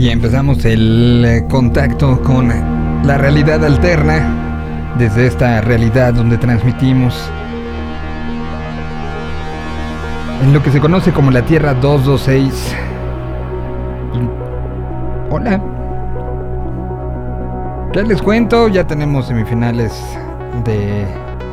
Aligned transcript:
Y 0.00 0.08
empezamos 0.08 0.64
el 0.64 1.22
eh, 1.26 1.46
contacto 1.46 2.22
con 2.22 2.48
la 3.04 3.18
realidad 3.18 3.62
alterna 3.62 4.94
desde 4.96 5.26
esta 5.26 5.60
realidad 5.60 6.14
donde 6.14 6.38
transmitimos 6.38 7.14
en 10.42 10.54
lo 10.54 10.62
que 10.62 10.70
se 10.70 10.80
conoce 10.80 11.12
como 11.12 11.30
la 11.30 11.42
Tierra 11.42 11.74
226. 11.74 12.74
Hola. 15.28 15.60
¿Qué 17.92 18.02
les 18.02 18.22
cuento? 18.22 18.68
Ya 18.68 18.86
tenemos 18.86 19.26
semifinales 19.26 19.92
de 20.64 21.04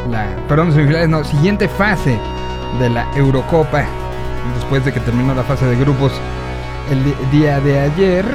la... 0.09 0.25
Perdón, 0.47 0.71
semifinales, 0.71 1.09
no, 1.09 1.21
siguiente 1.25 1.67
fase 1.67 2.17
de 2.79 2.89
la 2.91 3.13
Eurocopa. 3.13 3.83
Después 4.55 4.85
de 4.85 4.93
que 4.93 5.01
terminó 5.01 5.35
la 5.35 5.43
fase 5.43 5.65
de 5.65 5.75
grupos 5.75 6.13
el 6.91 7.31
día 7.31 7.59
de 7.59 7.79
ayer, 7.79 8.25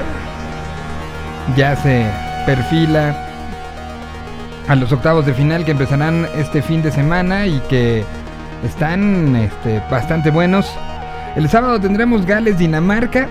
ya 1.56 1.76
se 1.76 2.06
perfila 2.46 3.14
a 4.68 4.74
los 4.74 4.92
octavos 4.92 5.26
de 5.26 5.34
final 5.34 5.64
que 5.64 5.72
empezarán 5.72 6.26
este 6.36 6.62
fin 6.62 6.82
de 6.82 6.90
semana 6.90 7.46
y 7.46 7.60
que 7.68 8.04
están 8.64 9.34
este, 9.36 9.82
bastante 9.90 10.30
buenos. 10.30 10.70
El 11.36 11.48
sábado 11.48 11.80
tendremos 11.80 12.26
Gales, 12.26 12.58
Dinamarca 12.58 13.28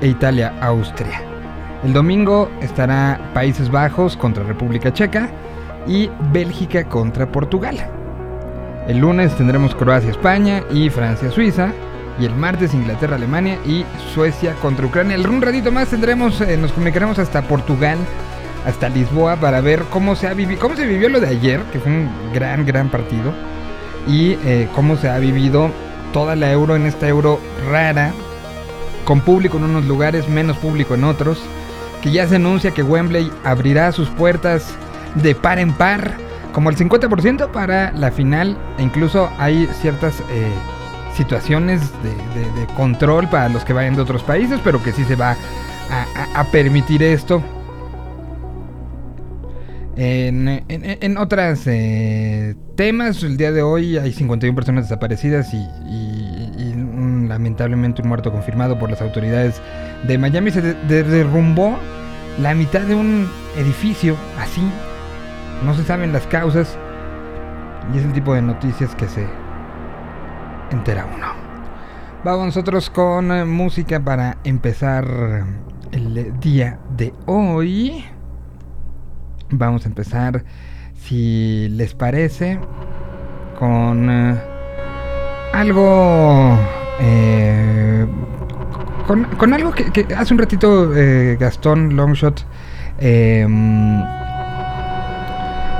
e 0.00 0.08
Italia, 0.08 0.54
Austria. 0.60 1.22
El 1.84 1.92
domingo 1.92 2.50
estará 2.60 3.18
Países 3.34 3.70
Bajos 3.70 4.16
contra 4.16 4.44
República 4.44 4.92
Checa 4.92 5.30
y 5.86 6.10
Bélgica 6.32 6.84
contra 6.84 7.30
Portugal. 7.30 7.76
El 8.86 8.98
lunes 8.98 9.34
tendremos 9.36 9.74
Croacia, 9.74 10.10
España 10.10 10.62
y 10.70 10.90
Francia, 10.90 11.30
Suiza. 11.30 11.72
Y 12.18 12.24
el 12.26 12.34
martes 12.34 12.74
Inglaterra, 12.74 13.16
Alemania 13.16 13.58
y 13.64 13.84
Suecia 14.12 14.54
contra 14.54 14.86
Ucrania. 14.86 15.16
Un 15.18 15.40
ratito 15.40 15.72
más 15.72 15.88
tendremos, 15.88 16.40
eh, 16.40 16.56
nos 16.56 16.72
comunicaremos 16.72 17.18
hasta 17.18 17.42
Portugal, 17.42 17.98
hasta 18.66 18.88
Lisboa 18.88 19.36
para 19.36 19.60
ver 19.60 19.84
cómo 19.90 20.16
se 20.16 20.26
ha 20.26 20.34
vivido, 20.34 20.60
cómo 20.60 20.76
se 20.76 20.86
vivió 20.86 21.08
lo 21.08 21.20
de 21.20 21.28
ayer, 21.28 21.62
que 21.72 21.78
fue 21.78 21.92
un 21.92 22.10
gran, 22.34 22.66
gran 22.66 22.90
partido 22.90 23.32
y 24.06 24.32
eh, 24.44 24.68
cómo 24.74 24.96
se 24.96 25.08
ha 25.08 25.18
vivido 25.18 25.70
toda 26.12 26.36
la 26.36 26.50
euro 26.50 26.76
en 26.76 26.86
esta 26.86 27.08
euro 27.08 27.40
rara, 27.70 28.12
con 29.04 29.20
público 29.20 29.56
en 29.58 29.64
unos 29.64 29.86
lugares, 29.86 30.28
menos 30.28 30.56
público 30.56 30.94
en 30.94 31.04
otros, 31.04 31.40
que 32.02 32.10
ya 32.10 32.26
se 32.26 32.36
anuncia 32.36 32.72
que 32.72 32.82
Wembley 32.82 33.30
abrirá 33.44 33.92
sus 33.92 34.08
puertas 34.08 34.74
de 35.14 35.34
par 35.34 35.58
en 35.58 35.72
par, 35.72 36.14
como 36.52 36.70
el 36.70 36.76
50% 36.76 37.50
para 37.50 37.92
la 37.92 38.10
final, 38.10 38.56
e 38.78 38.82
incluso 38.82 39.30
hay 39.38 39.68
ciertas 39.80 40.20
eh, 40.30 40.50
situaciones 41.20 41.82
de, 42.02 42.66
control 42.76 43.28
para 43.28 43.50
los 43.50 43.62
que 43.62 43.74
vayan 43.74 43.94
de 43.94 44.00
otros 44.00 44.22
países, 44.22 44.58
pero 44.64 44.82
que 44.82 44.92
sí 44.92 45.04
se 45.04 45.16
va 45.16 45.36
a 46.34 46.44
permitir 46.44 47.02
esto. 47.02 47.42
En, 49.96 50.64
en, 50.68 51.18
otras 51.18 51.66
eh, 51.66 52.54
temas, 52.74 53.22
el 53.22 53.36
día 53.36 53.52
de 53.52 53.60
hoy 53.60 53.98
hay 53.98 54.14
51 54.14 54.54
personas 54.54 54.84
desaparecidas 54.84 55.52
y, 55.52 55.68
lamentablemente 57.28 58.02
un 58.02 58.08
muerto 58.08 58.32
confirmado 58.32 58.78
por 58.78 58.90
las 58.90 59.02
autoridades 59.02 59.60
de 60.08 60.16
Miami. 60.16 60.50
Se 60.50 60.62
derrumbó 60.62 61.78
la 62.40 62.54
mitad 62.54 62.80
de 62.80 62.94
un 62.94 63.28
edificio 63.58 64.16
así. 64.38 64.62
No 65.66 65.74
se 65.74 65.84
saben 65.84 66.14
las 66.14 66.26
causas. 66.28 66.78
Y 67.94 67.98
es 67.98 68.04
el 68.04 68.12
tipo 68.14 68.32
de 68.32 68.40
noticias 68.40 68.94
que 68.94 69.06
se 69.06 69.26
entera 70.70 71.06
uno. 71.14 71.50
Vamos 72.22 72.46
nosotros 72.46 72.90
con 72.90 73.32
eh, 73.32 73.46
música 73.46 73.98
para 73.98 74.36
empezar 74.44 75.06
el 75.90 76.38
día 76.38 76.78
de 76.94 77.14
hoy. 77.24 78.04
Vamos 79.50 79.86
a 79.86 79.88
empezar, 79.88 80.44
si 80.94 81.68
les 81.70 81.94
parece, 81.94 82.58
con 83.58 84.10
eh, 84.10 84.38
algo... 85.54 86.58
Eh, 87.00 88.06
con, 89.06 89.54
algo 89.54 89.72
que, 89.72 90.06
hace 90.14 90.34
un 90.34 90.38
ratito 90.38 90.90
Gastón 91.40 91.96
Longshot 91.96 92.44
em, 92.98 93.98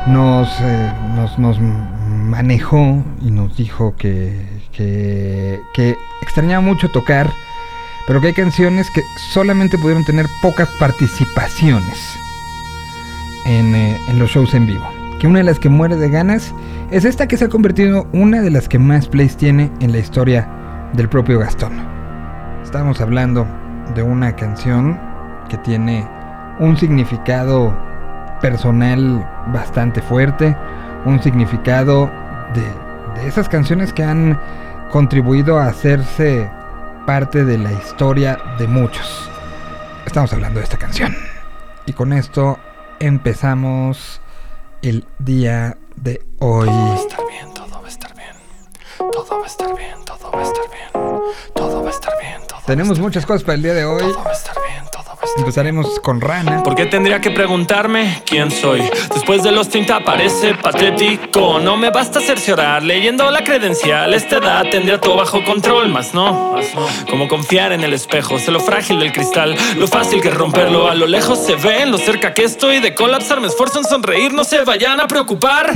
nos, 0.09 0.48
nos, 1.38 1.60
manejó 1.60 3.04
y 3.20 3.31
nos 3.31 3.56
dijo 3.56 3.94
que, 3.97 4.59
que, 4.84 5.62
que 5.72 5.98
extrañaba 6.22 6.60
mucho 6.60 6.88
tocar, 6.91 7.30
pero 8.06 8.20
que 8.20 8.28
hay 8.28 8.34
canciones 8.34 8.91
que 8.91 9.02
solamente 9.32 9.78
pudieron 9.78 10.04
tener 10.04 10.26
pocas 10.42 10.68
participaciones. 10.78 12.20
Eh, 13.46 13.98
en, 14.08 14.18
los 14.18 14.30
shows 14.30 14.54
en 14.54 14.66
vivo. 14.66 14.88
Que 15.18 15.26
una 15.26 15.38
de 15.38 15.44
las 15.44 15.58
que 15.58 15.68
muere 15.68 15.96
de 15.96 16.08
ganas 16.08 16.54
es 16.91 17.04
esta 17.04 17.26
que 17.26 17.36
se 17.36 17.46
ha 17.46 17.48
convertido 17.48 18.06
una 18.12 18.42
de 18.42 18.50
las 18.50 18.68
que 18.68 18.78
más 18.78 19.08
plays 19.08 19.36
tiene 19.36 19.72
en 19.80 19.92
la 19.92 19.98
historia 19.98 20.48
del 20.92 21.08
propio 21.08 21.38
Gastón. 21.38 21.72
Estamos 22.62 23.00
hablando 23.00 23.47
de 23.94 24.02
una 24.02 24.36
canción 24.36 24.98
que 25.48 25.58
tiene 25.58 26.06
un 26.58 26.76
significado 26.76 27.76
personal 28.41 29.26
bastante 29.52 30.00
fuerte, 30.00 30.56
un 31.04 31.20
significado 31.22 32.10
de, 32.54 33.20
de 33.20 33.28
esas 33.28 33.48
canciones 33.48 33.92
que 33.92 34.04
han 34.04 34.38
contribuido 34.91 35.59
a 35.59 35.67
hacerse 35.67 36.51
parte 37.06 37.45
de 37.45 37.59
la 37.59 37.73
historia 37.73 38.39
de 38.59 38.67
muchos. 38.67 39.31
Estamos 40.05 40.33
hablando 40.33 40.59
de 40.59 40.65
esta 40.65 40.77
canción. 40.77 41.17
Y 41.87 41.93
con 41.93 42.12
esto 42.12 42.59
empezamos 42.99 44.21
el 44.83 45.06
día 45.19 45.78
de 45.97 46.25
hoy. 46.41 46.67
Todo 46.67 46.89
va 46.89 46.95
a 46.95 46.97
estar 46.97 47.27
bien, 47.27 47.55
todo 47.55 47.81
va 47.81 47.87
a 47.87 47.89
estar 47.89 48.15
bien. 48.15 49.11
Todo 49.12 49.39
va 49.39 49.45
a 49.45 49.47
estar 49.47 49.77
bien, 49.77 50.05
todo 50.05 50.31
va 50.33 50.41
a 50.41 50.43
estar 50.43 50.65
bien. 50.71 51.22
Todo 51.55 51.83
va 51.83 51.89
a 51.89 51.93
estar 51.93 52.12
bien. 52.21 52.47
Todo 52.49 52.61
Tenemos 52.67 52.99
muchas 52.99 53.25
cosas 53.25 53.43
para 53.43 53.55
el 53.55 53.62
día 53.62 53.75
de 53.75 53.84
hoy. 53.84 54.01
Todo 54.01 54.25
va 54.25 54.31
a 54.31 54.34
estar 54.34 54.55
bien. 54.55 54.59
Empezaremos 55.41 55.99
con 56.01 56.21
Rana. 56.21 56.62
¿Por 56.62 56.75
qué 56.75 56.84
tendría 56.84 57.19
que 57.23 57.31
preguntarme 57.31 58.23
quién 58.27 58.51
soy? 58.51 58.83
Después 59.15 59.43
de 59.43 59.51
los 59.51 59.71
30 59.71 60.05
parece 60.05 60.53
patético. 60.53 61.59
No 61.59 61.78
me 61.78 61.89
basta 61.89 62.21
cerciorar 62.21 62.83
leyendo 62.83 63.28
la 63.31 63.43
credencial. 63.43 64.12
Esta 64.12 64.37
edad 64.37 64.67
tendría 64.71 65.01
todo 65.01 65.17
bajo 65.17 65.43
control, 65.43 65.89
más 65.89 66.12
no. 66.12 66.56
Como 67.09 67.27
confiar 67.27 67.73
en 67.73 67.83
el 67.83 67.95
espejo, 67.95 68.39
sé 68.39 68.51
lo 68.51 68.61
frágil 68.61 69.01
del 69.01 69.12
cristal, 69.12 69.56
lo 69.78 69.89
fácil 69.89 70.21
que 70.21 70.31
romperlo. 70.31 70.91
A 70.91 70.95
lo 70.95 71.06
lejos 71.06 71.39
se 71.39 71.57
ve, 71.57 71.87
lo 71.87 71.97
cerca 71.97 72.34
que 72.34 72.45
estoy 72.45 72.81
de 72.81 72.95
colapsar. 72.95 73.41
Me 73.41 73.47
esfuerzo 73.47 73.78
en 73.78 73.87
sonreír, 73.87 74.34
no 74.34 74.45
se 74.45 74.62
vayan 74.62 75.01
a 75.01 75.09
preocupar. 75.09 75.72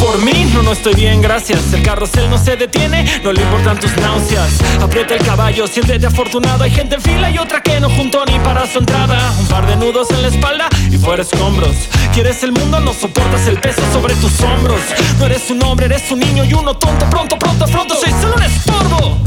Por 0.00 0.22
mí, 0.22 0.50
no, 0.54 0.62
no 0.62 0.72
estoy 0.72 0.94
bien, 0.94 1.20
gracias. 1.20 1.72
El 1.72 1.82
carrusel 1.82 2.28
no 2.30 2.38
se 2.38 2.56
detiene, 2.56 3.04
no 3.22 3.32
le 3.32 3.42
importan 3.42 3.78
tus 3.78 3.96
náuseas. 3.96 4.60
Aprieta 4.80 5.14
el 5.14 5.24
caballo, 5.24 5.66
siéntete 5.66 6.06
afortunado. 6.06 6.64
Hay 6.64 6.70
gente 6.70 6.96
en 6.96 7.02
fila 7.02 7.30
y 7.30 7.38
otra 7.38 7.62
que 7.62 7.80
no 7.80 7.90
juntó 7.90 8.24
ni 8.26 8.38
para 8.40 8.66
su 8.66 8.78
un 8.78 9.46
par 9.48 9.66
de 9.66 9.76
nudos 9.76 10.10
en 10.10 10.22
la 10.22 10.28
espalda 10.28 10.68
y 10.90 10.96
fuera 10.96 11.22
escombros. 11.22 11.74
Quieres 12.12 12.42
el 12.42 12.52
mundo, 12.52 12.80
no 12.80 12.92
soportas 12.92 13.46
el 13.48 13.58
peso 13.58 13.82
sobre 13.92 14.14
tus 14.16 14.40
hombros. 14.40 14.80
No 15.18 15.26
eres 15.26 15.50
un 15.50 15.62
hombre, 15.64 15.86
eres 15.86 16.10
un 16.10 16.20
niño 16.20 16.44
y 16.44 16.52
uno 16.54 16.74
tonto. 16.74 17.08
Pronto, 17.10 17.38
pronto, 17.38 17.66
pronto, 17.66 17.94
soy 17.94 18.10
solo 18.20 18.34
un 18.36 18.42
estorbo. 18.42 19.18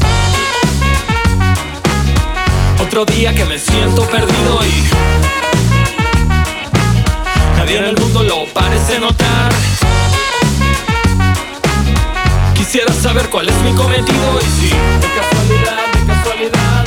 Otro 2.81 3.06
día 3.06 3.34
que 3.34 3.46
me 3.46 3.59
siento 3.59 4.03
perdido 4.07 4.59
y 4.66 4.84
nadie 7.57 7.78
en 7.78 7.86
el 7.86 7.97
mundo 7.97 8.24
lo 8.24 8.46
parece 8.53 9.00
notar. 9.00 9.51
Quisiera 12.72 12.94
saber 12.94 13.27
cuál 13.31 13.50
es 13.50 13.56
mi 13.63 13.74
cometido 13.74 14.39
y 14.39 14.62
si 14.62 14.68
de 14.68 15.07
casualidad, 15.19 15.92
de 15.92 16.06
casualidad 16.06 16.83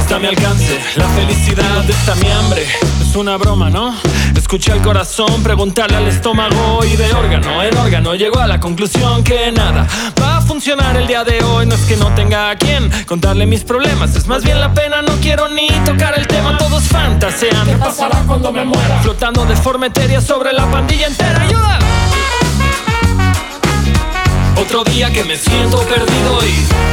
está 0.00 0.16
a 0.16 0.18
mi 0.18 0.26
alcance, 0.26 0.80
la 0.96 1.08
felicidad 1.10 1.88
está 1.88 2.16
mi 2.16 2.28
hambre. 2.28 2.66
Es 3.00 3.14
una 3.14 3.36
broma, 3.36 3.70
¿no? 3.70 3.94
Escuché 4.36 4.72
al 4.72 4.82
corazón 4.82 5.44
preguntarle 5.44 5.98
al 5.98 6.08
estómago 6.08 6.84
y 6.84 6.96
de 6.96 7.14
órgano 7.14 7.62
en 7.62 7.78
órgano 7.78 8.16
llegó 8.16 8.40
a 8.40 8.48
la 8.48 8.58
conclusión 8.58 9.22
que 9.22 9.52
nada 9.52 9.86
va 10.20 10.38
a 10.38 10.40
funcionar 10.40 10.96
el 10.96 11.06
día 11.06 11.22
de 11.22 11.44
hoy. 11.44 11.64
No 11.64 11.76
es 11.76 11.82
que 11.82 11.96
no 11.96 12.12
tenga 12.16 12.50
a 12.50 12.56
quien 12.56 12.90
contarle 13.06 13.46
mis 13.46 13.62
problemas, 13.62 14.16
es 14.16 14.26
más 14.26 14.42
bien 14.42 14.58
la 14.58 14.74
pena. 14.74 15.00
No 15.00 15.12
quiero 15.22 15.48
ni 15.48 15.68
tocar 15.86 16.18
el 16.18 16.26
tema, 16.26 16.58
todos 16.58 16.82
fantasean. 16.88 17.68
¿Qué 17.68 17.76
pasará 17.76 18.24
cuando 18.26 18.50
me 18.50 18.64
muera? 18.64 19.00
Flotando 19.02 19.44
de 19.44 19.54
forma 19.54 19.86
etérea 19.86 20.20
sobre 20.20 20.52
la 20.52 20.68
pandilla 20.68 21.06
entera. 21.06 21.42
¡Ayuda! 21.42 21.99
Otro 24.56 24.84
día 24.84 25.10
que 25.10 25.24
me 25.24 25.36
siento 25.36 25.78
perdido 25.82 26.46
y 26.46 26.90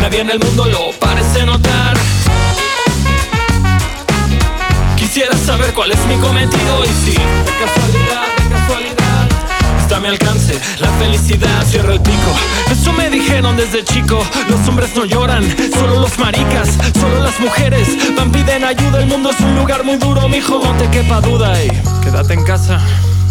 Nadie 0.00 0.20
en 0.20 0.30
el 0.30 0.38
mundo 0.38 0.64
lo 0.66 0.92
parece 1.00 1.44
notar. 1.44 1.96
Quisiera 4.96 5.36
saber 5.36 5.72
cuál 5.74 5.90
es 5.90 5.98
mi 6.06 6.16
cometido 6.16 6.84
y 6.84 6.88
si 7.04 7.12
de 7.12 7.52
casualidad, 7.64 8.26
de 8.36 8.50
casualidad 8.54 8.96
está 9.80 9.96
a 9.96 10.00
mi 10.00 10.08
alcance. 10.08 10.60
La 10.78 10.90
felicidad 10.90 11.64
cierra 11.66 11.94
el 11.94 12.00
pico. 12.00 12.30
Eso 12.70 12.92
me 12.92 13.10
dijeron 13.10 13.56
desde 13.56 13.84
chico. 13.84 14.24
Los 14.48 14.68
hombres 14.68 14.94
no 14.94 15.04
lloran, 15.04 15.44
solo 15.72 16.00
los 16.00 16.18
maricas, 16.18 16.68
solo 17.00 17.20
las 17.20 17.40
mujeres 17.40 17.88
van 18.16 18.30
piden 18.30 18.64
ayuda. 18.64 19.00
El 19.00 19.06
mundo 19.06 19.30
es 19.30 19.40
un 19.40 19.56
lugar 19.56 19.82
muy 19.82 19.96
duro, 19.96 20.28
mijo, 20.28 20.60
no 20.62 20.72
te 20.76 20.88
quepa 20.90 21.20
duda. 21.20 21.64
Y 21.64 21.68
quédate 22.02 22.34
en 22.34 22.44
casa 22.44 22.80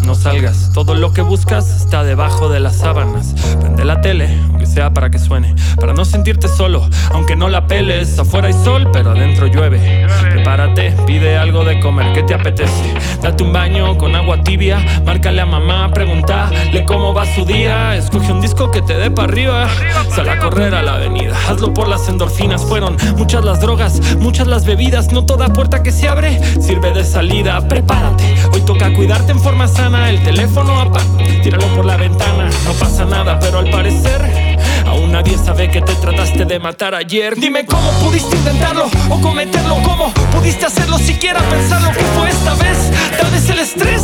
no 0.05 0.13
salgas. 0.13 0.71
Todo 0.73 0.93
lo 0.93 1.11
que 1.11 1.21
buscas 1.21 1.81
está 1.81 2.03
debajo 2.03 2.47
de 2.47 2.59
las 2.59 2.77
sábanas. 2.77 3.33
Prende 3.59 3.85
la 3.85 4.01
tele, 4.01 4.29
aunque 4.49 4.67
sea 4.67 4.93
para 4.93 5.09
que 5.09 5.17
suene. 5.17 5.55
Para 5.79 5.93
no 5.93 6.05
sentirte 6.05 6.47
solo, 6.47 6.87
aunque 7.11 7.35
no 7.35 7.49
la 7.49 7.65
peles. 7.65 8.19
Afuera 8.19 8.47
hay 8.47 8.53
sol, 8.53 8.89
pero 8.93 9.11
adentro 9.11 9.47
llueve. 9.47 10.07
Prepárate, 10.29 10.91
pide 11.07 11.37
algo 11.37 11.63
de 11.63 11.79
comer, 11.79 12.13
¿qué 12.13 12.23
te 12.23 12.35
apetece? 12.35 12.93
Date 13.21 13.43
un 13.43 13.51
baño 13.51 13.97
con 13.97 14.15
agua 14.15 14.43
tibia. 14.43 14.79
Márcale 15.05 15.41
a 15.41 15.45
mamá, 15.45 15.89
pregúntale 15.91 16.85
cómo 16.85 17.13
va 17.13 17.25
su 17.25 17.43
día. 17.43 17.95
Escoge 17.95 18.31
un 18.31 18.41
disco 18.41 18.69
que 18.69 18.81
te 18.83 18.95
dé 18.95 19.09
para 19.09 19.27
arriba. 19.27 19.67
Sal 20.15 20.29
a 20.29 20.39
correr 20.39 20.75
a 20.75 20.83
la 20.83 20.95
avenida. 20.95 21.35
Hazlo 21.49 21.73
por 21.73 21.87
las 21.87 22.07
endorfinas. 22.07 22.63
Fueron 22.63 22.95
muchas 23.17 23.43
las 23.43 23.59
drogas, 23.59 23.99
muchas 24.19 24.47
las 24.47 24.65
bebidas. 24.65 25.11
No 25.11 25.25
toda 25.25 25.47
puerta 25.49 25.81
que 25.81 25.91
se 25.91 26.07
abre 26.07 26.39
sirve 26.61 26.91
de 26.91 27.03
salida. 27.03 27.67
Prepárate, 27.67 28.35
hoy 28.53 28.61
toca 28.61 28.93
cuidarte 28.93 29.31
en 29.31 29.39
forma 29.39 29.67
sana 29.67 29.94
el 30.03 30.23
teléfono 30.23 30.79
apaga, 30.79 31.05
tíralo 31.41 31.67
por 31.75 31.85
la 31.85 31.97
ventana, 31.97 32.49
no 32.65 32.73
pasa 32.73 33.05
nada, 33.05 33.39
pero 33.39 33.59
al 33.59 33.69
parecer 33.69 34.55
aún 34.87 35.11
nadie 35.11 35.37
sabe 35.37 35.69
que 35.69 35.81
te 35.81 35.95
trataste 35.95 36.45
de 36.45 36.59
matar 36.59 36.95
ayer. 36.95 37.35
Dime 37.35 37.65
cómo 37.65 37.89
pudiste 38.03 38.35
intentarlo 38.35 38.89
o 39.09 39.21
cometerlo, 39.21 39.75
cómo 39.83 40.13
pudiste 40.31 40.65
hacerlo, 40.65 40.97
siquiera 40.97 41.39
pensar 41.49 41.81
lo 41.81 41.91
que 41.91 42.03
fue 42.15 42.29
esta 42.29 42.53
vez. 42.55 42.77
Tal 43.19 43.31
vez 43.31 43.49
el 43.49 43.59
estrés, 43.59 44.03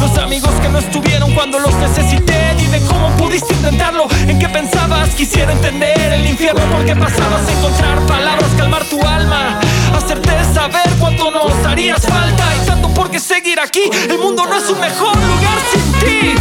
los 0.00 0.18
amigos 0.18 0.52
que 0.62 0.68
no 0.68 0.78
estuvieron 0.78 1.32
cuando 1.34 1.58
los 1.58 1.74
necesité. 1.74 2.54
Dime 2.58 2.80
cómo 2.88 3.08
pudiste 3.16 3.54
intentarlo, 3.54 4.06
en 4.26 4.38
qué 4.38 4.48
pensabas, 4.48 5.10
quisiera 5.10 5.52
entender 5.52 6.12
el 6.12 6.26
infierno 6.26 6.62
porque 6.72 6.94
pasabas 6.96 7.46
a 7.46 7.52
encontrar 7.52 7.98
palabras, 8.06 8.50
calmar 8.56 8.84
tu 8.84 9.00
alma, 9.06 9.60
hacerte 9.96 10.30
saber 10.54 10.88
cuánto 10.98 11.30
nos 11.30 11.52
harías 11.66 12.00
falta 12.02 12.44
y 12.62 12.66
tanto 12.66 12.83
por 13.04 13.10
qué 13.10 13.20
seguir 13.20 13.60
aquí. 13.60 13.90
El 14.08 14.18
mundo 14.18 14.46
no 14.46 14.56
es 14.56 14.70
un 14.70 14.80
mejor 14.80 15.14
lugar 15.14 15.58
sin 15.70 15.92
ti. 16.00 16.34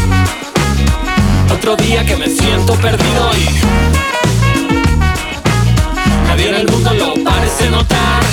Otro 1.53 1.75
día 1.75 2.05
que 2.05 2.15
me 2.15 2.27
siento 2.27 2.73
perdido 2.75 3.31
y 3.35 3.49
nadie 6.25 6.49
en 6.49 6.55
el 6.55 6.67
mundo 6.71 6.93
lo 6.93 7.21
parece 7.21 7.69
notar. 7.69 8.23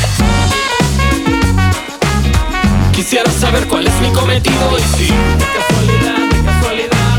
Quisiera 2.93 3.31
saber 3.33 3.67
cuál 3.67 3.89
es 3.89 4.01
mi 4.01 4.11
cometido 4.11 4.79
y 4.79 4.97
si 4.97 5.07
de 5.07 5.47
casualidad, 5.57 6.19
de 6.31 6.45
casualidad 6.45 7.19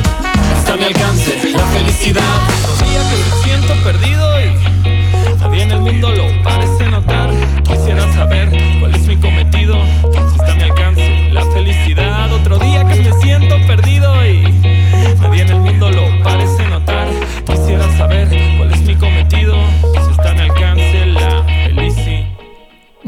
está 0.57 0.73
a 0.73 0.77
mi 0.77 0.83
alcance 0.85 1.51
la 1.51 1.65
felicidad. 1.67 2.37
Otro 2.63 2.85
día 2.87 3.01
que 3.09 3.17
me 3.17 3.43
siento 3.43 3.73
perdido 3.83 4.41
y 4.41 5.37
nadie 5.39 5.63
en 5.63 5.71
el 5.71 5.81
mundo 5.81 6.09
lo 6.11 6.43
parece 6.43 6.85
notar. 6.87 7.29
Quisiera 7.67 8.13
saber 8.13 8.70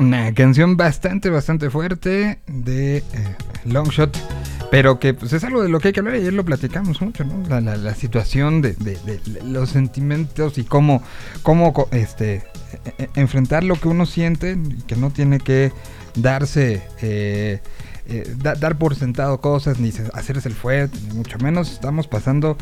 Una 0.03 0.33
canción 0.33 0.75
bastante, 0.75 1.29
bastante 1.29 1.69
fuerte 1.69 2.39
de 2.45 2.97
eh, 2.97 3.03
Longshot, 3.63 4.17
pero 4.69 4.99
que 4.99 5.13
pues, 5.13 5.31
es 5.31 5.45
algo 5.45 5.63
de 5.63 5.69
lo 5.69 5.79
que 5.79 5.87
hay 5.87 5.93
que 5.93 6.01
hablar. 6.01 6.15
Ayer 6.15 6.33
lo 6.33 6.43
platicamos 6.43 6.99
mucho, 7.01 7.23
¿no? 7.23 7.47
La, 7.47 7.61
la- 7.61 7.77
la 7.77 7.95
situación 7.95 8.61
de, 8.61 8.73
de- 8.73 8.99
los 9.45 9.69
sentimientos 9.69 10.57
y 10.57 10.65
cómo, 10.65 11.01
cómo 11.41 11.87
este, 11.91 12.43
e- 12.97 13.03
e- 13.03 13.09
enfrentar 13.15 13.63
lo 13.63 13.75
que 13.75 13.87
uno 13.87 14.05
siente 14.05 14.57
que 14.87 14.97
no 14.97 15.09
tiene 15.09 15.39
que 15.39 15.71
darse. 16.15 16.81
eh, 17.01 17.61
eh, 18.05 18.35
da- 18.35 18.55
dar 18.55 18.77
por 18.77 18.95
sentado 18.95 19.39
cosas, 19.39 19.79
ni 19.79 19.93
se- 19.93 20.09
hacerse 20.13 20.49
el 20.49 20.55
fuerte, 20.55 20.97
ni 21.07 21.13
mucho 21.15 21.37
menos. 21.37 21.71
Estamos 21.71 22.07
pasando 22.09 22.57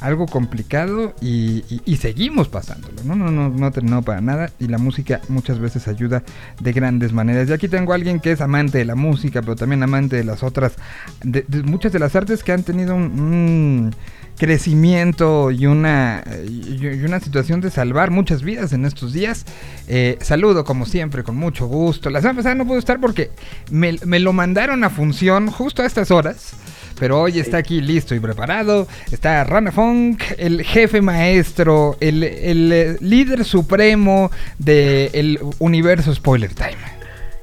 algo 0.00 0.26
complicado 0.26 1.14
y, 1.20 1.64
y- 1.84 1.96
seguimos 1.96 2.48
pasándolo. 2.48 3.02
¿no? 3.04 3.16
No, 3.16 3.30
no, 3.30 3.48
no 3.48 3.96
ha 3.96 4.02
para 4.02 4.20
nada 4.20 4.50
y 4.58 4.68
la 4.68 4.78
música 4.78 5.20
muchas 5.28 5.58
veces 5.58 5.88
ayuda 5.88 6.22
de 6.60 6.72
grandes 6.72 7.12
maneras. 7.12 7.48
Y 7.48 7.52
aquí 7.52 7.68
tengo 7.68 7.92
a 7.92 7.94
alguien 7.94 8.20
que 8.20 8.32
es 8.32 8.40
amante 8.40 8.78
de 8.78 8.84
la 8.84 8.94
música, 8.94 9.40
pero 9.40 9.56
también 9.56 9.82
amante 9.82 10.16
de 10.16 10.24
las 10.24 10.42
otras, 10.42 10.74
de, 11.22 11.44
de 11.48 11.62
muchas 11.62 11.92
de 11.92 11.98
las 11.98 12.14
artes 12.14 12.44
que 12.44 12.52
han 12.52 12.62
tenido 12.62 12.94
un, 12.94 13.94
crecimiento 14.36 15.50
y 15.50 15.64
una, 15.66 16.22
y 16.46 16.84
una 17.04 17.20
situación 17.20 17.62
de 17.62 17.70
salvar 17.70 18.10
muchas 18.10 18.42
vidas 18.42 18.72
en 18.74 18.84
estos 18.84 19.12
días. 19.12 19.46
Eh, 19.88 20.18
saludo 20.20 20.64
como 20.64 20.84
siempre, 20.84 21.22
con 21.22 21.36
mucho 21.36 21.66
gusto. 21.66 22.10
La 22.10 22.20
semana 22.20 22.38
pasada 22.38 22.54
no 22.54 22.66
pude 22.66 22.78
estar 22.78 23.00
porque 23.00 23.30
me 23.70 24.18
lo 24.20 24.32
mandaron 24.34 24.84
a 24.84 24.90
función 24.90 25.50
justo 25.50 25.82
a 25.82 25.86
estas 25.86 26.10
horas. 26.10 26.54
Pero 26.98 27.20
hoy 27.20 27.38
está 27.38 27.58
aquí 27.58 27.80
listo 27.80 28.14
y 28.14 28.20
preparado. 28.20 28.86
Está 29.10 29.44
Rana 29.44 29.70
Funk, 29.72 30.22
el 30.38 30.62
jefe 30.62 31.00
maestro, 31.02 31.96
el, 32.00 32.22
el, 32.22 32.72
eh, 32.72 32.96
líder 33.00 33.44
supremo 33.44 34.30
del 34.58 35.38
universo 35.58 36.14
Spoiler 36.14 36.54
Time. 36.54 36.96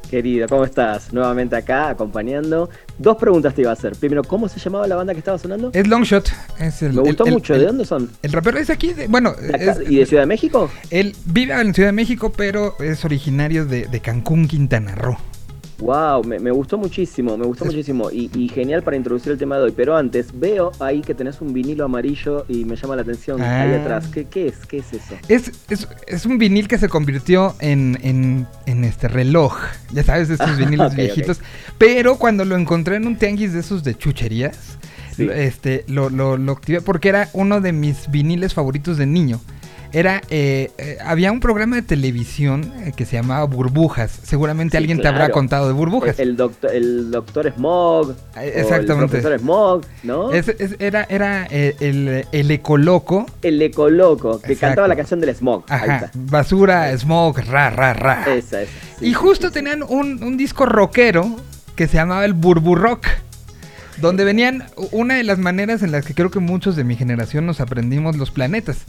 Querido, 0.09 0.47
¿cómo 0.47 0.63
estás? 0.63 1.11
Nuevamente 1.11 1.55
acá, 1.55 1.89
acompañando. 1.89 2.69
Dos 2.99 3.17
preguntas 3.17 3.55
te 3.55 3.61
iba 3.61 3.71
a 3.71 3.73
hacer. 3.73 3.93
Primero, 3.95 4.23
¿cómo 4.23 4.47
se 4.47 4.59
llamaba 4.59 4.85
la 4.87 4.95
banda 4.95 5.13
que 5.13 5.19
estaba 5.19 5.39
sonando? 5.39 5.71
Es 5.73 5.87
Longshot. 5.87 6.31
Es 6.59 6.83
el, 6.83 6.93
Me 6.93 7.01
gustó 7.01 7.25
el- 7.25 7.31
mucho. 7.33 7.55
el- 7.55 7.61
¿De 7.61 7.65
dónde 7.65 7.85
son? 7.85 8.11
El 8.21 8.31
rapero 8.31 8.59
es 8.59 8.69
aquí, 8.69 8.93
de- 8.93 9.07
bueno, 9.07 9.33
¿De 9.33 9.47
acá- 9.55 9.71
es- 9.81 9.89
¿Y 9.89 9.95
de 9.97 10.05
Ciudad 10.05 10.21
de 10.23 10.27
México? 10.27 10.69
él 10.91 11.15
vive 11.25 11.59
en 11.59 11.73
Ciudad 11.73 11.89
de 11.89 11.93
México, 11.93 12.31
pero 12.31 12.75
es 12.79 13.03
originario 13.05 13.65
de, 13.65 13.87
de 13.87 13.99
Cancún, 14.01 14.47
Quintana 14.47 14.93
Roo. 14.93 15.17
Wow, 15.83 16.23
me, 16.23 16.39
me 16.39 16.49
gustó 16.51 16.77
muchísimo, 16.77 17.37
me 17.37 17.45
gustó 17.45 17.65
muchísimo. 17.71 18.09
Y, 18.11 18.29
y 18.33 18.47
genial 18.49 18.83
para 18.83 18.95
introducir 18.97 19.31
el 19.33 19.37
tema 19.37 19.57
de 19.57 19.63
hoy. 19.63 19.73
Pero 19.75 19.95
antes, 19.97 20.27
veo 20.33 20.71
ahí 20.79 21.01
que 21.01 21.13
tenés 21.13 21.41
un 21.41 21.53
vinilo 21.53 21.83
amarillo 21.85 22.45
y 22.47 22.63
me 22.65 22.75
llama 22.75 22.95
la 22.95 23.01
atención 23.01 23.41
ahí 23.41 23.73
Ah. 23.73 23.81
atrás. 23.81 24.07
¿Qué, 24.07 24.25
qué 24.25 24.47
es? 24.47 24.65
¿Qué 24.65 24.77
es 24.77 24.93
eso? 24.93 25.15
Es, 25.27 25.51
es, 25.69 25.87
es 26.07 26.25
un 26.25 26.37
vinil 26.37 26.67
que 26.67 26.77
se 26.77 26.87
convirtió 26.89 27.55
en, 27.59 27.97
en, 28.01 28.47
en 28.65 28.83
este 28.85 29.07
reloj. 29.09 29.57
Ya 29.91 30.03
sabes, 30.03 30.29
estos 30.31 30.49
Ah, 30.49 30.55
vinilos 30.57 30.95
viejitos. 30.95 31.41
Pero 31.77 32.17
cuando 32.17 32.45
lo 32.45 32.55
encontré 32.55 32.95
en 32.95 33.05
un 33.07 33.17
tianguis 33.17 33.53
de 33.53 33.59
esos 33.59 33.83
de 33.83 33.95
chucherías, 33.95 34.77
Sí. 35.15 35.27
este, 35.31 35.85
lo, 35.87 36.09
lo, 36.09 36.37
lo 36.37 36.53
activé 36.53 36.81
porque 36.81 37.07
era 37.09 37.29
uno 37.33 37.61
de 37.61 37.71
mis 37.71 38.09
viniles 38.09 38.55
favoritos 38.55 38.97
de 38.97 39.05
niño. 39.05 39.39
Era, 39.93 40.21
eh, 40.31 40.71
eh, 40.79 40.97
había 41.05 41.31
un 41.31 41.39
programa 41.39 41.75
de 41.75 41.83
televisión 41.83 42.73
eh, 42.79 42.93
que 42.95 43.05
se 43.05 43.15
llamaba 43.15 43.45
Burbujas. 43.45 44.11
Seguramente 44.23 44.71
Sí, 44.71 44.77
alguien 44.77 44.99
te 44.99 45.07
habrá 45.07 45.29
contado 45.29 45.67
de 45.67 45.73
Burbujas. 45.73 46.19
El, 46.19 46.35
doctor, 46.35 46.73
el 46.73 47.11
doctor 47.11 47.53
Smog. 47.55 48.15
Ah, 48.35 48.39
o 48.39 48.41
El 48.41 48.49
exactamente. 48.49 49.07
profesor 49.19 49.39
Smog, 49.39 49.81
¿no? 50.01 50.31
Es- 50.31 50.47
es- 50.49 50.75
era 50.79 51.03
era 51.09 51.47
eh, 51.51 51.75
el, 51.79 52.25
el 52.31 52.51
ecoloco. 52.51 53.27
El 53.43 53.61
Ecoloco, 53.61 54.41
que 54.41 54.53
Exacto. 54.53 54.67
cantaba 54.67 54.87
la 54.87 54.95
canción 54.95 55.19
del 55.19 55.35
Smog. 55.35 55.63
Ahí 55.69 55.89
está. 55.89 56.11
Basura, 56.15 56.97
smoke, 56.97 57.39
ra, 57.45 57.69
ra, 57.69 57.93
ra. 57.93 58.23
Esa, 58.33 58.61
esa. 58.63 58.71
sí, 58.99 59.05
y 59.07 59.13
justo 59.13 59.47
sí, 59.49 59.53
tenían 59.53 59.83
un, 59.83 60.23
un 60.23 60.37
disco 60.37 60.65
rockero 60.65 61.35
que 61.75 61.87
se 61.87 61.97
llamaba 61.97 62.25
el 62.25 62.33
Burburrock. 62.33 63.05
Donde 64.03 64.25
venían 64.25 64.65
una 64.91 65.15
de 65.15 65.23
las 65.23 65.39
maneras 65.39 65.81
en 65.81 65.93
las 65.93 66.05
que 66.05 66.13
creo 66.13 66.29
que 66.29 66.39
muchos 66.39 66.75
de 66.75 66.83
mi 66.83 66.97
generación 66.97 67.45
nos 67.45 67.61
aprendimos 67.61 68.17
los 68.17 68.31
planetas. 68.31 68.79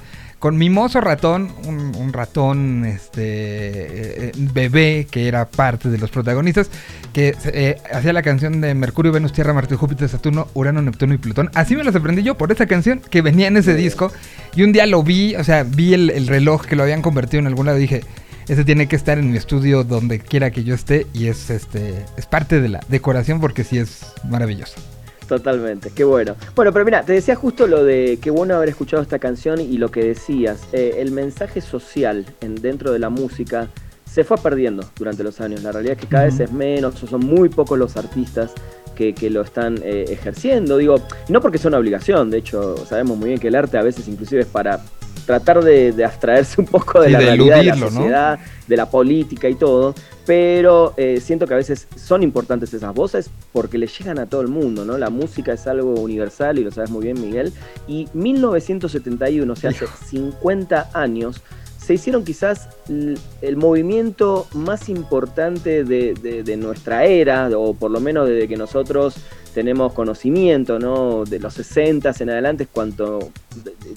Con 0.40 0.56
Mimoso 0.56 1.00
Ratón, 1.00 1.52
un, 1.68 1.94
un 1.94 2.12
ratón 2.12 2.84
este 2.84 3.22
eh, 3.22 4.16
eh, 4.16 4.32
bebé 4.34 5.06
que 5.08 5.28
era 5.28 5.48
parte 5.48 5.88
de 5.88 5.98
los 5.98 6.10
protagonistas, 6.10 6.68
que 7.12 7.36
eh, 7.44 7.76
hacía 7.92 8.12
la 8.12 8.22
canción 8.22 8.60
de 8.60 8.74
Mercurio, 8.74 9.12
Venus, 9.12 9.32
Tierra, 9.32 9.52
Marte, 9.52 9.76
Júpiter, 9.76 10.08
Saturno, 10.08 10.48
Urano, 10.52 10.82
Neptuno 10.82 11.14
y 11.14 11.18
Plutón. 11.18 11.48
Así 11.54 11.76
me 11.76 11.84
las 11.84 11.94
aprendí 11.94 12.24
yo 12.24 12.36
por 12.36 12.50
esa 12.50 12.66
canción 12.66 13.00
que 13.08 13.22
venía 13.22 13.46
en 13.46 13.56
ese 13.56 13.76
disco. 13.76 14.10
Y 14.56 14.64
un 14.64 14.72
día 14.72 14.84
lo 14.84 15.04
vi, 15.04 15.36
o 15.36 15.44
sea, 15.44 15.62
vi 15.62 15.94
el, 15.94 16.10
el 16.10 16.26
reloj 16.26 16.66
que 16.66 16.74
lo 16.74 16.82
habían 16.82 17.02
convertido 17.02 17.38
en 17.38 17.46
algún 17.46 17.66
lado 17.66 17.78
y 17.78 17.82
dije, 17.82 18.00
ese 18.48 18.64
tiene 18.64 18.88
que 18.88 18.96
estar 18.96 19.16
en 19.16 19.30
mi 19.30 19.36
estudio 19.36 19.84
donde 19.84 20.18
quiera 20.18 20.50
que 20.50 20.64
yo 20.64 20.74
esté 20.74 21.06
y 21.14 21.28
es 21.28 21.50
este 21.50 22.04
es 22.16 22.26
parte 22.26 22.60
de 22.60 22.68
la 22.68 22.80
decoración 22.88 23.40
porque 23.40 23.62
sí 23.62 23.78
es 23.78 24.00
maravilloso. 24.28 24.93
Totalmente, 25.28 25.90
qué 25.94 26.04
bueno. 26.04 26.36
Bueno, 26.54 26.72
pero 26.72 26.84
mira, 26.84 27.02
te 27.02 27.14
decía 27.14 27.34
justo 27.34 27.66
lo 27.66 27.82
de 27.82 28.18
qué 28.20 28.30
bueno 28.30 28.54
haber 28.54 28.68
escuchado 28.68 29.02
esta 29.02 29.18
canción 29.18 29.60
y 29.60 29.78
lo 29.78 29.90
que 29.90 30.04
decías. 30.04 30.62
eh, 30.72 30.96
el 30.98 31.12
mensaje 31.12 31.60
social 31.60 32.26
en, 32.40 32.56
dentro 32.56 32.92
de 32.92 32.98
la 32.98 33.08
música 33.08 33.68
se 34.10 34.22
fue 34.22 34.36
perdiendo 34.38 34.84
durante 34.96 35.24
los 35.24 35.40
años. 35.40 35.62
La 35.62 35.72
realidad 35.72 35.94
es 35.94 36.00
que 36.00 36.06
cada 36.06 36.24
vez 36.24 36.38
es 36.38 36.52
menos, 36.52 36.94
son 36.96 37.20
muy 37.20 37.48
pocos 37.48 37.78
los 37.78 37.96
artistas 37.96 38.52
que, 38.94 39.12
que 39.12 39.28
lo 39.28 39.42
están 39.42 39.78
eh, 39.82 40.04
ejerciendo. 40.08 40.76
Digo, 40.76 40.96
no 41.28 41.40
porque 41.40 41.58
sea 41.58 41.68
una 41.68 41.78
obligación, 41.78 42.30
de 42.30 42.38
hecho 42.38 42.76
sabemos 42.86 43.16
muy 43.18 43.30
bien 43.30 43.40
que 43.40 43.48
el 43.48 43.56
arte 43.56 43.76
a 43.76 43.82
veces 43.82 44.06
inclusive 44.06 44.42
es 44.42 44.46
para 44.46 44.80
tratar 45.26 45.64
de, 45.64 46.04
abstraerse 46.04 46.60
un 46.60 46.66
poco 46.66 47.00
de 47.00 47.10
la 47.10 47.18
realidad 47.18 47.58
de 47.58 47.64
la 47.64 47.76
sociedad, 47.76 48.38
de 48.66 48.76
la 48.76 48.88
política 48.88 49.48
y 49.48 49.54
todo, 49.54 49.94
pero 50.26 50.94
eh, 50.96 51.20
siento 51.20 51.46
que 51.46 51.54
a 51.54 51.58
veces 51.58 51.86
son 51.96 52.22
importantes 52.22 52.72
esas 52.72 52.94
voces 52.94 53.30
porque 53.52 53.78
le 53.78 53.86
llegan 53.86 54.18
a 54.18 54.26
todo 54.26 54.40
el 54.40 54.48
mundo, 54.48 54.84
¿no? 54.84 54.96
La 54.96 55.10
música 55.10 55.52
es 55.52 55.66
algo 55.66 55.94
universal 55.94 56.58
y 56.58 56.64
lo 56.64 56.70
sabes 56.70 56.90
muy 56.90 57.04
bien, 57.04 57.20
Miguel. 57.20 57.52
Y 57.86 58.08
1971, 58.14 59.52
o 59.52 59.56
sea, 59.56 59.70
hace 59.70 59.86
50 60.08 60.90
años, 60.94 61.42
se 61.84 61.92
hicieron 61.92 62.24
quizás 62.24 62.68
el, 62.88 63.56
movimiento 63.56 64.46
más 64.54 64.88
importante 64.88 65.84
de, 65.84 66.56
nuestra 66.56 67.04
era, 67.04 67.50
o 67.58 67.74
por 67.74 67.90
lo 67.90 68.00
menos 68.00 68.26
desde 68.26 68.48
que 68.48 68.56
nosotros 68.56 69.16
tenemos 69.52 69.92
conocimiento, 69.92 70.78
¿no? 70.78 71.24
De 71.24 71.38
los 71.38 71.52
60 71.54 72.12
en 72.18 72.30
adelante 72.30 72.64
es 72.64 72.70
cuanto, 72.70 73.18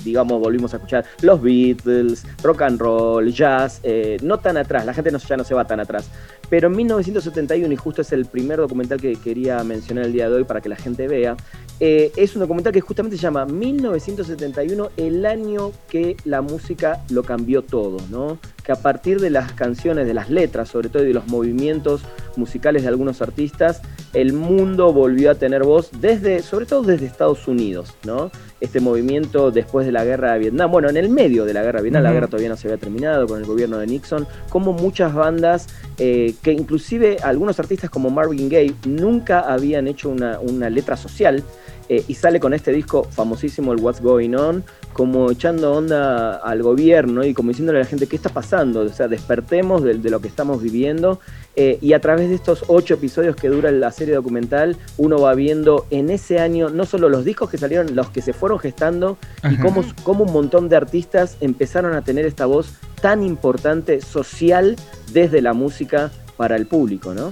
digamos, 0.04 0.40
volvimos 0.40 0.74
a 0.74 0.78
escuchar 0.78 1.06
los 1.22 1.42
Beatles, 1.42 2.26
rock 2.44 2.64
and 2.64 2.80
roll, 2.80 3.32
jazz, 3.32 3.80
eh, 3.84 4.18
no 4.22 4.38
tan 4.38 4.58
atrás, 4.58 4.86
la 4.86 4.94
gente 4.94 5.10
no, 5.10 5.18
ya 5.18 5.38
no 5.38 5.46
se 5.46 5.56
va 5.56 5.66
tan 5.66 5.80
atrás. 5.80 6.10
Pero 6.50 6.68
en 6.68 6.76
1971, 6.76 7.74
y 7.74 7.78
justo 7.78 8.02
es 8.02 8.12
el 8.12 8.26
primer 8.26 8.58
documental 8.58 9.00
que 9.00 9.16
quería 9.16 9.64
mencionar 9.64 10.06
el 10.06 10.14
día 10.14 10.30
de 10.30 10.36
hoy 10.36 10.44
para 10.44 10.60
que 10.60 10.68
la 10.70 10.76
gente 10.76 11.08
vea, 11.08 11.38
eh, 11.80 12.12
es 12.16 12.36
un 12.36 12.42
documental 12.42 12.74
que 12.74 12.82
justamente 12.82 13.18
se 13.18 13.24
llama 13.24 13.46
1971, 13.46 14.90
el 14.98 15.26
año 15.26 15.72
que 15.90 16.18
la 16.26 16.42
música 16.42 17.04
lo 17.10 17.24
cambió 17.24 17.62
todo, 17.62 17.98
¿no? 18.10 18.40
Que 18.64 18.72
a 18.72 18.82
partir 18.82 19.20
de 19.20 19.30
las 19.30 19.54
canciones, 19.54 20.08
de 20.08 20.14
las 20.14 20.30
letras, 20.30 20.70
sobre 20.70 20.90
todo 20.90 21.04
y 21.04 21.08
de 21.08 21.14
los 21.14 21.28
movimientos 21.28 22.02
musicales 22.36 22.82
de 22.82 22.88
algunos 22.88 23.22
artistas, 23.22 23.82
el 24.14 24.34
mundo 24.34 24.92
volvió 24.92 25.30
a 25.32 25.36
tener 25.36 25.64
voz 25.64 25.92
desde, 26.00 26.42
sobre 26.42 26.66
todo 26.66 26.82
desde 26.82 27.06
Estados 27.06 27.48
Unidos, 27.48 27.94
¿no? 28.04 28.32
Este 28.60 28.80
movimiento 28.80 29.52
después 29.52 29.86
de 29.86 29.92
la 29.92 30.04
guerra 30.04 30.34
de 30.34 30.40
Vietnam, 30.40 30.72
bueno, 30.72 30.90
en 30.90 30.98
el 30.98 31.10
medio 31.10 31.46
de 31.46 31.54
la 31.54 31.62
guerra 31.62 31.80
de 31.80 31.84
Vietnam, 31.84 32.04
la 32.04 32.12
guerra 32.12 32.28
todavía 32.28 32.50
no 32.50 32.58
se 32.58 32.68
había 32.68 32.78
terminado 32.78 33.28
con 33.28 33.40
el 33.40 33.46
gobierno 33.46 33.78
de 33.78 33.86
Nixon, 33.86 34.28
como 34.50 34.74
muchas 34.74 35.14
bandas, 35.14 35.68
eh, 36.00 36.34
que 36.42 36.54
inclusive 36.54 37.18
algunos 37.22 37.60
artistas 37.60 37.90
como 37.90 38.10
Marvin 38.10 38.50
Gaye 38.50 38.74
nunca 38.88 39.42
habían 39.42 39.88
hecho 39.88 40.10
una, 40.10 40.40
una 40.40 40.70
letra 40.70 40.98
social, 40.98 41.44
eh, 41.90 42.04
y 42.08 42.16
sale 42.16 42.40
con 42.40 42.54
este 42.54 42.72
disco 42.72 43.04
famosísimo, 43.04 43.72
el 43.72 43.80
What's 43.80 44.02
Going 44.02 44.34
On, 44.36 44.64
como 44.98 45.30
echando 45.30 45.74
onda 45.74 46.38
al 46.38 46.64
gobierno 46.64 47.24
y 47.24 47.36
como 47.36 47.50
diciéndole 47.50 47.78
a 47.78 47.84
la 47.84 47.88
gente 47.88 48.08
qué 48.08 48.16
está 48.16 48.30
pasando, 48.30 48.82
o 48.82 48.90
sea, 48.90 49.08
despertemos 49.08 49.84
de, 49.84 49.94
lo 49.94 50.20
que 50.22 50.28
estamos 50.28 50.60
viviendo. 50.60 51.20
Eh, 51.56 51.78
y 51.82 51.94
a 51.94 52.02
través 52.02 52.30
de 52.30 52.36
estos 52.36 52.66
ocho 52.68 52.96
episodios 52.96 53.36
que 53.36 53.48
dura 53.48 53.72
la 53.72 53.92
serie 53.92 54.16
documental, 54.16 54.76
uno 54.98 55.22
va 55.22 55.36
viendo 55.36 55.86
en 55.92 56.10
ese 56.10 56.40
año 56.40 56.70
no 56.70 56.86
solo 56.86 57.10
los 57.10 57.26
discos 57.26 57.48
que 57.52 57.60
salieron, 57.60 57.96
los 57.96 58.10
que 58.10 58.24
se 58.24 58.34
fueron 58.34 58.58
gestando 58.58 59.20
y 59.48 59.58
cómo, 59.58 59.84
cómo 60.02 60.24
un 60.24 60.34
montón 60.34 60.68
de 60.68 60.78
artistas 60.78 61.38
empezaron 61.42 61.94
a 61.94 62.04
tener 62.04 62.26
esta 62.26 62.48
voz 62.48 62.74
tan 63.00 63.22
importante 63.22 64.02
social 64.02 64.78
desde 65.14 65.44
la 65.44 65.54
música 65.54 66.12
para 66.38 66.56
el 66.56 66.66
público, 66.66 67.14
¿no? 67.14 67.32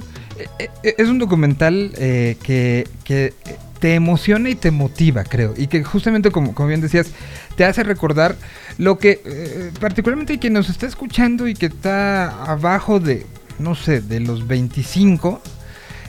Eh, 0.60 0.70
es 0.84 1.08
un 1.08 1.18
documental 1.18 1.92
que, 1.96 2.88
que 3.04 3.34
te 3.80 3.96
emociona 3.96 4.50
y 4.50 4.56
te 4.56 4.72
motiva, 4.72 5.24
creo. 5.24 5.54
Y 5.58 5.68
que 5.68 5.84
justamente, 5.84 6.32
como, 6.32 6.54
como 6.54 6.70
bien 6.70 6.82
decías, 6.82 7.12
te 7.56 7.66
hace 7.66 7.84
recordar 7.84 8.36
lo 8.78 8.98
que, 8.98 9.22
eh, 9.26 9.72
particularmente 9.80 10.40
quien 10.40 10.54
nos 10.54 10.70
está 10.70 10.86
escuchando 10.86 11.48
y 11.48 11.54
que 11.54 11.68
está 11.68 12.44
abajo 12.44 13.00
de, 13.00 13.26
no 13.60 13.76
sé, 13.76 14.02
de 14.02 14.20
los 14.20 14.48
25, 14.48 15.42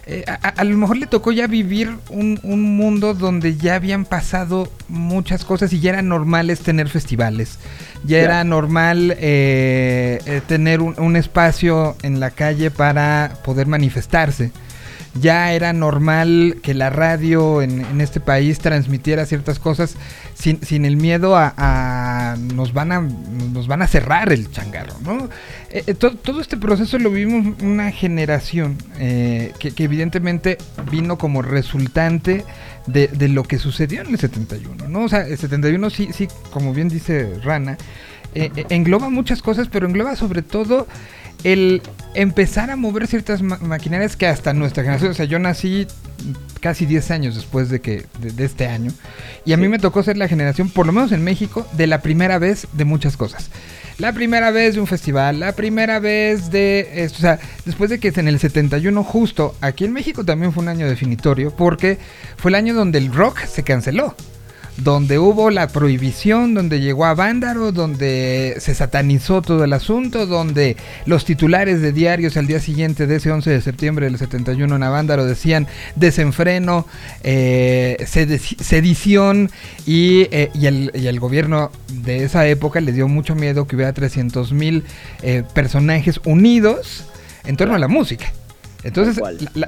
eh, 0.08 0.24
a, 0.26 0.62
lo 0.62 0.76
mejor 0.76 0.98
le 0.98 1.06
tocó 1.06 1.32
ya 1.32 1.48
vivir 1.48 1.96
un, 2.10 2.38
mundo 2.44 3.12
donde 3.12 3.56
ya 3.56 3.74
habían 3.74 4.04
pasado 4.04 4.70
muchas 4.88 5.44
cosas 5.44 5.72
y 5.72 5.80
ya 5.80 5.90
eran 5.90 6.08
normales 6.08 6.60
tener 6.60 6.88
festivales. 6.88 7.58
Ya 8.04 8.18
era 8.18 8.44
normal 8.44 9.16
eh, 9.18 10.42
tener 10.46 10.80
un, 10.80 10.94
un, 11.00 11.16
espacio 11.16 11.96
en 12.02 12.20
la 12.20 12.30
calle 12.30 12.70
para 12.70 13.32
poder 13.44 13.66
manifestarse 13.66 14.52
ya 15.20 15.52
era 15.52 15.72
normal 15.72 16.58
que 16.62 16.74
la 16.74 16.90
radio 16.90 17.62
en, 17.62 18.00
este 18.00 18.20
país 18.20 18.58
transmitiera 18.58 19.26
ciertas 19.26 19.58
cosas 19.58 19.96
sin, 20.34 20.84
el 20.84 20.96
miedo 20.96 21.34
a, 21.36 22.36
nos 22.54 22.72
van 22.72 22.92
a 22.92 23.00
nos 23.00 23.66
van 23.66 23.82
a 23.82 23.86
cerrar 23.86 24.32
el 24.32 24.50
changarro, 24.50 24.94
¿no? 25.02 25.28
Eh, 25.70 25.84
eh, 25.86 25.94
todo, 25.94 26.40
este 26.40 26.56
proceso 26.56 26.98
lo 26.98 27.10
vivimos 27.10 27.60
una 27.62 27.90
generación 27.90 28.76
eh, 28.98 29.52
que, 29.58 29.72
evidentemente 29.82 30.58
vino 30.90 31.18
como 31.18 31.42
resultante 31.42 32.44
de, 32.86 33.08
de, 33.08 33.28
lo 33.28 33.42
que 33.42 33.58
sucedió 33.58 34.02
en 34.02 34.08
el 34.08 34.18
71, 34.18 34.88
¿no? 34.88 35.04
O 35.04 35.08
sea, 35.08 35.26
el 35.26 35.38
71 35.38 35.90
sí, 35.90 36.08
sí, 36.12 36.28
como 36.50 36.72
bien 36.72 36.88
dice 36.88 37.40
Rana, 37.42 37.78
engloba 38.34 39.08
muchas 39.08 39.40
cosas, 39.40 39.68
pero 39.68 39.86
engloba 39.86 40.14
sobre 40.14 40.42
todo 40.42 40.86
el 41.46 41.80
empezar 42.14 42.72
a 42.72 42.76
mover 42.76 43.06
ciertas 43.06 43.40
maquinarias 43.40 44.16
que 44.16 44.26
hasta 44.26 44.52
nuestra 44.52 44.82
generación, 44.82 45.12
o 45.12 45.14
sea, 45.14 45.26
yo 45.26 45.38
nací 45.38 45.86
casi 46.60 46.86
10 46.86 47.12
años 47.12 47.36
después 47.36 47.68
de 47.68 47.80
que 47.80 48.04
de, 48.18 48.44
este 48.44 48.66
año 48.66 48.90
y 49.44 49.52
a 49.52 49.56
mí 49.56 49.68
me 49.68 49.78
tocó 49.78 50.02
ser 50.02 50.16
la 50.16 50.26
generación, 50.26 50.70
por 50.70 50.86
lo 50.86 50.92
menos 50.92 51.12
en 51.12 51.22
México, 51.22 51.64
de 51.74 51.86
la 51.86 52.02
primera 52.02 52.40
vez 52.40 52.66
de 52.72 52.84
muchas 52.84 53.16
cosas. 53.16 53.50
La 53.98 54.12
primera 54.12 54.50
vez 54.50 54.74
de 54.74 54.80
un 54.80 54.88
festival, 54.88 55.38
la 55.38 55.52
primera 55.52 56.00
vez 56.00 56.50
de 56.50 57.04
esto, 57.04 57.18
o 57.18 57.20
sea, 57.20 57.38
después 57.64 57.90
de 57.90 58.00
que 58.00 58.08
en 58.08 58.26
el 58.26 58.40
71 58.40 59.04
justo, 59.04 59.54
aquí 59.60 59.84
en 59.84 59.92
México 59.92 60.24
también 60.24 60.52
fue 60.52 60.64
un 60.64 60.68
año 60.68 60.88
definitorio 60.88 61.54
porque 61.54 61.98
fue 62.38 62.50
el 62.50 62.56
año 62.56 62.74
donde 62.74 62.98
el 62.98 63.14
rock 63.14 63.44
se 63.44 63.62
canceló 63.62 64.16
donde 64.76 65.18
hubo 65.18 65.50
la 65.50 65.68
prohibición, 65.68 66.54
donde 66.54 66.80
llegó 66.80 67.06
a 67.06 67.14
Vándaro, 67.14 67.72
donde 67.72 68.56
se 68.58 68.74
satanizó 68.74 69.42
todo 69.42 69.64
el 69.64 69.72
asunto, 69.72 70.26
donde 70.26 70.76
los 71.06 71.24
titulares 71.24 71.80
de 71.80 71.92
diarios 71.92 72.36
al 72.36 72.46
día 72.46 72.60
siguiente 72.60 73.06
de 73.06 73.16
ese 73.16 73.30
11 73.32 73.50
de 73.50 73.60
septiembre 73.60 74.06
del 74.06 74.18
71 74.18 74.76
en 74.76 74.82
Avándaro 74.82 75.24
decían 75.24 75.66
desenfreno, 75.94 76.86
eh, 77.22 78.04
sedición 78.06 79.50
y, 79.86 80.22
eh, 80.30 80.50
y, 80.54 80.66
el, 80.66 81.20
gobierno 81.20 81.70
de 82.02 82.24
esa 82.24 82.46
época 82.46 82.80
les 82.80 82.94
dio 82.94 83.08
mucho 83.08 83.34
miedo 83.34 83.66
que 83.66 83.76
hubiera 83.76 83.92
300 83.92 84.52
mil 84.52 84.84
eh, 85.22 85.42
personajes 85.54 86.20
unidos 86.24 87.04
en 87.44 87.56
torno 87.56 87.74
a 87.74 87.78
la 87.78 87.88
música. 87.88 88.32
Entonces, 88.86 89.20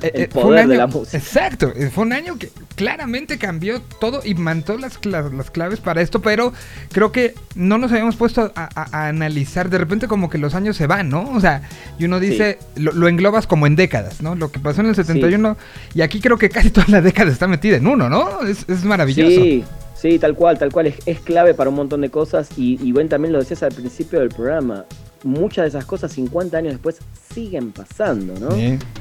eh, 0.02 0.28
fue 0.30 0.44
un 0.44 0.58
año, 0.58 0.88
Exacto, 1.12 1.72
eh, 1.74 1.90
fue 1.92 2.04
un 2.04 2.12
año 2.12 2.38
que 2.38 2.50
claramente 2.76 3.36
cambió 3.36 3.82
todo 4.00 4.20
y 4.24 4.34
mantó 4.34 4.78
las, 4.78 5.04
las, 5.04 5.50
claves 5.50 5.80
para 5.80 6.00
esto, 6.02 6.22
pero 6.22 6.52
creo 6.92 7.10
que 7.10 7.34
no 7.56 7.78
nos 7.78 7.90
habíamos 7.90 8.14
puesto 8.14 8.52
a, 8.54 9.08
analizar. 9.08 9.70
De 9.70 9.78
repente, 9.78 10.06
como 10.06 10.30
que 10.30 10.38
los 10.38 10.54
años 10.54 10.76
se 10.76 10.86
van, 10.86 11.08
¿no? 11.08 11.28
O 11.32 11.40
sea, 11.40 11.62
y 11.98 12.04
uno 12.04 12.20
dice, 12.20 12.58
lo, 12.76 13.08
englobas 13.08 13.48
como 13.48 13.66
en 13.66 13.74
décadas, 13.74 14.22
¿no? 14.22 14.36
Lo 14.36 14.52
que 14.52 14.60
pasó 14.60 14.82
en 14.82 14.86
el 14.86 14.94
71, 14.94 15.56
y 15.94 16.02
aquí 16.02 16.20
creo 16.20 16.38
que 16.38 16.48
casi 16.48 16.70
toda 16.70 16.86
la 16.88 17.00
década 17.00 17.32
está 17.32 17.48
metida 17.48 17.76
en 17.76 17.88
uno, 17.88 18.08
¿no? 18.08 18.42
Es, 18.42 18.68
es 18.68 18.84
maravilloso. 18.84 19.30
Sí. 19.30 19.64
Sí, 20.00 20.20
tal 20.20 20.36
cual, 20.36 20.56
tal 20.60 20.70
cual. 20.70 20.86
Es, 20.86 20.94
es, 21.06 21.18
clave 21.18 21.54
para 21.54 21.70
un 21.70 21.74
montón 21.74 22.02
de 22.02 22.08
cosas. 22.08 22.50
Y, 22.56 22.78
y 22.80 22.92
Ben 22.92 23.08
también 23.08 23.32
lo 23.32 23.40
decías 23.40 23.64
al 23.64 23.74
principio 23.74 24.20
del 24.20 24.28
programa 24.28 24.84
muchas 25.24 25.64
de 25.64 25.68
esas 25.68 25.84
cosas 25.84 26.12
50 26.12 26.56
años 26.56 26.72
después 26.74 26.98
siguen 27.32 27.72
pasando, 27.72 28.34
¿no? 28.38 28.48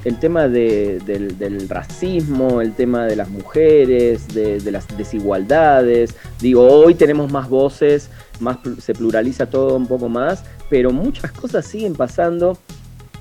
El 0.04 0.20
tema 0.20 0.48
del, 0.48 1.68
racismo, 1.70 2.62
el 2.62 2.74
tema 2.74 3.06
de 3.06 3.16
las 3.16 3.30
mujeres, 3.30 4.28
de, 4.34 4.72
las 4.72 4.88
desigualdades. 4.98 6.16
Digo, 6.40 6.68
hoy 6.68 6.96
tenemos 6.96 7.32
más 7.32 7.50
voces, 7.50 8.10
más 8.40 8.58
se 8.80 8.94
pluraliza 8.94 9.50
todo 9.50 9.76
un 9.76 9.88
poco 9.88 10.10
más, 10.10 10.44
pero 10.70 10.92
muchas 10.92 11.32
cosas 11.32 11.66
siguen 11.66 11.94
pasando. 11.94 12.58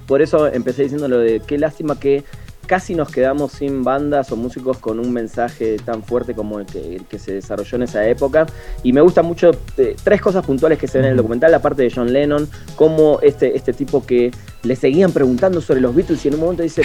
Por 0.07 0.23
eso 0.23 0.47
empecé 0.47 0.85
diciendo 0.85 1.09
lo 1.09 1.19
de 1.19 1.41
qué 1.41 1.59
lástima 1.59 1.99
que 1.99 2.25
casi 2.67 2.95
nos 2.95 3.11
quedamos 3.11 3.53
sin 3.53 3.83
bandas 3.83 4.31
o 4.33 4.37
músicos 4.37 4.79
con 4.79 4.99
un 4.99 5.13
mensaje 5.13 5.77
tan 5.85 6.03
fuerte 6.03 6.35
como 6.35 6.61
el 6.61 6.67
que, 6.67 7.19
se 7.19 7.33
desarrolló 7.33 7.77
en 7.77 7.83
esa 7.85 8.07
época. 8.07 8.47
Y 8.83 8.93
me 8.93 9.01
gusta 9.01 9.23
mucho 9.23 9.53
eh, 9.79 9.97
tres 10.03 10.21
cosas 10.21 10.45
puntuales 10.45 10.79
que 10.79 10.87
se 10.87 10.99
ven 10.99 11.07
en 11.07 11.11
el 11.13 11.17
documental, 11.17 11.51
la 11.51 11.63
parte 11.63 11.83
de 11.83 11.91
John 11.91 12.13
Lennon, 12.13 12.49
como 12.75 13.21
este, 13.23 13.57
este 13.57 13.73
tipo 13.73 14.05
que 14.05 14.31
le 14.63 14.77
seguían 14.77 15.13
preguntando 15.13 15.61
sobre 15.61 15.81
los 15.81 15.95
Beatles 15.95 16.25
y 16.25 16.29
en 16.29 16.35
un 16.35 16.41
momento 16.41 16.63
dice, 16.63 16.83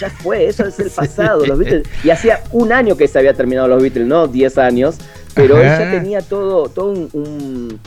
ya 0.00 0.08
fue, 0.08 0.46
eso 0.46 0.66
es 0.66 0.78
el 0.78 0.90
pasado, 0.96 1.44
los 1.44 1.58
Beatles. 1.58 1.86
Y 2.02 2.10
hacía 2.10 2.40
un 2.52 2.72
año 2.72 2.96
que 2.96 3.08
se 3.08 3.18
había 3.18 3.34
terminado 3.34 3.68
los 3.68 3.82
Beatles, 3.82 4.06
no 4.06 4.28
10 4.28 4.58
años, 4.58 4.96
pero 5.34 5.58
él 5.58 5.64
ya 5.64 5.90
tenía 5.90 6.22
todo, 6.22 6.68
todo 6.68 6.92
un 6.92 7.80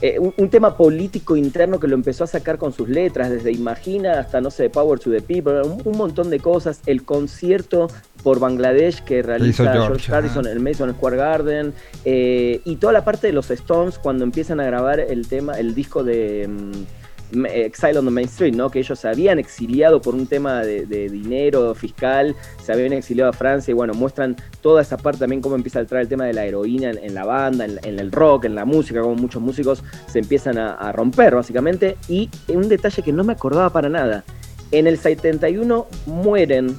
eh, 0.00 0.18
un, 0.18 0.48
tema 0.48 0.76
político 0.76 1.36
interno 1.36 1.80
que 1.80 1.88
lo 1.88 1.94
empezó 1.94 2.24
a 2.24 2.26
sacar 2.28 2.56
con 2.56 2.72
sus 2.72 2.88
letras, 2.88 3.30
desde 3.30 3.50
Imagina 3.50 4.20
hasta, 4.20 4.40
no 4.40 4.50
sé, 4.50 4.70
Power 4.70 4.98
to 4.98 5.10
the 5.10 5.20
People, 5.20 5.62
un, 5.62 5.96
montón 5.96 6.30
de 6.30 6.38
cosas, 6.38 6.80
el 6.86 7.04
concierto 7.04 7.88
por 8.22 8.38
Bangladesh 8.38 9.02
que 9.02 9.22
realiza 9.22 9.72
George, 9.72 10.12
Harrison 10.12 10.46
en 10.46 10.52
el 10.52 10.60
Mason 10.60 10.92
Square 10.92 11.16
Garden, 11.16 11.74
eh, 12.04 12.60
y 12.64 12.76
toda 12.76 12.92
la 12.92 13.04
parte 13.04 13.26
de 13.26 13.32
los 13.32 13.50
Stones 13.50 13.98
cuando 13.98 14.22
empiezan 14.22 14.60
a 14.60 14.64
grabar 14.64 15.00
el 15.00 15.26
tema, 15.26 15.58
el 15.58 15.74
disco 15.74 16.04
de... 16.04 16.46
Mm, 16.48 16.97
Exile 17.32 17.98
on 17.98 18.04
the 18.04 18.10
Main 18.10 18.26
Street, 18.26 18.54
¿no? 18.54 18.70
Que 18.70 18.78
ellos 18.80 18.98
se 18.98 19.08
habían 19.08 19.38
exiliado 19.38 20.00
por 20.00 20.14
un 20.14 20.26
tema 20.26 20.62
de, 20.62 20.86
dinero 21.08 21.74
fiscal, 21.74 22.34
se 22.64 22.72
habían 22.72 22.92
exiliado 22.92 23.30
a 23.30 23.32
Francia 23.32 23.72
y 23.72 23.74
bueno, 23.74 23.94
muestran 23.94 24.36
toda 24.60 24.82
esa 24.82 24.96
parte 24.96 25.20
también 25.20 25.40
cómo 25.40 25.54
empieza 25.54 25.78
a 25.78 25.82
entrar 25.82 26.00
el 26.00 26.08
tema 26.08 26.24
de 26.24 26.32
la 26.32 26.44
heroína 26.44 26.90
en, 26.90 27.14
la 27.14 27.24
banda, 27.24 27.64
en, 27.64 27.98
el 27.98 28.12
rock, 28.12 28.44
en 28.44 28.54
la 28.54 28.64
música, 28.64 29.00
como 29.00 29.14
muchos 29.14 29.42
músicos 29.42 29.82
se 30.06 30.18
empiezan 30.18 30.58
a, 30.58 30.92
romper 30.92 31.34
básicamente. 31.34 31.96
Y 32.08 32.30
un 32.48 32.68
detalle 32.68 33.02
que 33.02 33.12
no 33.12 33.24
me 33.24 33.32
acordaba 33.32 33.70
para 33.70 33.88
nada, 33.88 34.24
en 34.70 34.86
el 34.86 34.98
71 34.98 35.86
mueren 36.06 36.76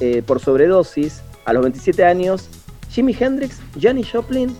eh, 0.00 0.22
por 0.24 0.40
sobredosis 0.40 1.22
a 1.44 1.52
los 1.52 1.62
27 1.62 2.04
años 2.04 2.48
Jimi 2.90 3.16
Hendrix, 3.18 3.60
Janis 3.80 4.10
Joplin 4.10 4.54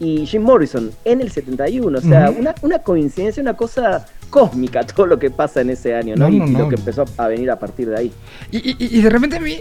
y 0.00 0.26
Jim 0.26 0.42
Morrison 0.42 0.90
en 1.04 1.20
el 1.20 1.30
71. 1.30 1.98
O 1.98 2.00
sea, 2.00 2.30
una, 2.30 2.54
una, 2.62 2.78
coincidencia, 2.80 3.42
una 3.42 3.56
cosa 3.56 4.06
cósmica 4.32 4.84
todo 4.86 5.06
lo 5.06 5.18
que 5.18 5.30
pasa 5.30 5.60
en 5.60 5.70
ese 5.70 5.94
año, 5.94 6.16
¿no? 6.16 6.28
y, 6.28 6.38
lo 6.40 6.68
que 6.68 6.76
empezó 6.76 7.04
a 7.18 7.28
venir 7.28 7.50
a 7.50 7.58
partir 7.58 7.88
de 7.90 7.98
ahí. 7.98 8.12
Y, 8.50 9.00
de 9.00 9.10
repente 9.10 9.36
a 9.36 9.40
mí, 9.40 9.60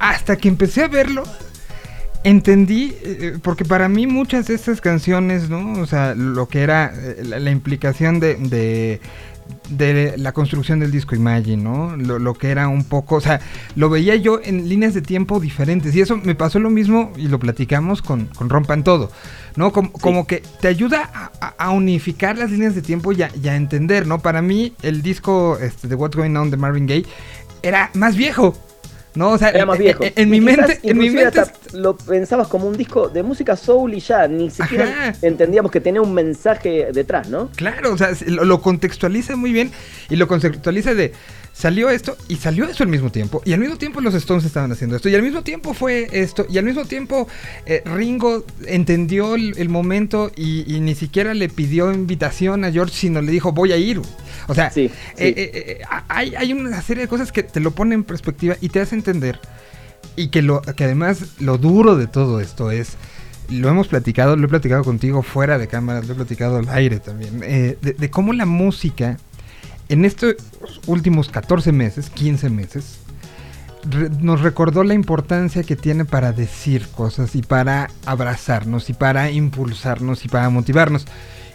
hasta 0.00 0.36
que 0.36 0.48
empecé 0.48 0.82
a 0.82 0.88
verlo, 0.88 1.22
entendí, 2.24 2.94
eh, 3.02 3.38
porque 3.42 3.64
para 3.64 3.88
mí 3.88 4.06
muchas 4.06 4.48
de 4.48 4.54
estas 4.54 4.80
canciones, 4.80 5.48
¿no? 5.48 5.80
O 5.80 5.86
sea, 5.86 6.14
lo 6.14 6.48
que 6.48 6.62
era 6.62 6.92
eh, 6.94 7.22
la, 7.24 7.50
implicación 7.50 8.18
de 8.20 8.34
de 8.34 9.00
la 10.16 10.32
construcción 10.32 10.80
del 10.80 10.90
disco 10.90 11.14
Imagine, 11.14 11.62
¿no? 11.62 11.96
Lo, 11.96 12.34
que 12.34 12.50
era 12.50 12.68
un 12.68 12.84
poco, 12.84 13.16
o 13.16 13.20
sea, 13.20 13.40
lo 13.76 13.88
veía 13.88 14.16
yo 14.16 14.40
en 14.42 14.68
líneas 14.68 14.94
de 14.94 15.02
tiempo 15.02 15.40
diferentes. 15.40 15.94
Y 15.94 16.00
eso 16.00 16.16
me 16.16 16.34
pasó 16.34 16.58
lo 16.58 16.70
mismo 16.70 17.12
y 17.16 17.28
lo 17.28 17.38
platicamos 17.38 18.02
con, 18.02 18.28
Rompan 18.38 18.84
Todo, 18.84 19.10
¿no? 19.56 19.72
Como, 19.72 20.26
que 20.26 20.42
te 20.60 20.68
ayuda 20.68 21.30
a, 21.58 21.70
unificar 21.70 22.38
las 22.38 22.50
líneas 22.50 22.74
de 22.74 22.82
tiempo 22.82 23.12
y 23.12 23.22
a, 23.22 23.56
entender, 23.56 24.06
¿no? 24.06 24.20
Para 24.20 24.42
mí, 24.42 24.74
el 24.82 25.02
disco 25.02 25.58
este, 25.60 25.88
de 25.88 25.94
What's 25.94 26.16
Going 26.16 26.36
On 26.36 26.50
de 26.50 26.56
Marvin 26.56 26.86
Gaye 26.86 27.06
era 27.62 27.90
más 27.94 28.16
viejo. 28.16 28.54
¿No? 29.14 29.30
O 29.30 29.38
sea, 29.38 29.50
Era 29.50 29.66
más 29.66 29.78
viejo. 29.78 30.04
En, 30.16 30.30
mi 30.30 30.40
mente, 30.40 30.78
en 30.82 30.98
mi 30.98 31.10
mente 31.10 31.42
lo 31.72 31.96
pensabas 31.96 32.48
como 32.48 32.66
un 32.66 32.76
disco 32.76 33.08
de 33.08 33.22
música 33.22 33.56
soul 33.56 33.94
y 33.94 34.00
ya, 34.00 34.28
ni 34.28 34.50
siquiera 34.50 35.14
entendíamos 35.22 35.70
que 35.70 35.80
tenía 35.80 36.00
un 36.00 36.14
mensaje 36.14 36.88
detrás, 36.92 37.28
¿no? 37.28 37.50
Claro, 37.56 37.92
o 37.92 37.98
sea, 37.98 38.10
lo, 38.26 38.60
contextualiza 38.60 39.36
muy 39.36 39.52
bien 39.52 39.72
y 40.08 40.16
lo 40.16 40.28
contextualiza 40.28 40.94
de 40.94 41.12
salió 41.60 41.90
esto 41.90 42.16
y 42.26 42.36
salió 42.36 42.64
eso 42.64 42.84
al 42.84 42.88
mismo 42.88 43.12
tiempo 43.12 43.42
y 43.44 43.52
al 43.52 43.60
mismo 43.60 43.76
tiempo 43.76 44.00
los 44.00 44.14
Stones 44.14 44.46
estaban 44.46 44.72
haciendo 44.72 44.96
esto 44.96 45.10
y 45.10 45.14
al 45.14 45.22
mismo 45.22 45.42
tiempo 45.42 45.74
fue 45.74 46.08
esto 46.10 46.46
y 46.48 46.56
al 46.56 46.64
mismo 46.64 46.86
tiempo 46.86 47.28
eh, 47.66 47.82
Ringo 47.84 48.44
entendió 48.66 49.34
el, 49.34 49.68
momento 49.68 50.32
y, 50.34 50.80
ni 50.80 50.94
siquiera 50.94 51.34
le 51.34 51.50
pidió 51.50 51.92
invitación 51.92 52.64
a 52.64 52.72
George 52.72 52.94
sino 52.96 53.20
le 53.20 53.30
dijo 53.30 53.52
voy 53.52 53.72
a 53.72 53.76
ir 53.76 54.00
o 54.48 54.54
sea 54.54 54.72
eh, 54.74 54.90
eh, 55.18 55.80
hay, 56.08 56.34
hay, 56.34 56.54
una 56.54 56.80
serie 56.80 57.02
de 57.02 57.08
cosas 57.08 57.30
que 57.30 57.42
te 57.42 57.60
lo 57.60 57.72
ponen 57.72 57.92
en 57.92 58.04
perspectiva 58.04 58.56
y 58.62 58.70
te 58.70 58.80
hace 58.80 58.94
entender 58.94 59.38
y 60.16 60.28
que, 60.28 60.40
lo, 60.40 60.62
que 60.62 60.84
además 60.84 61.24
lo 61.40 61.58
duro 61.58 61.94
de 61.96 62.06
todo 62.06 62.40
esto 62.40 62.70
es 62.70 62.96
lo 63.50 63.68
hemos 63.68 63.88
platicado, 63.88 64.36
lo 64.36 64.46
he 64.46 64.48
platicado 64.48 64.84
contigo 64.84 65.22
fuera 65.22 65.58
de 65.58 65.66
cámara, 65.66 66.00
lo 66.02 66.12
he 66.12 66.14
platicado 66.14 66.56
al 66.58 66.68
aire 66.68 67.00
también, 67.00 67.40
de 67.40 68.10
cómo 68.10 68.32
la 68.32 68.46
música 68.46 69.18
en 69.90 70.04
estos 70.04 70.36
últimos 70.86 71.28
14 71.28 71.72
meses, 71.72 72.10
15 72.10 72.48
meses, 72.48 73.00
nos 74.20 74.40
recordó 74.40 74.84
la 74.84 74.94
importancia 74.94 75.64
que 75.64 75.74
tiene 75.74 76.04
para 76.04 76.32
decir 76.32 76.86
cosas 76.88 77.34
y 77.34 77.42
para 77.42 77.90
abrazarnos 78.06 78.88
y 78.88 78.92
para 78.92 79.32
impulsarnos 79.32 80.24
y 80.24 80.28
para 80.28 80.48
motivarnos. 80.48 81.06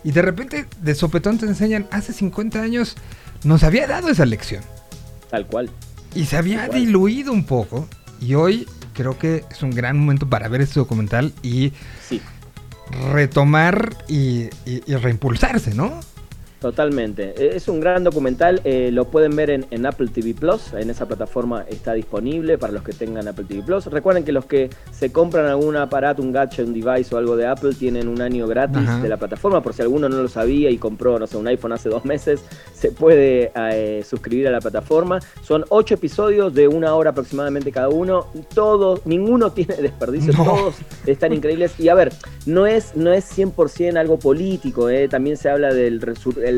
Y 0.04 0.12
de 0.12 0.22
repente, 0.22 0.66
de 0.82 0.96
sopetón 0.96 1.38
te 1.38 1.46
enseñan, 1.46 1.88
hace 1.92 2.12
50 2.12 2.62
años 2.62 2.96
nos 3.46 3.64
había 3.64 3.88
dado 3.88 4.10
esa 4.10 4.26
lección. 4.26 4.64
Tal 5.30 5.48
cual. 5.48 5.70
Y 6.14 6.26
se 6.26 6.36
había 6.36 6.68
diluido 6.68 7.32
un 7.32 7.46
poco. 7.46 7.88
Y 8.20 8.34
hoy 8.34 8.68
creo 8.94 9.18
que 9.18 9.46
es 9.50 9.64
un 9.64 9.72
gran 9.72 9.98
momento 9.98 10.30
para 10.30 10.50
ver 10.50 10.60
este 10.60 10.80
documental 10.80 11.34
y 11.42 11.72
retomar 13.14 13.96
y 14.10 14.50
reimpulsarse, 14.88 15.74
¿no? 15.74 16.02
Totalmente. 16.66 17.36
E, 17.38 17.58
es 17.58 17.68
un 17.68 17.80
gran 17.80 18.04
documental, 18.04 18.60
eh, 18.64 18.90
lo 18.92 19.06
pueden 19.06 19.36
ver 19.36 19.52
en, 19.52 19.86
Apple 19.86 20.08
TV 20.08 20.34
Plus, 20.34 20.74
en 20.74 20.90
esa 20.90 21.06
plataforma 21.06 21.64
está 21.70 21.94
disponible 21.94 22.58
para 22.58 22.74
los 22.74 22.82
que 22.82 22.92
tengan 22.92 23.28
Apple 23.28 23.46
TV 23.48 23.62
Plus. 23.62 23.86
Recuerden 23.86 24.24
que 24.24 24.32
los 24.32 24.46
que 24.46 24.72
se 24.92 25.12
compran 25.12 25.46
algún 25.46 25.76
aparato, 25.76 26.24
un 26.24 26.32
gadget, 26.32 26.66
un 26.66 26.74
device 26.74 27.14
o 27.14 27.20
algo 27.20 27.38
de 27.38 27.46
Apple 27.46 27.76
tienen 27.78 28.08
un 28.08 28.20
año 28.20 28.48
gratis 28.48 29.00
de 29.00 29.08
la 29.08 29.18
plataforma, 29.18 29.62
por 29.62 29.76
si 29.76 29.84
alguno 29.84 30.10
no 30.10 30.24
lo 30.24 30.28
sabía 30.28 30.72
y 30.72 30.80
compró, 30.80 31.20
no 31.20 31.28
sé, 31.28 31.38
un 31.38 31.48
iPhone 31.48 31.72
hace 31.72 31.88
dos 31.88 32.04
meses, 32.04 32.44
se 32.74 32.90
puede 32.90 33.52
eh, 33.56 34.04
suscribir 34.04 34.48
a 34.48 34.52
la 34.52 34.60
plataforma. 34.60 35.20
Son 35.44 35.66
ocho 35.70 35.94
episodios 35.94 36.52
de 36.56 36.68
una 36.68 36.96
hora 36.96 37.12
aproximadamente 37.12 37.72
cada 37.72 37.90
uno, 37.90 38.26
todos, 38.56 39.06
ninguno 39.06 39.52
tiene 39.52 39.76
desperdicio, 39.76 40.34
todos 40.34 40.78
están 41.06 41.32
increíbles. 41.32 41.80
Y 41.80 41.90
a 41.90 41.94
ver, 41.94 42.12
no 42.48 42.66
es, 42.66 42.96
no 42.96 43.14
es 43.14 43.38
100% 43.38 43.98
algo 43.98 44.18
político, 44.18 44.90
eh, 44.90 45.08
también 45.08 45.38
se 45.38 45.50
habla 45.50 45.72
del 45.72 46.02
el, 46.44 46.55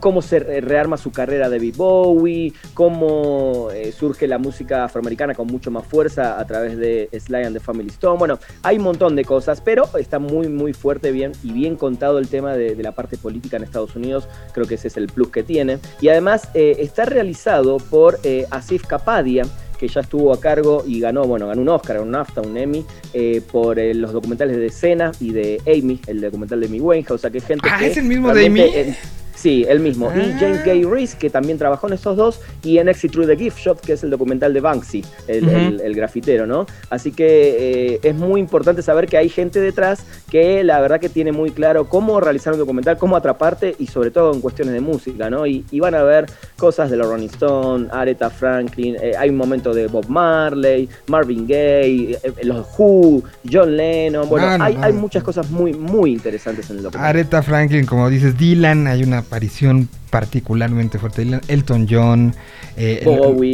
cómo, 0.00 0.22
se 0.22 0.38
rearma 0.38 0.96
su 0.96 1.10
carrera 1.12 1.48
de 1.48 1.58
Bowie, 1.72 2.52
cómo 2.74 3.68
eh, 3.72 3.92
surge 3.92 4.26
la 4.26 4.38
música 4.38 4.84
afroamericana 4.84 5.34
con 5.34 5.46
mucho 5.46 5.70
más 5.70 5.86
fuerza 5.86 6.38
a 6.38 6.44
través 6.46 6.76
de 6.76 7.08
Sly 7.12 7.44
and 7.44 7.56
the 7.56 7.60
Family 7.60 7.88
Stone. 7.88 8.18
Bueno, 8.18 8.38
hay 8.62 8.78
un 8.78 8.84
montón 8.84 9.16
de 9.16 9.24
cosas, 9.24 9.60
pero 9.60 9.84
está 9.98 10.18
muy, 10.18 10.48
muy 10.48 10.72
fuerte 10.72 11.12
bien 11.12 11.32
y 11.42 11.52
bien 11.52 11.76
contado 11.76 12.18
el 12.18 12.28
tema 12.28 12.54
de, 12.54 12.78
la 12.78 12.92
parte 12.92 13.16
política 13.16 13.56
en 13.56 13.64
Estados 13.64 13.96
Unidos. 13.96 14.28
Creo 14.52 14.66
que 14.66 14.76
ese 14.76 14.88
es 14.88 14.96
el 14.96 15.08
plus 15.08 15.30
que 15.30 15.42
tiene. 15.42 15.78
Y 16.00 16.08
además 16.08 16.48
eh, 16.54 16.76
está 16.78 17.04
realizado 17.04 17.78
por 17.78 18.20
eh, 18.22 18.46
Asif 18.50 18.86
Kapadia 18.86 19.44
que 19.78 19.88
ya 19.88 20.00
estuvo 20.00 20.32
a 20.32 20.40
cargo 20.40 20.84
y 20.86 21.00
ganó, 21.00 21.24
bueno, 21.24 21.46
ganó 21.46 21.62
un 21.62 21.68
Oscar, 21.68 22.00
un 22.00 22.10
NAFTA, 22.10 22.42
un 22.42 22.56
Emmy, 22.56 22.84
eh, 23.12 23.40
por 23.50 23.78
eh, 23.78 23.94
los 23.94 24.12
documentales 24.12 24.56
de 24.56 24.70
Cena 24.70 25.12
y 25.20 25.32
de 25.32 25.60
Amy, 25.66 26.00
el 26.06 26.20
documental 26.20 26.60
de 26.60 26.66
Amy 26.66 26.80
Winehouse, 26.80 27.12
o 27.12 27.18
sea 27.18 27.30
que 27.30 27.40
gente 27.40 27.68
ah, 27.70 27.84
¿es 27.84 27.96
el 27.96 28.04
mismo 28.04 28.34
de 28.34 28.46
Amy? 28.46 28.94
Sí, 29.38 29.64
el 29.68 29.78
mismo. 29.78 30.10
Y 30.16 30.32
ah. 30.32 30.36
James 30.40 30.64
Gay 30.64 30.82
Reese, 30.82 31.16
que 31.16 31.30
también 31.30 31.58
trabajó 31.58 31.86
en 31.86 31.92
estos 31.92 32.16
dos, 32.16 32.40
y 32.64 32.78
en 32.78 32.88
Exit 32.88 33.12
Through 33.12 33.28
the 33.28 33.36
Gift 33.36 33.58
Shop, 33.58 33.80
que 33.80 33.92
es 33.92 34.02
el 34.02 34.10
documental 34.10 34.52
de 34.52 34.60
Banksy, 34.60 35.04
el, 35.28 35.94
grafitero, 35.94 36.44
¿no? 36.44 36.66
Así 36.90 37.12
que 37.12 37.94
eh, 37.94 38.00
es 38.02 38.16
muy 38.16 38.40
importante 38.40 38.82
saber 38.82 39.06
que 39.06 39.16
hay 39.16 39.28
gente 39.28 39.60
detrás 39.60 40.04
que 40.28 40.64
la 40.64 40.80
verdad 40.80 40.98
que 40.98 41.08
tiene 41.08 41.30
muy 41.30 41.50
claro 41.52 41.88
cómo 41.88 42.20
realizar 42.20 42.52
un 42.52 42.58
documental, 42.58 42.98
cómo 42.98 43.16
atraparte 43.16 43.76
y 43.78 43.86
sobre 43.86 44.10
todo 44.10 44.34
en 44.34 44.40
cuestiones 44.40 44.74
de 44.74 44.80
música, 44.80 45.30
¿no? 45.30 45.46
Y, 45.46 45.64
van 45.78 45.94
a 45.94 46.02
ver 46.02 46.26
cosas 46.56 46.90
de 46.90 46.96
los 46.96 47.06
Rolling 47.06 47.28
Stone, 47.28 47.86
Aretha 47.92 48.30
Franklin, 48.30 48.96
eh, 49.00 49.12
hay 49.16 49.30
un 49.30 49.36
momento 49.36 49.72
de 49.72 49.86
Bob 49.86 50.08
Marley, 50.08 50.88
Marvin 51.06 51.46
Gaye, 51.46 52.18
eh, 52.20 52.32
los 52.42 52.66
Who, 52.76 53.22
John 53.50 53.76
Lennon, 53.76 54.28
bueno, 54.28 54.64
hay, 54.64 54.76
hay, 54.82 54.92
muchas 54.92 55.22
cosas 55.22 55.48
muy, 55.50 55.72
muy 55.72 56.12
interesantes 56.12 56.68
en 56.70 56.78
el 56.78 56.82
documental. 56.82 57.08
Aretha 57.08 57.42
Franklin, 57.42 57.86
como 57.86 58.10
dices, 58.10 58.36
Dylan, 58.36 58.88
hay 58.88 59.04
una 59.04 59.22
aparición 59.28 59.88
particularmente 60.10 60.98
fuerte. 60.98 61.26
Elton 61.48 61.86
John, 61.88 62.34
eh, 62.76 63.04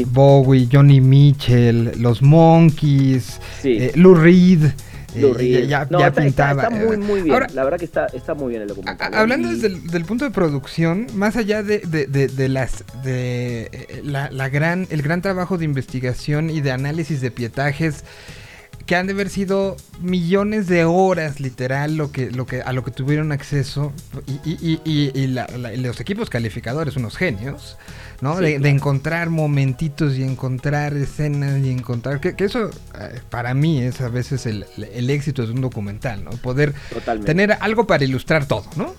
Bowie. 0.06 0.68
Johnny 0.72 1.00
Mitchell, 1.00 1.92
los 2.00 2.22
Monkeys, 2.22 3.40
eh, 3.64 3.92
Lou 3.96 4.14
Reed. 4.14 4.70
Eh, 5.16 5.66
ya, 5.68 5.86
pintaba. 6.12 6.64
Está, 6.64 6.70
muy, 6.70 6.96
muy 6.96 7.22
bien. 7.22 7.38
la 7.54 7.62
verdad 7.62 7.78
que 7.78 7.84
está, 7.84 8.06
está 8.06 8.34
muy 8.34 8.50
bien 8.50 8.62
el 8.62 8.68
documental. 8.68 9.14
Hablando 9.14 9.48
desde 9.48 9.96
el 9.96 10.04
punto 10.04 10.24
de 10.24 10.32
producción, 10.32 11.06
más 11.14 11.36
allá 11.36 11.62
de, 11.62 11.78
de, 11.80 12.48
las 12.48 12.84
de 13.04 14.02
la, 14.02 14.48
gran, 14.48 14.88
el 14.90 15.02
gran 15.02 15.22
trabajo 15.22 15.56
de 15.56 15.64
investigación 15.64 16.50
y 16.50 16.60
de 16.60 16.72
análisis 16.72 17.20
de 17.20 17.30
pietajes 17.30 18.04
que 18.86 18.96
han 18.96 19.06
de 19.06 19.14
haber 19.14 19.30
sido 19.30 19.76
millones 20.00 20.66
de 20.66 20.84
horas 20.84 21.40
literal 21.40 21.96
lo 21.96 22.12
que, 22.12 22.30
lo 22.30 22.46
que, 22.46 22.60
a 22.60 22.72
lo 22.72 22.84
que 22.84 22.90
tuvieron 22.90 23.32
acceso 23.32 23.92
y, 24.26 24.80
y, 24.84 25.26
los 25.78 26.00
equipos 26.00 26.28
calificadores, 26.28 26.96
unos 26.96 27.16
genios, 27.16 27.78
¿no? 28.20 28.36
de, 28.36 28.56
encontrar 28.68 29.30
momentitos 29.30 30.16
y 30.16 30.22
encontrar 30.22 30.94
escenas 30.96 31.58
y 31.64 31.70
encontrar... 31.70 32.20
Que, 32.20 32.34
eso 32.44 32.70
eh, 32.98 33.20
para 33.30 33.54
mí 33.54 33.80
es 33.80 34.00
a 34.00 34.08
veces 34.08 34.46
el, 34.46 34.66
el, 34.76 35.10
éxito 35.10 35.46
de 35.46 35.52
un 35.52 35.60
documental, 35.60 36.24
¿no? 36.24 36.30
Poder 36.32 36.74
tener 37.24 37.56
algo 37.60 37.86
para 37.86 38.04
ilustrar 38.04 38.46
todo, 38.46 38.64
¿no? 38.76 38.94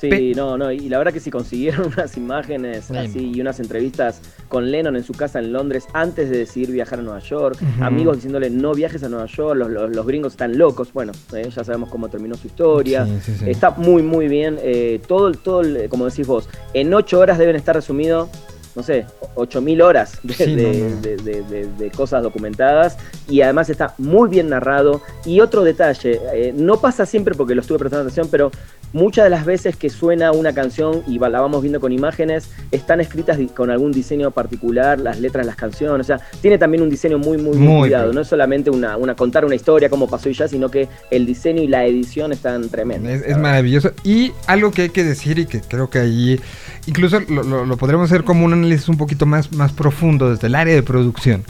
Sí, 0.00 0.32
no, 0.36 0.58
no, 0.58 0.70
y 0.70 0.88
la 0.88 0.98
verdad 0.98 1.12
que 1.12 1.20
si 1.20 1.30
consiguieron 1.30 1.86
unas 1.96 2.16
imágenes 2.16 2.90
así 2.90 3.32
y 3.34 3.40
unas 3.40 3.60
entrevistas 3.60 4.20
con 4.48 4.70
Lennon 4.70 4.96
en 4.96 5.02
su 5.02 5.14
casa 5.14 5.38
en 5.38 5.52
Londres 5.52 5.86
antes 5.94 6.28
de 6.28 6.38
decidir 6.38 6.70
viajar 6.70 6.98
a 6.98 7.02
Nueva 7.02 7.20
York, 7.20 7.58
amigos 7.80 8.16
diciéndole 8.16 8.50
no 8.50 8.74
viajes 8.74 9.02
a 9.04 9.08
Nueva 9.08 9.26
York, 9.26 9.58
los, 9.58 10.06
gringos 10.06 10.34
están 10.34 10.58
locos, 10.58 10.92
bueno, 10.92 11.12
eh, 11.34 11.48
ya 11.54 11.64
sabemos 11.64 11.88
cómo 11.88 12.08
terminó 12.08 12.36
su 12.36 12.46
historia, 12.46 13.06
está 13.46 13.70
muy, 13.70 14.02
muy 14.02 14.28
bien, 14.28 14.58
eh, 14.60 15.00
todo, 15.06 15.32
todo, 15.32 15.62
como 15.88 16.06
decís 16.06 16.26
vos, 16.26 16.48
en 16.74 16.92
ocho 16.92 17.18
horas 17.18 17.38
deben 17.38 17.56
estar 17.56 17.74
resumidos 17.74 18.28
no 18.76 18.82
sé, 18.82 19.06
8.000 19.34 19.82
horas 19.82 20.20
de, 20.22 21.90
cosas 21.96 22.22
documentadas 22.22 22.98
y 23.28 23.40
además 23.40 23.70
está 23.70 23.94
muy 23.96 24.28
bien 24.28 24.50
narrado. 24.50 25.00
Y 25.24 25.40
otro 25.40 25.64
detalle, 25.64 26.20
eh, 26.34 26.52
no 26.54 26.78
pasa 26.78 27.06
siempre 27.06 27.34
porque 27.34 27.54
lo 27.54 27.62
estuve 27.62 27.78
prestando 27.78 28.02
atención, 28.02 28.28
pero 28.30 28.50
muchas 28.92 29.24
de 29.24 29.30
las 29.30 29.44
veces 29.44 29.76
que 29.76 29.90
suena 29.90 30.32
una 30.32 30.52
canción 30.52 31.02
y 31.06 31.18
la 31.18 31.40
vamos 31.40 31.60
viendo 31.62 31.80
con 31.80 31.92
imágenes, 31.92 32.50
están 32.70 33.00
escritas 33.00 33.38
con 33.54 33.70
algún 33.70 33.92
diseño 33.92 34.30
particular, 34.30 35.00
las 35.00 35.20
letras 35.20 35.44
de 35.44 35.46
las 35.46 35.56
canciones, 35.56 36.06
o 36.06 36.06
sea, 36.06 36.20
tiene 36.40 36.56
también 36.56 36.82
un 36.82 36.90
diseño 36.90 37.18
muy, 37.18 37.36
muy, 37.36 37.56
muy, 37.56 37.80
cuidado. 37.80 38.12
No 38.12 38.20
es 38.20 38.28
solamente 38.28 38.70
una, 38.70 38.96
una, 38.96 39.14
contar 39.14 39.44
una 39.44 39.54
historia 39.54 39.88
como 39.88 40.08
pasó 40.08 40.28
y 40.28 40.34
ya, 40.34 40.48
sino 40.48 40.70
que 40.70 40.88
el 41.10 41.26
diseño 41.26 41.62
y 41.62 41.68
la 41.68 41.84
edición 41.84 42.32
están 42.32 42.68
tremendos. 42.68 43.22
Es, 43.22 43.36
maravilloso. 43.36 43.92
Y 44.04 44.32
algo 44.46 44.70
que 44.70 44.82
hay 44.82 44.88
que 44.90 45.04
decir 45.04 45.38
y 45.38 45.46
que 45.46 45.60
creo 45.60 45.90
que 45.90 45.98
ahí, 45.98 46.40
incluso 46.86 47.20
lo, 47.20 47.64
lo, 47.64 47.76
podremos 47.76 48.10
hacer 48.10 48.24
como 48.24 48.44
un 48.44 48.52
análisis 48.52 48.88
un 48.88 48.96
poquito 48.96 49.26
más, 49.26 49.52
más 49.52 49.72
profundo 49.72 50.30
desde 50.30 50.46
el 50.46 50.54
área 50.54 50.74
de 50.74 50.82
producción. 50.82 51.44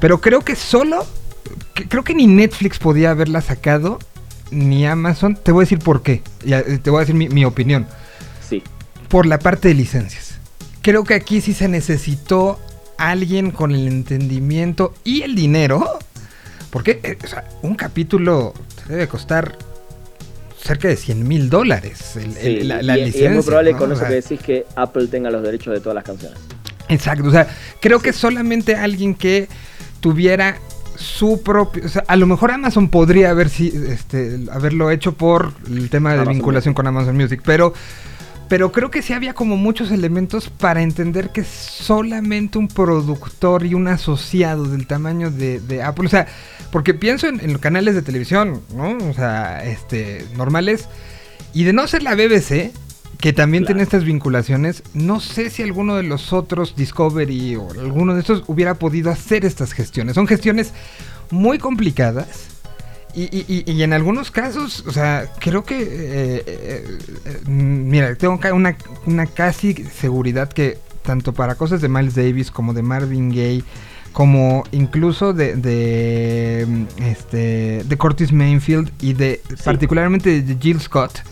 Pero 0.00 0.20
creo 0.20 0.42
que 0.42 0.56
solo, 0.56 1.06
creo 1.88 2.04
que 2.04 2.14
ni 2.14 2.26
Netflix 2.26 2.78
podía 2.78 3.10
haberla 3.10 3.40
sacado 3.40 3.98
ni 4.50 4.86
Amazon. 4.86 5.36
Te 5.36 5.52
voy 5.52 5.62
a 5.62 5.64
decir 5.66 5.78
por 5.78 6.02
qué. 6.02 6.22
Eh, 6.44 6.78
te 6.82 6.90
voy 6.90 6.98
a 6.98 7.06
decir 7.06 7.14
mi, 7.14 7.44
opinión. 7.44 7.86
Sí. 8.46 8.62
Por 9.08 9.26
la 9.26 9.38
parte 9.38 9.68
de 9.68 9.74
licencias. 9.74 10.38
Creo 10.82 11.04
que 11.04 11.14
aquí 11.14 11.40
sí 11.40 11.54
se 11.54 11.68
necesitó 11.68 12.60
alguien 12.98 13.50
con 13.50 13.72
el 13.72 13.86
entendimiento 13.86 14.94
y 15.04 15.22
el 15.22 15.34
dinero. 15.34 15.98
Porque 16.70 17.00
eh, 17.02 17.16
un 17.62 17.74
capítulo 17.74 18.52
debe 18.88 19.08
costar 19.08 19.56
cerca 20.64 20.88
de 20.88 20.96
100 20.96 21.28
mil 21.28 21.50
dólares 21.50 22.16
la, 22.16 22.80
licencia. 22.80 23.20
Y 23.20 23.24
es 23.26 23.32
muy 23.34 23.42
probable 23.42 23.74
con 23.74 23.92
eso 23.92 24.06
que 24.06 24.14
decís 24.14 24.40
que 24.40 24.64
Apple 24.76 25.08
tenga 25.08 25.30
los 25.30 25.42
derechos 25.42 25.74
de 25.74 25.80
todas 25.80 25.94
las 25.94 26.04
canciones. 26.04 26.38
Exacto, 26.88 27.28
o 27.28 27.30
sea, 27.30 27.46
creo 27.80 28.00
que 28.00 28.14
solamente 28.14 28.74
alguien 28.74 29.14
que 29.14 29.48
tuviera 30.00 30.56
su 30.96 31.42
propio, 31.42 31.84
o 31.84 31.88
sea, 31.88 32.04
a 32.06 32.16
lo 32.16 32.26
mejor 32.26 32.50
Amazon 32.50 32.88
podría 32.88 33.30
haber 33.30 33.48
este, 33.48 34.40
haberlo 34.50 34.90
hecho 34.90 35.12
por 35.12 35.52
el 35.66 35.90
tema 35.90 36.14
de 36.14 36.24
vinculación 36.24 36.72
con 36.72 36.86
Amazon 36.86 37.16
Music, 37.16 37.42
pero 37.44 37.74
pero 38.54 38.70
creo 38.70 38.88
que 38.88 39.02
sí 39.02 39.12
había 39.12 39.34
como 39.34 39.56
muchos 39.56 39.90
elementos 39.90 40.48
para 40.48 40.80
entender 40.80 41.30
que 41.30 41.42
solamente 41.42 42.56
un 42.56 42.68
productor 42.68 43.66
y 43.66 43.74
un 43.74 43.88
asociado 43.88 44.62
del 44.62 44.86
tamaño 44.86 45.32
de, 45.32 45.82
Apple, 45.82 46.06
o 46.06 46.08
sea, 46.08 46.28
porque 46.70 46.94
pienso 46.94 47.26
en, 47.26 47.52
los 47.52 47.60
canales 47.60 47.96
de 47.96 48.02
televisión, 48.02 48.62
¿no? 48.72 48.96
O 49.10 49.12
sea, 49.12 49.64
este, 49.64 50.24
normales, 50.36 50.88
y 51.52 51.64
de 51.64 51.72
no 51.72 51.88
ser 51.88 52.04
la 52.04 52.14
BBC, 52.14 52.70
que 53.18 53.32
también 53.32 53.66
tiene 53.66 53.82
estas 53.82 54.04
vinculaciones. 54.04 54.84
No 54.94 55.18
sé 55.18 55.50
si 55.50 55.64
alguno 55.64 55.96
de 55.96 56.04
los 56.04 56.32
otros, 56.32 56.76
Discovery 56.76 57.56
o 57.56 57.72
alguno 57.72 58.14
de 58.14 58.20
estos, 58.20 58.44
hubiera 58.46 58.74
podido 58.74 59.10
hacer 59.10 59.44
estas 59.44 59.72
gestiones. 59.72 60.14
Son 60.14 60.28
gestiones 60.28 60.72
muy 61.28 61.58
complicadas. 61.58 62.53
Y, 63.16 63.82
en 63.82 63.92
algunos 63.92 64.30
casos, 64.30 64.84
o 64.86 64.92
sea, 64.92 65.30
creo 65.38 65.62
que, 65.62 65.82
eh, 65.82 66.42
eh, 66.46 66.98
eh, 67.24 67.40
mira, 67.46 68.14
tengo 68.16 68.40
una, 68.52 68.76
una 69.06 69.26
casi 69.26 69.74
seguridad 69.74 70.52
que 70.52 70.78
tanto 71.02 71.32
para 71.32 71.54
cosas 71.54 71.80
de 71.80 71.88
Miles 71.88 72.16
Davis 72.16 72.50
como 72.50 72.74
de 72.74 72.82
Marvin 72.82 73.28
Gaye, 73.28 73.62
como 74.12 74.64
incluso 74.72 75.32
de, 75.32 75.54
de 75.54 76.86
este 76.98 77.84
de 77.84 77.96
Curtis 77.96 78.32
Mainfield 78.32 78.90
y 79.00 79.12
de 79.12 79.40
particularmente 79.64 80.42
de 80.42 80.56
Jill 80.60 80.80
Scott 80.80 81.22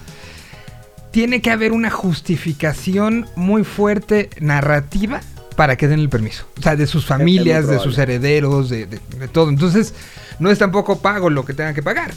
tiene 1.12 1.40
que 1.42 1.50
haber 1.50 1.72
una 1.72 1.90
justificación 1.90 3.26
muy 3.36 3.64
fuerte 3.64 4.30
narrativa 4.40 5.20
para 5.56 5.76
que 5.76 5.86
den 5.86 6.00
el 6.00 6.08
permiso. 6.08 6.46
O 6.58 6.62
sea, 6.62 6.74
de 6.74 6.86
sus 6.86 7.06
familias, 7.06 7.68
de 7.68 7.78
sus 7.78 7.98
herederos, 7.98 8.70
de, 8.70 8.86
todo. 9.30 9.50
Entonces, 9.50 9.94
no 10.38 10.50
es 10.50 10.58
tampoco 10.58 10.98
pago 10.98 11.30
lo 11.30 11.44
que 11.44 11.54
tengan 11.54 11.74
que 11.74 11.82
pagar. 11.82 12.12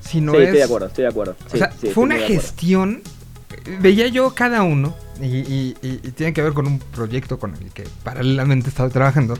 Sino 0.00 0.32
sí, 0.32 0.38
estoy 0.38 0.58
de 0.58 0.64
acuerdo, 0.64 0.86
estoy 0.86 1.02
de 1.02 1.08
acuerdo. 1.08 1.36
o 1.52 1.56
sea, 1.56 1.70
fue 1.70 2.04
una 2.04 2.16
gestión. 2.18 3.02
Veía 3.80 4.06
yo 4.08 4.32
cada 4.34 4.62
uno, 4.62 4.94
y, 5.20 5.72
tiene 6.14 6.32
que 6.32 6.42
ver 6.42 6.52
con 6.52 6.66
un 6.66 6.78
proyecto 6.78 7.38
con 7.38 7.54
el 7.54 7.70
que 7.72 7.84
paralelamente 8.04 8.68
he 8.68 8.70
estado 8.70 8.90
trabajando. 8.90 9.36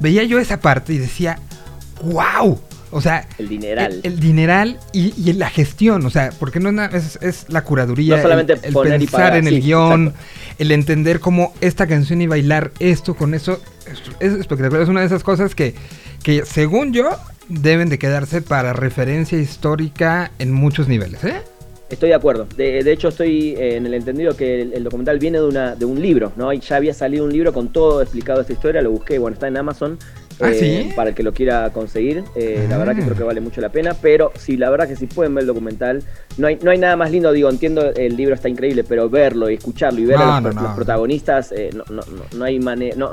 Veía 0.00 0.24
yo 0.24 0.38
esa 0.38 0.60
parte 0.60 0.92
y 0.92 0.98
decía, 0.98 1.38
¡wow! 2.02 2.60
O 2.90 3.00
sea, 3.00 3.26
el 3.38 3.48
dineral. 3.48 4.00
El, 4.02 4.20
dineral 4.20 4.78
y, 4.92 5.32
la 5.32 5.48
gestión, 5.48 6.04
o 6.04 6.10
sea, 6.10 6.30
porque 6.38 6.60
no 6.60 6.68
es, 6.84 7.18
es, 7.22 7.46
la 7.48 7.64
curaduría, 7.64 8.16
no 8.16 8.22
solamente 8.22 8.52
el, 8.62 8.74
pensar 8.74 9.34
en 9.34 9.46
el 9.48 9.62
guion, 9.62 10.12
el 10.58 10.70
entender 10.72 11.18
cómo 11.18 11.54
esta 11.62 11.86
canción 11.86 12.20
y 12.20 12.26
bailar 12.26 12.70
esto 12.80 13.14
con 13.14 13.32
eso, 13.32 13.62
es, 14.20 14.32
espectacular. 14.34 14.82
Es 14.82 14.88
una 14.90 15.00
de 15.00 15.06
esas 15.06 15.24
cosas 15.24 15.54
que, 15.54 15.74
que, 16.22 16.44
según 16.44 16.92
yo, 16.92 17.18
deben 17.60 17.88
de 17.88 17.98
quedarse 17.98 18.42
para 18.42 18.72
referencia 18.72 19.38
histórica 19.38 20.30
en 20.38 20.52
muchos 20.52 20.88
niveles, 20.88 21.22
¿eh? 21.24 21.42
Estoy 21.90 22.08
de 22.08 22.14
acuerdo. 22.14 22.46
De, 22.56 22.90
hecho, 22.90 23.08
estoy 23.08 23.54
en 23.58 23.84
el 23.84 23.92
entendido 23.92 24.34
que 24.34 24.62
el, 24.62 24.82
documental 24.82 25.18
viene 25.18 25.38
de, 25.38 25.44
una, 25.44 25.74
de 25.74 25.84
un 25.84 26.00
libro, 26.00 26.32
¿no? 26.36 26.50
Ya 26.50 26.76
había 26.76 26.94
salido 26.94 27.24
un 27.24 27.32
libro 27.32 27.52
con 27.52 27.70
todo 27.70 28.00
explicado 28.00 28.40
esta 28.40 28.54
historia, 28.54 28.80
lo 28.80 28.92
busqué, 28.92 29.18
bueno, 29.18 29.34
está 29.34 29.48
en 29.48 29.58
Amazon. 29.58 29.98
¿Ah, 30.42 30.50
eh, 30.52 30.92
para 30.96 31.10
el 31.10 31.14
que 31.14 31.22
lo 31.22 31.32
quiera 31.32 31.70
conseguir. 31.70 32.24
Eh, 32.34 32.66
la 32.68 32.78
verdad 32.78 32.96
que 32.96 33.02
creo 33.02 33.16
que 33.16 33.22
vale 33.22 33.40
mucho 33.40 33.60
la 33.60 33.68
pena. 33.68 33.94
Pero 34.00 34.32
sí, 34.36 34.56
la 34.56 34.70
verdad 34.70 34.88
que 34.88 34.96
si 34.96 35.06
pueden 35.06 35.34
ver 35.34 35.42
el 35.42 35.46
documental, 35.48 36.02
no 36.36 36.46
hay, 36.46 36.58
no 36.62 36.70
hay 36.70 36.78
nada 36.78 36.96
más 36.96 37.10
lindo. 37.10 37.32
Digo, 37.32 37.48
entiendo, 37.48 37.92
el 37.94 38.16
libro 38.16 38.34
está 38.34 38.48
increíble, 38.48 38.84
pero 38.84 39.08
verlo 39.08 39.50
y 39.50 39.54
escucharlo 39.54 40.00
y 40.00 40.06
ver 40.06 40.16
a 40.18 40.40
los, 40.40 40.54
protagonistas, 40.74 41.52
eh, 41.52 41.70
no, 41.74 41.84
no, 41.90 42.02
no, 42.36 42.44
hay 42.44 42.58
manera. 42.58 42.96
No, 42.96 43.12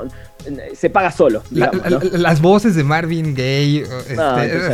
se 0.74 0.90
paga 0.90 1.10
solo. 1.12 1.42
las 1.50 2.40
voces 2.40 2.74
de 2.74 2.84
Marvin 2.84 3.34
Gaye, 3.34 3.82
este, 3.82 4.20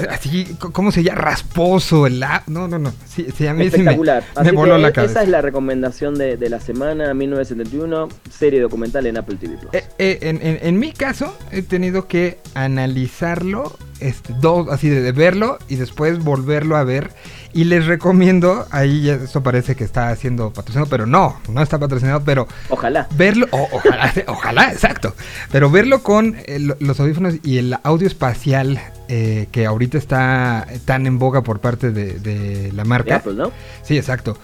así, 0.08 0.56
¿cómo 0.72 0.92
se 0.92 1.02
llama? 1.02 1.20
Rasposo, 1.20 2.06
el 2.06 2.24
No, 2.46 2.68
no, 2.68 2.78
no. 2.78 2.92
Sí, 3.06 3.46
a 3.46 3.54
mí 3.54 3.66
Espectacular. 3.66 4.24
me, 4.42 4.52
voló 4.52 4.78
la 4.78 4.92
cabeza. 4.92 5.12
Esa 5.12 5.22
es 5.24 5.28
la 5.28 5.42
recomendación 5.42 6.14
de, 6.14 6.36
de, 6.36 6.48
la 6.48 6.60
semana 6.60 7.12
1971, 7.14 8.08
serie 8.30 8.60
documental 8.60 9.06
en 9.06 9.16
Apple 9.16 9.36
TV 9.36 9.56
Plus. 9.56 9.72
en, 9.98 10.40
en, 10.42 10.58
en 10.62 10.78
mi 10.78 10.92
caso, 10.92 11.36
he 11.50 11.62
tenido 11.62 12.06
que 12.06 12.38
analizarlo, 12.54 13.76
este, 14.00 14.34
dos, 14.40 14.68
así 14.70 14.88
de, 14.88 15.12
verlo 15.12 15.58
y 15.68 15.76
después 15.76 16.22
volverlo 16.22 16.76
a 16.76 16.84
ver. 16.84 17.10
Y 17.52 17.64
les 17.64 17.86
recomiendo, 17.86 18.66
ahí 18.70 19.08
esto 19.08 19.42
parece 19.42 19.76
que 19.76 19.84
está 19.84 20.14
siendo 20.16 20.52
patrocinado, 20.52 20.88
pero 20.90 21.06
no, 21.06 21.40
no 21.48 21.62
está 21.62 21.78
patrocinado, 21.78 22.22
pero... 22.22 22.46
Ojalá. 22.68 23.08
Verlo, 23.16 23.46
ojalá, 23.50 24.12
ojalá, 24.26 24.72
exacto. 24.72 25.14
Pero 25.50 25.70
verlo 25.70 26.02
con 26.02 26.36
eh, 26.44 26.58
los 26.78 27.00
audífonos 27.00 27.36
y 27.42 27.58
el 27.58 27.76
audio 27.82 28.06
espacial 28.06 28.78
eh, 29.08 29.46
que 29.52 29.66
ahorita 29.66 29.96
está 29.96 30.66
tan 30.84 31.06
en 31.06 31.18
boga 31.18 31.42
por 31.42 31.60
parte 31.60 31.92
de, 31.92 32.72
la 32.74 32.84
marca. 32.84 33.16
Apple, 33.16 33.34
¿no? 33.34 33.52
Sí, 33.82 33.96
exacto. 33.96 34.36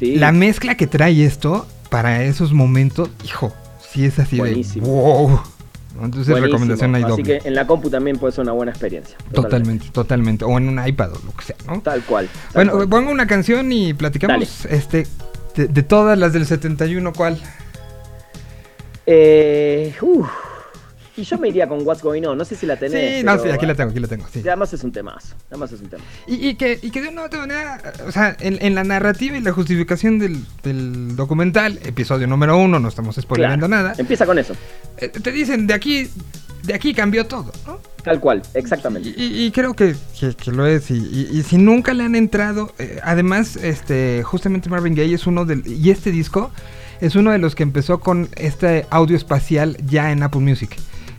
La 0.00 0.32
mezcla 0.32 0.76
que 0.76 0.86
trae 0.86 1.24
esto 1.24 1.66
para 1.88 2.24
esos 2.24 2.52
momentos, 2.52 3.10
hijo, 3.24 3.52
sí 3.90 4.04
es 4.04 4.18
así 4.18 4.38
Buenísimo. 4.38 4.86
de 4.86 4.92
wow. 4.92 5.40
Entonces 6.02 6.40
recomendación 6.40 6.94
hay 6.94 7.02
Así 7.04 7.22
que 7.22 7.40
en 7.44 7.54
la 7.54 7.66
compu 7.66 7.90
también 7.90 8.18
puede 8.18 8.32
ser 8.32 8.42
una 8.42 8.52
buena 8.52 8.72
experiencia. 8.72 9.16
Totalmente, 9.32 9.86
totalmente. 9.90 10.44
O 10.44 10.56
en 10.58 10.68
un 10.68 10.86
iPad 10.86 11.12
o 11.12 11.20
lo 11.24 11.32
que 11.32 11.44
sea, 11.44 11.56
¿no? 11.66 11.80
Tal 11.80 12.02
cual. 12.02 12.28
bueno, 12.54 12.88
pongo 12.88 13.10
una 13.10 13.26
canción 13.26 13.70
y 13.72 13.94
platicamos 13.94 14.64
este 14.66 15.06
de, 15.56 15.82
todas 15.82 16.18
las 16.18 16.32
del 16.32 16.46
71, 16.46 17.12
¿cuál? 17.14 17.38
Eh, 19.06 19.94
y 21.16 21.22
yo 21.22 21.38
me 21.38 21.48
iría 21.48 21.66
con 21.68 21.86
What's 21.86 22.02
Going 22.02 22.24
On. 22.24 22.36
No 22.36 22.44
sé 22.44 22.56
si 22.56 22.66
la 22.66 22.76
tenés. 22.76 23.18
Sí, 23.18 23.24
no, 23.24 23.38
sí, 23.38 23.48
aquí 23.48 23.66
la 23.66 23.74
tengo, 23.74 23.90
aquí 23.90 24.00
la 24.00 24.08
tengo. 24.08 24.26
Sí. 24.32 24.40
Además 24.40 24.72
es 24.72 24.84
un 24.84 24.92
temazo. 24.92 25.34
Además 25.50 25.72
es 25.72 25.80
un 25.80 25.88
tema. 25.88 26.04
Y, 26.26 26.54
que, 26.54 26.78
y 26.82 26.90
que 26.90 27.00
de 27.00 27.08
una 27.08 27.22
u 27.22 27.24
otra 27.24 27.40
manera, 27.40 27.80
o 28.06 28.12
sea, 28.12 28.36
en, 28.40 28.74
la 28.74 28.84
narrativa 28.84 29.36
y 29.36 29.40
la 29.40 29.52
justificación 29.52 30.18
del, 30.18 31.16
documental, 31.16 31.78
episodio 31.84 32.26
número 32.26 32.58
uno, 32.58 32.78
no 32.78 32.88
estamos 32.88 33.16
spoilando 33.16 33.66
nada. 33.68 33.94
Empieza 33.96 34.26
con 34.26 34.38
eso. 34.38 34.54
Eh, 34.98 35.08
te 35.08 35.32
dicen, 35.32 35.66
de 35.66 35.74
aquí, 35.74 36.10
de 36.64 36.74
aquí 36.74 36.92
cambió 36.92 37.26
todo, 37.26 37.52
¿no? 37.66 37.80
Tal 38.02 38.20
cual, 38.20 38.42
exactamente. 38.54 39.12
Y, 39.16 39.50
creo 39.50 39.74
que, 39.74 39.96
que, 40.20 40.52
lo 40.52 40.64
es. 40.66 40.90
Y, 40.92 41.42
si 41.42 41.56
nunca 41.56 41.92
le 41.92 42.04
han 42.04 42.14
entrado, 42.14 42.72
eh, 42.78 43.00
además, 43.02 43.56
este, 43.56 44.22
justamente 44.22 44.68
Marvin 44.68 44.94
Gaye 44.94 45.14
es 45.14 45.26
uno 45.26 45.44
del. 45.44 45.66
Y 45.66 45.90
este 45.90 46.12
disco 46.12 46.52
es 47.00 47.16
uno 47.16 47.32
de 47.32 47.38
los 47.38 47.54
que 47.54 47.62
empezó 47.62 47.98
con 47.98 48.28
este 48.36 48.86
audio 48.90 49.16
espacial 49.16 49.76
ya 49.86 50.12
en 50.12 50.22
Apple 50.22 50.40
Music. 50.40 50.76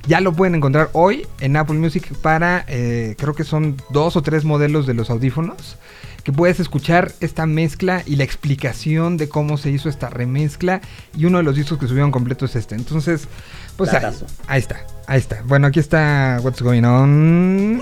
Ya 0.07 0.21
lo 0.21 0.31
pueden 0.31 0.55
encontrar 0.55 0.89
hoy 0.93 1.27
en 1.41 1.57
Apple 1.57 1.75
Music 1.75 2.13
para, 2.21 2.63
eh, 2.69 3.15
creo 3.17 3.35
que 3.35 3.43
son 3.43 3.75
dos 3.89 4.15
o 4.15 4.21
tres 4.21 4.45
modelos 4.45 4.87
de 4.87 4.93
los 4.93 5.09
audífonos, 5.09 5.77
que 6.23 6.31
puedes 6.31 6.61
escuchar 6.61 7.11
esta 7.19 7.45
mezcla 7.45 8.03
y 8.05 8.15
la 8.15 8.23
explicación 8.23 9.17
de 9.17 9.27
cómo 9.27 9.57
se 9.57 9.69
hizo 9.69 9.89
esta 9.89 10.09
remezcla. 10.09 10.81
Y 11.15 11.25
uno 11.25 11.39
de 11.39 11.43
los 11.43 11.55
discos 11.55 11.77
que 11.77 11.87
subieron 11.87 12.11
completo 12.11 12.45
es 12.45 12.55
este. 12.55 12.75
Entonces, 12.75 13.27
pues 13.75 13.93
ahí, 13.93 14.13
ahí, 14.47 14.59
está, 14.59 14.85
ahí 15.07 15.19
está. 15.19 15.41
Bueno, 15.45 15.67
aquí 15.67 15.79
está 15.79 16.39
What's 16.41 16.61
Going 16.61 16.83
On. 16.83 17.81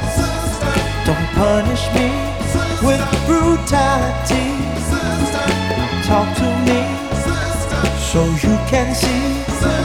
Don't 1.05 1.27
punish 1.33 1.83
me 1.95 2.09
with 2.85 3.01
brutality. 3.25 4.47
Talk 6.07 6.27
to 6.37 6.47
me 6.67 6.81
so 8.11 8.25
you 8.45 8.55
can 8.69 8.93
see 8.93 9.80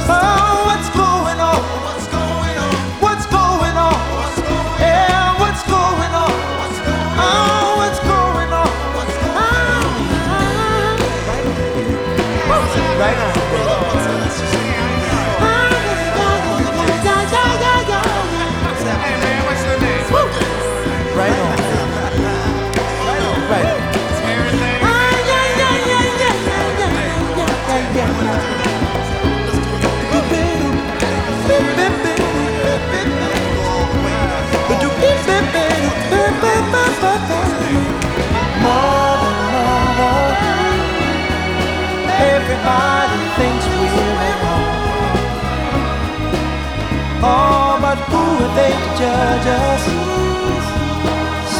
they 48.56 48.72
judge 48.96 49.46
us? 49.46 49.84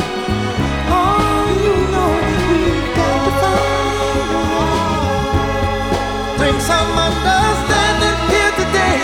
Oh, 0.98 1.44
you 1.64 1.76
know 1.94 2.10
we've 2.50 2.90
got 2.98 3.18
to 3.26 3.32
find 3.42 4.30
a 4.34 4.42
way. 4.50 6.38
Bring 6.38 6.58
some 6.70 6.90
understanding 7.08 8.18
here 8.32 8.52
today. 8.62 8.98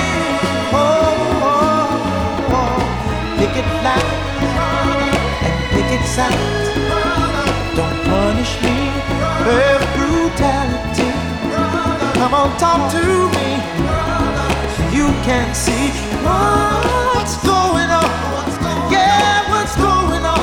Oh, 0.75 1.47
oh, 1.51 2.57
oh. 2.59 2.81
picket 3.39 3.69
line 3.87 4.13
and 5.47 5.57
picket 5.73 6.05
signs. 6.17 6.69
Don't 7.79 7.99
punish 8.11 8.53
me 8.65 8.77
with 9.47 9.83
brutality. 9.95 11.11
Come 12.19 12.35
on, 12.35 12.51
talk 12.59 12.91
to 12.91 13.05
me 13.37 13.90
so 15.23 15.27
you 15.27 15.27
can 15.27 15.55
see 15.55 15.89
what's 16.25 17.37
going 17.45 17.91
on. 17.91 18.11
Yeah, 18.91 19.51
what's 19.51 19.77
going 19.77 20.25
on? 20.25 20.41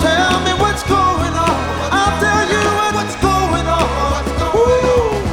Tell 0.00 0.40
me 0.44 0.52
what's 0.60 0.82
going 0.84 1.34
on. 1.34 1.56
I'll 1.92 2.20
tell 2.20 2.48
you 2.48 2.62
what's 2.94 3.16
going 3.16 3.66
on. 3.66 4.24
Ooh. 4.56 5.24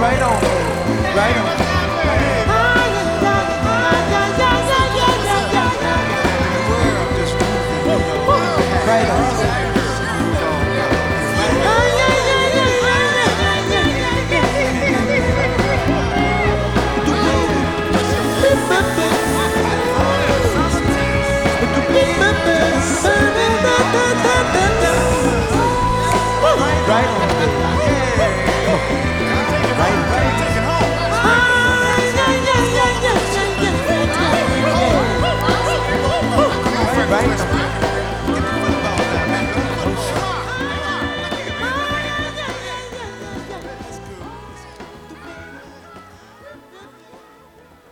Right 0.00 0.22
on, 0.22 0.42
right 1.16 1.36
on. 1.38 1.51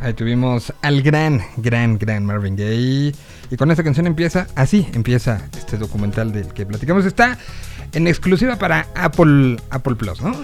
Ahí 0.02 0.14
tuvimos 0.14 0.72
al 0.80 1.02
gran, 1.02 1.42
gran, 1.58 1.98
gran 1.98 2.24
Marvin 2.24 2.56
Gaye. 2.56 3.12
Y 3.50 3.56
con 3.56 3.70
esta 3.70 3.84
canción 3.84 4.06
empieza, 4.06 4.46
así 4.54 4.88
empieza 4.94 5.42
este 5.70 5.78
documental 5.78 6.32
del 6.32 6.48
que 6.52 6.66
platicamos. 6.66 7.04
Está 7.04 7.38
en 7.92 8.06
exclusiva 8.08 8.56
para 8.56 8.86
Apple, 8.96 9.56
Apple 9.70 9.94
Plus, 9.94 10.20
¿no? 10.20 10.34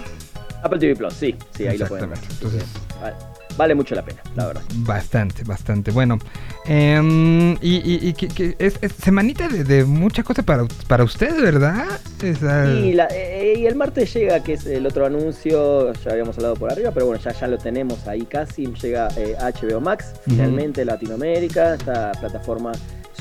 Apple 0.63 0.79
TV 0.79 0.95
Plus, 0.95 1.13
sí, 1.13 1.35
sí, 1.55 1.67
ahí 1.67 1.77
lo 1.77 1.87
pueden 1.87 2.09
ver. 2.09 2.19
Entonces, 2.31 2.63
Vale, 3.01 3.15
vale 3.57 3.75
mucho 3.75 3.93
la 3.93 4.03
pena, 4.03 4.21
la 4.35 4.47
verdad. 4.47 4.61
bastante, 4.77 5.43
bastante. 5.43 5.91
Bueno, 5.91 6.17
em, 6.65 7.51
y, 7.61 7.75
y- 7.83 7.99
y 8.09 8.13
que, 8.13 8.27
que 8.27 8.55
es, 8.57 8.75
es 8.81 8.91
semanita 8.93 9.47
de, 9.49 9.63
de 9.63 9.83
mucha 9.85 10.23
cosa 10.23 10.41
para, 10.43 10.65
para 10.87 11.03
usted, 11.03 11.39
¿verdad? 11.41 11.85
Esa- 12.23 12.65
Y, 12.73 12.93
la- 12.93 13.07
eh, 13.11 13.53
y 13.57 13.65
el 13.67 13.75
martes 13.75 14.11
llega, 14.13 14.41
que 14.43 14.53
es 14.53 14.65
el 14.65 14.85
otro 14.85 15.05
anuncio, 15.05 15.93
ya 15.93 16.11
habíamos 16.11 16.37
hablado 16.37 16.55
por 16.55 16.71
arriba, 16.71 16.91
pero 16.91 17.05
bueno, 17.05 17.21
ya, 17.23 17.33
ya 17.33 17.47
lo 17.47 17.57
tenemos 17.57 18.07
ahí 18.07 18.21
casi. 18.25 18.65
Llega 18.81 19.09
eh, 19.17 19.35
HBO 19.39 19.79
Max, 19.79 20.13
finalmente 20.25 20.83
Latinoamérica, 20.85 21.75
esta 21.75 22.13
plataforma 22.13 22.71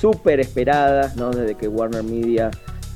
súper 0.00 0.40
esperada, 0.40 1.12
¿no? 1.16 1.30
Desde 1.30 1.54
que 1.54 1.68
Warner 1.68 2.02
Media 2.02 2.50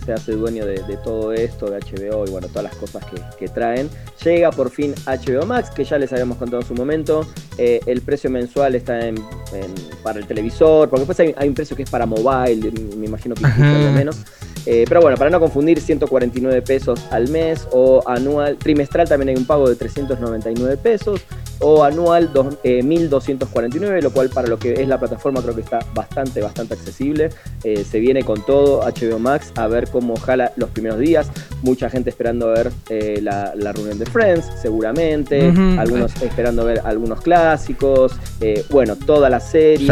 se 0.05 0.13
hace 0.15 0.33
dueño 0.33 0.65
de, 0.65 0.83
de 0.85 0.97
todo 1.05 1.33
esto, 1.33 1.67
de 1.71 1.79
HBO 1.79 2.25
y 2.27 2.31
bueno, 2.31 2.49
todas 2.49 2.65
las 2.65 2.75
cosas 2.77 3.05
que, 3.05 3.21
que 3.39 3.49
traen. 3.49 3.89
Llega 4.25 4.51
por 4.51 4.71
fin 4.71 4.95
HBO 5.07 5.45
Max, 5.47 5.71
que 5.71 5.85
ya 5.85 5.99
les 5.99 6.11
habíamos 6.13 6.39
contado 6.39 6.63
en 6.63 6.67
su 6.69 6.75
momento. 6.75 7.27
Eh, 7.59 7.81
el 7.87 8.01
precio 8.01 8.31
mensual 8.31 8.75
está 8.75 8.99
en, 9.07 9.17
en- 9.53 9.75
para 10.03 10.19
el 10.19 10.27
televisor, 10.27 10.89
porque 10.89 11.01
después 11.07 11.21
hay, 11.21 11.35
hay 11.37 11.49
un 11.49 11.55
precio 11.55 11.77
que 11.77 11.83
es 11.83 11.91
para 11.91 12.07
mobile, 12.07 12.73
me 12.97 13.07
imagino 13.07 13.35
que 13.35 13.45
algo 13.47 13.93
menos. 13.93 14.17
Eh, 14.67 14.85
pero 14.89 15.01
bueno, 15.01 15.17
para 15.17 15.31
no 15.31 15.41
confundir, 15.41 15.81
149 15.81 16.63
pesos 16.63 17.01
al 17.11 17.29
mes 17.29 17.67
o 17.73 18.03
anual, 18.07 18.57
trimestral 18.57 19.09
también 19.09 19.31
hay 19.31 19.37
un 19.37 19.47
pago 19.47 19.69
de 19.69 19.77
399 19.77 20.77
pesos 20.77 21.21
o 21.61 21.85
anual 21.85 22.33
dos- 22.33 22.57
eh, 22.65 22.83
1249, 22.83 24.01
lo 24.03 24.11
cual 24.13 24.31
para 24.31 24.49
lo 24.49 24.59
que 24.59 24.73
es 24.75 24.89
la 24.89 24.99
plataforma 24.99 25.43
creo 25.43 25.55
que 25.55 25.61
está 25.61 25.81
bastante, 25.95 26.41
bastante 26.41 26.75
accesible. 26.75 27.31
Eh, 27.65 27.85
se 27.85 27.99
viene 28.01 28.23
con 28.25 28.45
todo 28.45 28.83
HBO 28.83 29.19
Max 29.19 29.53
a 29.57 29.67
ver 29.67 29.89
cómo 29.91 30.17
jala 30.17 30.53
los 30.57 30.71
primeros 30.71 30.99
días. 30.99 31.31
Mucha 31.63 31.91
gente 31.91 32.11
esperando 32.11 32.49
ver 32.49 32.71
eh, 32.89 33.21
la, 33.23 33.53
la 33.57 33.73
reunión 33.73 33.99
de 33.99 34.07
Friends, 34.07 34.47
seguramente. 34.61 35.49
Algunos 35.79 36.13
esperando 36.23 36.65
ver 36.65 36.81
algunos 36.85 37.21
clásicos. 37.21 38.13
eh, 38.41 38.65
bueno, 38.71 38.97
todas 38.97 39.31
las 39.31 39.51
series. 39.51 39.87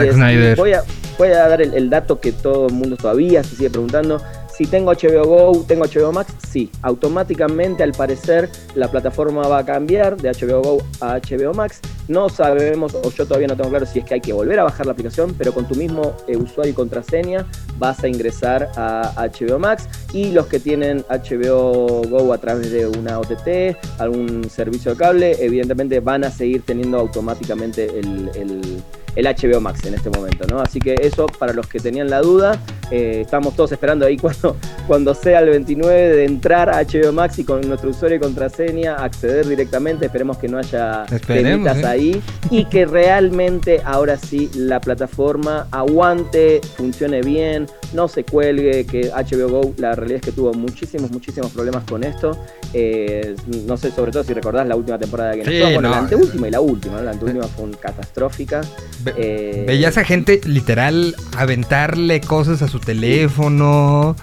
Voy 0.57 0.73
a, 0.73 0.83
voy 1.19 1.29
a 1.29 1.49
dar 1.49 1.61
el, 1.61 1.75
el 1.75 1.91
dato 1.91 2.19
que 2.21 2.33
todo 2.33 2.67
el 2.69 2.73
mundo 2.75 2.97
todavía 2.97 3.43
se 3.45 3.57
sigue 3.57 3.71
preguntando. 3.71 4.23
Si 4.59 4.67
tengo 4.67 4.91
HBO 4.93 5.25
Go, 5.25 5.65
tengo 5.69 5.85
HBO 5.85 6.11
Max, 6.11 6.33
sí, 6.51 6.69
automáticamente 6.83 7.85
al 7.85 7.93
parecer 7.93 8.51
la 8.75 8.91
plataforma 8.91 9.47
va 9.47 9.59
a 9.59 9.65
cambiar 9.65 10.17
de 10.21 10.33
HBO 10.33 10.61
Go 10.63 10.79
a 11.01 11.19
HBO 11.21 11.55
Max. 11.55 11.81
No 12.09 12.29
sabemos, 12.29 12.93
o 12.95 13.09
yo 13.13 13.25
todavía 13.25 13.47
no 13.47 13.55
tengo 13.57 13.71
claro 13.71 13.87
si 13.87 14.01
es 14.01 14.05
que 14.05 14.15
hay 14.15 14.21
que 14.21 14.33
volver 14.33 14.59
a 14.59 14.65
bajar 14.65 14.85
la 14.87 14.93
aplicación, 14.93 15.33
pero 15.39 15.53
con 15.55 15.69
tu 15.69 15.77
mismo 15.77 16.17
eh, 16.27 16.37
usuario 16.37 16.73
y 16.73 16.75
contraseña 16.75 17.47
vas 17.79 18.03
a 18.03 18.09
ingresar 18.09 18.69
a 18.77 19.13
HBO 19.39 19.61
Max 19.61 19.89
y 20.13 20.33
los 20.33 20.47
que 20.47 20.59
tienen 20.59 21.05
HBO 21.09 22.03
Go 22.09 22.33
a 22.33 22.39
través 22.39 22.73
de 22.73 22.87
una 22.89 23.21
OTT, 23.21 23.77
algún 23.99 24.51
servicio 24.51 24.93
de 24.93 24.97
cable, 24.97 25.37
evidentemente 25.45 26.01
van 26.01 26.25
a 26.25 26.31
seguir 26.33 26.63
teniendo 26.63 26.99
automáticamente 26.99 27.85
el, 27.97 28.29
el- 28.35 28.83
HBO 29.19 29.61
Max 29.61 29.85
en 29.85 29.95
este 29.95 30.11
momento, 30.11 30.47
¿no? 30.47 30.61
Así 30.61 30.79
que 30.79 30.95
eso 31.01 31.27
para 31.27 31.53
los 31.53 31.67
que 31.67 31.81
tenían 31.81 32.09
la 32.09 32.21
duda, 32.21 32.57
eh, 32.91 33.21
estamos 33.23 33.55
todos 33.57 33.73
esperando 33.73 34.07
ahí 34.07 34.17
cuando, 34.19 34.57
cuando 34.87 35.15
sea 35.15 35.41
el 35.41 35.51
29 35.51 36.17
de 36.17 36.25
entrar 36.25 36.69
a 36.71 36.83
HBO 36.83 37.13
Max 37.13 37.39
y 37.39 37.45
con 37.45 37.61
nuestro 37.69 37.91
usuario 37.91 38.17
y 38.17 38.21
contraseña 38.21 38.97
acceder 38.97 39.47
directamente, 39.49 40.07
esperemos 40.07 40.39
que 40.39 40.49
no 40.49 40.59
haya 40.59 41.05
temitas 41.27 41.79
¿eh? 41.79 41.87
ahí 41.87 42.23
y 42.51 42.65
que 42.67 42.87
realmente 42.87 43.81
ahora 43.85 44.17
sí 44.17 44.51
la 44.55 44.81
plataforma 44.81 45.67
aguante, 45.71 46.61
funcione 46.77 47.21
bien, 47.23 47.67
no 47.93 48.09
se 48.09 48.25
cuelgue, 48.25 48.85
que 48.87 49.11
HBO 49.11 49.49
Go 49.49 49.75
la 49.79 49.95
realidad 49.95 50.17
es 50.21 50.23
que 50.27 50.33
tuvo 50.33 50.53
muchísimos, 50.55 51.11
muchísimos 51.11 51.51
problemas 51.53 51.85
con 51.85 52.05
esto. 52.05 52.37
Eh, 52.75 53.35
no 53.67 53.77
sé, 53.79 53.91
sobre 53.91 54.13
todo 54.13 54.23
si 54.25 54.35
recordás 54.35 54.67
la 54.69 54.77
última 54.77 54.99
temporada 54.99 55.33
que 55.33 55.39
nos 55.45 55.49
Sí, 55.49 55.61
bueno, 55.61 55.83
no. 55.83 55.91
la 55.91 55.99
anteúltima 55.99 56.49
y 56.49 56.51
la 56.51 56.61
última, 56.61 57.01
la 57.01 57.13
anteúltima 57.13 57.45
fue 57.47 57.65
un 57.65 57.73
catastrófica. 57.73 58.61
Ve- 59.05 59.65
Veías 59.67 59.97
a 59.97 60.05
gente 60.05 60.41
literal 60.45 61.15
aventarle 61.37 62.21
cosas 62.21 62.61
a 62.63 62.69
su 62.79 62.85
teléfono. 62.85 64.17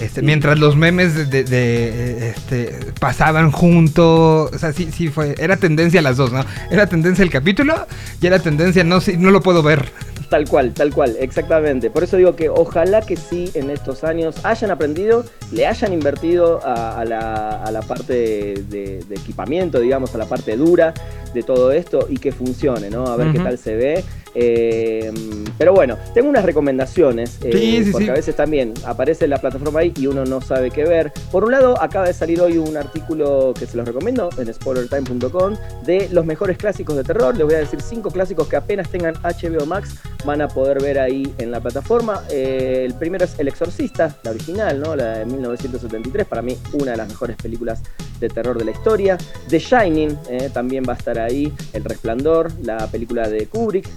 Este, 0.00 0.20
Sí. 0.20 0.26
Mientras 0.26 0.58
los 0.58 0.74
memes 0.74 1.14
de, 1.14 1.26
de- 1.26 1.44
de, 1.44 2.28
este, 2.30 2.78
pasaban 2.98 3.52
juntos. 3.52 4.50
O 4.52 4.58
sea, 4.58 4.72
sí, 4.72 4.88
sí 4.92 5.08
fue. 5.08 5.34
Era 5.38 5.56
tendencia 5.58 6.00
a 6.00 6.02
las 6.02 6.16
dos, 6.16 6.32
¿no? 6.32 6.44
Era 6.70 6.86
tendencia 6.86 7.22
el 7.22 7.30
capítulo 7.30 7.74
y 8.20 8.26
era 8.26 8.38
tendencia 8.38 8.82
no, 8.84 8.98
no 9.18 9.30
lo 9.30 9.40
puedo 9.42 9.62
ver. 9.62 9.90
Tal 10.30 10.48
cual, 10.48 10.72
tal 10.72 10.94
cual, 10.94 11.14
exactamente. 11.20 11.90
Por 11.90 12.04
eso 12.04 12.16
digo 12.16 12.34
que 12.34 12.48
ojalá 12.48 13.02
que 13.02 13.16
sí 13.18 13.50
en 13.52 13.68
estos 13.68 14.02
años 14.02 14.36
hayan 14.44 14.70
aprendido, 14.70 15.26
le 15.52 15.66
hayan 15.66 15.92
invertido 15.92 16.64
a, 16.66 16.98
a 17.00 17.04
la, 17.04 17.62
a 17.62 17.70
la 17.70 17.82
parte 17.82 18.54
de, 18.70 19.04
equipamiento, 19.10 19.78
digamos, 19.78 20.14
a 20.14 20.18
la 20.18 20.24
parte 20.24 20.56
dura 20.56 20.94
de 21.34 21.42
todo 21.42 21.70
esto 21.70 22.06
y 22.08 22.16
que 22.16 22.32
funcione, 22.32 22.88
¿no? 22.88 23.06
A 23.08 23.16
ver 23.16 23.30
qué 23.32 23.40
tal 23.40 23.58
se 23.58 23.74
ve. 23.76 24.04
Eh, 24.34 25.12
pero 25.58 25.74
bueno, 25.74 25.96
tengo 26.14 26.28
unas 26.28 26.44
recomendaciones, 26.44 27.38
eh, 27.42 27.50
Sí, 27.52 27.84
sí, 27.84 27.90
porque 27.92 28.06
sí. 28.06 28.10
a 28.10 28.14
veces 28.14 28.36
también 28.36 28.74
aparece 28.84 29.28
la 29.28 29.38
plataforma 29.38 29.80
ahí 29.80 29.92
y 29.96 30.06
uno 30.06 30.24
no 30.24 30.40
sabe 30.40 30.70
qué 30.70 30.84
ver. 30.84 31.12
Por 31.30 31.44
un 31.44 31.52
lado, 31.52 31.80
acaba 31.80 32.06
de 32.06 32.14
salir 32.14 32.40
hoy 32.40 32.58
un 32.58 32.76
artículo 32.76 33.54
que 33.58 33.66
se 33.66 33.76
los 33.76 33.86
recomiendo 33.86 34.30
en 34.38 34.52
spoilertime.com 34.52 35.54
de 35.84 36.08
los 36.10 36.24
mejores 36.24 36.56
clásicos 36.56 36.96
de 36.96 37.04
terror. 37.04 37.36
Les 37.36 37.44
voy 37.44 37.54
a 37.54 37.58
decir 37.58 37.80
cinco 37.80 38.10
clásicos 38.10 38.48
que 38.48 38.56
apenas 38.56 38.88
tengan 38.90 39.14
HBO 39.22 39.66
Max 39.66 39.96
van 40.24 40.40
a 40.40 40.48
poder 40.48 40.80
ver 40.80 40.98
ahí 40.98 41.32
en 41.38 41.50
la 41.50 41.60
plataforma. 41.60 42.22
Eh, 42.30 42.84
el 42.86 42.94
primero 42.94 43.24
es 43.24 43.38
El 43.38 43.48
Exorcista, 43.48 44.16
la 44.22 44.30
original, 44.30 44.80
¿no? 44.80 44.96
La 44.96 45.18
de 45.18 45.26
1973, 45.26 46.26
para 46.26 46.42
mí 46.42 46.56
una 46.72 46.92
de 46.92 46.96
las 46.96 47.08
mejores 47.08 47.36
películas 47.36 47.82
de 48.20 48.28
terror 48.28 48.56
de 48.56 48.64
la 48.64 48.70
historia. 48.70 49.18
The 49.48 49.58
Shining 49.58 50.16
eh, 50.30 50.50
también 50.52 50.84
va 50.88 50.94
a 50.94 50.96
estar 50.96 51.18
ahí. 51.18 51.52
El 51.72 51.84
Resplandor, 51.84 52.52
la 52.62 52.86
película 52.86 53.28
de 53.28 53.46
Kubrick 53.46 53.88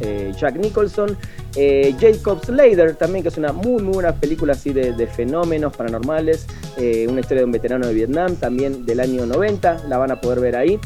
eh, 0.00 0.32
Jack 0.36 0.56
Nicholson. 0.56 1.16
Eh, 1.58 1.94
Jacob's 1.98 2.50
Ladder 2.50 2.94
también, 2.96 3.22
que 3.22 3.30
es 3.30 3.38
una 3.38 3.52
muy, 3.52 3.82
buena 3.82 4.14
película 4.14 4.52
así 4.52 4.72
de, 4.72 5.06
fenómenos 5.06 5.74
paranormales. 5.74 6.46
Eh, 6.76 7.06
una 7.08 7.20
historia 7.20 7.40
de 7.40 7.46
un 7.46 7.52
veterano 7.52 7.86
de 7.86 7.94
Vietnam, 7.94 8.36
también 8.36 8.84
del 8.84 9.00
año 9.00 9.24
90, 9.24 9.84
la 9.88 9.96
van 9.96 10.10
a 10.10 10.20
poder 10.20 10.40
ver 10.40 10.56
ahí. 10.56 10.78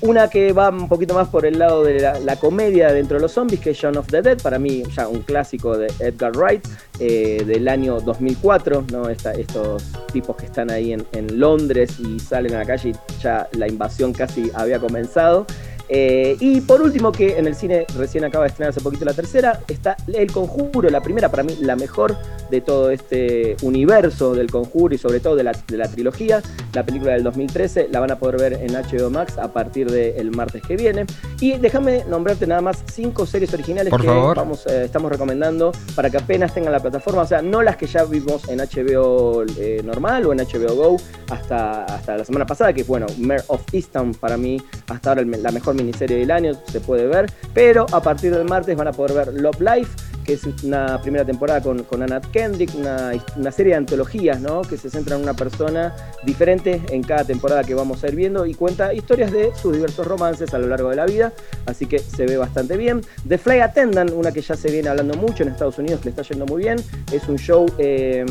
Una 0.00 0.28
que 0.28 0.52
va 0.52 0.70
un 0.70 0.88
poquito 0.88 1.14
más 1.14 1.28
por 1.28 1.46
el 1.46 1.58
lado 1.58 1.84
de 1.84 2.00
la, 2.00 2.36
comedia 2.36 2.92
dentro 2.92 3.18
de 3.18 3.22
los 3.22 3.32
zombies, 3.32 3.60
que 3.60 3.70
es 3.70 3.76
Shaun 3.76 3.96
of 3.96 4.08
the 4.08 4.22
Dead, 4.22 4.40
para 4.42 4.58
mí 4.58 4.82
ya 4.96 5.06
un 5.06 5.22
clásico 5.22 5.78
de 5.78 5.86
Edgar 6.00 6.32
Wright, 6.32 6.66
del 6.98 7.68
año 7.68 8.00
2004, 8.00 8.86
¿no? 8.90 9.08
Estos 9.08 9.84
tipos 10.12 10.36
que 10.36 10.46
están 10.46 10.70
ahí 10.70 10.92
en, 10.92 11.06
en 11.12 11.38
Londres 11.38 12.00
y 12.00 12.18
salen 12.18 12.54
a 12.54 12.58
la 12.58 12.64
calle 12.64 12.90
y 12.90 13.22
ya 13.22 13.48
la 13.52 13.68
invasión 13.68 14.12
casi 14.12 14.50
había 14.54 14.80
comenzado. 14.80 15.46
Eh, 15.94 16.38
y 16.40 16.62
por 16.62 16.80
último, 16.80 17.12
que 17.12 17.38
en 17.38 17.46
el 17.46 17.54
cine 17.54 17.84
recién 17.98 18.24
acaba 18.24 18.44
de 18.44 18.48
estrenar 18.48 18.70
hace 18.70 18.80
poquito 18.80 19.04
la 19.04 19.12
tercera, 19.12 19.60
está 19.68 19.94
El 20.06 20.32
Conjuro, 20.32 20.88
la 20.88 21.02
primera 21.02 21.28
para 21.28 21.42
mí, 21.42 21.54
la 21.60 21.76
mejor 21.76 22.16
de 22.50 22.62
todo 22.62 22.90
este 22.90 23.56
universo 23.60 24.34
del 24.34 24.50
Conjuro 24.50 24.94
y 24.94 24.98
sobre 24.98 25.20
todo 25.20 25.36
de 25.36 25.44
la, 25.44 25.52
de 25.52 25.76
la 25.76 25.88
trilogía. 25.88 26.40
La 26.72 26.86
película 26.86 27.12
del 27.12 27.22
2013 27.24 27.88
la 27.90 28.00
van 28.00 28.10
a 28.10 28.18
poder 28.18 28.40
ver 28.40 28.52
en 28.54 28.72
HBO 28.72 29.10
Max 29.10 29.36
a 29.36 29.52
partir 29.52 29.90
del 29.90 30.30
martes 30.30 30.62
que 30.62 30.76
viene. 30.76 31.04
Y 31.40 31.58
déjame 31.58 32.04
nombrarte 32.08 32.46
nada 32.46 32.62
más 32.62 32.82
cinco 32.90 33.26
series 33.26 33.52
originales 33.52 33.90
Por 33.90 34.00
que 34.00 34.06
vamos, 34.06 34.66
eh, 34.68 34.84
estamos 34.86 35.12
recomendando 35.12 35.72
para 35.94 36.08
que 36.08 36.16
apenas 36.16 36.54
tengan 36.54 36.72
la 36.72 36.80
plataforma, 36.80 37.20
o 37.20 37.26
sea, 37.26 37.42
no 37.42 37.60
las 37.60 37.76
que 37.76 37.86
ya 37.86 38.04
vimos 38.04 38.48
en 38.48 38.60
HBO 38.60 39.44
eh, 39.58 39.82
normal 39.84 40.24
o 40.24 40.32
en 40.32 40.38
HBO 40.38 40.74
Go 40.74 40.96
hasta, 41.28 41.84
hasta 41.84 42.16
la 42.16 42.24
semana 42.24 42.46
pasada, 42.46 42.72
que 42.72 42.82
bueno, 42.84 43.04
Mare 43.18 43.42
of 43.48 43.62
Easttown 43.74 44.14
para 44.14 44.38
mí 44.38 44.56
hasta 44.88 45.10
ahora 45.10 45.20
el 45.20 45.42
la 45.42 45.50
mejor 45.50 45.74
miniserie 45.82 46.18
del 46.18 46.30
año, 46.30 46.52
se 46.70 46.80
puede 46.80 47.06
ver, 47.06 47.30
pero 47.54 47.86
a 47.92 48.00
partir 48.02 48.34
del 48.34 48.44
martes 48.46 48.76
van 48.76 48.88
a 48.88 48.92
poder 48.92 49.12
ver 49.26 49.34
Love 49.40 49.60
Life, 49.60 49.90
que 50.24 50.34
es 50.34 50.42
una 50.62 51.02
primera 51.02 51.24
temporada 51.24 51.60
con, 51.60 51.82
con 51.82 52.00
Anna 52.02 52.20
Kendrick, 52.20 52.72
una, 52.76 53.10
una 53.36 53.50
serie 53.50 53.72
de 53.72 53.78
antologías, 53.78 54.40
¿no? 54.40 54.62
Que 54.62 54.76
se 54.76 54.88
centra 54.88 55.16
en 55.16 55.22
una 55.22 55.34
persona 55.34 55.94
diferente 56.24 56.80
en 56.90 57.02
cada 57.02 57.24
temporada 57.24 57.64
que 57.64 57.74
vamos 57.74 58.04
a 58.04 58.08
ir 58.08 58.14
viendo 58.14 58.46
y 58.46 58.54
cuenta 58.54 58.94
historias 58.94 59.32
de 59.32 59.50
sus 59.60 59.72
diversos 59.72 60.06
romances 60.06 60.54
a 60.54 60.58
lo 60.58 60.68
largo 60.68 60.90
de 60.90 60.96
la 60.96 61.06
vida, 61.06 61.32
así 61.66 61.86
que 61.86 61.98
se 61.98 62.24
ve 62.26 62.36
bastante 62.36 62.76
bien. 62.76 63.00
The 63.28 63.36
Flight 63.36 63.62
Attendant, 63.62 64.12
una 64.12 64.30
que 64.30 64.42
ya 64.42 64.54
se 64.54 64.70
viene 64.70 64.88
hablando 64.88 65.14
mucho 65.14 65.42
en 65.42 65.48
Estados 65.48 65.78
Unidos, 65.78 66.04
le 66.04 66.10
está 66.10 66.22
yendo 66.22 66.46
muy 66.46 66.62
bien, 66.62 66.76
es 67.12 67.28
un 67.28 67.36
show 67.36 67.66
de 67.76 68.24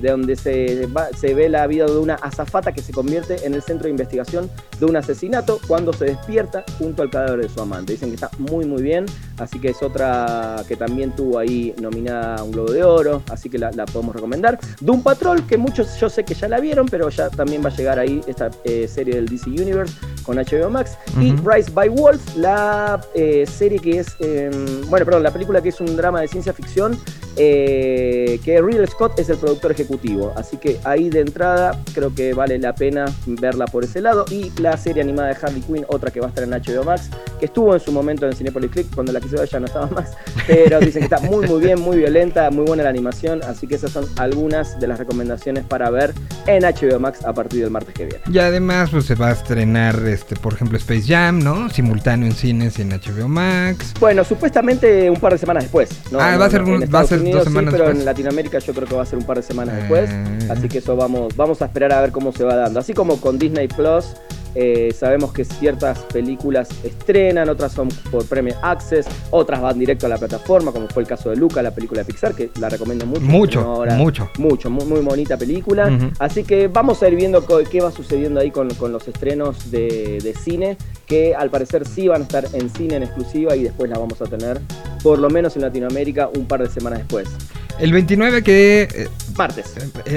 donde 0.00 0.36
se, 0.36 0.86
va- 0.86 1.08
se 1.18 1.34
ve 1.34 1.48
la 1.48 1.66
vida 1.66 1.86
de 1.86 1.98
una 1.98 2.14
azafata 2.14 2.70
que 2.72 2.82
se 2.82 2.92
convierte 2.92 3.44
en 3.44 3.54
el 3.54 3.62
centro 3.62 3.84
de 3.84 3.90
investigación 3.90 4.48
de 4.78 4.86
un 4.86 4.94
asesinato 4.96 5.58
cuando 5.66 5.92
se 5.92 6.04
despierta 6.04 6.64
junto 6.92 7.02
al 7.02 7.10
cadáver 7.10 7.40
de 7.40 7.48
su 7.48 7.60
amante. 7.60 7.94
Dicen 7.94 8.10
que 8.10 8.16
está 8.16 8.30
muy 8.38 8.66
muy 8.66 8.82
bien, 8.82 9.06
así 9.38 9.58
que 9.58 9.70
es 9.70 9.82
otra 9.82 10.62
que 10.68 10.76
también 10.76 11.16
tuvo 11.16 11.38
ahí 11.38 11.74
nominada 11.80 12.36
a 12.36 12.42
un 12.42 12.52
Globo 12.52 12.70
de 12.70 12.84
Oro, 12.84 13.22
así 13.30 13.48
que 13.48 13.58
la, 13.58 13.70
la 13.72 13.86
podemos 13.86 14.14
recomendar. 14.14 14.58
Doom 14.80 15.02
Patrol, 15.02 15.46
que 15.46 15.56
muchos 15.56 15.98
yo 15.98 16.10
sé 16.10 16.22
que 16.24 16.34
ya 16.34 16.48
la 16.48 16.60
vieron, 16.60 16.86
pero 16.86 17.08
ya 17.08 17.30
también 17.30 17.64
va 17.64 17.70
a 17.70 17.74
llegar 17.74 17.98
ahí 17.98 18.20
esta 18.26 18.50
eh, 18.64 18.86
serie 18.86 19.14
del 19.14 19.26
DC 19.26 19.48
Universe 19.48 19.94
con 20.22 20.36
HBO 20.36 20.68
Max. 20.68 20.98
Y. 21.18 21.32
Rise 21.42 21.70
by 21.72 21.88
Wolves, 21.88 22.36
la 22.36 23.00
eh, 23.14 23.46
serie 23.46 23.78
que 23.78 24.00
es, 24.00 24.14
eh, 24.20 24.50
bueno, 24.88 25.06
perdón, 25.06 25.22
la 25.22 25.32
película 25.32 25.62
que 25.62 25.70
es 25.70 25.80
un 25.80 25.96
drama 25.96 26.20
de 26.20 26.28
ciencia 26.28 26.52
ficción, 26.52 26.98
eh, 27.36 28.40
que 28.44 28.60
Ridley 28.60 28.86
Scott 28.86 29.18
es 29.18 29.28
el 29.28 29.38
productor 29.38 29.72
ejecutivo. 29.72 30.32
Así 30.36 30.56
que 30.56 30.78
ahí 30.84 31.10
de 31.10 31.20
entrada 31.20 31.78
creo 31.94 32.14
que 32.14 32.34
vale 32.34 32.58
la 32.58 32.74
pena 32.74 33.06
verla 33.26 33.66
por 33.66 33.84
ese 33.84 34.00
lado. 34.00 34.24
Y 34.30 34.50
la 34.60 34.76
serie 34.76 35.02
animada 35.02 35.28
de 35.28 35.36
Harley 35.40 35.62
Quinn, 35.62 35.84
otra 35.88 36.10
que 36.10 36.20
va 36.20 36.26
a 36.26 36.28
estar 36.30 36.44
en 36.44 36.50
HBO 36.50 36.84
Max, 36.84 37.10
que 37.42 37.46
estuvo 37.46 37.74
en 37.74 37.80
su 37.80 37.90
momento 37.90 38.24
en 38.24 38.34
Cinepolis 38.36 38.70
Click, 38.70 38.94
cuando 38.94 39.10
la 39.12 39.20
quise 39.20 39.34
ver 39.36 39.48
ya 39.48 39.58
no 39.58 39.66
estaba 39.66 39.88
más. 39.88 40.12
Pero 40.46 40.78
dicen 40.78 41.00
que 41.08 41.14
está 41.14 41.18
muy 41.18 41.44
muy 41.48 41.60
bien, 41.60 41.80
muy 41.80 41.96
violenta, 41.96 42.48
muy 42.52 42.64
buena 42.64 42.84
la 42.84 42.90
animación. 42.90 43.42
Así 43.42 43.66
que 43.66 43.74
esas 43.74 43.90
son 43.90 44.04
algunas 44.16 44.78
de 44.78 44.86
las 44.86 44.96
recomendaciones 45.00 45.64
para 45.64 45.90
ver 45.90 46.14
en 46.46 46.62
HBO 46.62 47.00
Max 47.00 47.24
a 47.24 47.32
partir 47.34 47.62
del 47.62 47.70
martes 47.70 47.94
que 47.94 48.04
viene. 48.06 48.20
Y 48.30 48.38
además, 48.38 48.90
pues 48.90 49.06
se 49.06 49.16
va 49.16 49.30
a 49.30 49.32
estrenar, 49.32 49.96
este, 50.06 50.36
por 50.36 50.52
ejemplo, 50.52 50.78
Space 50.78 51.02
Jam, 51.08 51.40
¿no? 51.42 51.68
Simultáneo 51.68 52.28
en 52.28 52.32
cines 52.34 52.78
y 52.78 52.82
en 52.82 52.90
HBO 52.90 53.26
Max. 53.26 53.92
Bueno, 53.98 54.22
supuestamente 54.22 55.10
un 55.10 55.16
par 55.18 55.32
de 55.32 55.38
semanas 55.38 55.64
después. 55.64 55.90
¿no? 56.12 56.20
Ah, 56.20 56.30
No, 56.34 56.38
va 56.38 56.46
a 56.46 56.50
ser 56.50 56.62
un- 56.62 56.80
va 56.94 57.00
a 57.00 57.04
ser 57.04 57.18
dos 57.18 57.22
Unidos 57.26 57.42
sí, 57.42 57.48
semanas 57.50 57.72
pero 57.72 57.84
después. 57.86 57.98
en 57.98 58.04
Latinoamérica 58.04 58.58
yo 58.60 58.72
creo 58.72 58.86
que 58.86 58.94
va 58.94 59.02
a 59.02 59.06
ser 59.06 59.18
un 59.18 59.24
par 59.26 59.38
de 59.38 59.42
semanas 59.42 59.74
Eh. 59.74 59.78
después. 59.80 60.10
Así 60.48 60.68
que 60.68 60.78
eso 60.78 60.94
vamos, 60.94 61.34
vamos 61.34 61.60
a 61.60 61.64
esperar 61.64 61.92
a 61.92 62.00
ver 62.02 62.12
cómo 62.12 62.30
se 62.30 62.44
va 62.44 62.54
dando. 62.54 62.78
Así 62.78 62.94
como 62.94 63.20
con 63.20 63.36
Disney 63.36 63.66
Plus, 63.66 64.14
eh, 64.54 64.92
sabemos 64.98 65.32
que 65.32 65.44
ciertas 65.44 65.98
películas 66.12 66.68
estrenan, 66.84 67.48
otras 67.48 67.72
son 67.72 67.88
por 68.10 68.24
Premier 68.26 68.56
Access, 68.62 69.06
otras 69.30 69.60
van 69.60 69.78
directo 69.78 70.06
a 70.06 70.08
la 70.08 70.18
plataforma, 70.18 70.72
como 70.72 70.88
fue 70.88 71.02
el 71.02 71.08
caso 71.08 71.30
de 71.30 71.36
Luca, 71.36 71.62
la 71.62 71.70
película 71.74 72.02
de 72.02 72.06
Pixar, 72.06 72.34
que 72.34 72.50
la 72.60 72.68
recomiendo 72.68 73.06
mucho. 73.06 73.20
Mucho, 73.22 73.60
ahora- 73.60 73.94
mucho. 73.94 74.28
Mucho, 74.38 74.70
muy, 74.70 74.84
muy 74.84 75.00
bonita 75.00 75.36
película. 75.36 75.90
Así 76.18 76.44
que 76.44 76.68
vamos 76.68 77.02
a 77.02 77.08
ir 77.08 77.16
viendo 77.16 77.44
qué 77.70 77.80
va 77.80 77.90
sucediendo 77.92 78.40
ahí 78.40 78.50
con, 78.50 78.68
con 78.74 78.92
los 78.92 79.06
estrenos 79.08 79.70
de, 79.70 80.18
de 80.22 80.34
cine, 80.34 80.76
que 81.06 81.34
al 81.34 81.50
parecer 81.50 81.86
sí 81.86 82.08
van 82.08 82.22
a 82.22 82.24
estar 82.24 82.44
en 82.52 82.68
cine 82.70 82.96
en 82.96 83.02
exclusiva 83.04 83.56
y 83.56 83.64
después 83.64 83.90
la 83.90 83.98
vamos 83.98 84.20
a 84.20 84.24
tener, 84.24 84.60
por 85.02 85.18
lo 85.18 85.28
menos 85.30 85.56
en 85.56 85.62
Latinoamérica, 85.62 86.28
un 86.34 86.46
par 86.46 86.62
de 86.62 86.68
semanas 86.70 87.00
después. 87.00 87.28
El 87.78 87.92
29 87.92 88.42
que... 88.42 89.08
Martes. 89.36 89.74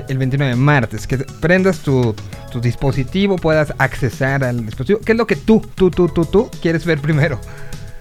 el 0.07 0.17
29 0.17 0.55
martes, 0.55 1.07
que 1.07 1.17
prendas 1.17 1.79
tu, 1.79 2.15
tu 2.51 2.59
dispositivo, 2.59 3.35
puedas 3.35 3.73
accesar 3.77 4.43
al 4.43 4.65
dispositivo. 4.65 4.99
¿Qué 4.99 5.11
es 5.13 5.17
lo 5.17 5.27
que 5.27 5.35
tú, 5.35 5.61
tú, 5.75 5.89
tú, 5.91 6.07
tú, 6.09 6.25
tú 6.25 6.49
quieres 6.61 6.85
ver 6.85 6.99
primero? 6.99 7.39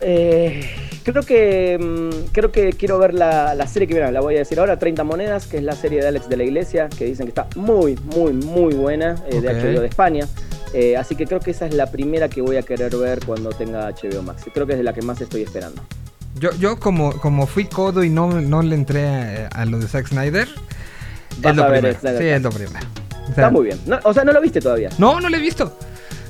Eh, 0.01 0.85
Creo 1.05 1.23
que 1.23 1.79
mm, 1.79 2.33
creo 2.33 2.51
que 2.51 2.73
quiero 2.73 2.99
ver 2.99 3.12
la, 3.12 3.55
la 3.55 3.67
serie 3.67 3.87
que 3.87 3.93
viene, 3.95 4.11
la 4.11 4.23
voy 4.23 4.37
a 4.37 4.39
decir 4.39 4.59
ahora, 4.59 4.79
30 4.79 5.05
monedas, 5.05 5.47
que 5.47 5.59
es 5.59 5.62
la 5.62 5.77
serie 5.77 6.01
de 6.01 6.09
Alex 6.09 6.31
de 6.31 6.39
la 6.39 6.45
Iglesia, 6.45 6.89
que 6.89 7.05
dicen 7.05 7.27
que 7.27 7.31
está 7.31 7.47
muy, 7.57 7.99
muy, 8.17 8.33
muy 8.33 8.73
buena, 8.75 9.17
eh, 9.29 9.41
de. 9.43 9.49
HBO 9.49 9.81
de 9.83 9.87
España. 9.87 10.27
Eh, 10.73 10.97
así 10.97 11.15
que 11.15 11.27
creo 11.27 11.41
que 11.41 11.51
esa 11.51 11.67
es 11.67 11.75
la 11.75 11.91
primera 11.91 12.29
que 12.29 12.41
voy 12.41 12.57
a 12.57 12.62
querer 12.62 12.97
ver 12.97 13.21
cuando 13.25 13.51
tenga 13.51 13.91
HBO 13.91 14.23
Max. 14.23 14.45
Creo 14.53 14.67
que 14.67 14.73
es 14.73 14.79
de 14.79 14.85
la 14.85 14.95
que 14.95 15.03
más 15.03 15.21
estoy 15.21 15.43
esperando. 15.43 15.83
Yo, 16.41 16.51
yo 16.59 16.81
como, 16.81 17.12
como 17.21 17.47
fui 17.47 17.67
codo 17.67 18.03
y 18.03 18.09
no, 18.09 18.41
no 18.41 18.62
le 18.62 18.75
entré 18.75 19.07
a, 19.07 19.49
a 19.49 19.67
lo 19.67 19.79
de 19.79 19.87
Zack 19.87 20.09
Snyder, 20.09 20.49
Vas 21.39 21.51
es 21.53 21.57
lo 21.57 21.64
a 21.64 21.68
ver 21.68 21.97
primero. 21.99 22.18
Sí, 22.20 22.26
es 22.26 22.43
lo 22.43 22.51
primero. 22.51 22.78
O 22.78 23.26
sea, 23.26 23.28
Está 23.30 23.51
muy 23.51 23.64
bien. 23.64 23.78
No, 23.87 23.99
o 24.05 24.12
sea, 24.14 24.24
no 24.24 24.32
lo 24.32 24.41
viste 24.41 24.61
todavía. 24.61 24.91
No, 24.99 25.20
no 25.20 25.28
lo 25.28 25.37
he 25.37 25.41
visto. 25.41 25.76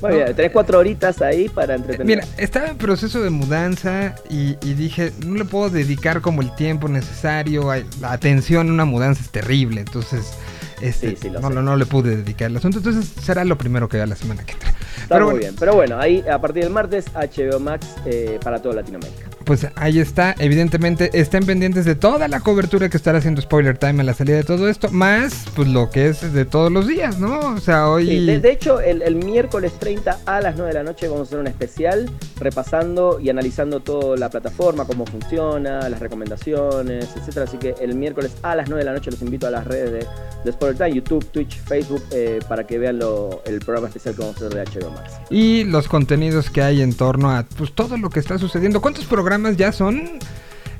Muy 0.01 0.11
No. 0.11 0.15
bien, 0.17 0.35
tenés 0.35 0.51
cuatro 0.51 0.79
horitas 0.79 1.21
ahí 1.21 1.47
para 1.49 1.75
entretener. 1.75 2.05
Mira, 2.05 2.27
estaba 2.37 2.67
en 2.67 2.77
proceso 2.77 3.21
de 3.21 3.29
mudanza 3.29 4.15
y, 4.29 4.57
y 4.61 4.73
dije, 4.73 5.13
no 5.25 5.35
le 5.35 5.45
puedo 5.45 5.69
dedicar 5.69 6.21
como 6.21 6.41
el 6.41 6.53
tiempo 6.55 6.87
necesario, 6.89 7.71
a- 7.71 7.77
la 8.01 8.11
atención 8.11 8.69
a 8.69 8.73
una 8.73 8.85
mudanza 8.85 9.21
es 9.23 9.29
terrible, 9.29 9.81
entonces 9.81 10.33
este, 10.81 11.11
Sí, 11.11 11.17
sí, 11.23 11.29
lo 11.29 11.39
no, 11.39 11.49
no, 11.49 11.61
no 11.61 11.77
le 11.77 11.85
pude 11.85 12.17
dedicar 12.17 12.51
el 12.51 12.57
asunto, 12.57 12.79
entonces 12.79 13.09
será 13.23 13.45
lo 13.45 13.57
primero 13.57 13.87
que 13.87 13.95
vea 13.97 14.05
la 14.05 14.15
semana 14.17 14.43
que 14.43 14.51
entra. 14.53 14.69
Está 14.69 15.15
Pero 15.15 15.25
muy 15.25 15.31
bueno, 15.35 15.39
bien. 15.39 15.55
Pero 15.57 15.73
bueno, 15.75 15.97
ahí 15.99 16.23
a 16.29 16.39
partir 16.39 16.63
del 16.63 16.73
martes, 16.73 17.05
HBO 17.13 17.59
Max 17.61 17.87
eh, 18.05 18.37
para 18.43 18.61
toda 18.61 18.75
Latinoamérica. 18.75 19.27
Pues 19.45 19.67
ahí 19.75 19.99
está, 19.99 20.35
evidentemente 20.39 21.11
estén 21.13 21.45
pendientes 21.45 21.85
de 21.85 21.95
toda 21.95 22.27
la 22.27 22.39
cobertura 22.39 22.89
que 22.89 22.97
estará 22.97 23.19
haciendo 23.19 23.41
Spoiler 23.41 23.77
Time 23.77 24.01
a 24.01 24.03
la 24.03 24.13
salida 24.13 24.37
de 24.37 24.43
todo 24.43 24.67
esto, 24.67 24.89
más 24.91 25.45
pues 25.55 25.67
lo 25.67 25.89
que 25.89 26.07
es 26.09 26.33
de 26.33 26.45
todos 26.45 26.71
los 26.71 26.87
días, 26.87 27.19
¿no? 27.19 27.39
O 27.53 27.59
sea, 27.59 27.87
hoy... 27.89 28.07
Sí, 28.07 28.25
de, 28.25 28.39
de 28.39 28.51
hecho, 28.51 28.81
el, 28.81 29.01
el 29.03 29.15
miércoles 29.15 29.73
30 29.79 30.19
a 30.25 30.41
las 30.41 30.55
9 30.55 30.69
de 30.69 30.73
la 30.73 30.83
noche 30.83 31.07
vamos 31.07 31.21
a 31.21 31.29
hacer 31.29 31.39
un 31.39 31.47
especial 31.47 32.09
repasando 32.39 33.19
y 33.19 33.29
analizando 33.29 33.79
toda 33.81 34.17
la 34.17 34.29
plataforma, 34.29 34.85
cómo 34.85 35.05
funciona, 35.05 35.87
las 35.89 35.99
recomendaciones, 35.99 37.09
etcétera. 37.15 37.45
Así 37.45 37.57
que 37.57 37.75
el 37.81 37.95
miércoles 37.95 38.31
a 38.41 38.55
las 38.55 38.67
9 38.69 38.79
de 38.83 38.85
la 38.85 38.93
noche 38.93 39.11
los 39.11 39.21
invito 39.21 39.47
a 39.47 39.51
las 39.51 39.65
redes 39.65 39.91
de, 39.91 40.07
de 40.43 40.51
Spoiler 40.51 40.77
Time, 40.77 40.93
YouTube, 40.93 41.25
Twitch, 41.31 41.59
Facebook, 41.61 42.03
eh, 42.11 42.39
para 42.47 42.65
que 42.65 42.77
vean 42.77 42.99
lo- 42.99 43.41
el 43.45 43.59
programa 43.59 43.87
especial 43.87 44.15
que 44.15 44.21
vamos 44.21 44.41
a 44.41 44.45
hacer 44.47 44.53
de 44.65 44.79
HBO 44.81 44.91
Max. 44.91 45.13
y 45.29 45.63
los 45.65 45.87
contenidos 45.87 46.49
que 46.49 46.61
hay 46.61 46.81
en 46.81 46.93
torno 46.93 47.31
a 47.31 47.43
pues 47.57 47.73
todo 47.73 47.97
lo 47.97 48.09
que 48.09 48.19
está 48.19 48.37
sucediendo. 48.37 48.81
¿Cuántos 48.81 49.05
programas 49.05 49.34
ya 49.57 49.71
son 49.71 50.01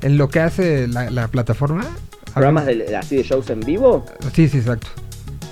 en 0.02 0.18
lo 0.18 0.28
que 0.28 0.40
hace 0.40 0.86
la, 0.88 1.10
la 1.10 1.28
plataforma? 1.28 1.84
Programas 2.32 2.66
de, 2.66 2.94
así 2.96 3.16
de 3.16 3.22
shows 3.22 3.48
en 3.50 3.60
vivo 3.60 4.04
Sí, 4.34 4.48
sí, 4.48 4.58
exacto. 4.58 4.88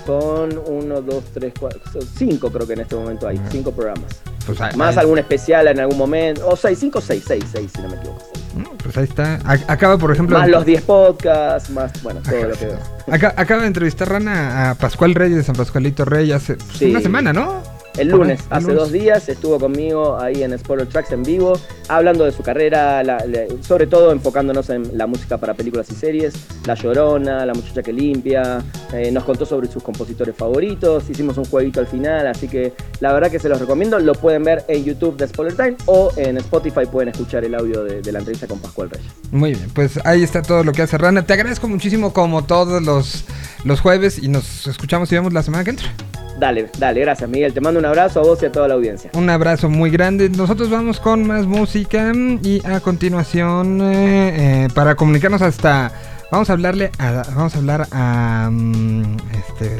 son 0.05 0.59
1, 0.67 1.01
2, 1.01 1.23
3, 1.33 1.53
4, 1.59 1.81
5 2.17 2.51
creo 2.51 2.67
que 2.67 2.73
en 2.73 2.81
este 2.81 2.95
momento 2.95 3.27
hay, 3.27 3.39
5 3.49 3.71
programas. 3.71 4.21
Pues, 4.45 4.59
Más 4.77 4.95
algún 4.97 5.17
especial 5.17 5.67
en 5.67 5.79
algún 5.79 5.97
momento, 5.97 6.47
o 6.47 6.55
6, 6.55 6.77
5, 6.79 7.01
6, 7.01 7.23
6, 7.27 7.43
6 7.51 7.71
si 7.75 7.81
no 7.81 7.89
me 7.89 7.95
equivoco. 7.95 8.19
seis. 8.31 8.45
no, 8.55 8.69
pues 8.77 8.95
ahí 8.97 9.05
está. 9.05 9.39
Acaba, 9.67 9.97
por 9.97 10.11
ejemplo. 10.11 10.37
Más 10.37 10.47
los 10.47 10.63
10 10.63 10.83
podcasts, 10.83 11.71
más, 11.71 11.91
bueno, 12.03 12.21
todo 12.21 12.43
lo 12.49 12.55
que. 12.55 12.69
Acá- 13.11 13.33
acaba 13.35 13.61
de 13.61 13.67
entrevistar 13.67 14.07
Rana 14.07 14.69
a 14.69 14.75
Pascual 14.75 15.15
Reyes 15.15 15.37
de 15.37 15.43
San 15.43 15.55
Pascualito 15.55 16.05
Rey 16.05 16.31
hace 16.31 16.53
pues, 16.57 16.77
Sí. 16.77 16.91
una 16.91 17.01
semana, 17.01 17.33
¿no? 17.33 17.63
El 17.97 18.09
lunes, 18.09 18.41
hace 18.49 18.67
lunes. 18.67 18.77
dos 18.77 18.91
días, 18.91 19.29
estuvo 19.29 19.59
conmigo 19.59 20.17
ahí 20.19 20.43
en 20.43 20.57
Spoiler 20.57 20.87
Tracks 20.87 21.11
en 21.11 21.23
vivo, 21.23 21.57
hablando 21.87 22.25
de 22.25 22.31
su 22.31 22.43
carrera, 22.43 23.03
la- 23.03 23.25
la- 23.25 23.45
sobre 23.61 23.87
todo 23.87 24.11
enfocándonos 24.11 24.69
en 24.69 24.97
la 24.97 25.07
música 25.07 25.37
para 25.37 25.53
películas 25.53 25.89
y 25.91 25.95
series, 25.95 26.33
La 26.65 26.73
Llorona, 26.75 27.45
La 27.45 27.53
Muchacha 27.53 27.81
que 27.83 27.93
Limpia, 27.93 28.61
eh, 28.93 29.11
nos 29.11 29.23
contó 29.23 29.45
sobre 29.45 29.67
sus 29.71 29.81
compositores 29.83 30.35
favoritos, 30.35 31.09
hicimos 31.09 31.37
un 31.37 31.45
jueguito 31.45 31.79
al 31.79 31.87
final, 31.87 32.27
así 32.27 32.47
que 32.47 32.73
la 32.99 33.13
verdad 33.13 33.31
que 33.31 33.39
se 33.39 33.49
los 33.49 33.59
recomiendo, 33.59 33.97
lo 33.99 34.13
pueden 34.13 34.43
ver 34.43 34.65
en 34.67 34.83
YouTube 34.83 35.17
de 35.17 35.27
Spoiler 35.27 35.55
Time 35.55 35.75
o 35.85 36.11
en 36.17 36.37
Spotify 36.37 36.85
pueden 36.91 37.09
escuchar 37.09 37.43
el 37.45 37.55
audio 37.55 37.83
de, 37.83 38.01
de 38.01 38.11
la 38.11 38.19
entrevista 38.19 38.47
con 38.47 38.59
Pascual 38.59 38.89
Reyes. 38.89 39.07
Muy 39.31 39.53
bien, 39.53 39.69
pues 39.73 39.99
ahí 40.05 40.23
está 40.23 40.41
todo 40.41 40.63
lo 40.63 40.71
que 40.73 40.81
hace 40.81 40.97
Rana. 40.97 41.25
Te 41.25 41.33
agradezco 41.33 41.67
muchísimo 41.67 42.13
como 42.13 42.43
todos 42.45 42.81
los, 42.83 43.23
los 43.65 43.81
jueves 43.81 44.17
y 44.23 44.29
nos 44.29 44.67
escuchamos 44.67 45.11
y 45.11 45.15
vemos 45.15 45.33
la 45.33 45.43
semana 45.43 45.65
que 45.65 45.71
entra. 45.71 45.89
Dale, 46.39 46.69
dale, 46.77 47.01
gracias 47.01 47.29
Miguel, 47.29 47.53
te 47.53 47.61
mando 47.61 47.79
un 47.79 47.85
abrazo 47.85 48.19
a 48.19 48.23
vos 48.23 48.41
y 48.41 48.45
a 48.45 48.51
toda 48.51 48.67
la 48.67 48.75
audiencia. 48.75 49.09
Un 49.13 49.29
abrazo 49.29 49.69
muy 49.69 49.89
grande. 49.89 50.29
Nosotros 50.29 50.69
vamos 50.69 50.99
con 50.99 51.25
más 51.25 51.45
música 51.45 52.11
y 52.43 52.61
a 52.65 52.79
continuación 52.79 53.81
eh, 53.81 54.65
eh, 54.65 54.67
para 54.73 54.95
comunicarnos 54.95 55.41
hasta 55.41 55.91
vamos 56.31 56.49
a 56.49 56.53
hablarle 56.53 56.91
a, 56.99 57.23
vamos 57.35 57.55
a 57.55 57.57
hablar 57.57 57.87
a 57.91 58.49
mm, 58.51 59.17
este, 59.33 59.77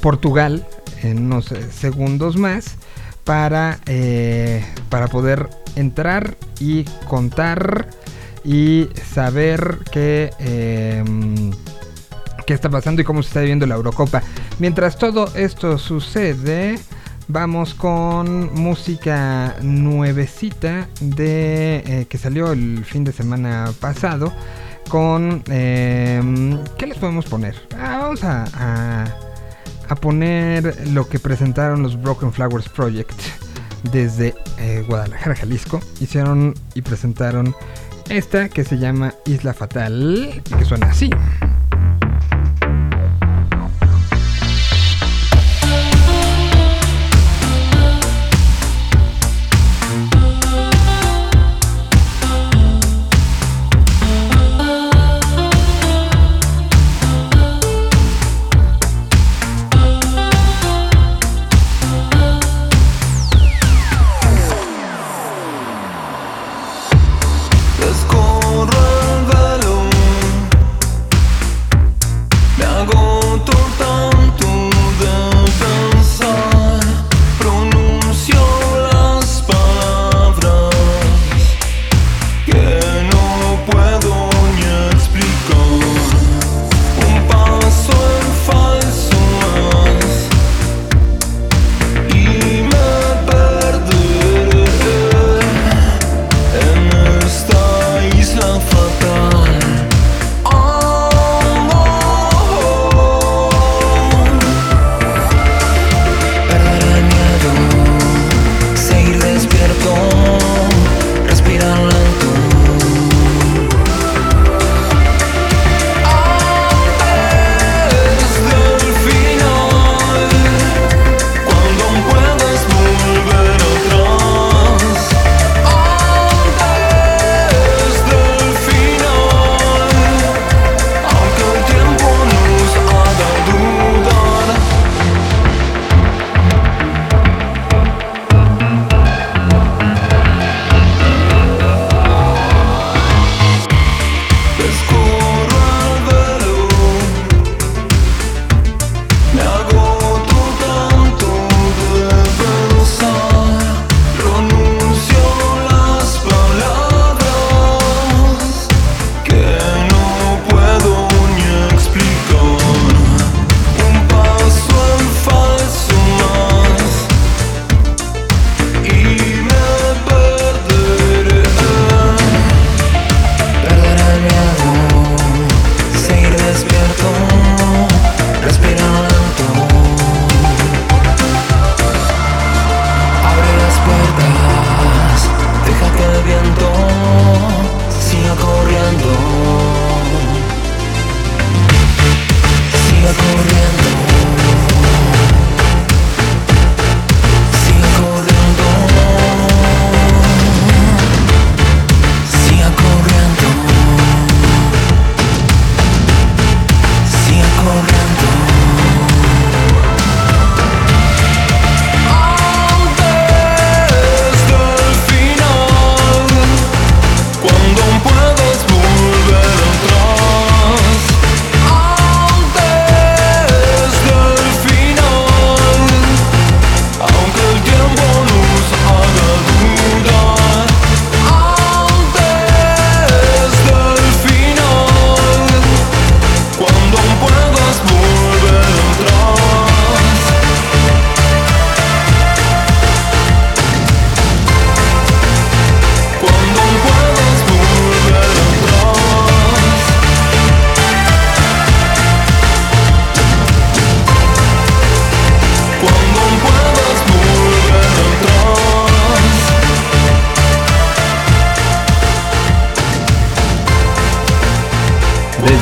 Portugal 0.00 0.66
en 1.02 1.26
unos 1.26 1.52
segundos 1.70 2.36
más 2.36 2.76
para 3.24 3.78
eh, 3.86 4.64
para 4.88 5.08
poder 5.08 5.48
entrar 5.76 6.36
y 6.58 6.84
contar 7.06 7.88
y 8.44 8.88
saber 9.12 9.78
que 9.92 10.30
eh, 10.38 11.04
qué 12.48 12.54
está 12.54 12.70
pasando 12.70 13.02
y 13.02 13.04
cómo 13.04 13.22
se 13.22 13.28
está 13.28 13.40
viviendo 13.40 13.66
la 13.66 13.74
Eurocopa. 13.74 14.22
Mientras 14.58 14.96
todo 14.96 15.30
esto 15.34 15.76
sucede, 15.76 16.78
vamos 17.28 17.74
con 17.74 18.54
música 18.54 19.54
nuevecita 19.60 20.88
de 20.98 21.82
eh, 21.86 22.06
que 22.08 22.16
salió 22.16 22.50
el 22.52 22.86
fin 22.86 23.04
de 23.04 23.12
semana 23.12 23.70
pasado. 23.78 24.32
Con 24.88 25.42
eh, 25.50 26.58
¿qué 26.78 26.86
les 26.86 26.96
podemos 26.96 27.26
poner? 27.26 27.54
Ah, 27.78 27.98
vamos 28.00 28.24
a, 28.24 28.44
a, 28.54 29.04
a 29.90 29.94
poner 29.96 30.88
lo 30.88 31.06
que 31.06 31.18
presentaron 31.18 31.82
los 31.82 32.00
Broken 32.00 32.32
Flowers 32.32 32.70
Project 32.70 33.20
desde 33.92 34.34
eh, 34.56 34.86
Guadalajara, 34.88 35.36
Jalisco. 35.36 35.80
Hicieron 36.00 36.54
y 36.74 36.80
presentaron 36.80 37.54
esta 38.08 38.48
que 38.48 38.64
se 38.64 38.78
llama 38.78 39.12
Isla 39.26 39.52
Fatal 39.52 40.30
y 40.34 40.54
que 40.54 40.64
suena 40.64 40.86
así. 40.86 41.10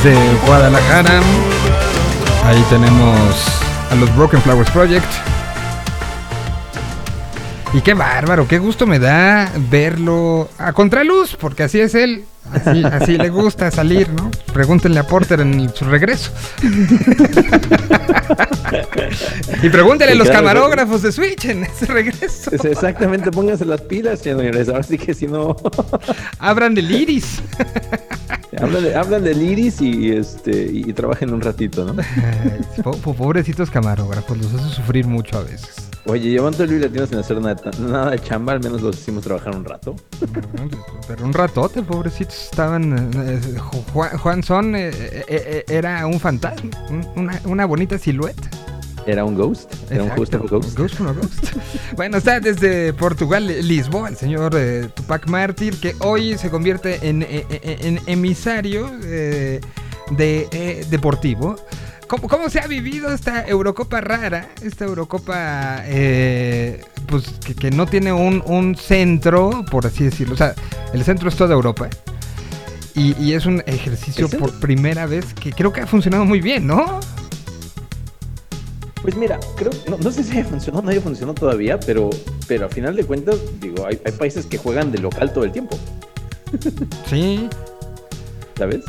Desde 0.03 0.15
Guadalajara, 0.45 1.21
ahí 2.43 2.63
tenemos 2.69 3.61
a 3.89 3.95
los 3.95 4.15
Broken 4.15 4.39
Flowers 4.41 4.69
Project. 4.69 5.07
Y 7.73 7.81
qué 7.81 7.95
bárbaro, 7.95 8.47
qué 8.47 8.59
gusto 8.59 8.85
me 8.85 8.99
da 8.99 9.51
verlo 9.71 10.49
a 10.59 10.71
contraluz, 10.73 11.35
porque 11.35 11.63
así 11.63 11.79
es 11.79 11.95
él. 11.95 12.25
Así, 12.53 12.83
así 12.83 13.17
le 13.17 13.29
gusta 13.29 13.71
salir, 13.71 14.07
¿no? 14.09 14.29
Pregúntenle 14.53 14.99
a 14.99 15.03
Porter 15.03 15.39
en 15.41 15.73
su 15.73 15.85
regreso. 15.85 16.31
y 19.63 19.69
pregúntenle 19.69 20.13
a 20.13 20.15
los 20.15 20.29
camarógrafos 20.29 21.01
de 21.01 21.11
Switch 21.11 21.45
en 21.45 21.63
ese 21.63 21.87
regreso. 21.87 22.51
Es 22.51 22.63
exactamente, 22.65 23.31
pónganse 23.31 23.65
las 23.65 23.81
pilas, 23.81 24.19
señores. 24.19 24.69
Ahora 24.69 24.83
sí 24.83 24.97
que 24.97 25.15
si 25.15 25.25
no. 25.27 25.57
Abran 26.39 26.77
el 26.77 26.91
iris. 26.91 27.41
Hablan, 28.61 28.83
de, 28.83 28.95
hablan 28.95 29.23
del 29.23 29.41
iris 29.41 29.81
y, 29.81 30.11
este, 30.11 30.69
y, 30.71 30.91
trabajen 30.93 31.33
un 31.33 31.41
ratito, 31.41 31.85
¿no? 31.85 31.95
Pobrecitos 33.17 33.69
camarógrafos, 33.71 34.37
los 34.37 34.53
hace 34.53 34.75
sufrir 34.75 35.05
mucho 35.07 35.37
a 35.37 35.43
veces. 35.43 35.89
Oye, 36.05 36.29
llevan 36.29 36.53
todo 36.53 36.63
el 36.63 36.69
Biblia 36.69 36.87
Latino 36.87 37.05
sin 37.05 37.17
hacer 37.17 37.41
nada, 37.41 37.59
nada 37.79 38.11
de 38.11 38.19
chamba, 38.19 38.53
al 38.53 38.61
menos 38.61 38.81
los 38.81 38.97
hicimos 38.97 39.23
trabajar 39.23 39.55
un 39.55 39.65
rato. 39.65 39.95
Pero 41.07 41.25
un 41.25 41.33
ratote, 41.33 41.81
pobrecitos, 41.83 42.45
estaban... 42.45 42.93
eh, 43.13 43.41
eh, 43.43 43.57
Juan, 43.93 44.17
Juan 44.17 44.43
Son 44.43 44.73
eh, 44.75 44.91
eh, 45.27 45.65
era 45.67 46.07
un 46.07 46.19
fantasma, 46.19 46.69
un- 46.89 47.05
una, 47.17 47.41
una 47.45 47.65
bonita 47.65 47.97
silueta. 47.97 48.49
Era 49.07 49.23
un 49.23 49.35
ghost, 49.35 49.73
era 49.89 50.03
un 50.03 50.09
Exacto, 50.11 50.45
ghost 50.49 50.77
ghost. 50.77 50.99
A 50.99 51.13
ghost. 51.13 51.55
bueno, 51.95 52.17
está 52.17 52.41
desde 52.41 52.91
Portugal, 52.91 53.47
Lisboa, 53.47 54.09
el 54.09 54.17
señor 54.17 54.53
eh, 54.57 54.89
Tupac 54.93 55.27
Mártir, 55.29 55.79
que 55.79 55.95
hoy 55.99 56.37
se 56.37 56.49
convierte 56.49 57.07
en, 57.07 57.21
eh, 57.21 57.45
eh, 57.49 57.77
en 57.83 58.01
emisario 58.05 58.91
eh, 59.05 59.61
de, 60.11 60.49
eh, 60.51 60.85
deportivo. 60.89 61.55
¿Cómo, 62.07 62.27
¿Cómo 62.27 62.49
se 62.49 62.59
ha 62.59 62.67
vivido 62.67 63.13
esta 63.13 63.47
Eurocopa 63.47 64.01
rara? 64.01 64.49
Esta 64.61 64.83
Eurocopa 64.83 65.83
eh, 65.85 66.81
pues 67.07 67.29
que, 67.45 67.55
que 67.55 67.71
no 67.71 67.85
tiene 67.85 68.11
un, 68.11 68.43
un 68.45 68.75
centro, 68.75 69.63
por 69.71 69.85
así 69.85 70.03
decirlo. 70.03 70.33
O 70.33 70.37
sea, 70.37 70.53
el 70.93 71.01
centro 71.05 71.29
es 71.29 71.35
toda 71.37 71.53
Europa. 71.53 71.89
Y, 72.93 73.15
y 73.23 73.33
es 73.33 73.45
un 73.45 73.63
ejercicio 73.67 74.27
por 74.27 74.51
primera 74.59 75.05
vez 75.05 75.33
que 75.33 75.53
creo 75.53 75.71
que 75.71 75.81
ha 75.81 75.87
funcionado 75.87 76.25
muy 76.25 76.41
bien, 76.41 76.67
¿no? 76.67 76.99
Pues 79.07 79.15
mira, 79.15 79.39
creo, 79.55 79.71
no, 79.89 79.97
no 79.97 80.11
sé 80.11 80.21
si 80.21 80.31
haya 80.33 80.43
funcionado 80.43 80.81
o 80.81 80.83
no 80.83 80.91
haya 80.91 80.99
funcionado 80.99 81.33
todavía, 81.33 81.79
pero, 81.79 82.09
pero 82.45 82.65
a 82.65 82.69
final 82.69 82.93
de 82.93 83.05
cuentas, 83.05 83.37
digo, 83.61 83.85
hay, 83.87 83.97
hay 84.03 84.11
países 84.11 84.45
que 84.45 84.57
juegan 84.57 84.91
de 84.91 84.97
local 84.97 85.31
todo 85.31 85.45
el 85.45 85.53
tiempo, 85.53 85.79
Sí. 87.09 87.47
¿sabes? 88.57 88.81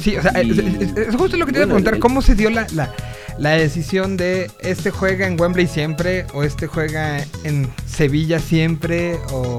Sí, 0.00 0.16
o 0.16 0.22
sea, 0.22 0.40
Y- 0.44 0.52
es, 0.52 0.58
es- 0.92 0.96
es 1.08 1.16
justo 1.16 1.36
lo 1.36 1.44
que 1.46 1.50
te 1.50 1.58
iba 1.58 1.64
a 1.64 1.66
preguntar, 1.66 1.94
el- 1.94 2.00
¿cómo 2.00 2.22
se 2.22 2.36
dio 2.36 2.50
la, 2.50 2.68
la, 2.72 2.94
la 3.38 3.50
decisión 3.50 4.16
de 4.16 4.48
este 4.60 4.92
juega 4.92 5.26
en 5.26 5.40
Wembley 5.40 5.66
siempre 5.66 6.24
o 6.34 6.44
este 6.44 6.68
juega 6.68 7.24
en 7.42 7.68
Sevilla 7.84 8.38
siempre 8.38 9.18
o... 9.32 9.56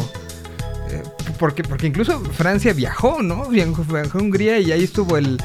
eh, 0.91 1.01
porque, 1.39 1.63
porque 1.63 1.88
incluso 1.88 2.19
Francia 2.19 2.73
viajó, 2.73 3.21
¿no? 3.21 3.47
Viajó, 3.49 3.83
viajó 3.83 4.17
a 4.17 4.21
Hungría 4.21 4.59
y 4.59 4.71
ahí 4.71 4.83
estuvo 4.83 5.17
el... 5.17 5.38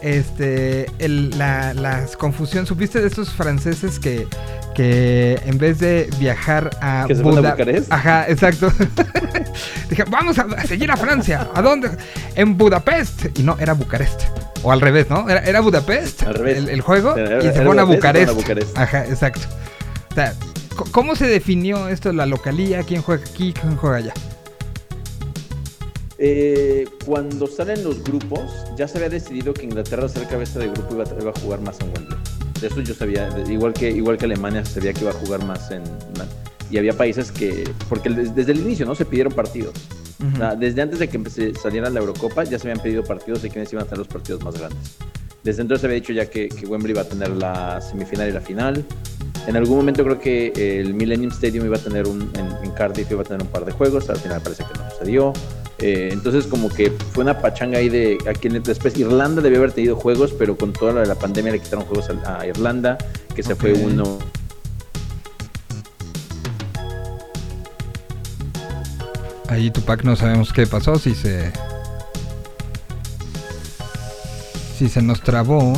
Este, 0.00 0.86
el, 1.00 1.36
la, 1.36 1.74
las 1.74 2.16
confusión, 2.16 2.66
¿supiste 2.66 3.00
de 3.00 3.08
estos 3.08 3.30
franceses 3.30 3.98
que, 3.98 4.28
que 4.72 5.40
en 5.44 5.58
vez 5.58 5.80
de 5.80 6.08
viajar 6.20 6.70
a, 6.80 7.04
¿Que 7.08 7.16
se 7.16 7.22
fueron 7.24 7.38
a 7.44 7.48
Buda- 7.48 7.50
Bucarest? 7.56 7.92
Ajá, 7.92 8.28
exacto. 8.28 8.72
Dije, 9.90 10.04
vamos 10.08 10.38
a, 10.38 10.42
a 10.56 10.64
seguir 10.66 10.88
a 10.92 10.96
Francia. 10.96 11.48
¿A 11.52 11.62
dónde? 11.62 11.90
En 12.36 12.56
Budapest. 12.56 13.36
Y 13.40 13.42
no, 13.42 13.56
era 13.58 13.72
Bucarest. 13.72 14.22
O 14.62 14.70
al 14.70 14.80
revés, 14.80 15.10
¿no? 15.10 15.28
Era, 15.28 15.40
era 15.40 15.60
Budapest 15.60 16.22
Al 16.22 16.34
revés. 16.34 16.58
El, 16.58 16.68
el 16.68 16.80
juego 16.80 17.16
Era- 17.16 17.38
y 17.40 17.42
se 17.48 17.52
fueron 17.54 17.80
a 17.80 17.82
Bucarest. 17.84 18.34
Bucarest. 18.34 18.78
Ajá, 18.78 19.04
exacto. 19.04 19.40
O 20.12 20.14
sea, 20.14 20.32
¿cómo 20.92 21.16
se 21.16 21.26
definió 21.26 21.88
esto, 21.88 22.12
la 22.12 22.24
localía? 22.26 22.84
¿Quién 22.84 23.02
juega 23.02 23.24
aquí? 23.28 23.52
¿Quién 23.52 23.76
juega 23.76 23.96
allá? 23.96 24.14
Eh, 26.18 26.86
cuando 27.06 27.46
salen 27.46 27.84
los 27.84 28.02
grupos, 28.02 28.40
ya 28.76 28.88
se 28.88 28.98
había 28.98 29.08
decidido 29.08 29.54
que 29.54 29.64
Inglaterra, 29.64 30.02
al 30.04 30.10
ser 30.10 30.26
cabeza 30.26 30.58
de 30.58 30.66
grupo, 30.68 30.94
iba, 30.94 31.04
a- 31.04 31.20
iba 31.22 31.30
a 31.30 31.40
jugar 31.40 31.60
más 31.60 31.78
en 31.80 31.86
Wembley. 31.88 32.18
De 32.60 32.66
eso 32.66 32.80
yo 32.80 32.92
sabía, 32.94 33.28
igual 33.48 33.72
que, 33.72 33.88
igual 33.90 34.18
que 34.18 34.24
Alemania, 34.24 34.64
sabía 34.64 34.92
que 34.92 35.02
iba 35.02 35.10
a 35.10 35.14
jugar 35.14 35.44
más 35.44 35.70
en... 35.70 35.82
Y 36.70 36.76
había 36.76 36.92
países 36.92 37.30
que, 37.30 37.64
porque 37.88 38.10
des- 38.10 38.34
desde 38.34 38.52
el 38.52 38.58
inicio, 38.58 38.84
¿no? 38.84 38.94
Se 38.94 39.04
pidieron 39.04 39.32
partidos. 39.32 39.74
O 40.34 40.36
sea, 40.36 40.56
desde 40.56 40.82
antes 40.82 40.98
de 40.98 41.08
que 41.08 41.16
empecé- 41.18 41.54
saliera 41.54 41.88
la 41.88 42.00
Eurocopa, 42.00 42.42
ya 42.42 42.58
se 42.58 42.68
habían 42.68 42.82
pedido 42.82 43.04
partidos 43.04 43.40
de 43.42 43.48
quiénes 43.50 43.72
iban 43.72 43.86
a 43.86 43.88
ser 43.88 43.98
los 43.98 44.08
partidos 44.08 44.42
más 44.42 44.58
grandes. 44.58 44.96
Desde 45.44 45.62
entonces 45.62 45.82
se 45.82 45.86
había 45.86 46.00
dicho 46.00 46.12
ya 46.12 46.26
que, 46.28 46.48
que 46.48 46.66
Wembley 46.66 46.90
iba 46.92 47.02
a 47.02 47.08
tener 47.08 47.30
la 47.30 47.80
semifinal 47.80 48.28
y 48.28 48.32
la 48.32 48.40
final. 48.40 48.84
En 49.46 49.56
algún 49.56 49.76
momento 49.76 50.02
creo 50.02 50.18
que 50.18 50.80
el 50.80 50.92
Millennium 50.94 51.30
Stadium 51.30 51.64
iba 51.64 51.76
a 51.76 51.80
tener 51.80 52.06
un, 52.08 52.28
en, 52.34 52.48
en 52.66 52.70
Cardiff 52.72 53.08
iba 53.12 53.22
a 53.22 53.24
tener 53.24 53.40
un 53.42 53.48
par 53.48 53.64
de 53.64 53.70
juegos, 53.72 54.10
al 54.10 54.16
final 54.18 54.40
parece 54.42 54.64
que 54.64 54.76
no 54.78 54.90
sucedió. 54.90 55.32
Eh, 55.80 56.08
entonces 56.12 56.46
como 56.46 56.68
que 56.68 56.90
fue 56.90 57.22
una 57.22 57.38
pachanga 57.38 57.78
ahí 57.78 57.88
de 57.88 58.18
a 58.28 58.32
quien 58.32 58.60
después 58.62 58.98
Irlanda 58.98 59.40
debió 59.40 59.58
haber 59.58 59.72
tenido 59.72 59.94
juegos, 59.94 60.32
pero 60.36 60.56
con 60.56 60.72
toda 60.72 60.92
la 60.92 61.04
la 61.04 61.14
pandemia 61.14 61.52
le 61.52 61.60
quitaron 61.60 61.84
juegos 61.84 62.10
a, 62.10 62.40
a 62.40 62.46
Irlanda, 62.46 62.98
que 63.34 63.42
se 63.42 63.54
fue 63.54 63.72
uno. 63.72 64.18
Ahí 69.48 69.70
Tupac 69.70 70.04
no 70.04 70.14
sabemos 70.14 70.52
qué 70.52 70.66
pasó, 70.66 70.98
si 70.98 71.14
se... 71.14 71.50
Si 74.76 74.88
se 74.88 75.00
nos 75.02 75.22
trabó. 75.22 75.72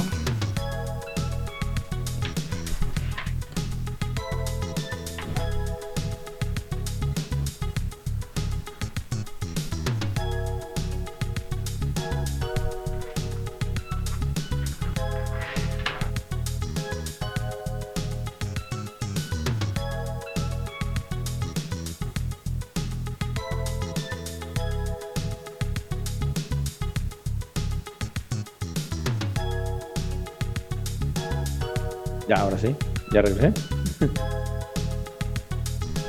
Ya, 32.30 32.36
ahora 32.42 32.56
sí, 32.58 32.76
ya 33.12 33.22
regresé. 33.22 33.52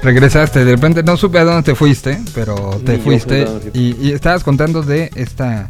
Regresaste, 0.03 0.63
de 0.63 0.76
repente 0.76 1.01
no 1.01 1.17
supe 1.17 1.39
a 1.39 1.43
dónde 1.43 1.63
te 1.63 1.74
fuiste, 1.74 2.19
pero 2.36 2.80
te 2.86 2.91
Ni 2.93 2.97
yo 2.99 3.03
fuiste 3.03 3.47
y, 3.74 3.95
y 3.99 4.11
estabas 4.11 4.43
contando 4.43 4.84
de 4.84 5.09
esta, 5.15 5.67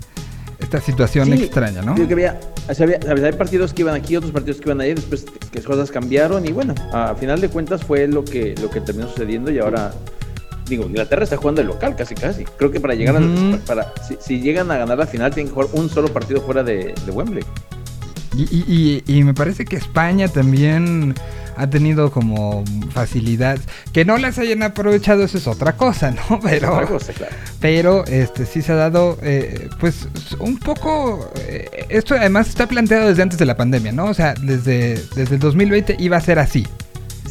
esta 0.60 0.82
situación 0.82 1.28
Sí, 1.28 1.44
extraña, 1.44 1.82
¿no? 1.82 1.94
digo 1.96 2.06
que 2.10 2.14
había, 2.16 2.38
o 2.70 2.74
sea, 2.74 2.86
había- 3.10 3.32
partidos 3.38 3.72
que 3.74 3.84
iban 3.84 3.96
aquí, 3.96 4.18
otros 4.18 4.34
partidos 4.34 4.58
que 4.58 4.68
iban 4.68 4.82
ahí, 4.82 4.94
después 4.94 5.24
que 5.24 5.60
las 5.60 5.66
cosas 5.66 5.90
cambiaron 5.90 6.46
y 6.46 6.52
bueno, 6.52 6.76
a 6.92 7.16
final 7.16 7.40
de 7.40 7.48
cuentas 7.48 7.86
fue 7.86 8.06
lo 8.10 8.26
que, 8.26 8.54
lo 8.62 8.70
que 8.70 8.82
terminó 8.82 9.08
sucediendo 9.08 9.52
y 9.52 9.60
ahora, 9.60 9.94
digo, 10.68 10.84
Inglaterra 10.84 11.24
está 11.24 11.38
jugando 11.38 11.62
de 11.62 11.68
local 11.70 11.96
casi 11.96 12.14
casi. 12.14 12.44
Creo 12.58 12.72
que 12.72 12.82
para 12.82 12.94
llegar 12.94 13.16
a, 13.16 13.22
para, 13.66 13.94
si, 14.06 14.18
si 14.20 14.42
llegan 14.42 14.70
a 14.70 14.78
ganar 14.78 14.98
la 14.98 15.08
final 15.08 15.34
tienen 15.34 15.48
que 15.50 15.54
jugar 15.54 15.70
un 15.74 15.90
solo 15.90 16.10
partido 16.10 16.42
fuera 16.42 16.62
de, 16.62 16.94
de 17.06 17.12
Wembley. 17.12 17.44
Y, 18.36 18.44
y- 18.44 19.04
y- 19.08 19.18
y 19.18 19.24
me 19.24 19.34
parece 19.34 19.66
que 19.66 19.76
España 19.76 20.28
también 20.28 21.16
ha 21.58 21.68
tenido 21.70 22.12
como 22.12 22.64
facilidad. 22.92 23.60
Que 23.92 24.06
no 24.06 24.18
las 24.18 24.38
hayan 24.40 24.64
aprovechado, 24.64 25.24
eso 25.24 25.38
es 25.38 25.48
otra 25.48 25.76
cosa, 25.76 26.12
¿no? 26.12 26.40
Pero, 26.44 26.74
Otra 26.74 26.88
cosa, 26.88 27.14
claro. 27.14 27.36
pero 27.60 28.06
este 28.06 28.46
sí 28.46 28.62
se 28.62 28.72
ha 28.72 28.76
dado, 28.76 29.18
eh, 29.22 29.68
pues, 29.80 30.08
un 30.40 30.58
poco... 30.58 31.30
eh, 31.36 31.86
esto 31.90 32.16
además 32.16 32.48
está 32.48 32.68
planteado 32.68 33.10
desde 33.10 33.22
antes 33.22 33.38
de 33.38 33.46
la 33.46 33.58
pandemia, 33.58 33.92
¿no? 33.92 34.06
O 34.06 34.14
sea, 34.14 34.34
desde, 34.42 34.96
desde 35.16 35.36
el 35.36 35.40
2020 35.42 35.98
iba 36.00 36.16
a 36.18 36.22
ser 36.22 36.40
así. 36.40 36.66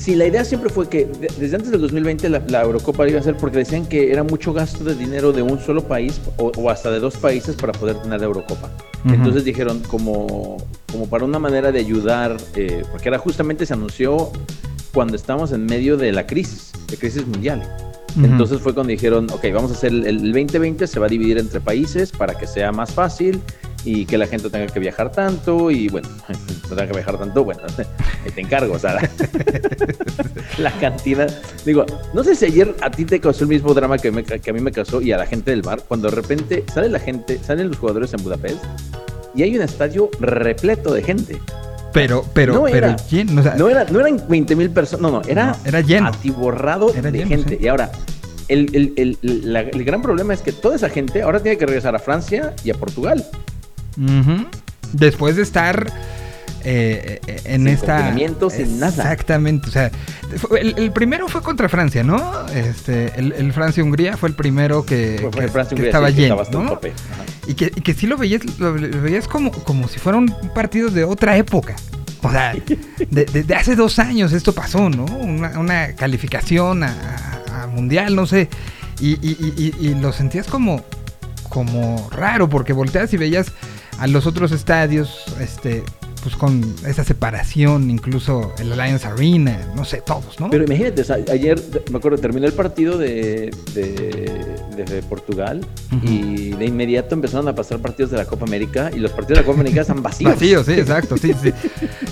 Sí, 0.01 0.15
la 0.15 0.27
idea 0.27 0.45
siempre 0.47 0.71
fue 0.71 0.89
que 0.89 1.05
de- 1.05 1.29
desde 1.39 1.57
antes 1.57 1.71
del 1.71 1.81
2020 1.83 2.29
la, 2.31 2.43
la 2.49 2.63
Eurocopa 2.63 3.07
iba 3.07 3.21
a 3.21 3.23
ser 3.23 3.37
porque 3.37 3.59
decían 3.59 3.85
que 3.85 4.11
era 4.11 4.23
mucho 4.23 4.53
gasto 4.55 4.83
de 4.83 4.95
dinero 4.95 5.31
de 5.33 5.43
un 5.43 5.59
solo 5.61 5.83
país 5.87 6.19
o, 6.39 6.51
o 6.57 6.71
hasta 6.71 6.91
de 6.91 7.01
dos 7.01 7.17
países 7.19 7.55
para 7.55 7.73
poder 7.75 7.97
tener 8.01 8.19
la 8.21 8.27
Eurocopa. 8.27 8.71
Entonces 9.15 9.45
dijeron 9.45 9.81
como, 9.89 10.57
como 10.91 11.07
para 11.07 11.25
una 11.27 11.39
manera 11.39 11.71
de 11.71 11.81
ayudar, 11.81 12.37
eh, 12.57 12.83
porque 12.91 13.09
era 13.11 13.19
justamente 13.19 13.67
se 13.67 13.75
anunció 13.75 14.31
cuando 14.95 15.17
estábamos 15.17 15.53
en 15.53 15.67
medio 15.67 15.97
de 15.99 16.13
la 16.13 16.27
crisis, 16.27 16.73
de 16.89 16.97
crisis 16.97 17.27
mundial. 17.27 17.63
Entonces 18.25 18.59
fue 18.61 18.75
cuando 18.75 18.91
dijeron, 18.91 19.29
ok, 19.31 19.45
vamos 19.55 19.71
a 19.71 19.75
hacer 19.75 19.93
el, 19.93 20.07
el 20.07 20.33
2020, 20.33 20.87
se 20.87 20.99
va 20.99 21.07
a 21.07 21.09
dividir 21.09 21.39
entre 21.39 21.61
países 21.61 22.11
para 22.11 22.35
que 22.37 22.47
sea 22.47 22.73
más 22.73 22.91
fácil 22.91 23.41
y 23.85 24.05
que 24.05 24.19
la 24.19 24.27
gente 24.27 24.51
tenga 24.51 24.67
que 24.67 24.79
viajar 24.79 25.11
tanto 25.11 25.71
y 25.71 25.89
bueno, 25.89 26.09
no 26.65 26.69
tenga 26.77 26.87
que 26.87 26.93
viajar 26.93 27.19
tanto, 27.19 27.45
bueno, 27.45 27.61
ahí 28.25 28.31
te 28.35 28.41
encargo, 28.41 28.75
o 28.75 28.79
sea, 28.79 28.99
la 30.59 30.71
cantidad. 30.73 31.31
Digo, 31.65 31.87
no 32.15 32.25
sé 32.25 32.35
si 32.35 32.47
ayer 32.47 32.75
a 32.81 32.91
ti 32.91 33.05
te 33.05 33.21
causó 33.21 33.45
el 33.45 33.49
mismo 33.51 33.73
drama 33.75 33.99
que, 33.99 34.11
me- 34.11 34.25
que 34.25 34.51
a 34.51 34.53
mí 34.53 34.61
me 34.61 34.73
causó 34.73 35.01
y 35.01 35.13
a 35.13 35.19
la 35.19 35.27
gente 35.27 35.51
del 35.51 35.63
bar, 35.63 35.83
cuando 35.87 36.09
de 36.11 36.17
repente 36.17 36.65
sale 36.73 36.89
la 36.89 36.99
gente, 36.99 37.39
salen 37.43 37.69
los 37.69 37.79
jugadores 37.79 38.13
en 38.13 38.23
Budapest 38.23 38.63
y 39.35 39.43
hay 39.43 39.57
un 39.57 39.63
estadio 39.63 40.11
repleto 40.21 40.93
de 40.93 41.03
gente. 41.03 41.39
Pero, 41.93 42.25
pero, 42.35 42.55
No 42.55 42.63
pero 42.65 42.77
era- 42.77 42.97
lleno, 43.09 43.41
o 43.41 43.43
sea, 43.45 43.55
No, 43.57 43.69
era, 43.69 43.85
no 43.85 43.99
eran 44.01 44.23
20 44.29 44.55
mil 44.57 44.71
personas, 44.71 45.03
no, 45.03 45.11
no, 45.11 45.23
era, 45.29 45.47
No, 45.47 45.57
era 45.65 45.81
lleno. 45.81 46.09
atiborrado 46.09 46.93
Era 46.95 47.11
de 47.11 47.19
lleno, 47.19 47.29
gente. 47.31 47.57
sí. 47.59 47.65
Y 47.65 47.69
ahora, 47.69 47.91
el, 48.49 48.69
el- 48.75 48.93
el- 49.23 49.53
la- 49.53 49.61
el 49.63 49.85
gran 49.85 50.01
problema 50.03 50.35
es 50.35 50.41
que 50.41 50.53
toda 50.53 50.77
esa 50.77 50.89
gente 50.89 51.23
ahora 51.23 51.41
tiene 51.41 51.59
que 51.59 51.67
regresar 51.67 51.95
a 51.97 51.99
Francia 51.99 52.55
y 52.65 52.71
a 52.71 52.75
Portugal. 52.75 53.25
Ujú. 53.97 54.47
Después 54.93 55.37
de 55.37 55.43
estar 55.43 55.93
eh, 56.65 57.21
eh, 57.27 57.41
en 57.45 57.61
Sin 57.63 57.69
esta. 57.69 58.15
sin 58.51 58.81
nada. 58.81 58.91
Exactamente. 59.13 59.69
O 59.69 59.71
sea, 59.73 59.91
fue- 60.37 60.61
el, 60.61 60.75
el 60.79 60.93
primero 60.93 61.29
fue 61.29 61.43
contra 61.43 61.69
Francia, 61.69 62.03
¿no? 62.05 62.47
Este, 62.49 63.13
el, 63.19 63.33
el 63.33 63.53
Francia-Hungría 63.53 64.17
fue 64.17 64.29
el 64.31 64.35
primero 64.35 64.85
que, 64.85 65.19
Fue- 65.21 65.31
fue 65.33 65.41
que- 65.43 65.49
Francia, 65.49 65.69
que 65.77 65.83
Hungría, 65.83 65.91
estaba 65.91 66.11
sí, 66.11 66.17
lleno. 66.17 66.81
Y 67.47 67.55
que, 67.55 67.67
y 67.75 67.81
que 67.81 67.95
sí 67.95 68.07
lo 68.07 68.17
veías, 68.17 68.43
lo, 68.59 68.77
lo 68.77 69.01
veías 69.03 69.27
como, 69.27 69.51
como 69.53 69.89
si 69.89 69.99
fuera 69.99 70.19
un 70.19 70.35
partido 70.55 70.91
de 70.91 71.05
otra 71.05 71.37
época. 71.37 71.77
O 72.23 72.31
sea, 72.31 72.53
de, 73.11 73.55
hace 73.57 73.75
dos 73.77 73.99
años 73.99 74.33
esto 74.35 74.53
pasó, 74.53 74.91
¿no? 74.91 75.05
Una, 75.07 75.59
una 75.59 75.95
calificación 75.97 76.85
a, 76.85 77.67
mundial, 77.75 78.15
no 78.15 78.27
sé. 78.27 78.49
Y, 79.01 79.13
y- 79.27 79.37
y- 79.41 79.75
y- 79.81 79.87
y 79.89 79.95
lo 79.95 80.13
sentías 80.13 80.47
como, 80.47 80.85
como 81.49 82.09
raro, 82.13 82.49
porque 82.51 82.75
volteas 82.75 83.13
y 83.15 83.17
veías 83.17 83.53
a 84.01 84.07
los 84.07 84.27
otros 84.27 84.51
estadios, 84.51 85.25
este, 85.41 85.85
pues 86.23 86.35
con 86.35 86.75
esa 86.87 87.05
separación, 87.05 87.91
incluso 87.91 88.55
el 88.59 88.73
Alliance 88.73 89.07
Arena, 89.07 89.59
no 89.77 89.85
sé, 89.85 90.01
todos, 90.01 90.41
¿no? 90.41 90.49
Pero 90.49 90.65
imagínate, 90.65 91.03
o 91.03 91.05
sea, 91.05 91.19
ayer 91.31 91.63
me 91.91 91.99
acuerdo, 91.99 92.17
terminó 92.17 92.47
el 92.47 92.55
partido 92.55 92.97
de, 92.97 93.55
de, 93.75 94.85
de 94.85 95.03
Portugal 95.03 95.61
y 96.03 96.51
de 96.53 96.65
inmediato 96.65 97.15
empezaron 97.15 97.47
a 97.49 97.55
pasar 97.55 97.81
partidos 97.81 98.11
de 98.11 98.17
la 98.17 98.25
Copa 98.25 98.47
América 98.47 98.91
y 98.95 99.01
los 99.01 99.11
partidos 99.13 99.37
de 99.39 99.43
la 99.43 99.47
Copa 99.47 99.61
América 99.61 99.83
están 99.83 100.03
vacíos. 100.03 100.33
Vacío, 100.35 100.65
sí, 100.65 100.73
exacto, 100.73 101.19
sí, 101.19 101.33
sí. 101.43 101.53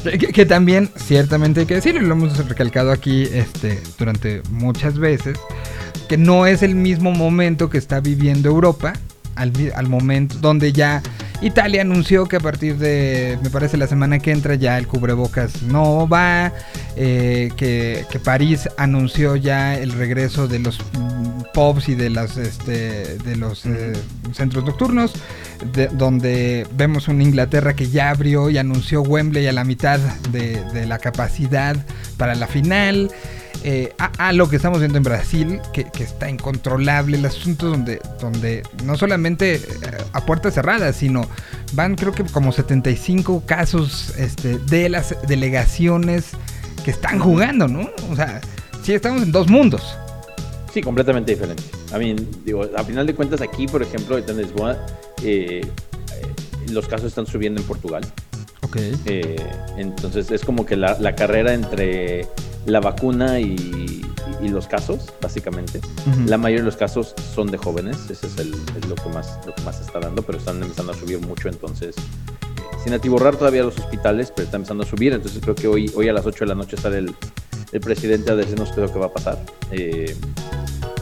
Que, 0.19 0.19
que 0.19 0.45
también, 0.45 0.91
ciertamente 0.95 1.61
hay 1.61 1.67
que 1.67 1.77
decirlo, 1.77 2.03
y 2.03 2.05
lo 2.05 2.13
hemos 2.13 2.37
recalcado 2.49 2.93
aquí 2.93 3.23
este, 3.33 3.81
durante 3.99 4.43
muchas 4.51 4.99
veces, 4.99 5.39
que 6.07 6.19
no 6.19 6.47
es 6.47 6.63
el 6.63 6.75
mismo 6.75 7.13
momento 7.13 7.71
que 7.71 7.79
está 7.79 8.01
viviendo 8.01 8.51
Europa, 8.51 8.93
al, 9.39 9.89
momento 9.89 10.37
donde 10.41 10.73
ya 10.73 11.03
Italia 11.41 11.83
anunció 11.83 12.27
que 12.27 12.37
a 12.37 12.41
partir 12.41 12.77
de, 12.79 13.39
me 13.43 13.51
parece, 13.51 13.77
la 13.77 13.87
semana 13.87 14.19
que 14.19 14.33
entra 14.33 14.57
ya 14.57 14.77
el 14.77 14.87
cubrebocas 14.89 15.63
no 15.63 16.09
va, 16.09 16.53
eh, 16.97 17.51
que, 17.57 18.05
que 18.11 18.19
París 18.19 18.69
anunció 18.77 19.37
ya 19.37 19.77
el 19.79 19.93
regreso 19.93 20.49
de 20.49 20.59
los 20.59 20.79
pubs 21.55 21.89
y 21.89 21.95
de, 21.95 22.11
las, 22.11 22.37
este, 22.37 23.19
de 23.19 23.37
los 23.37 23.67
eh, 23.67 23.93
centros 24.33 24.65
nocturnos, 24.65 25.13
de- 25.75 25.87
donde 25.89 26.67
vemos 26.77 27.07
una 27.07 27.23
Inglaterra 27.23 27.75
que 27.75 27.89
ya 27.89 28.11
abrió 28.11 28.51
y 28.51 28.59
anunció 28.59 29.03
Wembley 29.03 29.47
a 29.47 29.53
la 29.53 29.63
mitad 29.65 30.01
de, 30.33 30.63
de 30.73 30.87
la 30.87 30.99
capacidad 30.99 31.77
para 32.17 32.35
la 32.35 32.49
final. 32.49 33.11
Eh, 33.65 33.93
a, 33.99 34.29
a 34.29 34.33
lo 34.33 34.49
que 34.49 34.57
estamos 34.57 34.79
viendo 34.79 34.99
en 34.99 35.05
Brasil, 35.05 35.61
que, 35.73 35.85
que 35.85 36.05
está 36.05 36.31
incontrolable 36.31 37.17
el 37.17 37.27
asunto 37.27 37.67
donde, 37.67 38.01
donde 38.21 38.63
no 38.85 38.97
solamente 38.97 39.57
eh, 39.57 39.61
a 40.13 40.25
puertas 40.25 40.55
cerradas, 40.55 40.97
sino 40.97 41.29
van 41.73 41.97
creo 41.97 42.13
que 42.13 42.25
como 42.25 42.53
75 42.53 43.45
casos 43.47 44.15
este, 44.19 44.59
de 44.59 44.89
las 44.89 45.17
delegaciones 45.27 46.31
que 46.85 46.91
están 46.91 47.19
jugando, 47.19 47.69
¿no? 47.69 47.89
O 48.11 48.17
sea, 48.17 48.41
sí 48.83 48.95
estamos 48.95 49.23
en 49.23 49.33
dos 49.33 49.49
mundos. 49.49 49.97
Sí, 50.73 50.83
completamente 50.83 51.33
diferente. 51.33 51.63
A 51.93 51.99
mí, 51.99 52.15
digo, 52.45 52.69
a 52.77 52.85
final 52.85 53.07
de 53.07 53.15
cuentas 53.15 53.41
aquí, 53.41 53.67
por 53.67 53.83
ejemplo, 53.83 54.19
en 54.19 54.37
Lisboa, 54.37 54.77
eh, 55.23 55.63
eh, 55.63 56.71
los 56.71 56.87
casos 56.87 57.07
están 57.07 57.27
subiendo 57.27 57.61
en 57.61 57.67
Portugal. 57.67 58.05
Ok. 58.63 58.77
Eh, 59.07 59.37
entonces 59.79 60.31
es 60.31 60.45
como 60.45 60.67
que 60.67 60.77
la, 60.77 60.99
la 61.01 61.15
carrera 61.15 61.55
entre 61.55 62.27
la 62.69 62.81
vacuna 62.81 63.41
y, 63.41 64.03
y 64.41 64.49
los 64.49 64.67
casos, 64.67 65.13
básicamente. 65.21 65.81
La 66.27 66.39
mayoría 66.39 66.63
de 66.63 66.67
los 66.67 66.77
casos 66.77 67.15
son 67.35 67.51
de 67.51 67.59
jóvenes, 67.59 67.97
ese 68.11 68.27
es 68.27 68.39
el, 68.39 68.55
es 68.77 68.89
lo, 68.89 68.95
que 68.95 69.09
más, 69.09 69.39
lo 69.47 69.55
que 69.55 69.63
más 69.63 69.81
está 69.81 70.01
dando, 70.01 70.23
pero 70.23 70.39
están 70.39 70.63
empezando 70.63 70.93
a 70.93 70.97
subir 70.97 71.21
mucho, 71.21 71.49
entonces, 71.49 71.97
eh, 71.97 72.03
sin 72.83 72.93
atiborrar 72.93 73.37
todavía 73.37 73.63
los 73.63 73.79
hospitales, 73.79 74.33
pero 74.35 74.45
está 74.45 74.57
empezando 74.57 74.85
a 74.85 74.87
subir, 74.87 75.13
entonces 75.13 75.41
creo 75.43 75.55
que 75.55 75.69
hoy, 75.69 75.91
hoy 75.95 76.09
a 76.09 76.13
las 76.13 76.27
8 76.27 76.41
de 76.41 76.47
la 76.47 76.55
noche 76.55 76.77
sale 76.77 76.99
el, 76.99 77.15
el 77.73 77.81
presidente 77.81 78.31
a 78.31 78.37
decirnos 78.37 78.71
qué 78.71 78.83
es 78.83 78.89
lo 78.89 78.93
que 78.93 78.99
va 78.99 79.07
a 79.07 79.13
pasar. 79.13 79.39
Eh, 79.71 80.15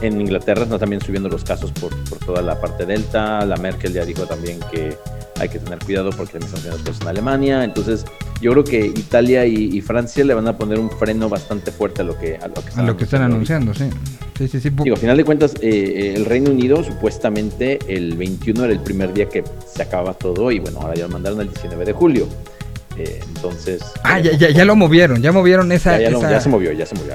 en 0.01 0.21
Inglaterra 0.21 0.63
están 0.63 0.79
también 0.79 1.01
subiendo 1.01 1.27
los 1.27 1.43
casos 1.43 1.71
por, 1.71 1.95
por 2.05 2.19
toda 2.19 2.41
la 2.41 2.59
parte 2.61 2.85
delta, 2.85 3.43
la 3.45 3.57
Merkel 3.57 3.93
ya 3.93 4.05
dijo 4.05 4.25
también 4.25 4.59
que 4.71 4.95
hay 5.39 5.49
que 5.49 5.59
tener 5.59 5.79
cuidado 5.79 6.09
porque 6.11 6.33
también 6.39 6.53
están 6.55 6.71
las 6.71 6.81
cosas 6.81 7.01
en 7.01 7.07
Alemania, 7.07 7.63
entonces 7.63 8.05
yo 8.41 8.51
creo 8.51 8.63
que 8.63 8.85
Italia 8.85 9.45
y, 9.45 9.55
y 9.77 9.81
Francia 9.81 10.23
le 10.25 10.33
van 10.33 10.47
a 10.47 10.57
poner 10.57 10.79
un 10.79 10.89
freno 10.89 11.29
bastante 11.29 11.71
fuerte 11.71 12.01
a 12.01 12.05
lo 12.05 12.17
que, 12.17 12.37
a 12.37 12.47
lo 12.47 12.53
que 12.55 12.61
A 12.75 12.83
lo 12.83 12.97
que 12.97 13.03
están 13.05 13.21
anunciando, 13.21 13.73
sí. 13.73 13.89
Sí, 14.37 14.47
sí, 14.47 14.59
sí. 14.59 14.69
Digo, 14.69 14.95
a 14.95 14.99
final 14.99 15.17
de 15.17 15.23
cuentas, 15.23 15.53
eh, 15.61 15.67
eh, 15.71 16.13
el 16.15 16.25
Reino 16.25 16.51
Unido 16.51 16.83
supuestamente 16.83 17.79
el 17.87 18.15
21 18.15 18.65
era 18.65 18.73
el 18.73 18.79
primer 18.79 19.13
día 19.13 19.27
que 19.29 19.43
se 19.73 19.81
acababa 19.81 20.13
todo 20.13 20.51
y 20.51 20.59
bueno, 20.59 20.79
ahora 20.81 20.93
ya 20.95 21.03
lo 21.03 21.09
mandaron 21.09 21.41
el 21.41 21.47
19 21.49 21.85
de 21.85 21.93
julio. 21.93 22.27
Eh, 22.97 23.19
entonces... 23.27 23.81
Ah, 24.03 24.19
eh, 24.19 24.23
ya, 24.23 24.31
ya, 24.37 24.49
ya 24.51 24.65
lo 24.65 24.75
movieron, 24.75 25.21
ya 25.21 25.31
movieron 25.31 25.71
esa... 25.71 25.97
ya, 25.97 26.03
ya 26.03 26.09
lo- 26.11 26.17
esa- 26.19 26.31
ya 26.31 26.39
se 26.41 26.49
movió, 26.49 26.71
ya 26.71 26.85
se 26.85 26.95
movió. 26.95 27.13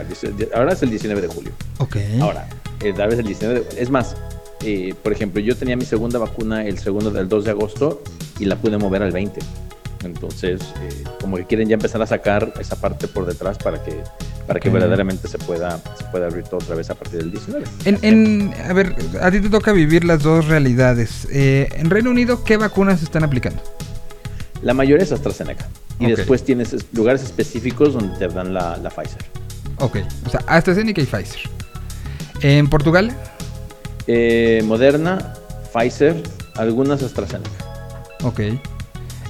Ahora 0.55 0.73
es 0.73 0.83
el 0.83 0.91
19 0.91 1.20
de 1.20 1.29
julio. 1.29 1.53
Ok. 1.79 1.97
Ahora, 2.20 2.49
eh, 2.83 2.93
tal 2.97 3.09
vez 3.11 3.18
el 3.20 3.27
19 3.27 3.61
de- 3.61 3.83
Es 3.83 3.91
más, 3.91 4.16
eh, 4.65 4.95
por 5.03 5.13
ejemplo, 5.13 5.41
yo 5.41 5.57
tenía 5.57 5.77
mi 5.77 5.85
segunda 5.85 6.19
vacuna 6.19 6.65
el 6.65 6.79
segundo 6.79 7.11
del 7.11 7.29
2 7.29 7.45
de 7.45 7.51
agosto 7.51 8.03
y 8.39 8.45
la 8.47 8.57
pude 8.57 8.79
mover 8.79 9.03
al 9.03 9.13
20. 9.13 9.41
Entonces, 10.05 10.61
eh, 10.83 11.05
como 11.21 11.37
que 11.37 11.45
quieren 11.47 11.69
ya 11.69 11.75
empezar 11.75 12.03
a 12.03 12.07
sacar 12.07 12.53
esa 12.61 12.81
parte 12.81 13.07
por 13.07 13.25
detrás 13.27 13.57
para 13.59 13.83
que 13.85 14.01
para 14.47 14.59
que 14.59 14.69
verdaderamente 14.71 15.29
se 15.29 15.39
pueda 15.39 15.79
se 15.97 16.05
pueda 16.11 16.27
abrir 16.27 16.43
todo 16.43 16.57
otra 16.57 16.75
vez 16.75 16.91
a 16.91 16.97
partir 16.97 17.21
del 17.21 17.31
19. 17.31 17.65
En, 17.85 17.99
en- 18.03 18.55
a 18.69 18.73
ver, 18.73 18.97
a 19.21 19.31
ti 19.31 19.39
te 19.41 19.49
toca 19.49 19.71
vivir 19.73 20.05
las 20.05 20.23
dos 20.25 20.47
realidades. 20.49 21.29
Eh, 21.31 21.69
en 21.77 21.89
Reino 21.91 22.11
Unido, 22.11 22.43
¿qué 22.43 22.57
vacunas 22.57 22.99
se 22.99 23.05
están 23.05 23.23
aplicando? 23.23 23.63
La 24.61 24.75
mayoría 24.75 25.05
es 25.05 25.13
AstraZeneca. 25.13 25.69
Y 26.01 26.07
Ok. 26.11 26.17
después 26.17 26.43
tienes 26.45 26.73
es- 26.73 26.85
lugares 26.93 27.23
específicos 27.23 27.95
donde 27.95 28.19
te 28.19 28.27
dan 28.27 28.53
la, 28.53 28.77
la 28.79 28.91
Pfizer. 28.91 29.23
Ok, 29.79 29.99
o 30.27 30.29
sea, 30.31 30.41
AstraZeneca 30.49 31.01
y 31.01 31.07
Pfizer. 31.07 31.41
En 32.41 32.69
Portugal, 32.69 33.13
Eh, 34.07 34.63
Moderna, 34.65 35.35
Pfizer, 35.73 36.23
algunas 36.57 37.03
AstraZeneca. 37.03 37.51
ok. 38.25 38.41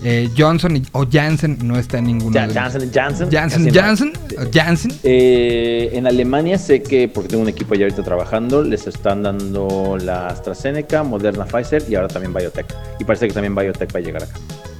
Eh, 0.05 0.29
Johnson 0.37 0.77
y- 0.79 0.83
o 0.91 1.07
Janssen 1.09 1.59
no 1.63 1.79
está 1.79 1.99
en 1.99 2.07
ninguno. 2.07 2.33
Ja- 2.37 2.49
de- 2.49 2.55
Janssen, 2.55 2.91
Janssen. 2.93 3.31
Janssen, 3.31 4.13
no. 4.37 4.51
Janssen. 4.53 4.93
Eh, 5.05 5.91
en 5.93 6.09
Alemania 6.09 6.59
sé 6.59 6.83
que, 6.83 7.07
porque 7.07 7.29
tengo 7.29 7.45
un 7.45 7.49
equipo 7.49 7.75
allá 7.75 7.85
ahorita 7.85 8.03
trabajando, 8.03 8.65
les 8.65 8.89
están 8.89 9.23
dando 9.23 9.97
la 10.01 10.27
AstraZeneca, 10.27 11.05
Moderna, 11.05 11.45
Pfizer 11.45 11.85
y 11.89 11.95
ahora 11.95 12.09
también 12.09 12.35
Biotech. 12.35 12.67
Y 12.99 13.05
parece 13.05 13.29
que 13.29 13.33
también 13.35 13.55
Biotech 13.55 13.95
va 13.95 14.01
a 14.01 14.03
llegar 14.03 14.25
acá. 14.25 14.35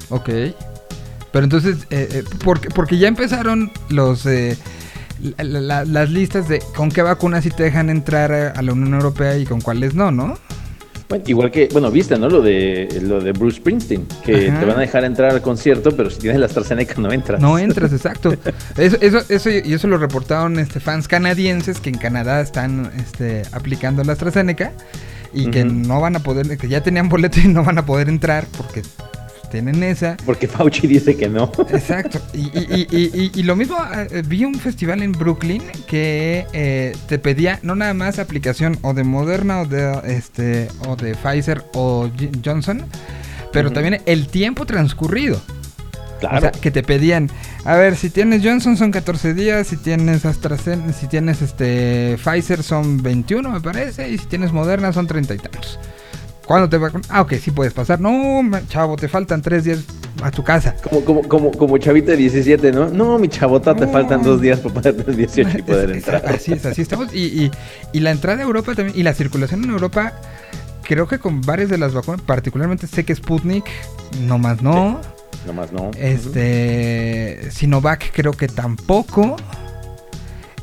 Ok. 0.09 0.29
Pero 1.31 1.45
entonces, 1.45 1.77
eh, 1.89 2.09
eh, 2.11 2.23
porque, 2.43 2.67
porque 2.69 2.97
ya 2.97 3.07
empezaron 3.07 3.71
los 3.89 4.25
eh, 4.25 4.57
la- 5.37 5.43
la- 5.61 5.85
las 5.85 6.09
listas 6.09 6.47
de 6.47 6.61
con 6.75 6.89
qué 6.91 7.01
vacunas 7.01 7.43
sí 7.43 7.49
te 7.51 7.63
dejan 7.63 7.89
entrar 7.89 8.31
a, 8.33 8.61
la 8.61 8.73
Unión 8.73 8.93
Europea 8.93 9.37
y 9.37 9.45
con 9.45 9.61
cuáles 9.61 9.93
no, 9.95 10.11
¿no? 10.11 10.37
Bueno, 11.09 11.25
igual 11.27 11.51
que, 11.51 11.69
bueno, 11.71 11.91
viste, 11.91 12.17
¿no? 12.17 12.27
Lo 12.27 12.41
de, 12.41 12.87
lo 13.03 13.19
de 13.21 13.33
Bruce 13.33 13.57
Springsteen, 13.57 14.07
que 14.25 14.49
Ajá. 14.49 14.59
te 14.59 14.65
van 14.65 14.77
a 14.77 14.81
dejar 14.81 15.03
entrar 15.03 15.31
al 15.31 15.41
concierto, 15.41 15.91
pero 15.95 16.09
si 16.09 16.19
tienes 16.19 16.39
la 16.39 16.47
AstraZeneca 16.47 16.95
no 16.99 17.11
entras. 17.11 17.39
No 17.41 17.59
entras, 17.59 17.91
exacto. 17.93 18.33
Eso, 18.77 18.97
eso, 18.99 19.21
eso, 19.29 19.49
y 19.49 19.73
eso 19.73 19.87
lo 19.87 19.97
reportaron 19.97 20.57
este, 20.59 20.79
fans 20.79 21.07
canadienses 21.07 21.79
que 21.79 21.89
en 21.89 21.97
Canadá 21.97 22.41
están 22.41 22.91
este, 22.97 23.43
aplicando 23.51 24.03
la 24.03 24.13
AstraZeneca 24.13 24.71
y 25.33 25.49
que 25.51 25.65
no 25.65 25.99
van 26.01 26.15
a 26.15 26.19
poder, 26.19 26.57
que 26.57 26.67
ya 26.67 26.81
tenían 26.81 27.09
boleto 27.09 27.39
y 27.43 27.47
no 27.47 27.63
van 27.63 27.77
a 27.77 27.85
poder 27.85 28.07
entrar 28.09 28.45
porque 28.57 28.81
tienen 29.53 29.83
esa. 29.83 30.17
Porque 30.25 30.47
Fauci 30.47 30.87
dice 30.87 31.15
que 31.15 31.29
no. 31.29 31.51
Exacto. 31.69 32.19
Y, 32.33 32.39
y- 32.57 32.87
y- 32.91 33.11
y- 33.13 33.31
y 33.39 33.43
lo 33.43 33.55
mismo, 33.55 33.77
eh, 34.11 34.23
vi 34.25 34.43
un 34.45 34.55
festival 34.55 35.03
en 35.03 35.11
Brooklyn 35.11 35.61
que 35.87 36.45
eh, 36.53 36.95
te 37.07 37.19
pedía 37.19 37.59
no 37.61 37.75
nada 37.75 37.93
más 37.93 38.17
aplicación 38.17 38.79
o 38.81 38.93
de 38.95 39.03
Moderna 39.03 39.61
o 39.61 39.65
de, 39.65 40.01
este, 40.07 40.67
o 40.87 40.95
de 40.95 41.13
Pfizer 41.15 41.63
o 41.75 42.09
Johnson, 42.43 42.83
pero 43.51 43.71
también 43.71 44.01
el 44.07 44.27
tiempo 44.27 44.65
transcurrido. 44.65 45.39
Claro. 46.19 46.37
O 46.37 46.41
sea, 46.41 46.51
que 46.51 46.71
te 46.71 46.81
pedían, 46.83 47.29
a 47.65 47.75
ver, 47.75 47.95
si 47.97 48.09
tienes 48.09 48.41
Johnson 48.43 48.75
son 48.77 48.91
14 48.91 49.33
días, 49.33 49.67
si 49.67 49.77
tienes 49.77 50.25
AstraZeneca, 50.25 50.93
si 50.93 51.07
tienes 51.07 51.41
este 51.41 52.17
Pfizer 52.23 52.63
son 52.63 53.03
21 53.03 53.49
me 53.51 53.59
parece, 53.61 54.09
y 54.09 54.17
si 54.17 54.25
tienes 54.25 54.51
Moderna 54.53 54.93
son 54.93 55.05
30 55.05 55.35
y 55.35 55.37
tantos. 55.37 55.77
¿Cuándo 56.45 56.67
te 56.69 56.77
vacunas? 56.77 57.07
Ah, 57.09 57.21
ok, 57.21 57.33
sí 57.41 57.51
puedes 57.51 57.73
pasar. 57.73 57.99
No, 58.01 58.41
chavo, 58.67 58.95
te 58.97 59.07
faltan 59.07 59.41
3 59.41 59.63
días 59.63 59.79
a 60.21 60.29
tu 60.31 60.43
casa. 60.43 60.75
Como, 60.83 61.03
como, 61.05 61.21
como, 61.27 61.51
como 61.51 61.77
chavita 61.77 62.11
de 62.11 62.17
17, 62.17 62.71
¿no? 62.71 62.89
No, 62.89 63.17
mi 63.17 63.29
chabota, 63.29 63.73
te 63.75 63.85
No. 63.85 63.91
faltan 63.91 64.23
dos 64.23 64.41
días 64.41 64.59
para 64.59 64.81
tener 64.93 65.15
18 65.15 65.57
y 65.59 65.61
poder 65.61 65.89
Es- 65.91 65.97
es- 65.97 66.03
entrar. 66.07 66.25
Así 66.27 66.53
es, 66.53 66.65
así 66.65 66.81
estamos. 66.81 67.13
Y, 67.13 67.43
y- 67.45 67.51
y 67.93 67.99
la 68.01 68.11
entrada 68.11 68.39
a 68.41 68.43
Europa 68.43 68.75
también, 68.75 68.97
y 68.97 69.03
la 69.03 69.13
circulación 69.13 69.63
en 69.63 69.69
Europa 69.71 70.13
creo 70.83 71.07
que 71.07 71.17
con 71.17 71.41
varias 71.41 71.69
de 71.69 71.77
las 71.77 71.93
vacunas, 71.93 72.21
particularmente 72.21 72.87
sé 72.87 73.05
que 73.05 73.15
Sputnik, 73.15 73.65
no 74.27 74.37
más 74.37 74.61
no. 74.61 74.99
Nomás 75.47 75.71
no. 75.73 75.91
Este, 75.97 77.49
Sinovac 77.51 78.11
creo 78.13 78.33
que 78.33 78.47
tampoco. 78.47 79.35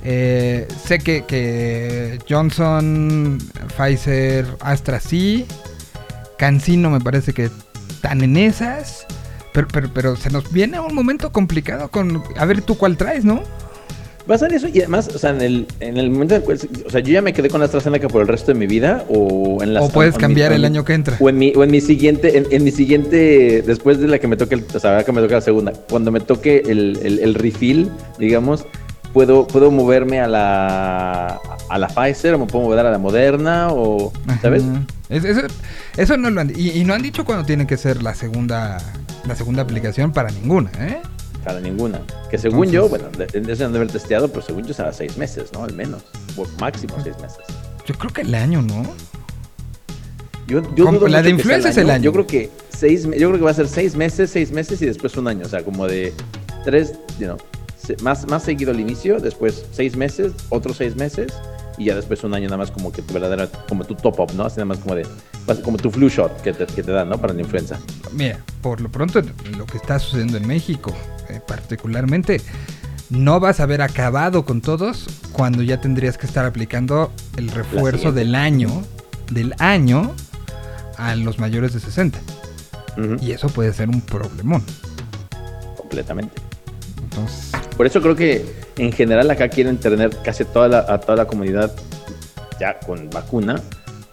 Eh, 0.04 0.66
sé 0.86 0.98
que, 0.98 1.24
que 1.26 2.18
Johnson, 2.28 3.38
Pfizer, 3.76 4.46
Astra 4.60 5.00
sí. 5.00 5.46
Cancino 6.38 6.90
me 6.90 7.00
parece 7.00 7.32
que 7.32 7.50
están 7.90 8.22
en 8.22 8.36
esas. 8.36 9.06
Pero, 9.52 9.68
pero, 9.72 9.90
pero 9.92 10.16
se 10.16 10.30
nos 10.30 10.50
viene 10.52 10.78
un 10.80 10.94
momento 10.94 11.32
complicado 11.32 11.90
con... 11.90 12.22
A 12.36 12.44
ver 12.46 12.62
tú 12.62 12.78
cuál 12.78 12.96
traes, 12.96 13.24
¿no? 13.24 13.42
Va 14.30 14.36
a 14.36 14.38
ser 14.38 14.52
eso 14.52 14.68
y 14.68 14.78
además, 14.78 15.08
o 15.12 15.18
sea, 15.18 15.30
en 15.30 15.40
el, 15.40 15.66
en 15.80 15.96
el 15.96 16.08
momento 16.08 16.36
en 16.36 16.42
el 16.42 16.44
cual, 16.44 16.58
o 16.86 16.90
sea, 16.90 17.00
yo 17.00 17.12
ya 17.12 17.20
me 17.20 17.32
quedé 17.32 17.48
con 17.48 17.62
AstraZeneca 17.62 18.06
por 18.06 18.22
el 18.22 18.28
resto 18.28 18.52
de 18.52 18.58
mi 18.58 18.68
vida 18.68 19.04
o 19.08 19.60
en 19.60 19.74
la 19.74 19.82
O 19.82 19.88
puedes 19.88 20.16
cambiar 20.16 20.52
el 20.52 20.64
año 20.64 20.84
que 20.84 20.92
entra. 20.92 21.16
O 21.18 21.28
en 21.28 21.38
mi, 21.38 21.52
o 21.56 21.64
en 21.64 21.70
mi 21.70 21.80
siguiente, 21.80 22.38
en, 22.38 22.46
en 22.48 22.62
mi 22.62 22.70
siguiente, 22.70 23.62
después 23.66 23.98
de 23.98 24.06
la 24.06 24.20
que 24.20 24.28
me 24.28 24.36
toque, 24.36 24.54
el, 24.54 24.64
o 24.72 24.78
sea, 24.78 24.90
ahora 24.90 25.04
que 25.04 25.10
me 25.10 25.20
toque 25.20 25.34
la 25.34 25.40
segunda, 25.40 25.72
cuando 25.88 26.12
me 26.12 26.20
toque 26.20 26.62
el, 26.64 27.00
el, 27.02 27.18
el 27.18 27.34
refill, 27.34 27.90
digamos, 28.20 28.66
puedo, 29.12 29.46
puedo 29.46 29.70
moverme 29.70 30.20
a 30.20 30.26
la, 30.26 31.40
a 31.68 31.78
la 31.78 31.88
Pfizer 31.88 32.34
o 32.34 32.38
me 32.38 32.46
puedo 32.46 32.64
mover 32.64 32.78
a 32.80 32.90
la 32.90 32.98
Moderna 32.98 33.68
o, 33.70 34.12
¿sabes? 34.42 34.62
Eso, 35.08 35.42
eso 35.96 36.16
no 36.16 36.30
lo 36.30 36.40
han 36.40 36.52
y, 36.54 36.70
y 36.70 36.84
no 36.84 36.94
han 36.94 37.02
dicho 37.02 37.24
cuándo 37.24 37.44
tiene 37.44 37.66
que 37.66 37.76
ser 37.76 38.02
la 38.02 38.14
segunda 38.14 38.78
la 39.26 39.34
segunda 39.34 39.62
aplicación 39.62 40.12
para 40.12 40.30
ninguna, 40.30 40.70
¿eh? 40.78 41.00
Para 41.44 41.60
ninguna. 41.60 42.00
Que 42.30 42.38
según 42.38 42.70
yo, 42.70 42.88
bueno, 42.88 43.06
eso 43.32 43.64
han 43.64 43.72
de 43.72 43.78
haber 43.78 43.90
testeado, 43.90 44.28
pero 44.28 44.42
según 44.42 44.64
yo 44.66 44.74
será 44.74 44.92
seis 44.92 45.16
meses, 45.16 45.50
¿no? 45.52 45.64
Al 45.64 45.72
menos. 45.72 46.02
O 46.36 46.46
máximo 46.60 46.94
seis 47.02 47.16
meses. 47.20 47.38
Yo 47.86 47.94
creo 47.94 48.12
que 48.12 48.20
el 48.22 48.34
año, 48.34 48.60
¿no? 48.62 48.82
Yo, 50.46 50.62
yo 50.74 50.84
dudo 50.90 51.08
la 51.08 51.22
de 51.22 51.30
influenza 51.30 51.70
es 51.70 51.76
el 51.76 51.90
año. 51.90 52.04
Yo 52.04 52.12
creo 52.12 52.26
que 52.26 52.50
seis, 52.68 53.04
yo 53.04 53.10
creo 53.10 53.32
que 53.32 53.44
va 53.44 53.52
a 53.52 53.54
ser 53.54 53.68
seis 53.68 53.96
meses, 53.96 54.30
seis 54.30 54.52
meses 54.52 54.82
y 54.82 54.86
después 54.86 55.16
un 55.16 55.28
año. 55.28 55.46
O 55.46 55.48
sea, 55.48 55.62
como 55.62 55.86
de 55.86 56.12
tres, 56.64 56.92
you 57.18 57.26
know, 57.26 57.38
más, 58.02 58.26
más 58.28 58.42
seguido 58.42 58.70
al 58.70 58.80
inicio, 58.80 59.18
después 59.20 59.64
seis 59.72 59.96
meses, 59.96 60.32
otros 60.48 60.76
seis 60.76 60.96
meses 60.96 61.32
y 61.78 61.86
ya 61.86 61.94
después 61.94 62.22
un 62.24 62.34
año 62.34 62.44
nada 62.44 62.58
más 62.58 62.70
como 62.70 62.92
que 62.92 63.00
tu 63.00 63.14
verdadera, 63.14 63.48
como 63.68 63.84
tu 63.84 63.94
top 63.94 64.20
up, 64.20 64.32
¿no? 64.34 64.44
Así 64.44 64.56
nada 64.56 64.66
más 64.66 64.78
como 64.78 64.94
de, 64.94 65.06
como 65.64 65.78
tu 65.78 65.90
flu 65.90 66.08
shot 66.08 66.42
que 66.42 66.52
te, 66.52 66.66
que 66.66 66.82
te 66.82 66.92
dan, 66.92 67.08
¿no? 67.08 67.18
Para 67.18 67.32
la 67.32 67.40
influenza. 67.40 67.78
Mira, 68.12 68.38
por 68.60 68.80
lo 68.80 68.90
pronto 68.90 69.22
lo 69.56 69.64
que 69.66 69.78
está 69.78 69.98
sucediendo 69.98 70.36
en 70.36 70.46
México, 70.46 70.94
eh, 71.30 71.40
particularmente, 71.46 72.40
no 73.08 73.40
vas 73.40 73.60
a 73.60 73.62
haber 73.62 73.80
acabado 73.82 74.44
con 74.44 74.60
todos 74.60 75.06
cuando 75.32 75.62
ya 75.62 75.80
tendrías 75.80 76.18
que 76.18 76.26
estar 76.26 76.44
aplicando 76.44 77.12
el 77.36 77.50
refuerzo 77.50 78.12
del 78.12 78.34
año, 78.34 78.84
del 79.30 79.54
año 79.58 80.14
a 80.98 81.16
los 81.16 81.38
mayores 81.38 81.72
de 81.72 81.80
60. 81.80 82.20
Ujú, 82.98 83.16
Y 83.22 83.32
eso 83.32 83.48
puede 83.48 83.72
ser 83.72 83.88
un 83.88 84.02
problemón. 84.02 84.62
Completamente. 85.76 86.34
Entonces, 87.02 87.49
Por 87.80 87.86
eso 87.86 88.02
creo 88.02 88.14
que 88.14 88.44
en 88.76 88.92
general 88.92 89.30
acá 89.30 89.48
quieren 89.48 89.78
tener 89.78 90.10
casi 90.22 90.44
toda 90.44 90.68
la, 90.68 90.78
a 90.86 91.00
toda 91.00 91.16
la 91.16 91.24
comunidad 91.24 91.74
ya 92.60 92.78
con 92.78 93.08
vacuna 93.08 93.58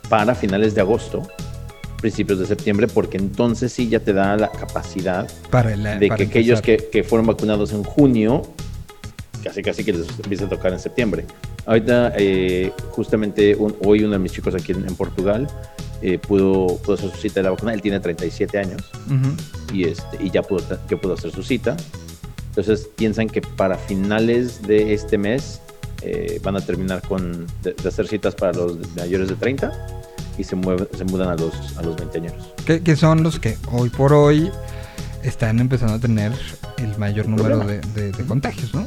para 0.08 0.36
finales 0.36 0.74
de 0.74 0.80
agosto, 0.80 1.28
principios 2.00 2.40
de 2.40 2.46
septiembre, 2.46 2.88
porque 2.88 3.18
entonces 3.18 3.74
sí 3.74 3.90
ya 3.90 4.00
te 4.00 4.14
da 4.14 4.38
la 4.38 4.50
capacidad 4.54 5.30
para 5.52 5.74
el 5.74 5.84
de 5.84 6.08
para 6.08 6.18
que 6.18 6.24
aquellos 6.30 6.62
que, 6.62 6.78
que 6.90 7.04
fueron 7.04 7.28
vacunados 7.28 7.74
en 7.74 7.84
junio, 7.84 8.44
casi 9.44 9.62
casi 9.62 9.84
que 9.84 9.92
les 9.92 10.08
empieza 10.24 10.46
a 10.46 10.50
tocar 10.50 10.72
en 10.72 10.80
septiembre. 10.80 11.26
Ahorita, 11.66 12.14
eh, 12.16 12.72
justamente 12.92 13.54
un- 13.54 13.76
hoy 13.86 14.02
uno 14.02 14.14
de 14.14 14.20
mis 14.20 14.32
chicos 14.32 14.56
aquí 14.56 14.72
en, 14.72 14.88
en 14.88 14.96
Portugal 14.96 15.46
eh, 16.02 16.18
pudo, 16.20 16.78
pudo 16.78 16.94
hacer 16.96 17.12
su 17.12 17.18
cita 17.18 17.42
de 17.42 17.44
la 17.44 17.50
vacuna, 17.50 17.74
él 17.74 17.82
tiene 17.82 18.00
37 18.00 18.60
años 18.60 18.82
y, 19.74 19.84
este, 19.84 20.24
y 20.24 20.30
ya, 20.32 20.42
pudo, 20.42 20.64
ya 20.90 20.96
pudo 20.96 21.16
hacer 21.16 21.32
su 21.34 21.44
cita. 21.44 21.76
Entonces 22.58 22.90
piensan 22.96 23.28
que 23.30 23.42
para 23.42 23.78
finales 23.78 24.64
de 24.64 24.94
este 24.96 25.18
mes 25.20 25.62
eh, 26.02 26.40
van 26.44 26.56
a 26.56 26.62
terminar 26.62 27.02
con, 27.08 27.46
de, 27.62 27.74
de 27.74 27.88
hacer 27.88 28.08
citas 28.08 28.34
para 28.34 28.52
los 28.54 28.78
mayores 28.96 29.28
de 29.30 29.36
30 29.36 29.72
y 30.40 30.44
se, 30.44 30.56
mueven, 30.56 30.88
se 30.98 31.04
mudan 31.06 31.30
a 31.30 31.36
los, 31.36 31.54
a 31.78 31.84
los 31.84 31.96
20 31.98 32.18
años. 32.18 32.34
que, 32.66 32.82
que 32.82 32.96
son 32.96 33.22
los 33.22 33.40
que 33.40 33.58
hoy 33.72 33.90
por 33.90 34.12
hoy 34.14 34.50
están 35.24 35.60
empezando 35.60 35.94
a 35.96 36.00
tener 36.00 36.32
el 36.80 36.98
mayor 36.98 37.28
número 37.28 37.60
de, 37.60 37.80
de- 37.94 38.12
de 38.12 38.26
contagios, 38.26 38.74
¿no? 38.74 38.86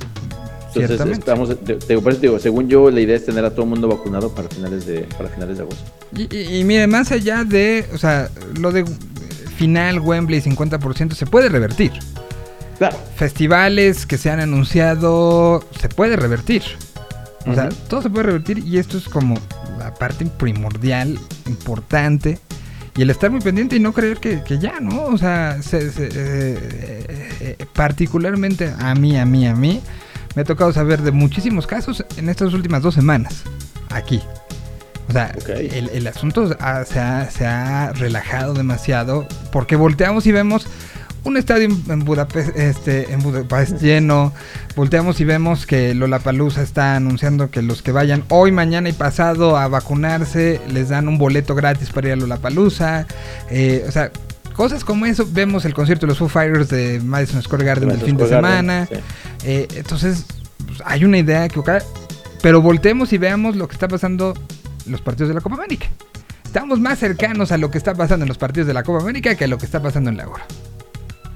Entonces, 0.82 0.90
estamos, 1.18 1.48
te- 1.64 1.74
te- 1.76 1.98
por 2.00 2.12
eso 2.12 2.20
digo, 2.20 2.38
según 2.40 2.68
yo, 2.68 2.90
la 2.90 3.00
idea 3.00 3.16
es 3.16 3.24
tener 3.26 3.44
a 3.44 3.50
todo 3.50 3.62
el 3.62 3.70
mundo 3.70 3.86
vacunado 3.88 4.32
para 4.34 4.48
finales 4.48 4.84
de, 4.86 5.00
para 5.16 5.28
finales 5.28 5.58
de 5.58 5.62
agosto. 5.62 5.84
Y, 6.16 6.22
y, 6.36 6.58
y 6.60 6.64
mire, 6.64 6.86
más 6.88 7.10
allá 7.12 7.44
de, 7.44 7.84
o 7.94 7.98
sea, 7.98 8.30
lo 8.58 8.70
de 8.72 8.84
final 9.56 10.00
Wembley 10.00 10.40
50% 10.40 11.12
se 11.14 11.26
puede 11.26 11.48
revertir. 11.48 11.92
Claro. 12.80 12.96
Festivales 13.14 14.06
que 14.06 14.16
se 14.16 14.30
han 14.30 14.40
anunciado 14.40 15.62
se 15.78 15.90
puede 15.90 16.16
revertir. 16.16 16.62
O 17.46 17.54
sea, 17.54 17.68
todo 17.88 18.00
se 18.00 18.08
puede 18.08 18.24
revertir 18.24 18.58
y 18.66 18.78
esto 18.78 18.96
es 18.96 19.06
como 19.06 19.34
la 19.78 19.92
parte 19.94 20.24
primordial, 20.24 21.18
importante. 21.46 22.38
Y 22.96 23.02
el 23.02 23.10
estar 23.10 23.30
muy 23.30 23.40
pendiente 23.42 23.76
y 23.76 23.80
no 23.80 23.92
creer 23.92 24.16
que, 24.16 24.42
que 24.42 24.58
ya, 24.58 24.80
¿no? 24.80 25.04
O 25.04 25.18
sea, 25.18 25.62
se- 25.62 25.90
se- 25.92 26.06
eh, 26.06 26.10
eh, 26.14 27.56
eh, 27.58 27.66
particularmente 27.74 28.72
a 28.78 28.94
mí, 28.94 29.16
a 29.18 29.26
mí, 29.26 29.46
a 29.46 29.54
mí, 29.54 29.82
me 30.34 30.40
ha 30.42 30.44
tocado 30.46 30.72
saber 30.72 31.02
de 31.02 31.10
muchísimos 31.12 31.66
casos 31.66 32.02
en 32.16 32.30
estas 32.30 32.54
últimas 32.54 32.82
dos 32.82 32.94
semanas, 32.94 33.42
aquí. 33.90 34.22
O 35.08 35.12
sea, 35.12 35.34
el, 35.48 35.90
el 35.90 36.06
asunto 36.06 36.56
ha- 36.60 36.84
se, 36.86 36.98
ha, 36.98 37.30
se 37.30 37.46
ha 37.46 37.92
relajado 37.92 38.54
demasiado 38.54 39.26
porque 39.52 39.76
volteamos 39.76 40.26
y 40.26 40.32
vemos 40.32 40.66
un 41.24 41.36
estadio 41.36 41.68
en- 41.88 42.04
Budapest, 42.04 42.56
este, 42.56 43.12
en 43.12 43.20
Budapest 43.22 43.80
lleno. 43.82 44.32
Volteamos 44.76 45.20
y 45.20 45.24
vemos 45.24 45.66
que 45.66 45.94
Lollapalooza 45.94 46.62
está 46.62 46.96
anunciando 46.96 47.50
que 47.50 47.62
los 47.62 47.82
que 47.82 47.92
vayan 47.92 48.24
hoy, 48.28 48.52
mañana 48.52 48.88
y 48.88 48.92
pasado 48.92 49.56
a 49.56 49.68
vacunarse 49.68 50.60
les 50.70 50.88
dan 50.88 51.08
un 51.08 51.18
boleto 51.18 51.54
gratis 51.54 51.90
para 51.90 52.08
ir 52.08 52.12
a 52.14 52.16
Lollapalooza. 52.16 53.06
Eh, 53.50 53.84
o 53.88 53.92
sea, 53.92 54.10
cosas 54.54 54.84
como 54.84 55.06
eso. 55.06 55.26
Vemos 55.30 55.64
el 55.64 55.74
concierto 55.74 56.06
de 56.06 56.08
los 56.10 56.18
Foo 56.18 56.28
Fighters 56.28 56.68
de 56.68 57.00
Madison 57.04 57.42
Square 57.42 57.64
Garden 57.64 57.88
del 57.90 58.00
fin 58.00 58.16
de 58.16 58.24
Garden, 58.28 58.38
semana. 58.38 58.86
sí. 58.90 58.96
Eh, 59.44 59.68
entonces, 59.76 60.24
pues, 60.66 60.82
hay 60.84 61.04
una 61.04 61.18
idea 61.18 61.44
equivocada. 61.44 61.82
Pero 62.42 62.62
voltemos 62.62 63.12
y 63.12 63.18
veamos 63.18 63.54
lo 63.56 63.68
que 63.68 63.74
está 63.74 63.86
pasando 63.88 64.32
en 64.86 64.92
los 64.92 65.02
partidos 65.02 65.28
de 65.28 65.34
la 65.34 65.40
Copa 65.42 65.56
América. 65.56 65.86
Estamos 66.44 66.80
más 66.80 66.98
cercanos 66.98 67.52
a 67.52 67.58
lo 67.58 67.70
que 67.70 67.76
está 67.78 67.94
pasando 67.94 68.24
en 68.24 68.28
los 68.28 68.38
partidos 68.38 68.66
de 68.66 68.74
la 68.74 68.82
Copa 68.82 69.02
América 69.02 69.34
que 69.34 69.44
a 69.44 69.46
lo 69.46 69.58
que 69.58 69.66
está 69.66 69.80
pasando 69.82 70.08
en 70.10 70.16
la 70.16 70.24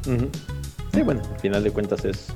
Ujú. 0.07 0.29
Sí, 0.93 1.03
bueno, 1.03 1.23
al 1.33 1.41
final 1.41 1.65
de 1.65 1.71
cuentas 1.71 2.05
es, 2.05 2.27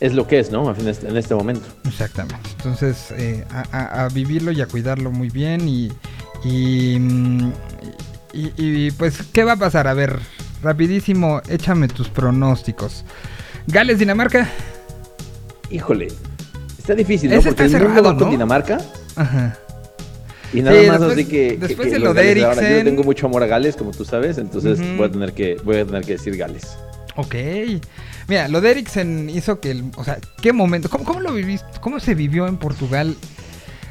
es 0.00 0.14
lo 0.14 0.26
que 0.26 0.38
es, 0.38 0.50
¿no? 0.50 0.74
En 0.74 1.16
este 1.16 1.34
momento. 1.34 1.66
Exactamente. 1.84 2.50
Entonces, 2.58 3.10
eh, 3.12 3.44
a, 3.50 4.08
vivirlo 4.12 4.52
y 4.52 4.60
a 4.60 4.66
cuidarlo 4.66 5.10
muy 5.10 5.30
bien. 5.30 5.68
Y, 5.68 5.90
y, 6.44 6.98
mm, 6.98 7.52
y- 8.32 8.52
y, 8.56 8.90
pues, 8.92 9.22
¿qué 9.32 9.44
va 9.44 9.52
a 9.52 9.56
pasar? 9.56 9.88
A 9.88 9.94
ver, 9.94 10.18
rapidísimo, 10.62 11.40
échame 11.48 11.88
tus 11.88 12.08
pronósticos. 12.08 13.04
Gales, 13.66 13.98
Dinamarca. 13.98 14.48
Híjole, 15.70 16.08
está 16.78 16.94
difícil, 16.94 17.30
¿no? 17.30 17.36
Ese 17.36 17.50
Porque 17.50 17.64
está 17.66 17.78
cerrado, 17.78 18.12
¿no? 18.14 18.30
Dinamarca 18.30 18.78
Ajá. 19.16 19.56
Y 20.52 20.62
nada 20.62 20.80
Sí, 20.80 20.86
más 20.88 21.00
después- 21.00 21.18
así 21.18 21.24
que, 21.26 21.48
que- 21.48 21.56
después 21.58 21.88
que 21.88 21.94
de 21.94 21.98
los 22.00 22.08
lo 22.08 22.14
de 22.14 22.44
ahora, 22.44 22.78
Yo 22.78 22.84
tengo 22.84 23.02
mucho 23.04 23.26
amor 23.26 23.42
a 23.42 23.46
Gales, 23.46 23.76
como 23.76 23.90
tú 23.92 24.04
sabes, 24.04 24.38
entonces 24.38 24.78
voy, 24.96 25.06
a 25.06 25.10
tener 25.10 25.32
que, 25.32 25.56
voy 25.64 25.76
a 25.78 25.84
tener 25.86 26.04
que 26.04 26.12
decir 26.12 26.36
Gales. 26.36 26.76
Ok. 27.16 27.34
Mira, 28.28 28.48
lo 28.48 28.60
de 28.60 28.70
Eriksen 28.70 29.28
hizo 29.30 29.60
que, 29.60 29.72
el- 29.72 29.90
o 29.96 30.04
sea, 30.04 30.18
qué 30.40 30.52
momento, 30.52 30.88
¿cómo, 30.88 31.04
cómo 31.04 31.20
lo 31.20 31.32
viviste? 31.34 31.66
¿Cómo 31.80 31.98
se 32.00 32.14
vivió 32.14 32.46
en 32.46 32.56
Portugal? 32.56 33.16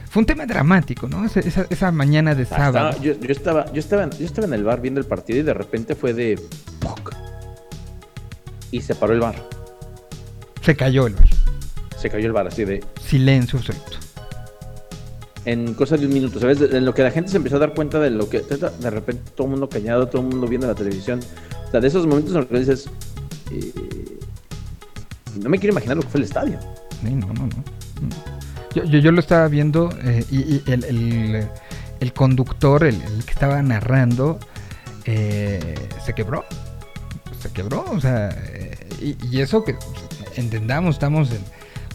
Fue 0.09 0.21
un 0.21 0.25
tema 0.25 0.45
dramático, 0.47 1.07
¿no? 1.07 1.23
Esa, 1.25 1.65
esa 1.69 1.91
mañana 1.91 2.33
de 2.33 2.43
Ah, 2.43 2.57
sábado. 2.71 2.97
yo, 3.01 3.13
yo 3.19 3.31
estaba, 3.31 3.71
yo, 3.71 3.79
estaba 3.79 4.03
en, 4.03 4.11
yo 4.11 4.25
estaba 4.25 4.47
en 4.47 4.53
el 4.55 4.63
bar 4.63 4.81
viendo 4.81 4.99
el 4.99 5.05
partido 5.05 5.39
y 5.39 5.43
de 5.43 5.53
repente 5.53 5.93
fue 5.95 6.13
de... 6.13 6.39
¡poc! 6.79 7.13
Y 8.71 8.81
se 8.81 8.95
paró 8.95 9.13
el 9.13 9.19
bar. 9.19 9.35
Se 10.61 10.75
cayó 10.75 11.05
el 11.05 11.13
bar. 11.13 11.29
Se 12.01 12.09
cayó 12.09 12.25
el 12.25 12.31
bar 12.31 12.47
así 12.47 12.65
de... 12.65 12.83
Silencio 13.05 13.59
absoluto. 13.59 13.97
En 15.45 15.73
cosas 15.73 15.99
de 15.99 16.05
un 16.07 16.13
minuto, 16.13 16.39
¿sabes? 16.39 16.61
En 16.61 16.85
lo 16.85 16.93
que 16.93 17.01
la 17.01 17.11
gente 17.11 17.31
se 17.31 17.37
empezó 17.37 17.55
a 17.55 17.59
dar 17.59 17.73
cuenta 17.73 17.99
de 17.99 18.09
lo 18.09 18.29
que... 18.29 18.41
De 18.41 18.89
repente 18.89 19.31
todo 19.35 19.45
el 19.47 19.51
mundo 19.51 19.69
callado, 19.69 20.07
todo 20.07 20.21
el 20.21 20.27
mundo 20.27 20.47
viendo 20.47 20.67
la 20.67 20.75
televisión. 20.75 21.19
O 21.67 21.71
sea, 21.71 21.79
de 21.79 21.87
esos 21.87 22.05
momentos 22.05 22.33
en 22.33 22.39
los 22.41 22.47
que 22.47 22.59
dices... 22.59 22.89
eh, 23.51 23.71
no 25.41 25.49
me 25.49 25.57
quiero 25.59 25.73
imaginar 25.73 25.95
lo 25.97 26.03
que 26.03 26.09
fue 26.09 26.19
el 26.19 26.25
estadio. 26.25 26.59
No, 27.03 27.11
no, 27.33 27.47
no. 27.47 27.63
Yo, 28.75 28.83
yo, 28.83 28.99
yo 28.99 29.11
lo 29.11 29.19
estaba 29.19 29.47
viendo 29.47 29.89
eh, 30.03 30.25
y, 30.29 30.61
el, 30.69 30.83
el- 31.99 32.13
conductor, 32.13 32.83
el, 32.83 32.97
que 33.25 33.31
estaba 33.31 33.61
narrando, 33.61 34.39
eh, 35.05 35.75
se 36.05 36.13
quebró. 36.13 36.43
Se 37.41 37.49
quebró, 37.51 37.85
o 37.89 38.01
sea, 38.01 38.35
y, 39.01 39.15
y 39.31 39.39
eso 39.41 39.63
que 39.63 39.75
entendamos, 40.35 40.95
estamos 40.95 41.31
en 41.31 41.39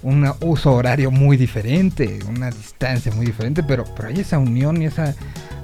un 0.05 0.31
uso 0.43 0.73
horario 0.73 1.11
muy 1.11 1.37
diferente, 1.37 2.21
una 2.29 2.51
distancia 2.51 3.11
muy 3.13 3.27
diferente, 3.27 3.63
pero, 3.65 3.85
pero 3.97 4.09
hay 4.09 4.21
esa 4.21 4.39
unión 4.39 4.81
y 4.81 4.87
esa 4.87 5.15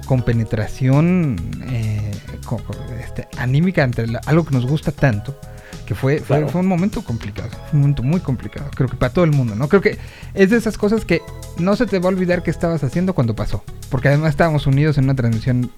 compenetración 0.07 1.35
eh, 1.67 2.11
co- 2.45 2.61
este, 3.03 3.27
anímica 3.37 3.83
entre 3.83 4.07
la- 4.07 4.19
algo 4.25 4.43
que 4.45 4.51
nos 4.55 4.65
gusta 4.65 4.91
tanto. 4.91 5.39
Que 5.85 5.95
fue, 5.95 6.19
fue, 6.19 6.37
Claro. 6.37 6.47
fue 6.49 6.61
un 6.61 6.67
momento 6.67 7.03
complicado, 7.03 7.49
fue 7.49 7.71
un 7.73 7.79
momento 7.81 8.01
muy 8.03 8.19
complicado, 8.21 8.69
creo 8.75 8.87
que 8.87 8.95
para 8.95 9.11
todo 9.11 9.25
el 9.25 9.31
mundo, 9.31 9.55
¿no? 9.55 9.67
Creo 9.67 9.81
que 9.81 9.97
es 10.33 10.49
de 10.49 10.55
esas 10.57 10.77
cosas 10.77 11.03
que 11.03 11.21
no 11.57 11.75
se 11.75 11.85
te 11.85 11.99
va 11.99 12.05
a 12.05 12.09
olvidar 12.13 12.43
que 12.43 12.51
estabas 12.51 12.81
haciendo 12.83 13.13
cuando 13.13 13.35
pasó, 13.35 13.63
porque 13.89 14.07
además 14.07 14.29
estábamos 14.29 14.67
unidos 14.67 14.97
en 14.97 15.03
una 15.05 15.15
transmisión 15.15 15.69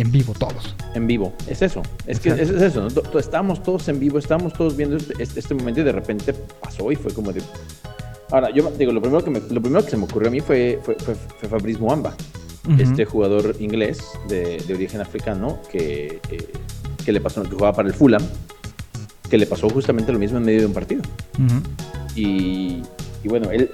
en 0.00 0.10
vivo 0.12 0.32
todos. 0.38 0.74
En 0.94 1.06
vivo, 1.06 1.32
es 1.48 1.60
eso. 1.62 1.82
Es 2.06 2.20
que 2.20 2.30
es, 2.30 2.48
eso, 2.50 2.86
Estábamos 3.18 3.62
todos 3.62 3.88
en 3.88 3.98
vivo, 4.00 4.18
estábamos 4.18 4.52
todos 4.54 4.76
viendo 4.76 4.96
este, 4.96 5.14
este- 5.22 5.40
este 5.40 5.54
momento 5.54 5.80
y 5.80 5.84
de 5.84 5.92
repente 5.92 6.32
pasó 6.32 6.90
y 6.92 6.96
fue 6.96 7.12
como 7.12 7.32
de. 7.32 7.42
Ahora, 8.30 8.50
yo 8.50 8.70
digo, 8.78 8.92
lo 8.92 9.00
primero 9.00 9.22
que, 9.24 9.30
me- 9.30 9.40
lo 9.40 9.60
primero 9.60 9.84
que 9.84 9.90
se 9.90 9.96
me 9.96 10.04
ocurrió 10.04 10.28
a 10.28 10.30
mí 10.32 10.40
fue, 10.40 10.78
fue, 10.82 10.94
fue, 10.96 11.14
fue 11.14 11.48
Fabrice 11.48 11.78
Muamba, 11.80 12.14
este 12.78 13.04
jugador 13.06 13.56
inglés 13.60 13.98
de, 14.28 14.58
de 14.66 14.74
origen 14.74 15.00
africano 15.00 15.58
que, 15.72 16.20
eh, 16.30 16.52
que 17.04 17.12
le 17.12 17.20
pasó, 17.20 17.42
que 17.42 17.50
jugaba 17.50 17.72
para 17.74 17.88
el 17.88 17.94
Fulham, 17.94 18.22
que 19.30 19.38
le 19.38 19.46
pasó 19.46 19.68
justamente 19.70 20.12
lo 20.12 20.18
mismo 20.18 20.36
en 20.38 20.44
medio 20.44 20.60
de 20.60 20.66
un 20.66 20.74
partido. 20.74 21.02
Y, 22.14 22.82
y 23.24 23.28
bueno, 23.28 23.50
él 23.50 23.70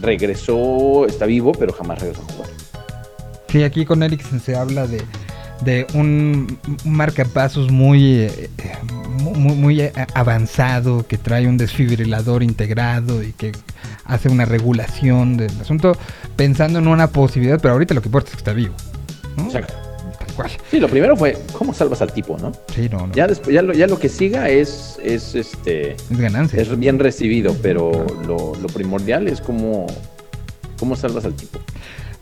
regresó, 0.00 1.06
está 1.06 1.26
vivo, 1.26 1.52
pero 1.52 1.72
jamás 1.72 1.98
regresó 2.00 2.22
a 2.22 2.32
jugar. 2.32 2.50
Sí, 3.48 3.62
aquí 3.64 3.84
con 3.84 4.02
Eriksen 4.02 4.40
se 4.40 4.54
habla 4.56 4.86
de, 4.86 5.02
de 5.62 5.86
un, 5.94 6.58
marcapasos 6.84 7.70
muy, 7.70 8.20
eh, 8.22 8.50
muy, 9.36 9.54
muy, 9.54 9.80
eh, 9.80 9.92
avanzado, 10.14 11.06
que 11.06 11.18
trae 11.18 11.46
un 11.46 11.56
desfibrilador 11.56 12.42
integrado 12.42 13.22
y 13.22 13.32
que 13.32 13.52
hace 14.04 14.28
una 14.28 14.44
regulación 14.44 15.36
del 15.36 15.50
asunto, 15.60 15.96
pensando 16.36 16.78
en 16.78 16.88
una 16.88 17.08
posibilidad, 17.08 17.60
pero 17.60 17.74
ahorita 17.74 17.94
lo 17.94 18.00
que 18.02 18.08
importa 18.08 18.28
es 18.28 18.36
que 18.36 18.38
está 18.38 18.52
vivo. 18.52 18.74
¿no? 19.36 19.44
Exacto. 19.46 19.74
Tal 20.18 20.34
cual. 20.34 20.50
Sí, 20.70 20.80
lo 20.80 20.88
primero 20.88 21.16
fue, 21.16 21.36
¿cómo 21.52 21.74
salvas 21.74 22.02
al 22.02 22.12
tipo, 22.12 22.36
no? 22.38 22.52
Sí, 22.74 22.88
no, 22.88 23.06
no. 23.06 23.14
Ya 23.14 23.26
después, 23.26 23.54
ya 23.54 23.62
lo, 23.62 23.72
ya 23.72 23.86
lo 23.86 23.98
que 23.98 24.08
siga 24.08 24.48
es, 24.48 24.98
es 25.02 25.34
este, 25.34 25.92
es 25.92 26.18
ganancia. 26.18 26.60
es 26.60 26.78
bien 26.78 26.98
recibido, 26.98 27.54
pero 27.62 28.06
lo, 28.26 28.54
lo 28.54 28.68
primordial 28.68 29.28
es 29.28 29.40
cómo, 29.40 29.86
cómo 30.78 30.96
salvas 30.96 31.24
al 31.24 31.34
tipo. 31.34 31.60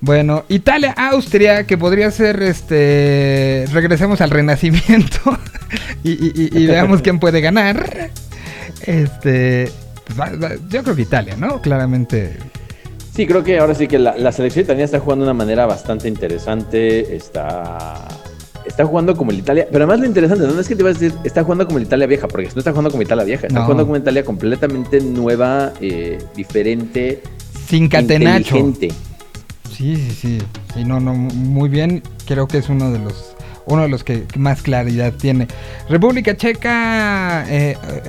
Bueno, 0.00 0.44
Italia, 0.48 0.92
Austria, 0.92 1.64
que 1.66 1.78
podría 1.78 2.10
ser 2.10 2.42
este. 2.42 3.64
Regresemos 3.72 4.20
al 4.20 4.30
renacimiento 4.30 5.18
y, 6.04 6.10
y- 6.12 6.32
y- 6.52 6.58
y 6.62 6.66
veamos 6.66 7.02
quién 7.02 7.18
puede 7.18 7.40
ganar. 7.40 8.10
Este. 8.84 9.70
pues 10.14 10.30
yo 10.68 10.82
creo 10.82 10.94
que 10.96 11.02
Italia, 11.02 11.36
¿no? 11.36 11.60
Claramente. 11.62 12.36
Sí, 13.14 13.26
creo 13.26 13.42
que 13.42 13.58
ahora 13.58 13.74
sí 13.74 13.88
que 13.88 13.98
la, 13.98 14.14
la 14.18 14.30
selección 14.32 14.64
italiana 14.64 14.84
está 14.84 15.00
jugando 15.00 15.24
de 15.24 15.30
una 15.30 15.38
manera 15.38 15.64
bastante 15.64 16.06
interesante. 16.08 17.16
Está, 17.16 18.06
está 18.66 18.84
jugando 18.84 19.16
como 19.16 19.30
el 19.30 19.38
Italia. 19.38 19.66
Pero 19.72 19.84
además 19.84 20.00
lo 20.00 20.06
interesante, 20.06 20.44
no 20.46 20.60
es 20.60 20.68
que 20.68 20.76
te 20.76 20.82
ibas 20.82 20.96
a 20.96 21.00
decir, 21.00 21.18
está 21.24 21.42
jugando 21.42 21.64
como 21.66 21.78
el 21.78 21.84
Italia 21.84 22.06
vieja, 22.06 22.28
porque 22.28 22.48
no 22.54 22.58
está 22.58 22.72
jugando 22.72 22.90
como 22.90 23.02
Italia 23.02 23.24
vieja, 23.24 23.46
está 23.46 23.58
No. 23.60 23.64
jugando 23.64 23.84
como 23.86 23.96
Italia 23.96 24.22
completamente 24.26 25.00
nueva, 25.00 25.72
eh, 25.80 26.18
diferente, 26.36 27.22
Sin 27.66 27.88
catenacho. 27.88 28.58
inteligente. 28.58 28.94
Sí, 29.76 29.96
sí, 29.96 30.10
sí. 30.10 30.38
Sí, 30.74 30.84
no, 30.84 31.00
no, 31.00 31.12
muy 31.14 31.68
bien. 31.68 32.02
Creo 32.26 32.46
que 32.48 32.58
es 32.58 32.68
uno 32.68 32.90
de 32.90 32.98
los. 32.98 33.32
Uno 33.66 33.82
de 33.82 33.88
los 33.88 34.04
que 34.04 34.24
más 34.36 34.62
claridad 34.62 35.12
tiene. 35.12 35.48
República 35.88 36.36
Checa, 36.36 37.44
eh, 37.48 37.76
eh, 37.90 38.02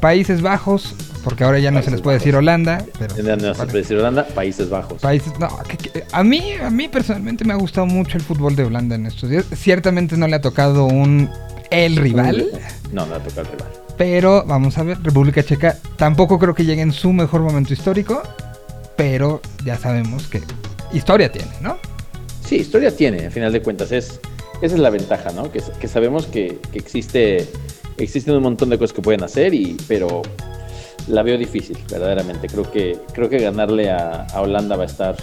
Países 0.00 0.40
Bajos, 0.40 0.94
porque 1.22 1.44
ahora 1.44 1.58
ya 1.58 1.70
no 1.70 1.82
se 1.82 1.90
les 1.90 2.00
puede 2.00 2.16
Bajos. 2.16 2.24
decir 2.24 2.36
Holanda, 2.36 2.82
pero 2.98 3.14
No, 3.22 3.36
no 3.36 3.54
se 3.54 3.66
puede 3.66 3.78
decir 3.82 3.98
Holanda, 3.98 4.26
Países 4.28 4.70
Bajos. 4.70 5.02
Países, 5.02 5.32
no, 5.38 5.48
que- 5.68 5.76
que- 5.76 6.04
a 6.10 6.24
mí, 6.24 6.52
a 6.62 6.70
mí 6.70 6.88
personalmente 6.88 7.44
me 7.44 7.52
ha 7.52 7.56
gustado 7.56 7.86
mucho 7.86 8.16
el 8.16 8.24
fútbol 8.24 8.56
de 8.56 8.64
Holanda 8.64 8.94
en 8.94 9.04
estos 9.04 9.28
días. 9.28 9.44
Ciertamente 9.54 10.16
no 10.16 10.26
le 10.28 10.36
ha 10.36 10.40
tocado 10.40 10.86
un 10.86 11.28
el 11.70 11.96
rival, 11.96 12.46
No, 12.92 13.04
no 13.04 13.16
toca 13.20 13.42
el 13.42 13.46
rival. 13.48 13.68
pero 13.98 14.44
vamos 14.46 14.78
a 14.78 14.82
ver, 14.82 15.02
República 15.02 15.42
Checa 15.42 15.76
tampoco 15.96 16.38
creo 16.38 16.54
que 16.54 16.64
llegue 16.64 16.80
en 16.80 16.92
su 16.92 17.12
mejor 17.12 17.42
momento 17.42 17.74
histórico, 17.74 18.22
pero 18.96 19.42
ya 19.64 19.76
sabemos 19.76 20.26
que 20.28 20.40
historia 20.96 21.30
tiene, 21.30 21.50
¿no? 21.60 21.78
Sí, 22.44 22.56
historia 22.56 22.94
tiene, 22.94 23.26
a 23.26 23.30
final 23.30 23.52
de 23.52 23.62
cuentas. 23.62 23.92
Es, 23.92 24.20
esa 24.62 24.74
es 24.74 24.80
la 24.80 24.90
ventaja, 24.90 25.30
¿no? 25.32 25.50
Que, 25.50 25.62
que 25.80 25.88
sabemos 25.88 26.26
que, 26.26 26.58
que 26.72 26.78
existe, 26.78 27.48
existen 27.98 28.34
un 28.34 28.42
montón 28.42 28.70
de 28.70 28.78
cosas 28.78 28.94
que 28.94 29.02
pueden 29.02 29.22
hacer, 29.22 29.52
y, 29.54 29.76
pero 29.88 30.22
la 31.08 31.22
veo 31.22 31.38
difícil, 31.38 31.78
verdaderamente. 31.90 32.48
Creo 32.48 32.70
que, 32.70 32.98
creo 33.12 33.28
que 33.28 33.38
ganarle 33.38 33.90
a, 33.90 34.26
a 34.32 34.40
Holanda 34.40 34.76
va 34.76 34.84
a 34.84 34.86
estar, 34.86 35.16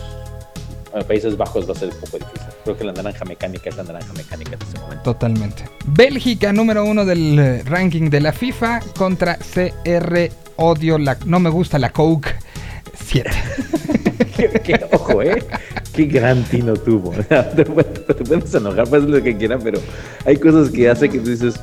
a 0.94 1.00
Países 1.02 1.38
Bajos 1.38 1.68
va 1.68 1.74
a 1.74 1.76
ser 1.76 1.90
un 1.90 2.00
poco 2.00 2.18
difícil. 2.20 2.48
Creo 2.64 2.78
que 2.78 2.84
la 2.84 2.94
naranja 2.94 3.26
mecánica 3.26 3.70
es 3.70 3.78
la 3.78 3.84
naranja 3.84 4.14
mecánica 4.14 4.56
en 4.56 4.62
este 4.62 4.80
momento. 4.80 5.04
Totalmente. 5.04 5.66
Bélgica, 5.86 6.54
número 6.54 6.86
uno 6.86 7.04
del 7.06 7.40
eh, 7.40 7.64
ranking 7.64 8.10
de 8.10 8.22
la 8.22 8.32
FIFA, 8.32 8.80
contra 8.98 9.38
CR, 9.38 10.30
odio 10.58 10.98
la, 10.98 11.18
no 11.26 11.40
me 11.40 11.50
gusta 11.50 11.80
la 11.80 11.92
Coke 11.92 12.36
7. 12.94 13.30
Qué- 14.36 14.62
qué- 14.64 14.86
ojo, 14.92 15.22
¿eh? 15.22 15.44
Qué 15.94 16.06
gran 16.06 16.44
tino 16.46 16.74
tuvo. 16.74 17.12
te, 17.56 17.66
puedes, 17.66 18.06
te 18.08 18.14
puedes 18.16 18.54
enojar, 18.56 18.88
puedes 18.88 19.08
lo 19.10 19.22
que 19.22 19.38
quieras, 19.38 19.62
pero 19.64 19.80
hay 20.26 20.38
cosas 20.38 20.70
que 20.72 20.90
hace 20.90 21.10
que 21.10 21.20
tú 21.20 21.30
dices, 21.30 21.56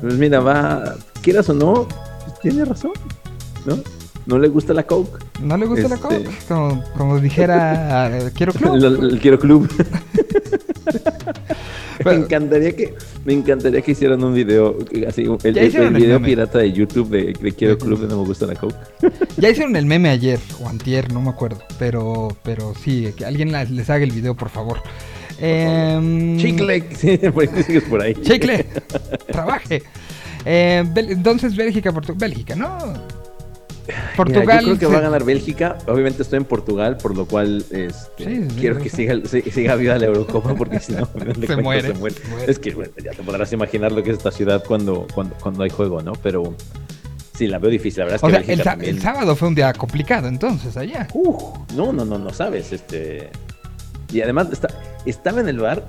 pues 0.00 0.14
mira, 0.14 0.40
va, 0.40 0.96
quieras 1.22 1.48
o 1.48 1.54
no, 1.54 1.88
pues 2.24 2.40
tiene 2.42 2.64
razón, 2.64 2.92
¿no? 3.66 3.78
No 4.26 4.38
le 4.38 4.48
gusta 4.48 4.74
la 4.74 4.82
Coke. 4.82 5.24
¿No 5.40 5.56
le 5.56 5.64
gusta 5.64 5.88
la 5.88 5.94
Este- 5.94 6.06
Coke? 6.06 6.28
Como, 6.48 6.84
como 6.98 7.18
dijera, 7.18 8.10
eh, 8.14 8.30
quiero 8.34 8.52
club. 8.52 8.74
El, 8.84 8.84
el 9.12 9.20
Quiero 9.20 9.38
Club. 9.38 9.68
me 12.04 12.14
encantaría 12.14 12.72
que 12.74 12.94
me 13.24 13.32
encantaría 13.32 13.80
que 13.80 13.92
hicieran 13.92 14.22
un 14.22 14.34
video 14.34 14.76
así 15.06 15.24
el, 15.44 15.94
video 15.94 16.22
pirata 16.22 16.58
de 16.58 16.72
YouTube 16.72 17.10
de, 17.10 17.32
de 17.32 17.52
Quiero 17.52 17.78
Club 17.78 18.00
de 18.00 18.08
no 18.08 18.22
me 18.22 18.26
gusta 18.26 18.46
la 18.46 18.54
Coke. 18.54 18.76
Ya 19.36 19.50
hicieron 19.50 19.76
el 19.76 19.86
meme 19.86 20.08
ayer 20.10 20.40
o 20.60 20.68
antier, 20.68 21.12
no 21.12 21.20
me 21.20 21.30
acuerdo. 21.30 21.62
Pero, 21.78 22.28
pero 22.42 22.74
sí, 22.74 23.12
que 23.16 23.24
alguien 23.24 23.52
la- 23.52 23.64
les 23.64 23.88
haga 23.90 24.04
el 24.04 24.10
video, 24.10 24.34
por 24.34 24.48
favor. 24.48 24.80
Em, 25.40 26.36
Chicle, 26.38 26.84
sí, 26.96 27.18
por 27.18 27.42
ahí 27.42 27.62
sigues 27.62 27.84
por 27.84 28.02
ahí. 28.02 28.14
Chicle, 28.14 28.66
trabaje. 29.30 29.82
Eh, 30.44 30.84
entonces 30.96 31.54
Bélgica, 31.54 31.92
Portugal, 31.92 32.18
Bélgica, 32.18 32.56
¿no? 32.56 32.78
Portugal. 34.16 34.42
Mira, 34.46 34.60
yo 34.60 34.66
creo 34.66 34.78
que 34.78 34.86
va 34.86 34.98
a 34.98 35.02
ganar 35.02 35.24
Bélgica. 35.24 35.78
Obviamente 35.86 36.22
estoy 36.22 36.38
en 36.38 36.44
Portugal, 36.44 36.96
por 36.96 37.16
lo 37.16 37.26
cual 37.26 37.58
este, 37.70 37.90
Sí, 37.90 38.24
sí, 38.24 38.48
quiero 38.58 38.78
que 38.78 38.88
siga, 38.90 39.14
si- 39.24 39.42
siga 39.50 39.74
viva 39.76 39.96
la 39.98 40.06
Eurocopa, 40.06 40.54
porque 40.54 40.80
si 40.80 40.92
no, 40.92 41.06
Se 41.46 41.56
muere, 41.56 41.94
se. 41.94 42.50
Es 42.50 42.58
que 42.58 42.74
bueno, 42.74 42.92
ya 43.02 43.12
te 43.12 43.22
podrás 43.22 43.52
imaginar 43.52 43.92
lo 43.92 44.02
que 44.02 44.10
es 44.10 44.16
esta 44.18 44.30
ciudad 44.30 44.62
cuando, 44.66 45.06
cuando, 45.14 45.34
cuando 45.36 45.62
hay 45.62 45.70
juego, 45.70 46.02
¿no? 46.02 46.12
Pero 46.22 46.54
sí, 47.34 47.46
la 47.46 47.58
veo 47.58 47.70
difícil. 47.70 48.00
La 48.00 48.10
verdad 48.12 48.30
es 48.30 48.38
que 48.38 48.44
sea, 48.44 48.54
el, 48.54 48.58
sa- 48.62 48.70
también- 48.72 48.96
el 48.96 49.02
sábado 49.02 49.36
fue 49.36 49.48
un 49.48 49.54
día 49.54 49.72
complicado, 49.72 50.28
entonces, 50.28 50.76
allá. 50.76 51.08
Uf, 51.14 51.42
no, 51.74 51.92
no, 51.92 52.04
no, 52.04 52.18
no 52.18 52.30
sabes. 52.32 52.72
Este... 52.72 53.30
Y 54.12 54.20
además 54.22 54.48
está, 54.52 54.68
estaba 55.06 55.40
en 55.40 55.48
el 55.48 55.58
bar. 55.58 55.84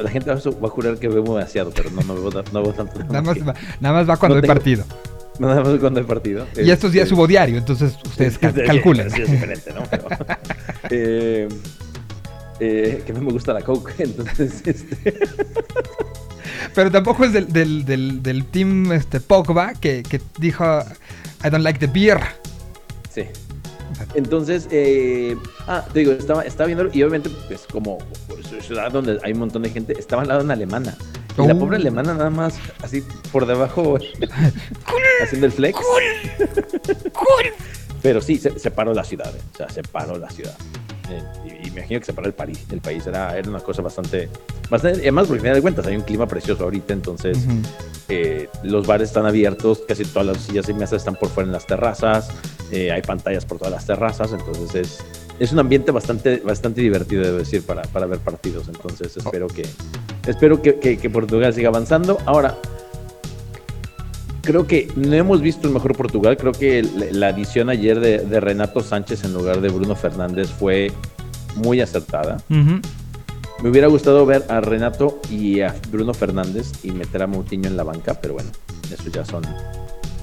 La 0.00 0.08
gente 0.10 0.30
va 0.32 0.38
a 0.38 0.70
jurar 0.70 0.96
que 0.96 1.06
bebo 1.08 1.34
demasiado, 1.36 1.70
pero 1.76 1.90
no, 1.90 2.00
no 2.02 2.30
no 2.30 2.72
tanto. 2.72 2.98
Nada 3.04 3.20
más, 3.22 3.36
va, 3.46 3.54
nada 3.78 3.94
más 3.94 4.08
va 4.08 4.16
cuando 4.16 4.36
No 4.36 4.38
hay 4.38 4.42
tengo- 4.42 4.54
partido. 4.54 4.84
No, 5.40 5.48
nada 5.48 5.64
más 5.64 5.80
cuando 5.80 6.00
hay 6.00 6.06
partido. 6.06 6.46
Y 6.56 6.70
estos 6.70 6.92
días 6.92 7.04
Este, 7.04 7.14
hubo 7.14 7.26
diario, 7.26 7.56
entonces 7.56 7.94
ustedes 8.04 8.36
cal- 8.38 8.54
Sí, 8.54 9.22
es 9.22 9.30
diferente, 9.30 9.72
¿no? 9.72 9.82
Pero, 9.90 10.06
eh, 10.90 11.48
eh, 12.60 13.02
que 13.06 13.12
no 13.14 13.22
me 13.22 13.32
gusta 13.32 13.54
la 13.54 13.62
Coke, 13.62 13.94
entonces, 13.98 14.60
este, 14.66 15.14
Pero 16.74 16.90
tampoco 16.90 17.24
es 17.24 17.32
del, 17.32 17.50
del, 17.52 17.84
del, 17.86 18.22
del 18.22 18.44
team 18.44 18.92
este, 18.92 19.18
Pogba 19.18 19.72
que, 19.72 20.02
que 20.02 20.20
dijo 20.38 20.64
I 21.42 21.48
don't 21.48 21.64
like 21.64 21.78
the 21.78 21.86
beer. 21.86 22.20
sí. 23.12 23.22
Entonces, 24.14 24.68
eh, 24.70 25.36
ah, 25.66 25.84
te 25.92 26.00
digo, 26.00 26.12
estaba, 26.12 26.42
estaba 26.42 26.66
viendo 26.66 26.88
y 26.92 27.02
obviamente, 27.02 27.30
pues 27.48 27.66
como 27.70 27.98
ciudad 28.62 28.90
donde 28.92 29.18
hay 29.22 29.32
un 29.32 29.38
montón 29.40 29.62
de 29.62 29.70
gente, 29.70 29.98
estaba 29.98 30.22
al 30.22 30.28
lado 30.28 30.40
de 30.40 30.44
una 30.44 30.54
alemana. 30.54 30.96
Y 31.38 31.46
la 31.46 31.54
Oh. 31.54 31.58
pobre 31.58 31.76
alemana 31.76 32.12
nada 32.14 32.30
más, 32.30 32.54
así 32.82 33.02
por 33.32 33.46
debajo, 33.46 33.98
haciendo 35.22 35.46
el 35.46 35.52
flex. 35.52 35.78
Pero 38.02 38.20
sí, 38.20 38.38
se, 38.38 38.58
se 38.58 38.70
paró 38.70 38.94
la 38.94 39.04
ciudad, 39.04 39.34
eh, 39.34 39.40
o 39.54 39.56
sea, 39.56 39.68
se 39.68 39.82
paró 39.82 40.16
la 40.18 40.30
ciudad. 40.30 40.56
Eh, 41.10 41.22
y, 41.44 41.66
y 41.68 41.70
me 41.72 41.78
imagino 41.80 42.00
que 42.00 42.06
se 42.06 42.12
paró 42.12 42.26
el 42.28 42.34
país. 42.34 42.64
El 42.70 42.80
país 42.80 43.06
era, 43.06 43.36
era 43.36 43.48
una 43.48 43.60
cosa 43.60 43.82
bastante, 43.82 44.28
bastante. 44.70 45.00
Además, 45.00 45.26
porque 45.26 45.38
al 45.38 45.42
final 45.42 45.54
de 45.56 45.62
cuentas 45.62 45.86
hay 45.86 45.96
un 45.96 46.02
clima 46.02 46.26
precioso 46.26 46.64
ahorita, 46.64 46.92
entonces 46.92 47.38
eh, 48.08 48.48
los 48.62 48.86
bares 48.86 49.08
están 49.08 49.26
abiertos, 49.26 49.82
casi 49.86 50.04
todas 50.04 50.26
las 50.26 50.38
sillas 50.38 50.68
y 50.68 50.74
mesas 50.74 50.94
están 50.94 51.16
por 51.16 51.28
fuera 51.28 51.46
en 51.46 51.52
las 51.52 51.66
terrazas, 51.66 52.28
eh, 52.72 52.90
hay 52.92 53.02
pantallas 53.02 53.44
por 53.44 53.58
todas 53.58 53.72
las 53.72 53.86
terrazas, 53.86 54.32
entonces 54.32 54.74
es, 54.74 54.98
es 55.38 55.52
un 55.52 55.58
ambiente 55.60 55.90
bastante, 55.92 56.38
bastante 56.44 56.80
divertido, 56.80 57.22
debo 57.22 57.38
decir, 57.38 57.62
para, 57.62 57.82
para 57.82 58.06
ver 58.06 58.18
partidos. 58.18 58.68
Entonces 58.68 59.16
espero 59.16 59.46
que, 59.48 59.64
espero 60.26 60.60
que, 60.62 60.78
que- 60.78 60.98
que 60.98 61.10
Portugal 61.10 61.52
siga 61.54 61.68
avanzando. 61.68 62.18
Ahora, 62.26 62.56
creo 64.42 64.66
que 64.66 64.90
no 64.96 65.12
hemos 65.14 65.40
visto 65.40 65.66
el 65.68 65.74
mejor 65.74 65.96
Portugal. 65.96 66.36
Creo 66.36 66.52
que 66.52 66.82
la, 67.12 67.28
adición 67.28 67.68
ayer 67.70 68.00
de, 68.00 68.18
de 68.18 68.40
Renato 68.40 68.80
Sánchez 68.80 69.24
en 69.24 69.32
lugar 69.34 69.60
de 69.60 69.68
Bruno 69.68 69.94
Fernández 69.96 70.48
fue 70.48 70.92
muy 71.56 71.80
acertada. 71.80 72.38
Me 72.48 73.68
hubiera 73.68 73.88
gustado 73.88 74.24
ver 74.24 74.44
a 74.48 74.60
Renato 74.60 75.20
y 75.30 75.60
a 75.60 75.74
Bruno 75.92 76.14
Fernández 76.14 76.72
y 76.82 76.92
meter 76.92 77.22
a 77.22 77.26
Moutinho 77.26 77.68
en 77.68 77.76
la 77.76 77.82
banca, 77.84 78.14
pero 78.20 78.34
bueno, 78.34 78.50
eso 78.90 79.10
ya 79.10 79.24
son. 79.24 79.44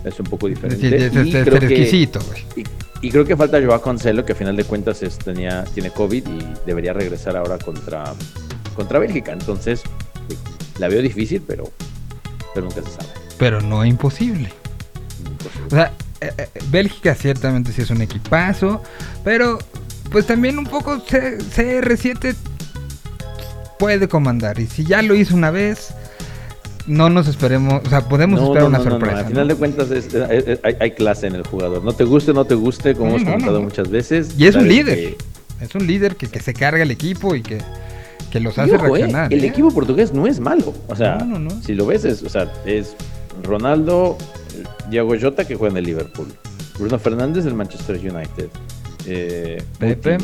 Es 0.03 0.19
un 0.19 0.25
poco 0.25 0.47
Es 0.47 0.55
diferente. 0.55 0.89
decir, 0.89 1.17
es, 1.19 1.25
Y 1.25 1.29
es- 1.29 1.35
es 1.35 1.45
creo 1.45 1.59
que- 1.59 2.61
y, 2.61 2.63
y 3.07 3.11
creo 3.11 3.25
que 3.25 3.35
falta 3.37 3.61
Joao 3.63 3.81
Cancelo, 3.81 4.25
que 4.25 4.31
a 4.31 4.35
final 4.35 4.55
de 4.55 4.63
cuentas 4.63 5.03
es- 5.03 5.17
tenía, 5.19 5.65
tiene 5.73 5.91
COVID 5.91 6.23
y 6.27 6.39
debería 6.65 6.93
regresar 6.93 7.35
ahora 7.37 7.57
contra, 7.59 8.13
contra 8.75 8.97
Bélgica. 8.99 9.33
Entonces, 9.33 9.83
digo, 10.29 10.41
la 10.79 10.87
veo 10.87 11.01
difícil, 11.01 11.41
pero, 11.45 11.65
pero 12.55 12.65
nunca 12.67 12.81
se 12.81 12.89
sabe. 12.91 13.09
Pero 13.37 13.61
no 13.61 13.85
imposible. 13.85 14.51
O 15.67 15.69
sea, 15.69 15.91
eh, 16.21 16.31
eh, 16.37 16.47
Bélgica 16.69 17.13
ciertamente 17.15 17.71
sí 17.71 17.81
es 17.81 17.89
un 17.89 18.01
equipazo, 18.01 18.81
pero 19.23 19.59
pues 20.11 20.25
también 20.25 20.57
un 20.57 20.65
poco 20.65 20.99
C- 20.99 21.37
CR7 21.37 22.35
puede 23.79 24.07
comandar. 24.07 24.59
Y 24.59 24.67
si 24.67 24.83
ya 24.85 25.01
lo 25.01 25.15
hizo 25.15 25.35
una 25.35 25.51
vez, 25.51 25.89
no 26.87 27.09
nos 27.09 27.27
esperemos, 27.27 27.81
o 27.85 27.89
sea, 27.89 28.01
podemos 28.07 28.39
No, 28.39 28.47
esperar 28.47 28.63
no, 28.63 28.69
una 28.69 28.77
no, 28.79 28.83
sorpresa. 28.91 29.19
Al 29.19 29.25
final 29.27 29.47
de 29.47 29.55
cuentas 29.55 29.91
es- 29.91 30.13
es- 30.13 30.47
es- 30.47 30.59
hay, 30.63 30.75
hay 30.79 30.91
clase 30.91 31.27
en 31.27 31.35
el 31.35 31.45
jugador. 31.45 31.83
No 31.83 31.93
te 31.93 32.03
guste, 32.05 32.33
no 32.33 32.45
te 32.45 32.55
guste, 32.55 32.95
como 32.95 33.09
hemos 33.11 33.23
comentado 33.23 33.61
muchas 33.61 33.89
veces. 33.89 34.33
Y 34.37 34.47
es 34.47 34.55
un 34.55 34.67
líder. 34.67 34.95
que- 34.95 35.17
Es 35.59 35.73
un 35.73 35.87
líder 35.87 36.15
que, 36.15 36.27
que 36.27 36.39
se 36.39 36.53
carga 36.53 36.83
el 36.83 36.91
equipo 36.91 37.33
y 37.33 37.41
que, 37.41 37.57
que 38.31 38.39
los 38.39 38.57
Y 38.57 38.61
hace 38.61 38.75
ojo, 38.75 38.85
eh, 38.85 38.99
reaccionar. 38.99 39.33
el 39.33 39.43
¿eh? 39.43 39.47
equipo 39.47 39.71
portugués 39.71 40.13
no 40.13 40.27
es 40.27 40.39
malo. 40.39 40.71
O 40.87 40.95
sea, 40.95 41.17
si 41.65 41.73
lo 41.73 41.87
ves, 41.87 42.05
es, 42.05 42.21
o 42.21 42.29
sea, 42.29 42.51
es 42.63 42.95
Ronaldo, 43.43 44.17
Diego 44.89 45.13
Jota 45.19 45.45
que 45.45 45.55
juega 45.55 45.73
en 45.73 45.77
el 45.77 45.85
Liverpool, 45.85 46.27
Bruno 46.79 46.99
Fernández 46.99 47.43
del 47.45 47.53
Manchester 47.53 47.95
United, 47.97 48.49
eh, 49.05 49.63
Pepe. 49.79 50.17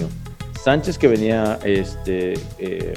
Sánchez 0.64 0.97
que 0.97 1.09
venía 1.09 1.59
este, 1.66 2.36
eh, 2.57 2.93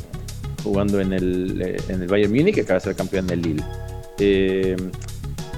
jugando 0.63 1.01
en 1.01 1.13
el, 1.13 1.61
eh, 1.61 1.77
en 1.89 2.03
el 2.03 2.09
Bayern 2.09 2.33
Múnich, 2.33 2.55
que 2.55 2.61
acaba 2.61 2.79
de 2.79 2.85
ser 2.85 2.95
campeón 2.95 3.27
del 3.27 3.43
Lille. 3.43 3.65
Eh, 4.19 4.77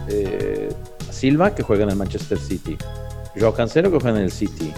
eh, 0.08 0.68
Silva 1.10 1.54
que 1.54 1.62
juega 1.62 1.84
en 1.84 1.90
el 1.90 1.96
Manchester 1.96 2.38
City. 2.38 2.76
Joao 3.38 3.52
Cancelo 3.54 3.90
que 3.90 3.98
juega 4.00 4.18
en 4.18 4.24
el 4.24 4.32
City. 4.32 4.72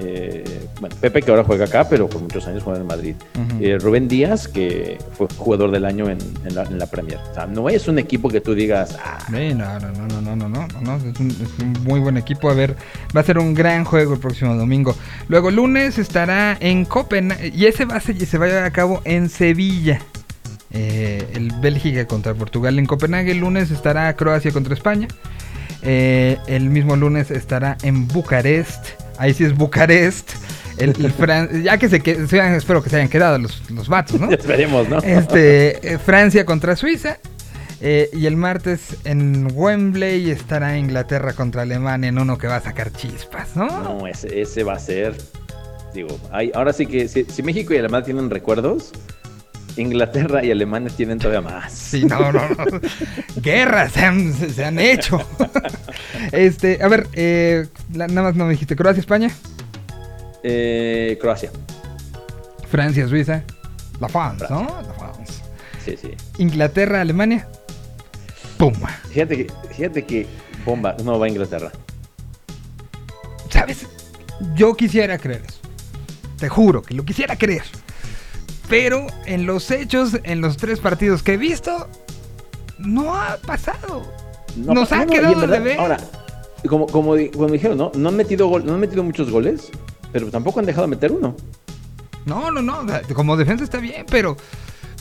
Eh, 0.00 0.66
Pepe 1.00 1.22
que 1.22 1.30
ahora 1.30 1.44
juega 1.44 1.66
acá, 1.66 1.88
pero 1.88 2.08
por 2.08 2.20
muchos 2.20 2.46
años 2.46 2.62
juega 2.62 2.80
en 2.80 2.86
Madrid. 2.86 3.14
Uh 3.36 3.62
eh, 3.62 3.76
-huh. 3.76 3.80
Rubén 3.80 4.08
Díaz, 4.08 4.48
que 4.48 4.98
fue 5.16 5.28
jugador 5.36 5.70
del 5.70 5.84
año 5.84 6.08
en, 6.08 6.18
la, 6.54 6.64
en, 6.64 6.78
Premier. 6.90 7.18
No 7.50 7.68
es 7.68 7.88
un 7.88 7.98
equipo 7.98 8.28
que 8.28 8.40
tú 8.40 8.54
digas... 8.54 8.98
Ah". 9.02 9.18
No, 9.30 9.38
no, 9.38 9.78
no, 9.80 10.36
no, 10.36 10.48
no, 10.48 10.68
no, 10.80 10.96
es 10.96 11.20
un, 11.20 11.72
muy 11.84 12.00
buen 12.00 12.16
equipo. 12.16 12.50
A 12.50 12.54
ver, 12.54 12.76
va 13.16 13.20
a 13.20 13.24
ser 13.24 13.38
un 13.38 13.54
gran 13.54 13.84
juego 13.84 14.14
el 14.14 14.20
próximo 14.20 14.54
domingo. 14.54 14.94
Luego 15.28 15.50
lunes 15.50 15.98
estará 15.98 16.56
en 16.60 16.84
Copenhague 16.84 17.52
y 17.54 17.66
ese 17.66 17.84
va 17.84 17.96
a 17.96 18.00
ser, 18.00 18.18
se 18.26 18.38
va 18.38 18.46
a 18.46 18.48
llevar 18.48 18.64
a 18.64 18.72
cabo 18.72 19.00
en 19.04 19.28
Sevilla. 19.28 20.00
Eh, 20.70 21.24
el 21.34 21.52
Bélgica 21.60 22.04
contra 22.06 22.34
Portugal 22.34 22.78
en 22.78 22.86
Copenhague. 22.86 23.30
El 23.30 23.38
lunes 23.38 23.70
estará 23.70 24.14
Croacia 24.16 24.50
contra 24.50 24.74
España. 24.74 25.06
El 25.82 26.70
mismo 26.70 26.96
lunes 26.96 27.30
estará 27.30 27.76
en 27.82 28.08
Bucarest 28.08 29.03
Ahí 29.18 29.34
sí 29.34 29.44
es 29.44 29.56
Bucarest. 29.56 30.30
El, 30.76 30.90
el 30.90 31.12
Fran- 31.12 31.62
ya 31.62 31.78
que 31.78 31.88
se, 31.88 32.00
que, 32.00 32.12
espero 32.56 32.82
que 32.82 32.90
se 32.90 32.96
hayan 32.96 33.08
quedado 33.08 33.38
los, 33.38 33.70
los 33.70 33.88
vatos, 33.88 34.20
¿no? 34.20 34.30
esperemos, 34.32 34.88
¿no? 34.88 34.98
Este, 34.98 35.94
eh, 35.94 35.98
Francia 35.98 36.44
contra 36.44 36.74
Suiza. 36.74 37.18
eh, 37.80 38.08
y 38.12 38.26
el 38.26 38.36
martes 38.36 38.96
en 39.04 39.48
Wembley 39.54 40.30
estará 40.30 40.76
Inglaterra 40.78 41.32
contra 41.34 41.62
Alemania 41.62 42.08
en 42.08 42.18
uno 42.18 42.38
que 42.38 42.46
va 42.48 42.56
a 42.56 42.60
sacar 42.60 42.90
chispas, 42.92 43.54
¿no? 43.54 43.66
No, 43.66 44.06
ese, 44.06 44.40
ese 44.40 44.64
va 44.64 44.74
a 44.74 44.78
ser. 44.80 45.14
Digo, 45.92 46.18
hay, 46.32 46.50
ahora 46.54 46.72
sí 46.72 46.86
que 46.86 47.06
si, 47.06 47.24
si 47.24 47.42
México 47.44 47.72
y 47.72 47.78
Alemania 47.78 48.04
tienen 48.06 48.28
recuerdos, 48.30 48.90
Inglaterra 49.76 50.44
y 50.44 50.50
Alemania 50.50 50.90
tienen 50.96 51.18
todavía 51.18 51.40
más. 51.40 51.72
Sí, 51.72 52.04
no, 52.04 52.32
no, 52.32 52.48
no. 52.48 52.64
Guerras 53.36 53.92
se 53.92 54.00
han, 54.04 54.32
se- 54.32 54.64
han 54.64 54.78
hecho. 54.78 55.20
este, 56.32 56.82
a 56.82 56.88
ver, 56.88 57.08
eh, 57.14 57.66
nada 57.90 58.22
más 58.22 58.34
no 58.36 58.44
me 58.44 58.52
dijiste 58.52 58.76
Croacia, 58.76 59.00
España, 59.00 59.30
Eh, 60.42 61.18
Croacia. 61.20 61.50
Francia, 62.70 63.08
Suiza, 63.08 63.42
la 64.00 64.08
France, 64.08 64.46
¿no? 64.50 64.66
La 64.86 64.92
France. 64.94 65.42
Sí, 65.84 65.96
sí. 66.00 66.10
Inglaterra, 66.38 67.00
Alemania. 67.00 67.48
¡Pum! 68.58 68.72
Fíjate 69.10 69.36
que, 69.38 69.52
fíjate 69.74 70.04
que 70.04 70.26
bomba, 70.64 70.96
no 71.04 71.18
va 71.18 71.26
a 71.26 71.28
Inglaterra. 71.28 71.72
¿Sabes? 73.50 73.86
Yo 74.54 74.74
quisiera 74.76 75.18
creer 75.18 75.42
eso. 75.46 75.58
Te 76.38 76.48
juro 76.48 76.82
que 76.82 76.94
lo 76.94 77.04
quisiera 77.04 77.36
creer. 77.36 77.62
Pero 78.68 79.06
en 79.26 79.46
los 79.46 79.70
hechos, 79.70 80.18
en 80.22 80.40
los 80.40 80.56
tres 80.56 80.80
partidos 80.80 81.22
que 81.22 81.34
he 81.34 81.36
visto, 81.36 81.88
no 82.78 83.14
ha 83.14 83.36
pasado. 83.38 84.10
Nos 84.56 84.90
ha 84.92 85.04
no, 85.04 85.12
quedado 85.12 85.40
verdad, 85.40 85.58
de 85.58 85.64
ver. 85.64 85.80
Ahora, 85.80 85.98
como, 86.68 86.86
como, 86.86 87.14
como 87.32 87.48
dijeron, 87.48 87.76
¿no? 87.76 87.92
No 87.94 88.08
han, 88.08 88.16
metido 88.16 88.46
gol, 88.46 88.64
no 88.64 88.74
han 88.74 88.80
metido 88.80 89.02
muchos 89.02 89.30
goles, 89.30 89.70
pero 90.12 90.30
tampoco 90.30 90.60
han 90.60 90.66
dejado 90.66 90.86
de 90.86 90.90
meter 90.90 91.12
uno. 91.12 91.36
No, 92.24 92.50
no, 92.50 92.62
no. 92.62 92.86
Como 93.14 93.36
defensa 93.36 93.64
está 93.64 93.78
bien, 93.78 94.06
pero. 94.10 94.36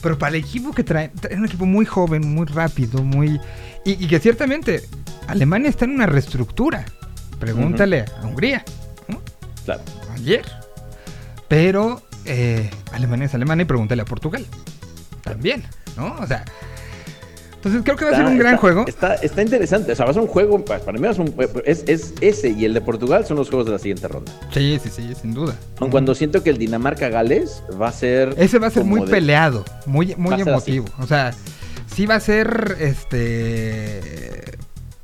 Pero 0.01 0.17
para 0.17 0.35
el 0.35 0.43
equipo 0.43 0.73
que 0.73 0.83
trae. 0.83 1.11
Es 1.29 1.37
un 1.37 1.45
equipo 1.45 1.65
muy 1.65 1.85
joven, 1.85 2.33
muy 2.33 2.45
rápido, 2.45 3.01
muy. 3.01 3.39
Y, 3.85 4.03
y 4.03 4.07
que 4.07 4.19
ciertamente 4.19 4.83
Alemania 5.27 5.69
está 5.69 5.85
en 5.85 5.91
una 5.91 6.05
reestructura. 6.05 6.85
Pregúntale 7.39 8.05
a 8.21 8.25
Hungría. 8.25 8.65
¿no? 9.07 9.21
Claro. 9.65 9.81
ayer. 10.13 10.45
Pero 11.47 12.01
eh, 12.25 12.69
Alemania 12.91 13.25
es 13.27 13.33
Alemania 13.35 13.63
y 13.63 13.65
pregúntale 13.65 14.01
a 14.01 14.05
Portugal. 14.05 14.45
También, 15.23 15.63
¿no? 15.97 16.15
O 16.19 16.27
sea. 16.27 16.43
Entonces 17.55 17.81
creo 17.85 17.95
que 17.95 18.03
va 18.03 18.11
a 18.11 18.15
ser 18.15 18.25
un 18.25 18.37
gran 18.37 18.55
está- 18.55 18.61
juego. 18.61 18.85
Está, 18.87 19.15
está 19.15 19.41
interesante. 19.41 19.93
O 19.93 19.95
sea, 19.95 20.03
va 20.03 20.11
a 20.11 20.13
ser 20.13 20.21
un 20.23 20.27
juego. 20.27 20.65
pa- 20.65 20.79
Para 20.79 20.97
mí 20.97 21.05
va 21.05 21.11
a 21.11 21.13
ser 21.13 21.21
un- 21.21 21.35
es, 21.65 21.85
es 21.87 22.13
ese 22.19 22.49
y 22.49 22.65
el 22.65 22.73
de 22.73 22.81
Portugal 22.81 23.25
son 23.25 23.37
los 23.37 23.47
juegos 23.47 23.67
de 23.67 23.71
la 23.71 23.79
siguiente 23.79 24.05
ronda. 24.09 24.29
Sí, 24.53 24.77
sí, 24.83 24.89
sí, 24.93 25.13
sin 25.21 25.33
duda. 25.33 25.55
Aun 25.79 25.89
cuando 25.89 26.13
siento 26.13 26.43
que 26.43 26.49
el 26.49 26.57
Dinamarca-Gales 26.57 27.63
va 27.81 27.87
a 27.87 27.91
ser. 27.93 28.35
Ese 28.37 28.59
va 28.59 28.67
a 28.67 28.69
ser 28.69 28.83
muy 28.83 29.01
de- 29.01 29.07
peleado, 29.07 29.63
muy, 29.85 30.13
muy 30.17 30.41
emotivo. 30.41 30.87
O 30.99 31.07
sea, 31.07 31.31
sí 31.87 32.05
va 32.05 32.15
a 32.15 32.19
ser 32.19 32.75
este 32.81 34.42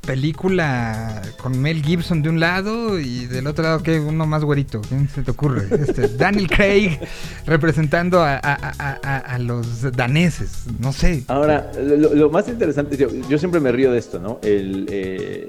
película 0.00 1.22
con 1.42 1.60
Mel 1.60 1.82
Gibson 1.84 2.22
de 2.22 2.28
un 2.30 2.40
lado 2.40 2.98
y 2.98 3.26
del 3.26 3.46
otro 3.46 3.62
lado 3.64 3.82
que 3.82 4.00
uno 4.00 4.26
más 4.26 4.44
güerito. 4.44 4.80
¿Quién 4.80 5.08
se 5.08 5.22
te 5.22 5.30
ocurre? 5.30 5.68
Este, 5.82 6.08
Daniel 6.16 6.48
Craig 6.48 6.98
representando 7.46 8.22
a, 8.22 8.36
a- 8.42 9.32
a- 9.34 9.38
los 9.38 9.82
daneses. 9.92 10.64
No 10.78 10.92
sé. 10.92 11.24
Ahora, 11.28 11.70
lo, 11.78 12.14
lo 12.14 12.30
más 12.30 12.48
interesante, 12.48 12.96
yo, 12.96 13.08
yo 13.28 13.38
siempre 13.38 13.60
me 13.60 13.72
río 13.72 13.92
de 13.92 13.98
esto, 13.98 14.18
¿no? 14.18 14.38
El. 14.42 14.86
eh, 14.90 15.46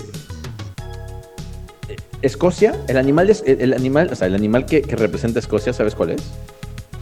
Escocia, 2.22 2.76
el 2.88 2.98
animal, 2.98 3.30
el, 3.46 3.62
el 3.62 3.74
animal, 3.74 4.10
o 4.12 4.16
sea, 4.16 4.28
el 4.28 4.36
animal 4.36 4.66
que, 4.68 4.84
que 4.84 4.96
representa 4.96 5.40
a 5.40 5.42
Escocia, 5.42 5.74
¿sabes 5.74 5.96
cuál 5.96 6.12
es? 6.12 6.22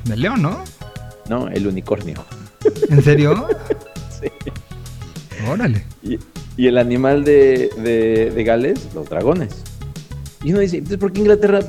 De 0.06 0.16
León, 0.16 0.42
¿no? 0.42 0.64
No, 1.28 1.50
el 1.50 1.68
unicornio. 1.68 2.24
¿En 2.90 3.04
serio? 3.04 3.48
Sí. 4.22 4.28
Órale. 5.48 5.84
Y, 6.04 6.18
y 6.58 6.68
el 6.68 6.78
animal 6.78 7.24
de, 7.24 7.70
de- 7.78 8.32
de 8.34 8.44
Gales, 8.44 8.90
los 8.94 9.10
dragones. 9.10 9.50
Y 10.42 10.52
uno 10.52 10.62
dice, 10.62 10.78
entonces, 10.78 11.00
¿por 11.00 11.12
qué 11.12 11.20
Inglaterra 11.20 11.60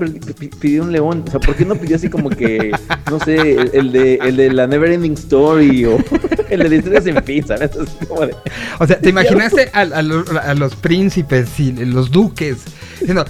pidió 0.61 0.83
un 0.85 0.93
león? 0.93 1.25
O 1.27 1.31
sea, 1.33 1.41
¿por 1.41 1.57
qué 1.57 1.65
no 1.65 1.75
pidió 1.75 1.97
así 1.97 2.09
como 2.09 2.31
que, 2.31 2.71
no 3.11 3.19
sé, 3.19 3.35
el, 3.53 3.71
el 3.75 3.91
de, 3.93 4.15
el 4.23 4.37
de 4.37 4.53
la 4.53 4.69
Never 4.69 4.93
Ending 4.93 5.15
Story 5.15 5.87
o 5.87 5.99
el 6.51 6.69
de 6.71 6.77
Historias 6.77 7.05
en 7.07 7.25
fin, 7.25 7.45
¿sabes? 7.45 7.73
Así 7.77 8.07
como 8.07 8.27
de- 8.27 8.37
O 8.79 8.87
sea, 8.87 9.01
¿te 9.01 9.09
imaginaste 9.09 9.71
a, 9.73 9.81
a 9.81 10.55
los 10.55 10.77
príncipes 10.77 11.59
y 11.59 11.73
los 11.73 12.13
duques 12.13 12.59
diciendo, 13.01 13.25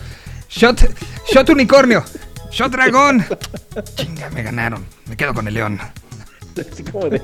shot, 0.51 0.79
shot 1.33 1.49
unicornio, 1.49 2.05
shot 2.51 2.71
dragón? 2.73 3.25
Chinga, 3.97 4.29
me 4.31 4.43
ganaron, 4.43 4.85
me 5.09 5.17
quedo 5.17 5.33
con 5.33 5.49
el 5.49 5.55
león. 5.55 5.79
así 6.71 6.83
como 6.85 7.09
de... 7.09 7.19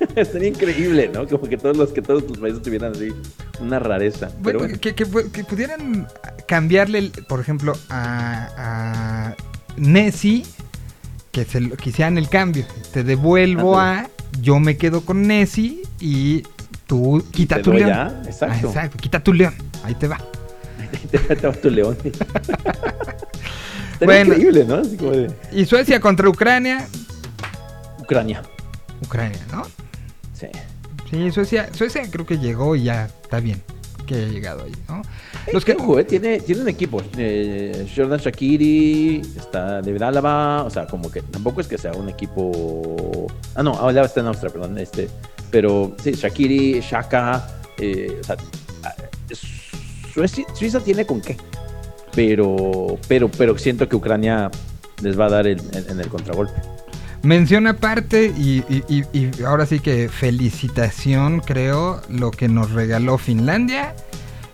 Estaría 0.16 0.48
increíble, 0.48 1.10
¿no? 1.12 1.26
Como 1.26 1.48
que 1.48 1.56
todos 1.56 1.76
los 1.76 1.90
que 1.92 2.02
todos 2.02 2.22
los 2.28 2.38
países 2.38 2.62
tuvieran 2.62 2.92
así 2.92 3.08
una 3.60 3.78
rareza. 3.78 4.30
Pero 4.44 4.58
Bueno, 4.60 4.78
que, 4.80 4.94
que 4.94 5.06
pu- 5.06 5.30
que 5.30 5.44
pudieran 5.44 6.06
cambiarle, 6.46 7.10
por 7.28 7.40
ejemplo, 7.40 7.72
a, 7.90 8.48
a 8.56 9.36
Nessie, 9.76 10.44
que 11.32 11.44
se 11.44 11.60
lo, 11.60 11.76
que 11.76 11.90
hicieran 11.90 12.18
el 12.18 12.28
cambio. 12.28 12.64
Te 12.92 13.02
devuelvo 13.04 13.78
a, 13.78 14.08
yo 14.40 14.58
me 14.60 14.76
quedo 14.76 15.00
con 15.04 15.26
Nessie 15.26 15.82
y 16.00 16.42
tú 16.86 17.24
quita 17.32 17.60
tu 17.60 17.72
león. 17.72 17.88
ya, 17.90 18.06
Ah, 18.06 18.22
exacto. 18.26 18.96
quita 18.98 19.22
tu 19.22 19.32
león, 19.32 19.54
ahí 19.84 19.94
te 19.94 20.06
va. 20.08 20.18
te, 21.10 21.18
te 21.36 21.46
va 21.46 21.52
tu 21.54 21.70
león. 21.70 21.96
Bueno. 24.00 24.32
increíble, 24.34 24.64
¿no? 24.64 24.76
Así 24.76 24.96
como 24.96 25.10
de 25.10 25.28
Y 25.50 25.64
Suecia 25.64 25.98
contra 26.00 26.28
Ucrania, 26.28 26.86
Ucrania. 27.98 28.42
Ucrania, 29.02 29.40
¿no? 29.50 29.66
Sí. 30.38 30.46
Sí, 31.10 31.30
Suecia, 31.30 31.72
Suecia 31.72 32.02
creo 32.10 32.26
que 32.26 32.38
llegó 32.38 32.76
y 32.76 32.84
ya 32.84 33.06
está 33.06 33.40
bien. 33.40 33.62
que 34.06 34.14
haya 34.14 34.28
llegado 34.28 34.64
ahí, 34.64 34.72
¿no? 34.88 35.02
Los 35.52 35.64
que, 35.64 35.74
tiene, 36.08 36.40
tiene 36.40 36.62
un 36.62 36.68
equipo. 36.68 37.02
Eh, 37.16 37.86
Jordan 37.94 38.18
Shakiri, 38.18 39.20
está 39.36 39.80
David 39.82 40.02
Álava, 40.02 40.64
o 40.64 40.70
sea, 40.70 40.86
como 40.86 41.10
que 41.10 41.20
tampoco 41.22 41.60
es 41.60 41.66
que 41.66 41.76
sea 41.78 41.92
un 41.92 42.08
equipo. 42.08 43.26
Ah, 43.54 43.62
no, 43.62 43.74
Álava 43.86 44.06
está 44.06 44.20
en 44.20 44.26
Austria, 44.28 44.50
perdón. 44.50 44.78
Este, 44.78 45.08
pero 45.50 45.94
sí, 46.02 46.12
Shakiri, 46.12 46.80
Shaka, 46.80 47.46
eh, 47.78 48.18
o 48.20 48.24
sea, 48.24 48.36
Suecia, 50.14 50.44
Suiza 50.54 50.80
tiene 50.80 51.04
con 51.06 51.20
qué. 51.20 51.36
Pero, 52.14 52.98
pero, 53.06 53.30
pero 53.30 53.56
siento 53.58 53.88
que 53.88 53.96
Ucrania 53.96 54.50
les 55.02 55.18
va 55.18 55.26
a 55.26 55.30
dar 55.30 55.46
el- 55.46 55.60
en, 55.72 55.90
en 55.90 56.00
el 56.00 56.08
contragolpe. 56.08 56.60
Menciona 57.22 57.70
aparte 57.70 58.32
y, 58.36 58.62
y- 58.68 58.84
y- 58.88 59.04
y 59.12 59.30
ahora 59.44 59.66
sí 59.66 59.80
que 59.80 60.08
felicitación, 60.08 61.40
creo, 61.40 62.00
lo 62.08 62.30
que 62.30 62.48
nos 62.48 62.70
regaló 62.70 63.18
Finlandia, 63.18 63.94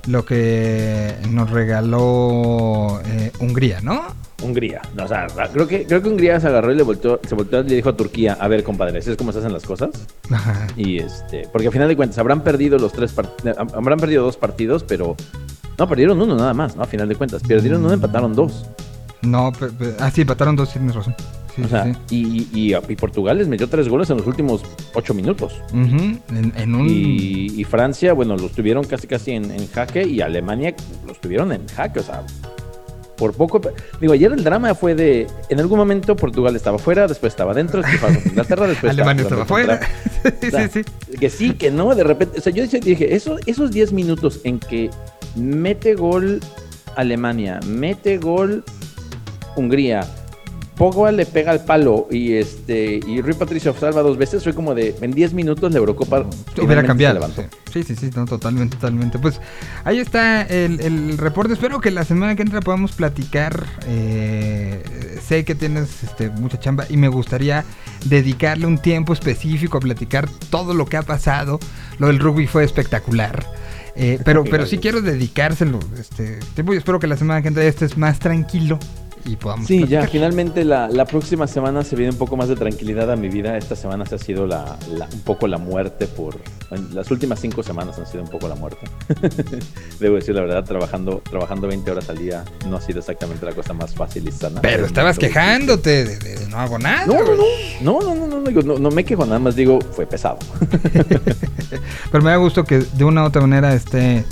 lo 0.06 0.24
que 0.24 1.14
nos 1.30 1.50
regaló 1.50 3.00
eh, 3.06 3.32
Hungría, 3.38 3.80
¿no? 3.80 4.02
Hungría. 4.42 4.82
No, 4.94 5.04
o 5.04 5.08
sea, 5.08 5.26
creo 5.52 5.66
que, 5.66 5.86
creo 5.86 6.02
que 6.02 6.08
Hungría 6.08 6.40
se 6.40 6.48
agarró 6.48 6.72
y 6.72 6.76
le 6.76 6.82
volteó, 6.82 7.20
se 7.26 7.34
volteó 7.34 7.60
y 7.60 7.68
le 7.68 7.76
dijo 7.76 7.88
a 7.90 7.96
Turquía, 7.96 8.36
a 8.38 8.48
ver, 8.48 8.62
compadre, 8.64 8.98
¿así 8.98 9.10
es 9.10 9.16
como 9.16 9.32
se 9.32 9.38
hacen 9.38 9.52
las 9.52 9.64
cosas? 9.64 9.90
Ajá. 10.30 10.66
Y 10.76 10.98
este, 10.98 11.48
porque 11.52 11.68
al 11.68 11.72
final 11.72 11.88
de 11.88 11.96
cuentas 11.96 12.18
habrán 12.18 12.42
perdido 12.42 12.78
los 12.78 12.92
tres 12.92 13.14
eh, 13.44 13.54
habrán 13.56 13.98
perdido 13.98 14.22
dos 14.24 14.36
partidos, 14.36 14.82
pero 14.84 15.16
no 15.78 15.88
perdieron 15.88 16.20
uno 16.20 16.34
nada 16.36 16.52
más, 16.54 16.76
¿no? 16.76 16.82
A 16.82 16.86
final 16.86 17.08
de 17.08 17.14
cuentas, 17.14 17.42
perdieron 17.42 17.84
uno, 17.84 17.94
empataron 17.94 18.34
dos. 18.34 18.66
No, 19.22 19.50
ah, 20.00 20.10
sí, 20.10 20.22
empataron 20.22 20.56
dos, 20.56 20.72
tienes 20.72 20.94
razón. 20.94 21.14
Sí, 21.54 21.62
o 21.62 21.68
sea, 21.68 21.84
sí. 21.84 21.92
y, 22.10 22.70
y- 22.72 22.74
y 22.74 22.96
Portugal 22.96 23.38
les 23.38 23.48
metió 23.48 23.68
tres 23.68 23.88
goles 23.88 24.10
en 24.10 24.16
los 24.18 24.26
últimos 24.26 24.62
ocho 24.94 25.14
minutos. 25.14 25.54
Ujú, 25.72 26.18
en, 26.36 26.52
en 26.56 26.74
un... 26.74 26.88
Y, 26.88 27.52
y 27.60 27.64
Francia, 27.64 28.12
bueno, 28.12 28.36
los 28.36 28.52
tuvieron 28.52 28.84
casi 28.84 29.06
casi 29.06 29.32
en, 29.32 29.50
en 29.50 29.68
jaque 29.70 30.02
y 30.06 30.20
Alemania 30.20 30.74
los 31.06 31.20
tuvieron 31.20 31.52
en 31.52 31.66
jaque, 31.68 32.00
o 32.00 32.02
sea, 32.02 32.22
por 33.16 33.32
poco. 33.34 33.60
Digo, 34.00 34.12
ayer 34.12 34.32
el 34.32 34.42
drama 34.42 34.74
fue 34.74 34.96
de, 34.96 35.28
en 35.48 35.60
algún 35.60 35.78
momento 35.78 36.16
Portugal 36.16 36.56
estaba 36.56 36.78
fuera, 36.78 37.06
después 37.06 37.32
estaba 37.32 37.54
dentro, 37.54 37.80
después 37.80 38.02
estaba 38.02 38.28
Inglaterra, 38.28 38.66
después 38.66 38.90
Alemania 38.90 39.22
estaba 39.22 39.44
fuera. 39.44 39.80
sí, 40.40 40.48
O 40.48 40.50
sea, 40.50 40.68
sí, 40.68 40.82
sí. 40.82 41.16
Que 41.18 41.30
sí, 41.30 41.52
que 41.52 41.70
no, 41.70 41.94
de 41.94 42.02
repente. 42.02 42.38
O 42.40 42.42
sea, 42.42 42.52
yo 42.52 42.64
dije, 42.66 43.14
eso, 43.14 43.36
esos 43.46 43.70
10 43.70 43.92
minutos 43.92 44.40
en 44.42 44.58
que 44.58 44.90
mete 45.36 45.94
gol 45.94 46.40
Alemania, 46.96 47.60
mete 47.68 48.18
gol 48.18 48.64
Hungría, 49.56 50.04
Pogba 50.76 51.12
le 51.12 51.24
pega 51.24 51.52
al 51.52 51.64
palo 51.64 52.08
y 52.10 52.34
este 52.34 53.00
y 53.06 53.20
Rui 53.20 53.34
Patricio 53.34 53.74
salva 53.78 54.02
dos 54.02 54.18
veces, 54.18 54.42
fue 54.42 54.54
como 54.54 54.74
de 54.74 54.94
en 55.00 55.12
10 55.12 55.32
minutos 55.32 55.70
la 55.72 55.78
Eurocopa 55.78 56.26
Hubiera 56.60 56.82
cambiado. 56.84 57.28
Sí, 57.72 57.82
sí, 57.82 57.94
sí, 57.94 58.10
no, 58.14 58.24
totalmente, 58.24 58.76
totalmente. 58.76 59.18
Pues 59.18 59.40
ahí 59.84 59.98
está 59.98 60.42
el, 60.42 60.80
el 60.80 61.18
reporte. 61.18 61.52
Espero 61.54 61.80
que 61.80 61.90
la 61.90 62.04
semana 62.04 62.34
que 62.36 62.42
entra 62.42 62.60
podamos 62.60 62.92
platicar. 62.92 63.64
eh, 63.86 64.82
sé 65.26 65.44
que 65.44 65.54
tienes 65.54 66.02
este, 66.02 66.30
mucha 66.30 66.58
chamba 66.60 66.86
y 66.88 66.96
me 66.96 67.08
gustaría 67.08 67.64
dedicarle 68.04 68.66
un 68.66 68.78
tiempo 68.78 69.12
específico 69.12 69.78
a 69.78 69.80
platicar 69.80 70.28
todo 70.50 70.74
lo 70.74 70.86
que 70.86 70.96
ha 70.96 71.02
pasado. 71.02 71.58
Lo 71.98 72.08
del 72.08 72.18
rugby 72.18 72.46
fue 72.46 72.64
espectacular. 72.64 73.44
Eh, 73.96 74.18
pero, 74.24 74.44
pero 74.50 74.66
sí 74.66 74.78
quiero 74.78 75.00
dedicárselo 75.02 75.78
este 75.98 76.40
tiempo 76.54 76.72
espero 76.72 76.98
que 76.98 77.06
la 77.06 77.16
semana 77.16 77.42
que 77.42 77.48
entra 77.48 77.62
estés 77.62 77.96
más 77.96 78.18
tranquilo 78.18 78.80
y 79.24 79.36
podamos 79.36 79.66
Sí, 79.66 79.86
ya, 79.86 80.06
finalmente 80.06 80.64
la, 80.64 80.88
la 80.88 81.04
próxima 81.06 81.46
semana 81.46 81.82
se 81.82 81.96
viene 81.96 82.12
un 82.12 82.18
poco 82.18 82.36
más 82.36 82.48
de 82.48 82.56
tranquilidad 82.56 83.10
a 83.10 83.16
mi 83.16 83.28
vida. 83.28 83.56
Esta 83.56 83.74
semana 83.76 84.04
se 84.06 84.14
ha 84.16 84.18
sido 84.18 84.46
la, 84.46 84.76
la- 84.96 85.08
un 85.12 85.20
poco 85.20 85.46
la 85.46 85.58
muerte 85.58 86.06
por... 86.06 86.36
Las 86.92 87.10
últimas 87.10 87.38
cinco 87.40 87.62
semanas 87.62 87.98
han 87.98 88.06
sido 88.06 88.22
un 88.24 88.28
poco 88.30 88.48
la 88.48 88.54
muerte. 88.56 88.86
Debo 90.00 90.16
decir 90.16 90.34
la 90.34 90.40
verdad, 90.40 90.64
trabajando, 90.64 91.22
trabajando 91.28 91.68
20 91.68 91.90
horas 91.90 92.08
al 92.10 92.18
día 92.18 92.44
no 92.68 92.76
ha 92.76 92.80
sido 92.80 92.98
exactamente 92.98 93.44
la 93.46 93.52
cosa 93.52 93.72
más 93.72 93.94
fácil 93.94 94.26
y 94.26 94.32
sana. 94.32 94.60
Pero 94.60 94.84
estabas 94.86 95.18
quejándote 95.18 96.04
de, 96.04 96.18
de- 96.18 96.36
de 96.36 96.48
no 96.48 96.58
hago 96.58 96.78
nada. 96.78 97.06
No, 97.06 97.14
no, 97.14 97.34
no, 97.34 98.00
no, 98.00 98.00
no, 98.00 98.50
no, 98.50 98.62
no, 98.62 98.78
no 98.78 98.90
me 98.90 99.04
quejo, 99.04 99.24
nada 99.24 99.38
más 99.38 99.54
digo, 99.56 99.78
fue 99.92 100.06
pesado. 100.06 100.38
Pero 102.10 102.24
me 102.24 102.30
da 102.30 102.36
gusto 102.36 102.64
que 102.64 102.78
de 102.78 103.04
una 103.04 103.22
u 103.22 103.26
otra 103.26 103.40
manera 103.42 103.74
esté, 103.74 104.24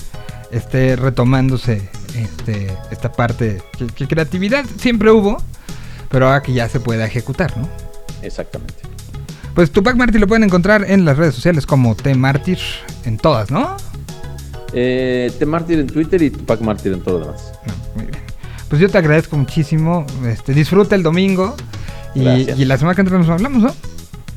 esté 0.52 0.96
retomándose 0.96 1.88
este, 2.14 2.68
esta 2.90 3.10
parte. 3.10 3.62
Que, 3.76 3.86
que 3.86 4.06
creatividad 4.06 4.64
siempre 4.78 5.10
hubo, 5.10 5.42
pero 6.08 6.26
ahora 6.26 6.42
que 6.42 6.52
ya 6.52 6.68
se 6.68 6.78
puede 6.78 7.04
ejecutar, 7.04 7.56
¿no? 7.56 7.68
Exactamente. 8.22 8.74
Pues 9.54 9.70
Tupac 9.70 9.96
Martyr 9.96 10.20
lo 10.20 10.26
pueden 10.26 10.44
encontrar 10.44 10.88
en 10.88 11.04
las 11.04 11.18
redes 11.18 11.34
sociales 11.34 11.66
como 11.66 11.94
T 11.94 12.14
Martyr, 12.14 12.58
en 13.04 13.18
todas, 13.18 13.50
¿no? 13.50 13.76
Eh, 14.72 15.30
T 15.38 15.44
Martyr 15.44 15.78
en 15.80 15.86
Twitter 15.86 16.22
y 16.22 16.30
Tupac 16.30 16.60
Martyr 16.60 16.92
en 16.92 17.02
todo 17.02 17.18
lo 17.18 17.26
demás. 17.26 17.52
No, 17.66 17.72
muy 17.96 18.06
bien. 18.06 18.22
Pues 18.68 18.80
yo 18.80 18.88
te 18.88 18.96
agradezco 18.96 19.36
muchísimo. 19.36 20.06
Este, 20.26 20.54
disfruta 20.54 20.94
el 20.94 21.02
domingo. 21.02 21.54
Y, 22.14 22.22
y 22.22 22.64
la 22.64 22.78
semana 22.78 22.94
que 22.94 23.02
entra 23.02 23.18
nos 23.18 23.28
hablamos, 23.28 23.62
¿no? 23.62 23.74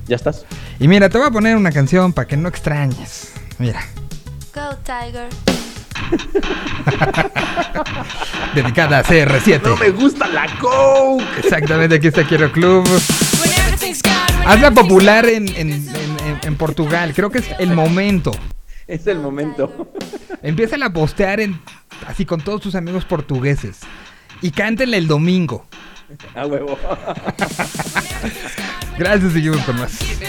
¿Ya 0.08 0.18
estás? 0.18 0.46
Y 0.80 0.88
mira, 0.88 1.10
te 1.10 1.18
voy 1.18 1.28
a 1.28 1.32
poner 1.32 1.56
una 1.56 1.72
canción 1.72 2.12
para 2.12 2.28
que 2.28 2.36
no 2.36 2.50
extrañes. 2.50 3.32
Mira, 3.58 3.82
Go 4.54 4.76
Tiger. 4.84 5.30
dedicada 8.56 9.00
a 9.00 9.04
CR7. 9.04 9.94
gusta 9.94 10.28
la 10.28 10.48
Coke! 10.60 11.24
Exactamente, 11.44 11.96
aquí 11.96 12.08
está 12.08 12.24
Quiero 12.26 12.52
Club. 12.52 12.88
Hazla 14.46 14.72
popular 14.72 15.26
en, 15.28 15.48
en- 15.56 15.90
en- 16.44 16.56
Portugal. 16.56 17.14
Creo 17.16 17.30
que 17.30 17.40
es 17.40 17.46
el 17.60 17.74
momento. 17.74 18.32
Es 18.88 19.08
el 19.08 19.20
momento. 19.20 19.92
Empieza 20.42 20.76
a 20.84 20.90
postear 20.94 21.40
en, 21.40 21.60
así 22.08 22.26
con 22.26 22.42
todos 22.42 22.62
tus 22.62 22.76
amigos 22.76 23.06
portugueses. 23.06 23.80
Y 24.42 24.52
cántenle 24.52 24.98
el 24.98 25.08
domingo. 25.08 25.66
A 26.36 26.46
huevo. 26.46 26.78
Gracias, 28.98 29.34
seguimos 29.34 29.62
con 29.64 29.80
más. 29.80 29.98
Keep 29.98 30.22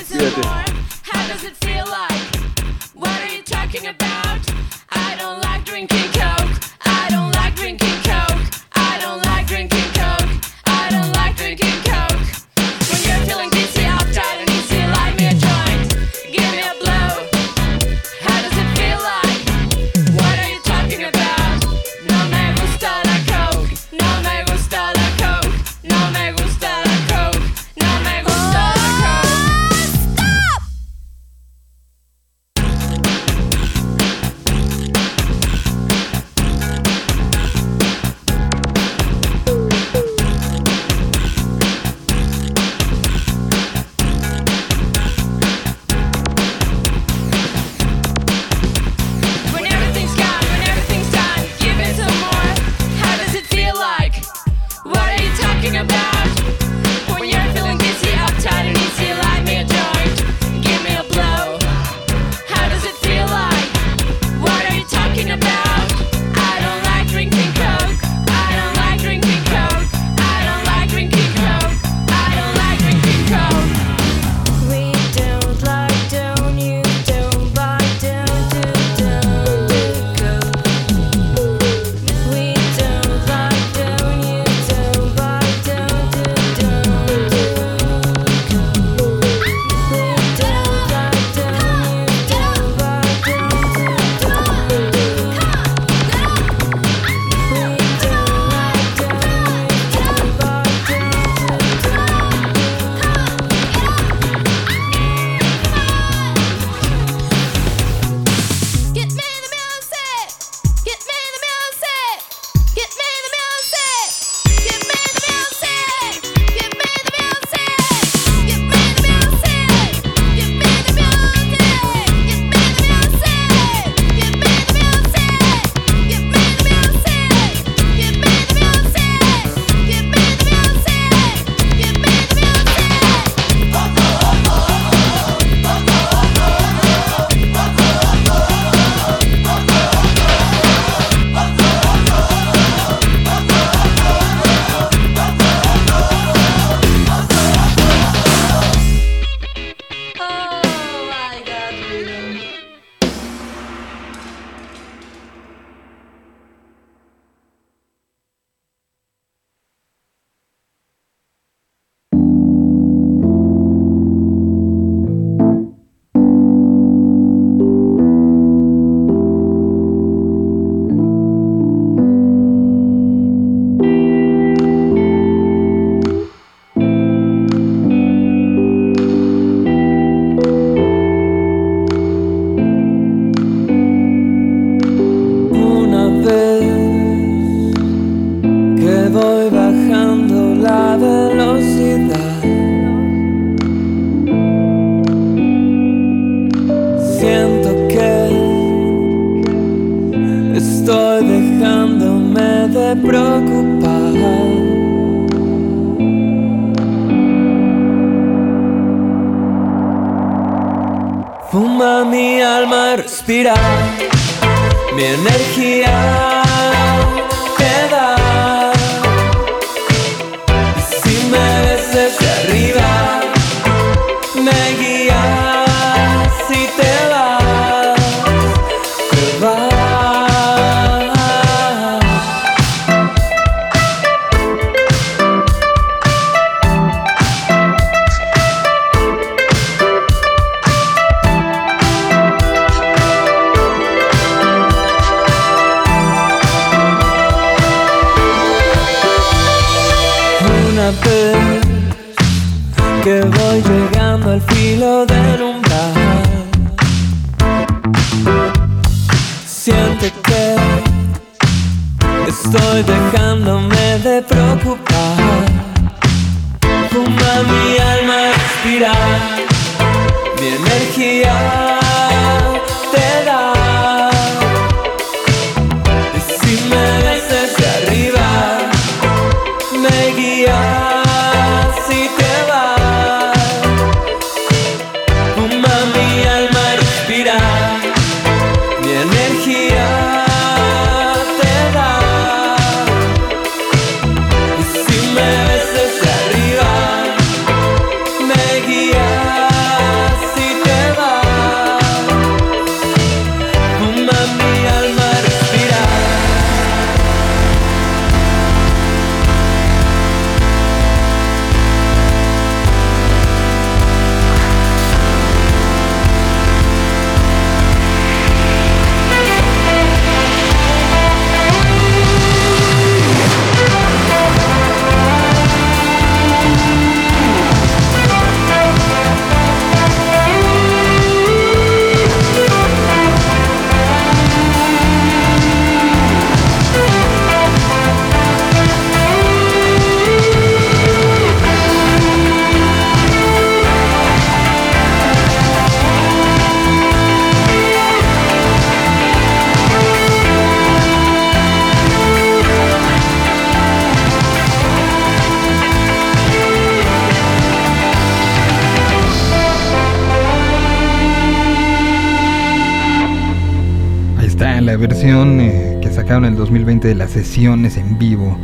2020 366.47 366.87
de 366.87 366.95
las 366.95 367.11
sesiones 367.11 367.77
en 367.77 367.99
vivo. 367.99 368.39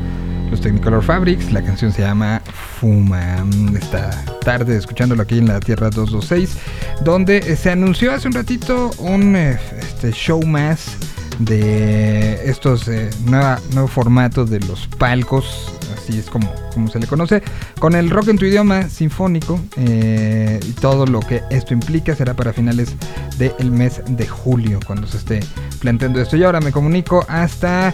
Los 0.50 0.60
Technicolor 0.60 1.04
Fabrics, 1.04 1.52
la 1.52 1.62
canción 1.62 1.92
se 1.92 2.02
llama 2.02 2.42
Fuma. 2.80 3.46
Esta 3.76 4.10
tarde 4.44 4.76
escuchándolo 4.76 5.22
aquí 5.22 5.38
en 5.38 5.46
la 5.46 5.60
Tierra 5.60 5.88
226, 5.88 6.56
donde 7.04 7.40
se 7.54 7.70
anunció 7.70 8.12
hace 8.12 8.26
un 8.26 8.34
ratito 8.34 8.90
un 8.98 9.36
eh, 9.36 9.56
este 9.78 10.10
show 10.10 10.44
más 10.44 10.96
de 11.38 12.50
estos 12.50 12.88
eh, 12.88 13.08
nueva, 13.24 13.60
nuevo 13.72 14.44
de 14.46 14.58
los 14.60 14.88
palcos, 14.98 15.72
así 15.96 16.18
es 16.18 16.28
como, 16.28 16.52
como 16.74 16.88
se 16.88 16.98
le 16.98 17.06
conoce, 17.06 17.40
con 17.78 17.94
el 17.94 18.10
rock 18.10 18.28
en 18.28 18.38
tu 18.38 18.46
idioma 18.46 18.88
sinfónico 18.88 19.60
eh, 19.76 20.58
y 20.66 20.72
todo 20.72 21.06
lo 21.06 21.20
que 21.20 21.42
esto 21.50 21.72
implica 21.72 22.16
será 22.16 22.34
para 22.34 22.52
finales 22.52 22.96
del 23.38 23.70
mes 23.70 24.02
de 24.08 24.26
julio 24.26 24.80
cuando 24.86 25.06
se 25.06 25.18
esté 25.18 25.40
planteando 25.82 26.20
esto. 26.22 26.36
Y 26.36 26.44
ahora 26.44 26.60
me 26.60 26.70
comunico 26.72 27.26
hasta 27.28 27.92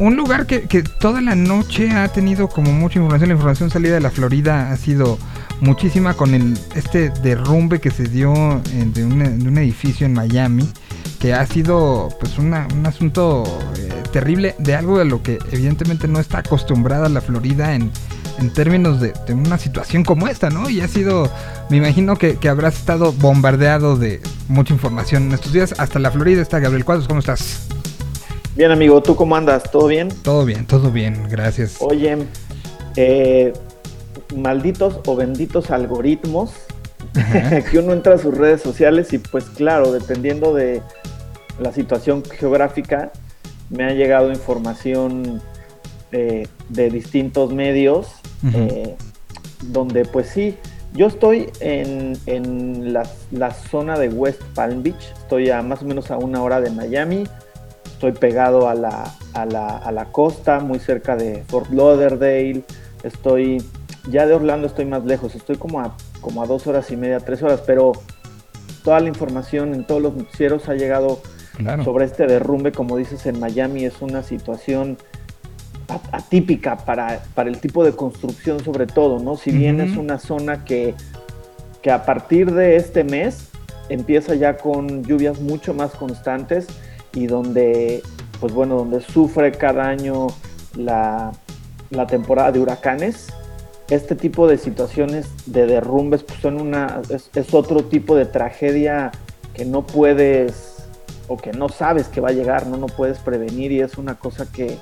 un 0.00 0.16
lugar 0.16 0.44
que, 0.46 0.62
que 0.62 0.82
toda 0.82 1.20
la 1.22 1.34
noche 1.36 1.90
ha 1.90 2.08
tenido 2.08 2.48
como 2.48 2.72
mucha 2.72 2.98
información. 2.98 3.28
La 3.30 3.34
información 3.36 3.70
salida 3.70 3.94
de 3.94 4.00
la 4.00 4.10
Florida 4.10 4.72
ha 4.72 4.76
sido 4.76 5.18
muchísima 5.60 6.12
con 6.14 6.34
el, 6.34 6.58
este 6.74 7.08
derrumbe 7.22 7.80
que 7.80 7.90
se 7.90 8.04
dio 8.08 8.60
de, 8.92 9.04
un, 9.04 9.38
de 9.38 9.48
un 9.48 9.56
edificio 9.58 10.04
en 10.04 10.12
Miami 10.12 10.68
que 11.20 11.32
ha 11.32 11.46
sido 11.46 12.10
pues 12.20 12.36
una- 12.38 12.68
un 12.76 12.84
asunto 12.84 13.44
eh, 13.78 13.88
terrible 14.12 14.54
de 14.58 14.74
algo 14.74 14.98
de 14.98 15.06
lo 15.06 15.22
que 15.22 15.38
evidentemente 15.52 16.08
no 16.08 16.18
está 16.20 16.38
acostumbrada 16.40 17.08
la 17.08 17.22
Florida 17.22 17.74
en, 17.74 17.90
en 18.38 18.52
términos 18.52 19.00
de, 19.00 19.12
de 19.26 19.34
una 19.34 19.58
situación 19.58 20.04
como 20.04 20.28
esta, 20.28 20.50
¿no? 20.50 20.68
Y 20.68 20.80
ha 20.80 20.88
sido, 20.88 21.30
me 21.70 21.78
imagino 21.78 22.16
que, 22.16 22.36
que 22.36 22.48
habrás 22.48 22.76
estado 22.76 23.12
bombardeado 23.12 23.96
de 23.96 24.20
mucha 24.48 24.72
información 24.72 25.24
en 25.24 25.32
estos 25.32 25.52
días. 25.52 25.74
Hasta 25.78 25.98
la 25.98 26.10
Florida 26.10 26.42
está 26.42 26.58
Gabriel 26.58 26.84
Cuadros, 26.84 27.08
¿cómo 27.08 27.20
estás? 27.20 27.68
Bien, 28.56 28.70
amigo, 28.70 29.02
¿tú 29.02 29.16
cómo 29.16 29.36
andas? 29.36 29.70
¿Todo 29.70 29.86
bien? 29.86 30.08
Todo 30.22 30.44
bien, 30.44 30.66
todo 30.66 30.90
bien, 30.90 31.28
gracias. 31.28 31.76
Oye, 31.80 32.16
eh, 32.96 33.52
malditos 34.34 35.00
o 35.06 35.14
benditos 35.14 35.70
algoritmos 35.70 36.52
que 37.70 37.78
uno 37.78 37.92
entra 37.92 38.14
a 38.14 38.18
sus 38.18 38.34
redes 38.34 38.62
sociales 38.62 39.12
y 39.12 39.18
pues 39.18 39.44
claro, 39.44 39.92
dependiendo 39.92 40.54
de 40.54 40.82
la 41.60 41.72
situación 41.72 42.22
geográfica, 42.24 43.12
me 43.70 43.84
ha 43.84 43.90
llegado 43.90 44.30
información 44.30 45.40
eh, 46.12 46.46
de 46.68 46.90
distintos 46.90 47.52
medios, 47.52 48.08
Eh, 48.54 48.96
donde 49.62 50.04
pues 50.04 50.28
sí, 50.28 50.56
yo 50.92 51.06
estoy 51.06 51.50
en, 51.60 52.16
en 52.26 52.92
la, 52.92 53.02
la 53.30 53.52
zona 53.52 53.98
de 53.98 54.08
West 54.08 54.42
Palm 54.54 54.82
Beach, 54.82 55.12
estoy 55.18 55.50
a 55.50 55.62
más 55.62 55.82
o 55.82 55.86
menos 55.86 56.10
a 56.10 56.18
una 56.18 56.42
hora 56.42 56.60
de 56.60 56.70
Miami, 56.70 57.24
estoy 57.86 58.12
pegado 58.12 58.68
a 58.68 58.74
la, 58.74 59.12
a 59.34 59.46
la, 59.46 59.78
a 59.78 59.92
la 59.92 60.06
costa, 60.06 60.60
muy 60.60 60.78
cerca 60.78 61.16
de 61.16 61.42
Fort 61.48 61.70
Lauderdale, 61.70 62.62
estoy, 63.02 63.62
ya 64.10 64.26
de 64.26 64.34
Orlando 64.34 64.66
estoy 64.66 64.84
más 64.84 65.04
lejos, 65.04 65.34
estoy 65.34 65.56
como 65.56 65.80
a, 65.80 65.96
como 66.20 66.42
a 66.42 66.46
dos 66.46 66.66
horas 66.66 66.90
y 66.90 66.96
media, 66.96 67.20
tres 67.20 67.42
horas, 67.42 67.62
pero 67.66 67.92
toda 68.84 69.00
la 69.00 69.08
información 69.08 69.74
en 69.74 69.84
todos 69.86 70.00
los 70.02 70.14
noticieros 70.14 70.68
ha 70.68 70.74
llegado 70.74 71.20
Claro. 71.56 71.84
sobre 71.84 72.04
este 72.04 72.26
derrumbe, 72.26 72.70
como 72.70 72.98
dices, 72.98 73.24
en 73.24 73.40
Miami 73.40 73.86
es 73.86 74.02
una 74.02 74.22
situación 74.22 74.98
atípica 75.88 76.76
para, 76.76 77.22
para 77.34 77.48
el 77.48 77.58
tipo 77.58 77.84
de 77.84 77.92
construcción 77.92 78.62
sobre 78.64 78.86
todo, 78.86 79.18
¿no? 79.18 79.36
Si 79.36 79.50
bien 79.50 79.80
es 79.80 79.96
una 79.96 80.18
zona 80.18 80.64
que, 80.64 80.94
que 81.82 81.90
a 81.90 82.04
partir 82.04 82.52
de 82.52 82.76
este 82.76 83.04
mes 83.04 83.50
empieza 83.88 84.34
ya 84.34 84.56
con 84.56 85.04
lluvias 85.04 85.40
mucho 85.40 85.74
más 85.74 85.92
constantes 85.92 86.66
y 87.14 87.26
donde, 87.26 88.02
pues 88.40 88.52
bueno, 88.52 88.76
donde 88.76 89.00
sufre 89.00 89.52
cada 89.52 89.88
año 89.88 90.26
la, 90.76 91.32
la 91.90 92.06
temporada 92.06 92.52
de 92.52 92.60
huracanes, 92.60 93.28
este 93.88 94.16
tipo 94.16 94.48
de 94.48 94.58
situaciones 94.58 95.28
de 95.46 95.66
derrumbes 95.66 96.24
pues 96.24 96.40
son 96.40 96.60
una, 96.60 97.00
es, 97.08 97.30
es 97.34 97.54
otro 97.54 97.84
tipo 97.84 98.16
de 98.16 98.26
tragedia 98.26 99.12
que 99.54 99.64
no 99.64 99.86
puedes 99.86 100.76
o 101.28 101.36
que 101.36 101.52
no 101.52 101.68
sabes 101.68 102.08
que 102.08 102.20
va 102.20 102.30
a 102.30 102.32
llegar, 102.32 102.66
no, 102.66 102.76
no 102.76 102.86
puedes 102.86 103.18
prevenir 103.18 103.72
y 103.72 103.80
es 103.80 103.96
una 103.96 104.16
cosa 104.16 104.50
que, 104.50 104.76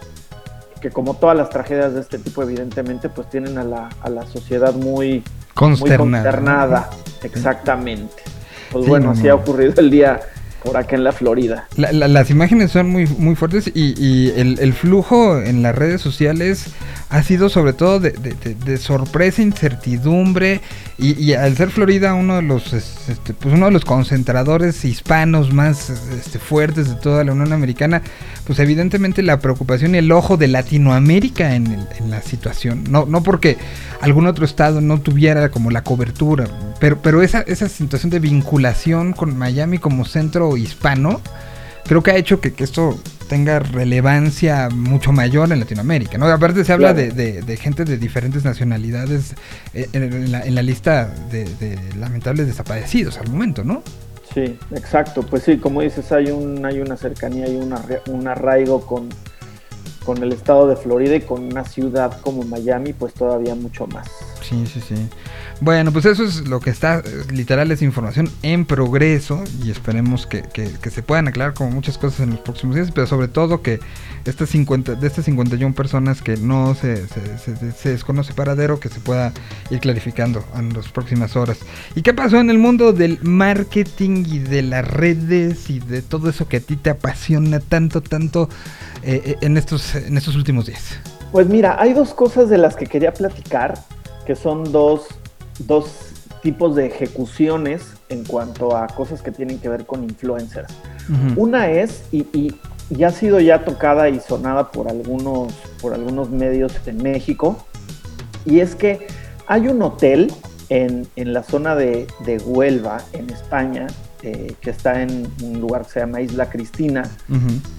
que 0.84 0.90
como 0.90 1.14
todas 1.14 1.34
las 1.34 1.48
tragedias 1.48 1.94
de 1.94 2.00
este 2.02 2.18
tipo, 2.18 2.42
evidentemente, 2.42 3.08
pues 3.08 3.30
tienen 3.30 3.56
a 3.56 3.64
la, 3.64 3.88
a 4.02 4.10
la 4.10 4.26
sociedad 4.26 4.74
muy, 4.74 5.08
muy 5.08 5.22
Consternada. 5.54 6.22
consternada. 6.22 6.90
Exactamente. 7.22 8.12
Pues 8.70 8.84
Sí, 8.84 8.90
bueno, 8.90 9.06
no, 9.06 9.12
así 9.12 9.22
no. 9.22 9.30
ha 9.32 9.34
ocurrido 9.36 9.72
el 9.78 9.90
día 9.90 10.20
por 10.62 10.76
acá 10.76 10.94
en 10.96 11.04
la 11.04 11.12
Florida. 11.12 11.66
La- 11.76 11.90
la- 11.92 12.08
las 12.08 12.28
imágenes 12.28 12.70
son 12.72 12.90
muy, 12.90 13.06
muy 13.06 13.34
fuertes 13.34 13.68
y, 13.74 13.94
y 13.98 14.38
el, 14.38 14.58
el 14.60 14.74
flujo 14.74 15.38
en 15.40 15.62
las 15.62 15.74
redes 15.74 16.02
sociales 16.02 16.66
ha 17.14 17.22
sido 17.22 17.48
sobre 17.48 17.72
todo 17.74 18.00
de, 18.00 18.10
sorpresa, 18.78 19.40
incertidumbre 19.40 20.60
y, 20.98 21.12
y 21.22 21.34
al 21.34 21.56
ser 21.56 21.70
Florida 21.70 22.12
uno 22.14 22.36
de 22.36 22.42
los 22.42 22.72
es- 22.72 23.08
este, 23.08 23.34
pues 23.34 23.54
uno 23.54 23.66
de 23.66 23.72
los 23.72 23.84
concentradores 23.84 24.84
hispanos 24.84 25.52
más 25.52 25.90
este, 25.90 26.38
fuertes 26.38 26.88
de 26.88 26.96
toda 26.96 27.22
la 27.22 27.32
Unión 27.32 27.52
Americana, 27.52 28.02
pues 28.46 28.58
evidentemente 28.58 29.22
la 29.22 29.38
preocupación 29.38 29.94
y 29.94 29.98
el 29.98 30.10
ojo 30.10 30.36
de 30.36 30.48
Latinoamérica 30.48 31.54
en, 31.54 31.68
el- 31.68 31.86
en 31.98 32.10
la 32.10 32.20
situación, 32.20 32.84
no, 32.90 33.06
no 33.06 33.22
porque 33.22 33.58
algún 34.00 34.26
otro 34.26 34.44
estado 34.44 34.80
no 34.80 34.98
tuviera 35.00 35.50
como 35.50 35.70
la 35.70 35.84
cobertura, 35.84 36.46
pero, 36.80 37.00
pero 37.00 37.22
esa, 37.22 37.42
esa 37.42 37.68
situación 37.68 38.10
de 38.10 38.18
vinculación 38.18 39.12
con 39.12 39.36
Miami 39.38 39.78
como 39.78 40.04
centro 40.04 40.56
hispano, 40.56 41.20
creo 41.86 42.02
que 42.02 42.10
ha 42.10 42.16
hecho 42.16 42.40
que, 42.40 42.52
que 42.52 42.64
esto 42.64 42.98
tenga 43.28 43.58
relevancia 43.58 44.68
mucho 44.70 45.12
mayor 45.12 45.50
en 45.52 45.60
Latinoamérica, 45.60 46.18
¿no? 46.18 46.26
Aparte 46.26 46.64
se 46.64 46.72
habla 46.72 46.92
Claro. 46.94 47.14
de, 47.14 47.32
de- 47.32 47.42
de 47.42 47.56
gente 47.56 47.84
de 47.84 47.96
diferentes 47.96 48.44
nacionalidades 48.44 49.34
eh, 49.72 49.88
en, 49.92 50.30
la, 50.30 50.42
en 50.44 50.54
la 50.54 50.62
lista 50.62 51.06
de, 51.30 51.44
de 51.44 51.78
lamentables 51.98 52.46
desaparecidos 52.46 53.18
al 53.18 53.28
momento, 53.30 53.64
¿no? 53.64 53.82
Sí, 54.34 54.58
exacto. 54.72 55.22
Pues 55.22 55.44
sí, 55.44 55.58
como 55.58 55.80
dices, 55.80 56.10
hay 56.12 56.26
un, 56.30 56.64
hay 56.66 56.80
una 56.80 56.96
cercanía 56.96 57.46
y 57.48 57.56
un 57.56 58.26
arraigo 58.28 58.80
con, 58.84 59.08
con 60.04 60.22
el 60.22 60.32
estado 60.32 60.68
de 60.68 60.76
Florida 60.76 61.16
y 61.16 61.20
con 61.22 61.42
una 61.44 61.64
ciudad 61.64 62.20
como 62.20 62.42
Miami, 62.44 62.92
pues 62.92 63.14
todavía 63.14 63.54
mucho 63.54 63.86
más. 63.86 64.08
Sí, 64.42 64.64
sí, 64.66 64.80
sí. 64.80 64.94
Bueno, 65.60 65.92
pues 65.92 66.04
eso 66.04 66.24
es 66.24 66.46
lo 66.48 66.60
que 66.60 66.70
está, 66.70 67.02
literal, 67.32 67.70
es 67.70 67.80
información 67.80 68.28
en 68.42 68.66
progreso 68.66 69.42
y 69.64 69.70
esperemos 69.70 70.26
que, 70.26 70.42
que- 70.42 70.70
que 70.82 70.90
se 70.90 71.02
puedan 71.02 71.28
aclarar 71.28 71.54
como 71.54 71.70
muchas 71.70 71.96
cosas 71.96 72.20
en 72.20 72.30
los 72.30 72.40
próximos 72.40 72.74
días, 72.76 72.90
pero 72.92 73.06
sobre 73.06 73.28
todo 73.28 73.62
que 73.62 73.80
estas 74.24 74.50
50, 74.50 74.96
de 74.96 75.06
estas 75.06 75.24
51 75.26 75.74
personas 75.74 76.20
que 76.22 76.36
no 76.36 76.74
se, 76.74 77.06
se, 77.08 77.38
se- 77.38 77.72
se 77.72 77.88
desconoce 77.90 78.34
paradero, 78.34 78.80
que 78.80 78.88
se 78.88 79.00
pueda 79.00 79.32
ir 79.70 79.78
clarificando 79.80 80.44
en 80.56 80.74
las 80.74 80.88
próximas 80.88 81.36
horas. 81.36 81.58
¿Y 81.94 82.02
qué 82.02 82.12
pasó 82.12 82.38
en 82.38 82.50
el 82.50 82.58
mundo 82.58 82.92
del 82.92 83.18
marketing 83.22 84.24
y 84.26 84.38
de 84.40 84.62
las 84.62 84.86
redes 84.86 85.70
y 85.70 85.78
de 85.78 86.02
todo 86.02 86.28
eso 86.28 86.48
que 86.48 86.56
a 86.58 86.60
ti 86.60 86.76
te 86.76 86.90
apasiona 86.90 87.60
tanto, 87.60 88.02
tanto 88.02 88.48
eh, 89.04 89.22
eh, 89.24 89.36
en, 89.40 89.56
estos, 89.56 89.94
en 89.94 90.16
estos 90.16 90.36
últimos 90.36 90.66
días? 90.66 90.82
Pues 91.32 91.48
mira, 91.48 91.76
hay 91.80 91.92
dos 91.92 92.14
cosas 92.14 92.48
de 92.48 92.58
las 92.58 92.76
que 92.76 92.86
quería 92.86 93.12
platicar, 93.12 93.74
que 94.26 94.34
son 94.36 94.70
dos, 94.72 95.06
dos 95.60 95.86
tipos 96.42 96.76
de 96.76 96.86
ejecuciones 96.86 97.82
en 98.08 98.24
cuanto 98.24 98.76
a 98.76 98.86
cosas 98.86 99.22
que 99.22 99.32
tienen 99.32 99.58
que 99.58 99.68
ver 99.68 99.86
con 99.86 100.04
influencers. 100.04 100.72
Una 101.36 101.70
es, 101.70 102.02
y, 102.12 102.20
y- 102.32 102.54
y 102.90 103.02
ha 103.04 103.10
sido 103.10 103.40
ya 103.40 103.64
tocada 103.64 104.10
y 104.10 104.20
sonada 104.20 104.70
por 104.70 104.88
algunos, 104.90 105.52
por 105.80 105.94
algunos 105.94 106.28
medios 106.30 106.72
en 106.86 107.02
México, 107.02 107.56
y 108.44 108.60
es 108.60 108.74
que 108.74 109.06
hay 109.46 109.68
un 109.68 109.80
hotel 109.82 110.30
en, 110.68 111.06
en 111.16 111.32
la 111.32 111.42
zona 111.42 111.74
de, 111.76 112.06
de 112.26 112.36
Huelva, 112.38 113.02
en 113.14 113.30
España, 113.30 113.86
eh, 114.26 114.54
que 114.58 114.70
está 114.70 115.02
en 115.02 115.30
un 115.42 115.60
lugar 115.60 115.82
que 115.82 115.90
se 115.90 116.00
llama 116.00 116.22
Isla 116.22 116.48
Cristina. 116.48 117.02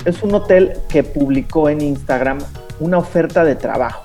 Es 0.05 0.21
un 0.21 0.31
hotel 0.35 0.73
que 0.89 1.03
publicó 1.03 1.69
en 1.69 1.81
Instagram 1.81 2.37
una 2.79 2.99
oferta 2.99 3.43
de 3.43 3.55
trabajo. 3.55 4.03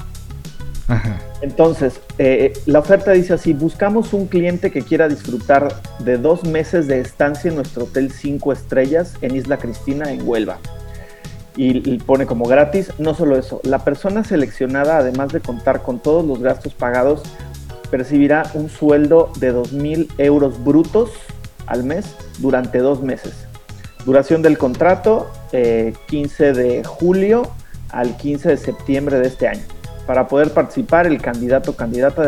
Ajá. 0.88 1.18
Entonces, 1.42 2.00
eh, 2.16 2.54
la 2.64 2.78
oferta 2.78 3.12
dice 3.12 3.34
así, 3.34 3.52
buscamos 3.52 4.14
un 4.14 4.26
cliente 4.26 4.70
que 4.70 4.80
quiera 4.80 5.06
disfrutar 5.06 5.82
de 5.98 6.16
dos 6.16 6.44
meses 6.44 6.86
de 6.86 7.00
estancia 7.00 7.50
en 7.50 7.56
nuestro 7.56 7.84
hotel 7.84 8.10
5 8.10 8.54
estrellas 8.54 9.16
en 9.20 9.36
Isla 9.36 9.58
Cristina, 9.58 10.10
en 10.10 10.26
Huelva. 10.26 10.60
Y, 11.56 11.86
y 11.90 11.98
pone 11.98 12.24
como 12.24 12.46
gratis, 12.46 12.90
no 12.98 13.12
solo 13.12 13.36
eso, 13.36 13.60
la 13.64 13.84
persona 13.84 14.24
seleccionada, 14.24 14.96
además 14.96 15.30
de 15.30 15.40
contar 15.40 15.82
con 15.82 15.98
todos 15.98 16.24
los 16.24 16.40
gastos 16.40 16.72
pagados, 16.72 17.22
percibirá 17.90 18.44
un 18.54 18.70
sueldo 18.70 19.30
de 19.38 19.52
2.000 19.54 20.08
euros 20.16 20.64
brutos 20.64 21.10
al 21.70 21.84
mes 21.84 22.04
durante 22.38 22.78
dos 22.78 23.02
meses. 23.02 23.32
Duración 24.04 24.42
del 24.42 24.58
contrato, 24.58 25.30
eh, 25.52 25.94
15 26.08 26.52
de 26.52 26.84
julio 26.84 27.50
al 27.90 28.16
15 28.16 28.50
de 28.50 28.56
septiembre 28.56 29.18
de 29.18 29.28
este 29.28 29.48
año. 29.48 29.62
Para 30.06 30.26
poder 30.26 30.52
participar, 30.52 31.06
el 31.06 31.20
candidato 31.22 31.70
o 31.70 31.76
candidata 31.76 32.22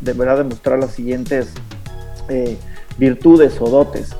deberá 0.00 0.36
demostrar 0.36 0.78
las 0.78 0.92
siguientes 0.92 1.48
eh, 2.28 2.56
virtudes 2.98 3.60
o 3.60 3.68
dotes. 3.68 4.14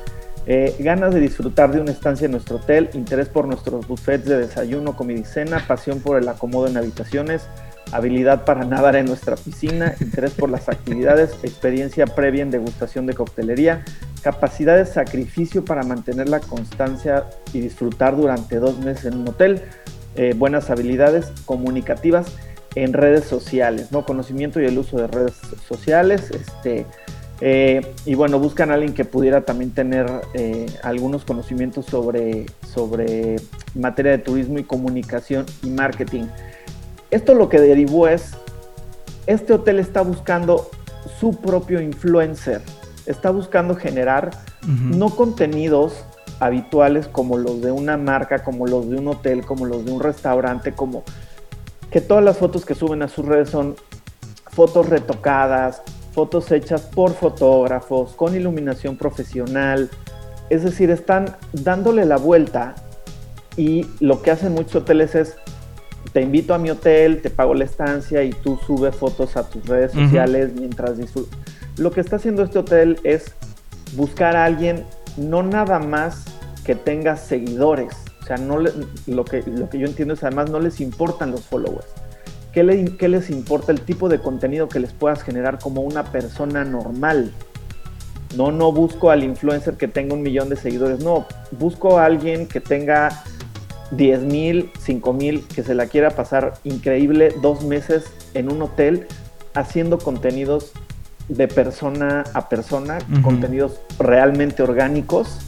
Eh, 0.45 0.75
ganas 0.79 1.13
de 1.13 1.21
disfrutar 1.21 1.71
de 1.71 1.79
una 1.79 1.91
estancia 1.91 2.25
en 2.25 2.31
nuestro 2.31 2.57
hotel, 2.57 2.89
interés 2.93 3.29
por 3.29 3.47
nuestros 3.47 3.87
buffets 3.87 4.25
de 4.25 4.39
desayuno, 4.39 4.95
comida 4.95 5.19
y 5.19 5.25
cena, 5.25 5.63
pasión 5.65 5.99
por 5.99 6.17
el 6.17 6.27
acomodo 6.27 6.67
en 6.67 6.75
habitaciones, 6.75 7.43
habilidad 7.93 8.43
para 8.43 8.65
nadar 8.65 8.95
en 8.95 9.05
nuestra 9.05 9.35
piscina, 9.35 9.93
interés 10.01 10.31
por 10.31 10.49
las 10.49 10.67
actividades, 10.67 11.31
experiencia 11.43 12.07
previa 12.07 12.41
en 12.41 12.49
degustación 12.49 13.05
de 13.05 13.13
coctelería, 13.13 13.85
capacidad 14.23 14.77
de 14.77 14.85
sacrificio 14.85 15.63
para 15.63 15.83
mantener 15.83 16.27
la 16.27 16.39
constancia 16.39 17.25
y 17.53 17.59
disfrutar 17.59 18.17
durante 18.17 18.57
dos 18.57 18.79
meses 18.79 19.05
en 19.05 19.19
un 19.19 19.27
hotel, 19.27 19.61
eh, 20.15 20.33
buenas 20.35 20.69
habilidades 20.71 21.31
comunicativas 21.45 22.27
en 22.75 22.93
redes 22.93 23.25
sociales, 23.25 23.91
¿no? 23.91 24.05
Conocimiento 24.05 24.59
y 24.59 24.65
el 24.65 24.77
uso 24.77 24.97
de 24.97 25.07
redes 25.07 25.33
sociales, 25.67 26.31
este, 26.31 26.87
eh, 27.41 27.93
y 28.05 28.15
bueno, 28.15 28.39
buscan 28.39 28.71
a 28.71 28.75
alguien 28.75 28.93
que 28.93 29.05
pudiera 29.05 29.41
también 29.41 29.71
tener 29.71 30.07
eh, 30.33 30.65
algunos 30.81 31.25
conocimientos 31.25 31.85
sobre, 31.85 32.45
sobre 32.73 33.35
materia 33.75 34.13
de 34.13 34.17
turismo 34.17 34.57
y 34.59 34.63
comunicación 34.63 35.45
y 35.61 35.69
marketing. 35.69 36.23
Esto 37.13 37.35
lo 37.35 37.47
que 37.47 37.61
derivó 37.61 38.07
es, 38.07 38.31
este 39.27 39.53
hotel 39.53 39.77
está 39.77 40.01
buscando 40.01 40.71
su 41.19 41.39
propio 41.39 41.79
influencer, 41.79 42.63
está 43.05 43.29
buscando 43.29 43.75
generar 43.75 44.31
no 44.65 45.11
contenidos 45.11 46.05
habituales 46.39 47.07
como 47.07 47.37
los 47.37 47.61
de 47.61 47.71
una 47.71 47.97
marca, 47.97 48.43
como 48.43 48.65
los 48.65 48.89
de 48.89 48.97
un 48.97 49.09
hotel, 49.09 49.45
como 49.45 49.67
los 49.67 49.85
de 49.85 49.91
un 49.91 49.99
restaurante, 50.01 50.71
como 50.71 51.03
que 51.91 52.01
todas 52.01 52.23
las 52.23 52.37
fotos 52.37 52.65
que 52.65 52.73
suben 52.73 53.03
a 53.03 53.07
sus 53.07 53.25
redes 53.27 53.51
son 53.51 53.75
fotos 54.47 54.89
retocadas, 54.89 55.83
fotos 56.13 56.51
hechas 56.51 56.81
por 56.81 57.13
fotógrafos, 57.13 58.13
con 58.13 58.35
iluminación 58.35 58.97
profesional. 58.97 59.91
Es 60.49 60.63
decir, 60.63 60.89
están 60.89 61.37
dándole 61.51 62.05
la 62.05 62.17
vuelta 62.17 62.73
y 63.55 63.85
lo 63.99 64.23
que 64.23 64.31
hacen 64.31 64.53
muchos 64.53 64.77
hoteles 64.77 65.13
es, 65.13 65.35
te 66.11 66.21
invito 66.21 66.53
a 66.53 66.57
mi 66.57 66.69
hotel, 66.69 67.21
te 67.21 67.29
pago 67.29 67.53
la 67.53 67.63
estancia 67.65 68.23
y 68.23 68.31
tú 68.31 68.59
subes 68.67 68.95
fotos 68.95 69.35
a 69.37 69.49
tus 69.49 69.65
redes 69.65 69.91
sociales 69.93 70.51
mientras 70.53 70.97
disfrutas. 70.97 71.37
Lo 71.77 71.91
que 71.91 72.01
está 72.01 72.17
haciendo 72.17 72.43
este 72.43 72.59
hotel 72.59 72.99
es 73.03 73.33
buscar 73.95 74.35
a 74.35 74.45
alguien 74.45 74.83
no 75.17 75.41
nada 75.43 75.79
más 75.79 76.25
que 76.65 76.75
tenga 76.75 77.15
seguidores. 77.17 77.93
O 78.21 78.25
sea, 78.25 78.37
no 78.37 78.59
le- 78.59 78.71
lo, 79.07 79.25
que, 79.25 79.41
lo 79.45 79.69
que 79.69 79.79
yo 79.79 79.85
entiendo 79.87 80.13
es 80.13 80.23
además 80.23 80.49
no 80.49 80.59
les 80.59 80.79
importan 80.81 81.31
los 81.31 81.41
followers. 81.41 81.87
¿Qué, 82.51 82.63
le- 82.63 82.95
qué 82.97 83.07
les 83.09 83.29
importa 83.29 83.71
el 83.71 83.81
tipo 83.81 84.07
de 84.09 84.19
contenido 84.19 84.67
que 84.69 84.79
les 84.79 84.93
puedas 84.93 85.23
generar 85.23 85.57
como 85.59 85.81
una 85.81 86.03
persona 86.05 86.63
normal? 86.63 87.31
No, 88.37 88.51
no 88.51 88.71
busco 88.71 89.11
al 89.11 89.23
influencer 89.23 89.75
que 89.75 89.87
tenga 89.87 90.13
un 90.15 90.21
millón 90.23 90.49
de 90.49 90.55
seguidores. 90.55 90.99
No, 91.03 91.25
busco 91.51 91.99
a 91.99 92.05
alguien 92.05 92.47
que 92.47 92.59
tenga 92.61 93.09
10 93.91 94.21
mil, 94.23 94.71
5 94.79 95.13
mil, 95.13 95.45
que 95.47 95.63
se 95.63 95.75
la 95.75 95.87
quiera 95.87 96.11
pasar 96.11 96.55
increíble 96.63 97.33
dos 97.41 97.63
meses 97.63 98.05
en 98.33 98.51
un 98.51 98.61
hotel 98.61 99.07
haciendo 99.53 99.97
contenidos 99.97 100.71
de 101.29 101.47
persona 101.47 102.23
a 102.33 102.49
persona, 102.49 102.99
contenidos 103.23 103.79
realmente 103.99 104.63
orgánicos 104.63 105.39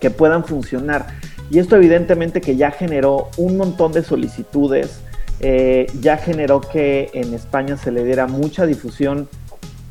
que 0.00 0.10
puedan 0.10 0.44
funcionar. 0.44 1.06
Y 1.50 1.58
esto 1.58 1.76
evidentemente 1.76 2.40
que 2.40 2.56
ya 2.56 2.70
generó 2.70 3.28
un 3.36 3.56
montón 3.56 3.92
de 3.92 4.02
solicitudes, 4.02 5.00
eh, 5.40 5.86
ya 6.00 6.16
generó 6.16 6.60
que 6.60 7.10
en 7.12 7.34
España 7.34 7.76
se 7.76 7.92
le 7.92 8.04
diera 8.04 8.26
mucha 8.26 8.66
difusión 8.66 9.28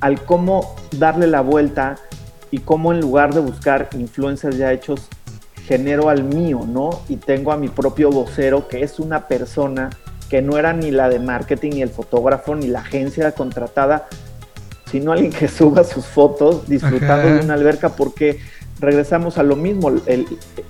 al 0.01 0.21
cómo 0.21 0.75
darle 0.97 1.27
la 1.27 1.41
vuelta 1.41 1.95
y 2.51 2.59
cómo 2.59 2.91
en 2.91 2.99
lugar 2.99 3.33
de 3.33 3.41
buscar 3.41 3.89
influencers 3.93 4.57
ya 4.57 4.71
hechos, 4.71 5.07
genero 5.67 6.09
al 6.09 6.23
mío, 6.23 6.61
¿no? 6.67 7.01
Y 7.09 7.17
tengo 7.17 7.51
a 7.51 7.57
mi 7.57 7.69
propio 7.69 8.09
vocero, 8.09 8.67
que 8.67 8.83
es 8.83 8.99
una 8.99 9.27
persona 9.27 9.89
que 10.29 10.41
no 10.41 10.57
era 10.57 10.73
ni 10.73 10.91
la 10.91 11.09
de 11.09 11.19
marketing, 11.19 11.71
ni 11.71 11.81
el 11.81 11.89
fotógrafo, 11.89 12.55
ni 12.55 12.67
la 12.67 12.79
agencia 12.79 13.31
contratada, 13.33 14.07
sino 14.91 15.11
alguien 15.11 15.31
que 15.31 15.47
suba 15.47 15.83
sus 15.83 16.05
fotos 16.05 16.67
disfrutando 16.67 17.27
Ajá. 17.27 17.33
de 17.35 17.39
una 17.41 17.53
alberca, 17.55 17.89
porque 17.89 18.39
regresamos 18.79 19.37
a 19.37 19.43
lo 19.43 19.55
mismo, 19.55 19.89
el, 19.89 20.01
el 20.07 20.27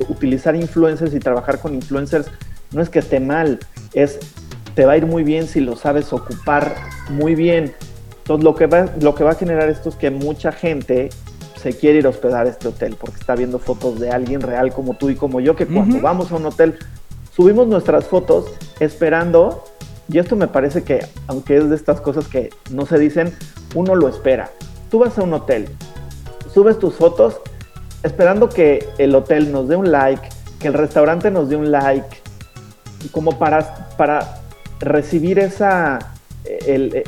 utilizar 0.09 0.55
influencers 0.55 1.13
y 1.13 1.19
trabajar 1.19 1.59
con 1.59 1.73
influencers 1.73 2.27
no 2.71 2.81
es 2.81 2.89
que 2.89 2.99
esté 2.99 3.19
mal, 3.19 3.59
es 3.93 4.19
te 4.75 4.85
va 4.85 4.93
a 4.93 4.97
ir 4.97 5.05
muy 5.05 5.23
bien 5.23 5.47
si 5.47 5.61
lo 5.61 5.75
sabes 5.75 6.11
ocupar 6.13 6.75
muy 7.09 7.33
bien. 7.33 7.73
Entonces 8.17 8.43
lo 8.43 8.55
que 8.55 8.67
va, 8.67 8.89
lo 8.99 9.15
que 9.15 9.23
va 9.23 9.31
a 9.31 9.35
generar 9.35 9.69
esto 9.69 9.89
es 9.89 9.95
que 9.95 10.11
mucha 10.11 10.51
gente 10.51 11.09
se 11.65 11.75
quiere 11.75 11.97
ir 11.97 12.05
a 12.05 12.09
hospedar 12.09 12.45
a 12.45 12.49
este 12.51 12.67
hotel 12.67 12.95
porque 12.95 13.19
está 13.19 13.33
viendo 13.33 13.57
fotos 13.57 13.99
de 13.99 14.11
alguien 14.11 14.39
real 14.39 14.71
como 14.71 14.93
tú 14.93 15.09
y 15.09 15.15
como 15.15 15.39
yo, 15.39 15.55
que 15.55 15.65
cuando 15.65 15.95
vamos 15.99 16.31
a 16.31 16.35
un 16.35 16.45
hotel 16.45 16.77
subimos 17.35 17.65
nuestras 17.65 18.05
fotos 18.05 18.45
esperando, 18.79 19.63
y 20.07 20.19
esto 20.19 20.35
me 20.35 20.47
parece 20.47 20.83
que, 20.83 21.03
aunque 21.25 21.57
es 21.57 21.67
de 21.67 21.75
estas 21.75 22.01
cosas 22.01 22.27
que 22.27 22.51
no 22.69 22.85
se 22.85 22.99
dicen, 22.99 23.33
uno 23.73 23.95
lo 23.95 24.07
espera. 24.07 24.51
Tú 24.91 24.99
vas 24.99 25.17
a 25.17 25.23
un 25.23 25.33
hotel, 25.33 25.67
subes 26.53 26.77
tus 26.77 26.93
fotos 26.93 27.37
esperando 28.03 28.47
que 28.47 28.87
el 28.99 29.15
hotel 29.15 29.51
nos 29.51 29.67
dé 29.67 29.75
un 29.75 29.91
like, 29.91 30.29
que 30.59 30.67
el 30.67 30.75
restaurante 30.75 31.31
nos 31.31 31.49
dé 31.49 31.55
un 31.55 31.71
like, 31.71 32.21
como 33.11 33.39
para, 33.39 33.89
para 33.97 34.37
recibir 34.79 35.39
esa, 35.39 35.97
el- 36.67 37.03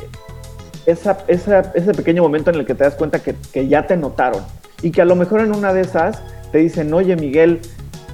esa, 0.90 1.18
esa- 1.28 1.70
ese 1.74 1.92
pequeño 1.92 2.22
momento 2.22 2.50
en 2.50 2.56
el 2.56 2.66
que 2.66 2.74
te 2.74 2.84
das 2.84 2.94
cuenta 2.94 3.18
que, 3.22 3.34
que 3.52 3.68
ya 3.68 3.86
te 3.86 3.96
notaron 3.96 4.42
y 4.82 4.90
que 4.90 5.02
a 5.02 5.04
lo 5.04 5.14
mejor 5.16 5.40
en 5.40 5.54
una 5.54 5.72
de 5.72 5.82
esas 5.82 6.20
te 6.50 6.58
dicen, 6.58 6.92
oye 6.94 7.14
Miguel, 7.16 7.60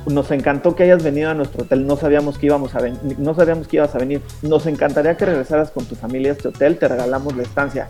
nos 0.07 0.31
encantó 0.33 0.75
que 0.75 0.83
hayas 0.83 1.03
venido 1.03 1.31
a 1.31 1.35
nuestro 1.35 1.63
hotel, 1.63 1.87
no 1.87 1.97
sabíamos 1.97 2.37
que 2.37 2.47
íbamos 2.47 2.75
a 2.75 2.81
no 3.19 3.35
sabíamos 3.35 3.69
que 3.69 3.77
ibas 3.77 3.95
a 3.95 3.99
venir, 3.99 4.21
nos 4.43 4.67
encantaría 4.67 5.17
que 5.17 5.25
regresaras 5.25 5.71
con 5.71 5.85
tu 5.87 5.95
familia 5.95 6.33
a 6.33 6.35
este 6.35 6.49
hotel, 6.49 6.77
te 6.77 6.89
regalamos 6.89 7.35
la 7.37 7.43
estancia. 7.45 7.87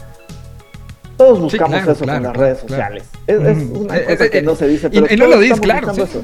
Todos 1.16 1.40
buscamos 1.40 1.76
claro, 1.76 1.92
eso 1.92 2.04
claro, 2.04 2.18
con 2.18 2.22
las 2.24 2.32
claro, 2.32 2.46
redes 2.46 2.58
sociales. 2.60 3.04
Es, 3.26 3.38
una 3.70 3.96
Eh, 3.96 4.04
cosa 4.04 4.24
eh, 4.26 4.30
que 4.30 4.38
eh, 4.38 4.42
no 4.42 4.54
se 4.56 4.66
dice, 4.68 4.88
Y, 4.92 5.00
pero 5.00 5.14
y 5.14 5.16
no 5.16 5.24
lo 5.26 5.30
todos 5.32 5.42
dices, 5.44 5.60
claro. 5.60 5.94
Sí, 5.94 6.00
eso. 6.02 6.22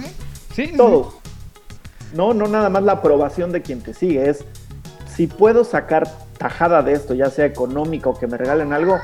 sí, 0.52 0.66
sí. 0.66 0.72
Todos. 0.76 1.14
No, 2.12 2.34
no 2.34 2.46
nada 2.48 2.68
más 2.68 2.82
la 2.82 2.92
aprobación 2.92 3.52
de 3.52 3.62
quien 3.62 3.80
te 3.80 3.94
sigue, 3.94 4.28
es 4.28 4.44
si 5.16 5.28
puedo 5.28 5.62
sacar 5.64 6.08
tajada 6.40 6.82
de 6.82 6.94
esto, 6.94 7.12
ya 7.12 7.28
sea 7.28 7.44
económica 7.44 8.08
o 8.08 8.18
que 8.18 8.26
me 8.26 8.38
regalen 8.38 8.72
algo, 8.72 8.98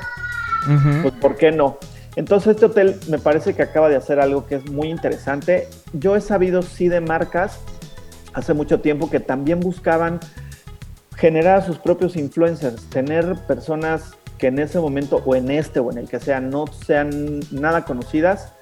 pues 1.03 1.13
¿por 1.21 1.35
qué 1.35 1.51
no? 1.51 1.77
Entonces 2.15 2.55
este 2.55 2.65
hotel 2.65 2.99
me 3.09 3.19
parece 3.19 3.53
que 3.53 3.61
acaba 3.61 3.89
de 3.89 3.95
hacer 3.95 4.19
algo 4.19 4.47
que 4.47 4.55
es 4.55 4.71
muy 4.71 4.89
interesante. 4.89 5.69
Yo 5.93 6.15
he 6.15 6.21
sabido 6.21 6.63
sí 6.63 6.89
de 6.89 6.99
marcas 6.99 7.59
hace 8.33 8.55
mucho 8.55 8.81
tiempo 8.81 9.11
que 9.11 9.19
también 9.19 9.59
buscaban 9.59 10.19
generar 11.15 11.59
a 11.59 11.61
sus 11.61 11.77
propios 11.77 12.15
influencers, 12.15 12.89
tener 12.89 13.35
personas 13.47 14.15
que 14.39 14.47
en 14.47 14.57
ese 14.57 14.79
momento 14.79 15.21
o 15.23 15.35
en 15.35 15.51
este 15.51 15.79
o 15.79 15.91
en 15.91 15.99
el 15.99 16.09
que 16.09 16.19
sea 16.19 16.41
no 16.41 16.65
sean 16.65 17.39
nada 17.51 17.85
conocidas 17.85 18.53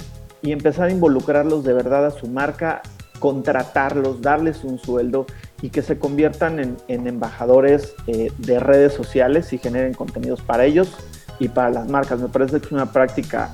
y 0.41 0.51
empezar 0.51 0.89
a 0.89 0.91
involucrarlos 0.91 1.63
de 1.63 1.71
verdad 1.71 2.05
a 2.05 2.11
su 2.11 2.27
marca, 2.27 2.81
contratarlos, 3.19 4.21
darles 4.21 4.63
un 4.63 4.77
sueldo 4.79 5.25
y 5.61 5.69
que 5.69 5.81
se 5.81 5.97
conviertan 5.97 6.59
en, 6.59 6.77
en 6.87 7.07
embajadores 7.07 7.95
eh, 8.07 8.31
de 8.37 8.59
redes 8.59 8.93
sociales 8.93 9.51
y 9.53 9.57
generen 9.57 9.93
contenidos 9.93 10.41
para 10.41 10.65
ellos 10.65 10.89
y 11.39 11.49
para 11.49 11.69
las 11.69 11.87
marcas. 11.89 12.19
Me 12.19 12.27
parece 12.29 12.59
que 12.59 12.65
es 12.67 12.71
una 12.71 12.91
práctica 12.91 13.49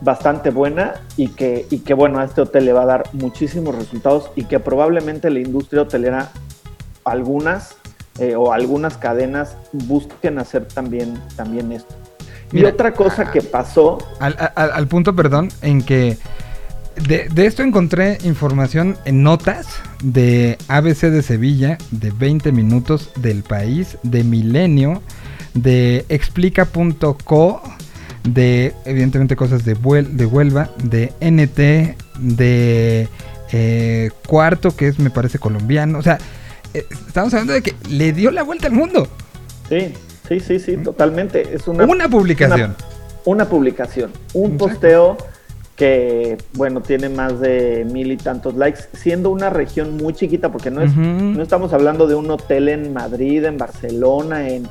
bastante 0.00 0.50
buena 0.50 0.94
y 1.16 1.28
que, 1.28 1.66
y 1.70 1.78
que 1.80 1.94
bueno, 1.94 2.18
a 2.18 2.24
este 2.24 2.40
hotel 2.40 2.64
le 2.64 2.72
va 2.72 2.82
a 2.82 2.86
dar 2.86 3.02
muchísimos 3.12 3.74
resultados 3.74 4.30
y 4.34 4.44
que 4.44 4.58
probablemente 4.60 5.30
la 5.30 5.38
industria 5.40 5.82
hotelera, 5.82 6.30
algunas 7.04 7.76
eh, 8.18 8.34
o 8.36 8.52
algunas 8.52 8.96
cadenas 8.96 9.56
busquen 9.72 10.38
hacer 10.38 10.66
también, 10.66 11.14
también 11.36 11.72
esto. 11.72 11.94
Mira, 12.50 12.68
y 12.68 12.72
otra 12.72 12.92
cosa 12.92 13.30
que 13.30 13.40
pasó, 13.40 13.96
Al, 14.20 14.36
al- 14.54 14.72
al 14.72 14.86
punto, 14.86 15.16
perdón, 15.16 15.48
en 15.62 15.82
que 15.82 16.18
de, 16.96 17.28
de 17.32 17.46
esto 17.46 17.62
encontré 17.62 18.18
información 18.24 18.96
en 19.04 19.22
notas 19.22 19.66
de 20.02 20.58
ABC 20.68 21.02
de 21.10 21.22
Sevilla, 21.22 21.78
de 21.90 22.10
20 22.10 22.52
minutos 22.52 23.10
del 23.16 23.42
país, 23.42 23.98
de 24.02 24.24
Milenio, 24.24 25.02
de 25.54 26.04
explica.co, 26.08 27.62
de 28.24 28.72
evidentemente 28.84 29.36
cosas 29.36 29.64
de, 29.64 29.74
de 29.74 30.26
Huelva, 30.26 30.70
de 30.82 31.12
NT, 31.20 31.96
de 32.18 33.08
eh, 33.52 34.10
Cuarto, 34.26 34.74
que 34.76 34.88
es 34.88 34.98
me 34.98 35.10
parece 35.10 35.38
colombiano. 35.38 35.98
O 35.98 36.02
sea, 36.02 36.18
eh, 36.74 36.86
estamos 37.06 37.32
hablando 37.34 37.52
de 37.54 37.62
que 37.62 37.74
le 37.88 38.12
dio 38.12 38.30
la 38.30 38.42
vuelta 38.42 38.66
al 38.68 38.72
mundo. 38.74 39.08
sí, 39.68 39.92
sí, 40.28 40.40
sí, 40.40 40.58
sí, 40.60 40.76
totalmente. 40.78 41.54
Es 41.54 41.66
una, 41.68 41.84
Una, 41.84 42.08
publicación. 42.08 42.76
una 43.24 43.48
publicación, 43.48 44.10
un 44.34 44.52
Exacto. 44.52 44.68
posteo 44.68 45.16
que, 45.76 46.38
bueno, 46.52 46.80
tiene 46.82 47.08
más 47.08 47.40
de 47.40 47.86
mil 47.90 48.12
y 48.12 48.16
tantos 48.16 48.54
likes, 48.54 48.80
siendo 48.92 49.30
una 49.30 49.50
región 49.50 49.96
muy 49.96 50.12
chiquita, 50.12 50.52
porque 50.52 50.70
no, 50.70 50.82
es, 50.82 50.94
no 50.96 51.42
estamos 51.42 51.72
hablando 51.72 52.06
de 52.06 52.14
un 52.14 52.30
hotel 52.30 52.68
en 52.68 52.92
Madrid, 52.92 53.44
en 53.44 53.58
Barcelona, 53.58 54.48
en... 54.48 54.68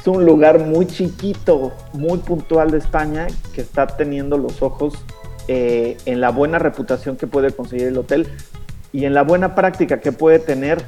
Es 0.00 0.08
un 0.08 0.24
lugar 0.24 0.58
muy 0.58 0.86
chiquito, 0.86 1.72
muy 1.92 2.18
puntual 2.18 2.72
de 2.72 2.78
España, 2.78 3.28
que 3.54 3.60
está 3.60 3.86
teniendo 3.86 4.36
los 4.36 4.60
ojos 4.60 4.94
eh, 5.46 5.96
en 6.06 6.20
la 6.20 6.30
buena 6.30 6.58
reputación 6.58 7.16
que 7.16 7.28
puede 7.28 7.52
conseguir 7.52 7.86
el 7.86 7.98
hotel 7.98 8.26
y 8.92 9.04
en 9.04 9.14
la 9.14 9.22
buena 9.22 9.54
práctica 9.54 10.00
que 10.00 10.10
puede 10.10 10.40
tener 10.40 10.82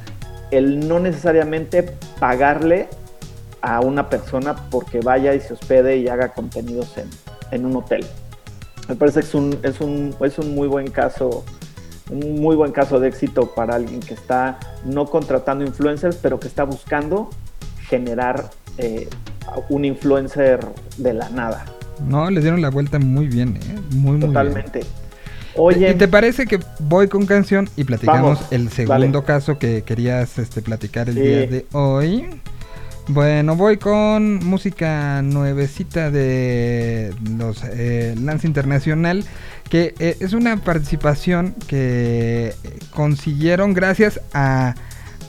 el 0.51 0.87
no 0.87 0.99
necesariamente 0.99 1.83
pagarle 2.19 2.89
a 3.61 3.79
una 3.79 4.09
persona 4.09 4.55
porque 4.69 4.99
vaya 4.99 5.33
y 5.33 5.39
se 5.39 5.53
hospede 5.53 5.97
y 5.97 6.07
haga 6.09 6.33
contenidos 6.33 6.97
en, 6.97 7.09
en 7.51 7.65
un 7.65 7.77
hotel. 7.77 8.05
Me 8.87 8.95
parece 8.95 9.21
que 9.21 9.25
es 9.27 9.33
un, 9.33 9.57
es 9.63 9.79
un, 9.81 10.15
es 10.21 10.37
un 10.37 10.53
muy 10.55 10.67
buen 10.67 10.87
caso, 10.91 11.43
un 12.11 12.39
muy 12.41 12.55
buen 12.55 12.71
caso 12.71 12.99
de 12.99 13.07
éxito 13.07 13.53
para 13.55 13.75
alguien 13.75 13.99
que 13.99 14.13
está 14.13 14.59
no 14.85 15.05
contratando 15.07 15.65
influencers, 15.65 16.17
pero 16.17 16.39
que 16.39 16.47
está 16.47 16.63
buscando 16.63 17.29
generar 17.87 18.49
eh, 18.77 19.07
un 19.69 19.85
influencer 19.85 20.59
de 20.97 21.13
la 21.13 21.29
nada. 21.29 21.65
No, 22.07 22.29
le 22.29 22.41
dieron 22.41 22.61
la 22.61 22.69
vuelta 22.69 22.99
muy 22.99 23.27
bien, 23.27 23.57
¿eh? 23.57 23.79
Muy, 23.91 24.11
muy 24.11 24.17
bien. 24.17 24.27
Totalmente. 24.33 24.81
Oye, 25.57 25.91
¿Y 25.91 25.93
te 25.95 26.07
parece 26.09 26.45
que 26.45 26.59
voy 26.79 27.07
con 27.07 27.25
canción 27.25 27.69
y 27.77 27.85
platicamos 27.85 28.39
Vamos, 28.39 28.51
el 28.51 28.69
segundo 28.69 29.23
caso 29.23 29.57
que 29.57 29.83
querías 29.83 30.37
este, 30.37 30.61
platicar 30.61 31.07
el 31.07 31.15
Sí. 31.15 31.21
día 31.21 31.47
de 31.47 31.65
hoy? 31.71 32.41
Bueno, 33.07 33.55
voy 33.55 33.77
con 33.77 34.43
música 34.45 35.21
nuevecita 35.21 36.09
de 36.09 37.13
los 37.37 37.63
eh, 37.63 38.15
Lance 38.19 38.47
Internacional, 38.47 39.23
que 39.69 39.93
eh, 39.99 40.17
es 40.19 40.33
una 40.33 40.57
participación 40.57 41.53
que 41.67 42.53
consiguieron 42.89 43.75
gracias 43.75 44.19
a, 44.33 44.73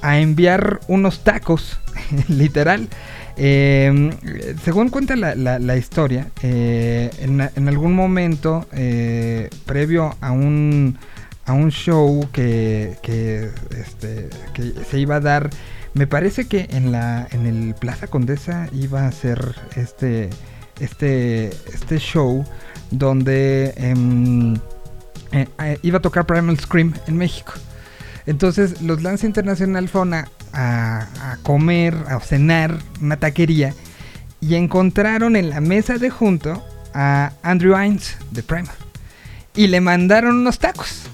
a 0.01 0.19
enviar 0.19 0.81
unos 0.89 1.23
tacos, 1.23 1.79
literal. 2.29 2.89
Eh, 3.37 4.11
según 4.65 4.89
cuenta 4.89 5.15
la, 5.15 5.35
la- 5.35 5.77
historia, 5.77 6.29
eh, 6.43 7.11
en, 7.21 7.43
en 7.55 7.69
algún 7.69 7.93
momento, 7.93 8.67
previo 9.67 10.17
a 10.23 10.31
un, 10.33 10.97
a 11.45 11.53
un 11.53 11.71
show 11.71 12.27
que, 12.33 12.97
que, 13.03 13.51
este, 13.79 14.31
que 14.55 14.73
se 14.91 14.99
iba 14.99 15.17
a 15.17 15.21
dar, 15.21 15.51
me 15.97 16.07
parece 16.07 16.47
que 16.47 16.69
en, 16.71 16.93
la, 16.93 17.27
en 17.31 17.47
el 17.47 17.75
Plaza 17.75 18.07
Condesa 18.07 18.69
iba 18.73 19.07
a 19.07 19.13
ser 19.13 19.55
este, 19.77 20.29
este, 20.79 21.47
este 21.73 21.99
show 21.99 22.45
donde 22.91 23.73
em, 23.77 24.55
eh, 25.33 25.49
eh, 25.59 25.79
iba 25.83 25.99
a 25.99 26.03
tocar 26.03 26.27
Primal 26.27 26.59
Scream 26.61 26.93
en 27.07 27.17
México. 27.17 27.53
Entonces 28.27 28.83
los 28.83 29.03
Lance 29.03 29.27
Internacional 29.27 29.89
fueron 29.89 30.15
a, 30.15 30.29
a- 30.53 31.39
comer, 31.43 31.95
a 32.09 32.21
cenar, 32.21 32.79
una 33.01 33.17
taquería, 33.17 33.73
y 34.41 34.55
encontraron 34.57 35.35
en 35.35 35.49
la 35.51 35.61
mesa 35.61 35.97
de 35.99 36.11
junto 36.11 36.63
a 36.93 37.33
Andrew 37.43 37.75
Hines 37.81 38.17
de 38.33 38.43
Primal. 38.43 38.75
Y 39.55 39.69
le 39.69 39.81
mandaron 39.81 40.37
unos 40.37 40.59
tacos. 40.59 41.09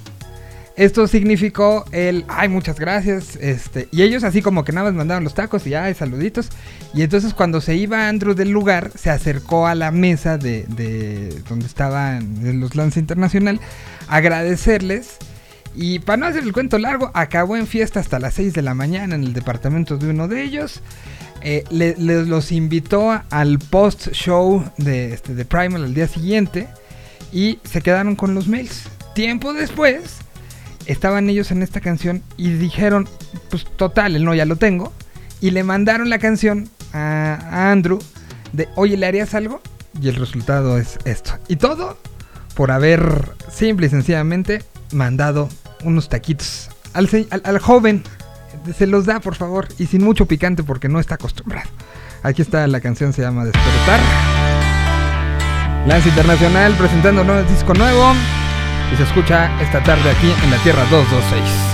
Esto 0.74 1.06
significó 1.06 1.84
el, 1.92 2.24
ay, 2.28 2.48
muchas 2.48 2.80
gracias, 2.80 3.36
este, 3.36 3.88
y 3.92 4.02
ellos 4.02 4.24
así 4.24 4.40
como 4.40 4.64
que 4.64 4.72
nada 4.72 4.86
más 4.86 4.94
mandaron 4.94 5.22
los 5.22 5.34
tacos 5.34 5.66
y 5.66 5.74
ay, 5.74 5.92
saluditos. 5.94 6.48
Y 6.94 7.02
entonces 7.02 7.34
cuando 7.34 7.60
se 7.60 7.74
iba 7.76 8.08
Andrew 8.08 8.34
del 8.34 8.50
lugar, 8.50 8.90
se 8.96 9.10
acercó 9.10 9.66
a 9.66 9.74
la 9.74 9.90
mesa 9.90 10.38
de, 10.38 10.64
de 10.68 11.42
donde 11.48 11.66
estaban 11.66 12.58
los 12.60 12.74
Lance 12.74 12.98
Internacional, 13.00 13.60
agradecerles. 14.08 15.16
Y 15.74 15.98
para 16.00 16.18
no 16.18 16.26
hacer 16.26 16.42
el 16.42 16.52
cuento 16.52 16.78
largo, 16.78 17.10
acabó 17.14 17.56
en 17.56 17.66
fiesta 17.66 18.00
hasta 18.00 18.18
las 18.18 18.34
6 18.34 18.52
de 18.52 18.62
la 18.62 18.74
mañana 18.74 19.14
en 19.14 19.24
el 19.24 19.32
departamento 19.32 19.96
de 19.96 20.08
uno 20.10 20.28
de 20.28 20.42
ellos. 20.42 20.80
Eh, 21.42 21.64
le- 21.70 21.96
le- 21.98 22.24
los 22.24 22.52
invitó 22.52 23.10
al 23.30 23.58
post-show 23.58 24.64
de, 24.76 25.12
este, 25.12 25.34
de 25.34 25.44
Primal 25.44 25.82
al 25.84 25.92
día 25.94 26.06
siguiente 26.08 26.68
y 27.32 27.58
se 27.64 27.80
quedaron 27.80 28.16
con 28.16 28.34
los 28.34 28.46
mails. 28.48 28.84
Tiempo 29.14 29.52
después, 29.52 30.18
estaban 30.86 31.28
ellos 31.28 31.50
en 31.50 31.62
esta 31.62 31.80
canción 31.80 32.22
y 32.36 32.50
dijeron, 32.52 33.08
pues 33.50 33.64
total, 33.76 34.16
el 34.16 34.24
no 34.24 34.34
ya 34.34 34.44
lo 34.44 34.56
tengo. 34.56 34.92
Y 35.40 35.50
le 35.50 35.64
mandaron 35.64 36.08
la 36.08 36.18
canción 36.18 36.68
a, 36.92 37.70
Andrew 37.70 37.98
de, 38.52 38.68
oye, 38.76 38.96
¿le 38.96 39.06
harías 39.06 39.34
algo? 39.34 39.60
Y 40.00 40.08
el 40.08 40.16
resultado 40.16 40.78
es 40.78 40.98
esto. 41.04 41.32
Y 41.48 41.56
todo 41.56 41.98
por 42.54 42.70
haber 42.70 43.32
simple 43.50 43.86
y 43.86 43.90
sencillamente 43.90 44.62
mandado 44.92 45.48
unos 45.84 46.08
taquitos 46.08 46.68
al 46.92 47.58
joven 47.58 48.04
se 48.76 48.86
los 48.86 49.06
da, 49.06 49.20
por 49.20 49.34
favor. 49.34 49.68
Y 49.78 49.86
sin 49.86 50.04
mucho 50.04 50.26
picante 50.26 50.62
porque 50.62 50.88
no 50.88 51.00
está 51.00 51.16
acostumbrado. 51.16 51.68
Aquí 52.22 52.42
está 52.42 52.66
la 52.66 52.80
canción, 52.80 53.12
se 53.12 53.22
llama 53.22 53.44
Despertar. 53.44 54.00
Lance 55.86 56.08
Internacional 56.08 56.74
presentando 56.74 57.22
un 57.22 57.46
disco 57.48 57.74
nuevo. 57.74 58.14
Y 58.92 58.96
se 58.96 59.04
escucha 59.04 59.50
esta 59.58 59.82
tarde 59.82 60.10
aquí 60.10 60.30
en 60.44 60.50
la 60.50 60.58
Tierra 60.58 60.84
226. 60.90 61.71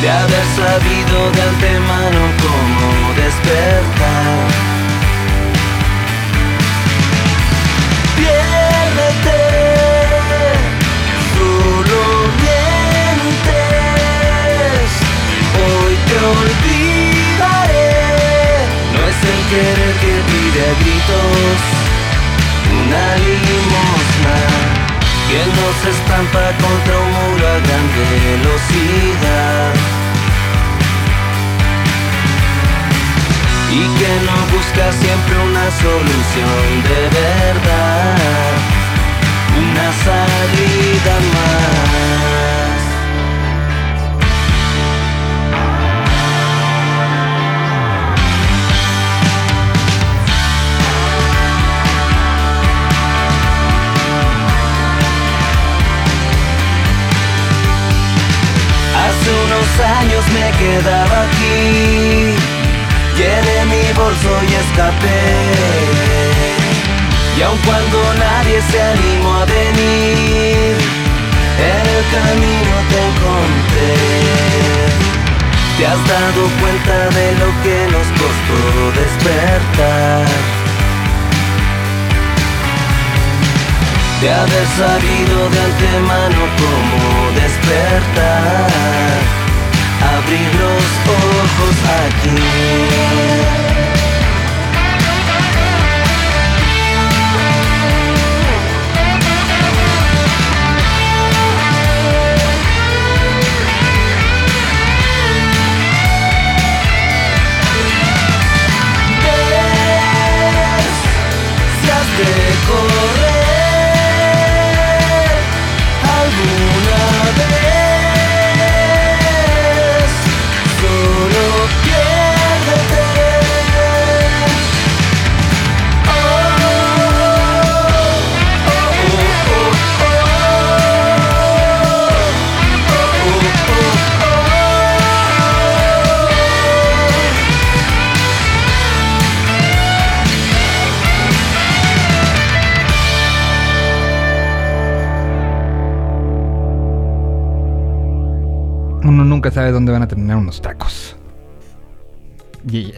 De 0.00 0.08
haber 0.08 0.44
sabido 0.56 1.30
de 1.30 1.42
antemano 1.42 2.32
cómo 2.40 3.12
despertar. 3.16 4.69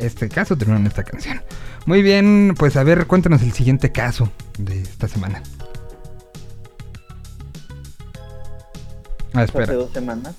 Este 0.03 0.29
caso 0.29 0.57
terminó 0.57 0.79
en 0.79 0.87
esta 0.87 1.05
canción. 1.05 1.43
Muy 1.87 2.03
bien, 2.03 2.55
pues 2.59 2.77
a 2.77 2.83
ver, 2.85 3.07
cuéntanos 3.07 3.43
el 3.43 3.53
siguiente 3.53 3.93
caso 3.93 4.31
de 4.59 4.83
esta 4.83 5.09
semana. 5.09 5.43
Ah, 9.35 9.43
Hace 9.43 9.45
espera. 9.45 9.75
dos 9.75 9.91
semanas. 9.93 10.35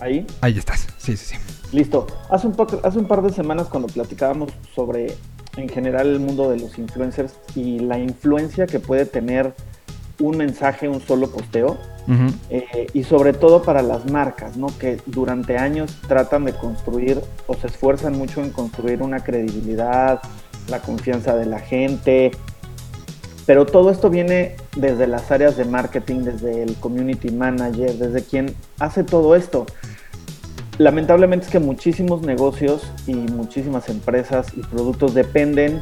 Ahí. 0.00 0.26
Ahí 0.40 0.58
estás. 0.58 0.86
Sí, 0.98 1.16
sí, 1.16 1.34
sí. 1.34 1.36
Listo. 1.72 2.06
Hace 2.30 2.46
un, 2.46 2.54
poco, 2.54 2.80
hace 2.84 2.98
un 2.98 3.06
par 3.06 3.22
de 3.22 3.32
semanas 3.32 3.66
cuando 3.68 3.88
platicábamos 3.88 4.52
sobre 4.74 5.16
en 5.56 5.68
general 5.68 6.06
el 6.08 6.20
mundo 6.20 6.50
de 6.50 6.58
los 6.58 6.78
influencers 6.78 7.34
y 7.54 7.78
la 7.80 7.98
influencia 7.98 8.66
que 8.66 8.78
puede 8.78 9.06
tener 9.06 9.54
un 10.20 10.36
mensaje, 10.36 10.88
un 10.88 11.00
solo 11.00 11.30
posteo, 11.30 11.76
eh, 12.50 12.86
y 12.92 13.02
sobre 13.02 13.32
todo 13.32 13.62
para 13.62 13.82
las 13.82 14.08
marcas, 14.10 14.56
¿no? 14.56 14.68
Que 14.78 14.98
durante 15.06 15.58
años 15.58 15.98
tratan 16.06 16.44
de 16.44 16.52
construir 16.52 17.20
o 17.48 17.54
se 17.54 17.66
esfuerzan 17.66 18.16
mucho 18.16 18.42
en 18.42 18.50
construir 18.50 19.02
una 19.02 19.20
credibilidad, 19.20 20.20
la 20.68 20.80
confianza 20.80 21.36
de 21.36 21.46
la 21.46 21.58
gente, 21.58 22.30
pero 23.46 23.64
todo 23.64 23.90
esto 23.90 24.10
viene 24.10 24.56
desde 24.76 25.06
las 25.06 25.30
áreas 25.30 25.56
de 25.56 25.64
marketing, 25.64 26.22
desde 26.22 26.62
el 26.62 26.74
community 26.74 27.30
manager, 27.30 27.94
desde 27.94 28.22
quien 28.24 28.54
hace 28.80 29.04
todo 29.04 29.36
esto. 29.36 29.66
Lamentablemente 30.78 31.46
es 31.46 31.52
que 31.52 31.60
muchísimos 31.60 32.22
negocios 32.22 32.90
y 33.06 33.14
muchísimas 33.14 33.88
empresas 33.88 34.48
y 34.54 34.60
productos 34.60 35.14
dependen 35.14 35.80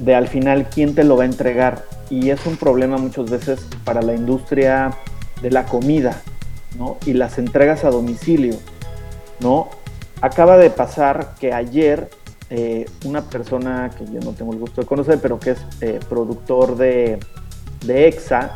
de 0.00 0.14
al 0.14 0.28
final 0.28 0.68
quién 0.68 0.94
te 0.94 1.04
lo 1.04 1.16
va 1.16 1.22
a 1.22 1.26
entregar. 1.26 1.84
Y 2.10 2.30
es 2.30 2.44
un 2.46 2.56
problema 2.56 2.96
muchas 2.98 3.30
veces 3.30 3.60
para 3.84 4.02
la 4.02 4.14
industria 4.14 4.92
de 5.42 5.50
la 5.50 5.64
comida, 5.64 6.20
¿no? 6.76 6.96
Y 7.06 7.12
las 7.12 7.38
entregas 7.38 7.84
a 7.84 7.90
domicilio, 7.90 8.56
¿no? 9.40 9.68
Acaba 10.20 10.58
de 10.58 10.70
pasar 10.70 11.34
que 11.38 11.52
ayer 11.52 12.10
eh, 12.50 12.86
una 13.04 13.22
persona 13.22 13.90
que 13.96 14.04
yo 14.06 14.20
no 14.20 14.32
tengo 14.32 14.52
el 14.52 14.58
gusto 14.58 14.80
de 14.80 14.86
conocer, 14.86 15.18
pero 15.22 15.38
que 15.38 15.52
es 15.52 15.58
eh, 15.80 16.00
productor 16.08 16.76
de, 16.76 17.20
de 17.84 18.08
EXA, 18.08 18.50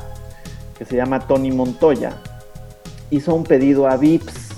que 0.77 0.85
se 0.85 0.97
llama 0.97 1.21
Tony 1.21 1.53
Montoya, 1.53 2.13
hizo 3.11 3.35
un 3.35 3.45
pedido 3.45 3.87
a 3.87 3.97
Vips, 3.97 4.49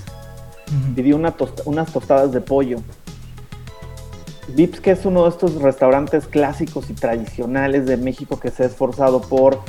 pidió 0.94 1.14
una 1.16 1.36
tosta- 1.36 1.62
unas 1.66 1.92
tostadas 1.92 2.32
de 2.32 2.40
pollo. 2.40 2.78
Vips, 4.48 4.80
que 4.80 4.92
es 4.92 5.04
uno 5.04 5.24
de 5.24 5.30
estos 5.30 5.60
restaurantes 5.60 6.26
clásicos 6.26 6.88
y 6.90 6.94
tradicionales 6.94 7.86
de 7.86 7.96
México 7.96 8.38
que 8.38 8.50
se 8.50 8.62
ha 8.62 8.66
esforzado 8.66 9.20
por 9.20 9.60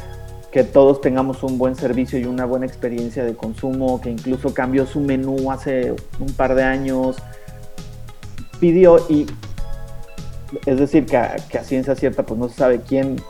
que 0.52 0.64
todos 0.64 1.02
tengamos 1.02 1.44
un 1.44 1.58
buen 1.58 1.76
servicio 1.76 2.18
y 2.20 2.26
una 2.26 2.46
buena 2.46 2.66
experiencia 2.66 3.24
de 3.24 3.36
consumo, 3.36 4.00
que 4.02 4.10
incluso 4.10 4.54
cambió 4.54 4.86
su 4.86 5.00
menú 5.00 5.52
hace 5.52 5.94
un 6.20 6.34
par 6.34 6.56
de 6.56 6.64
años, 6.64 7.18
pidió 8.60 8.98
y 9.10 9.28
es 10.66 10.80
decir, 10.80 11.06
que 11.06 11.18
a, 11.18 11.36
que 11.36 11.58
a 11.58 11.64
ciencia 11.64 11.96
cierta 11.96 12.24
pues 12.24 12.40
no 12.40 12.48
se 12.50 12.56
sabe 12.56 12.82
quién, 12.82 13.22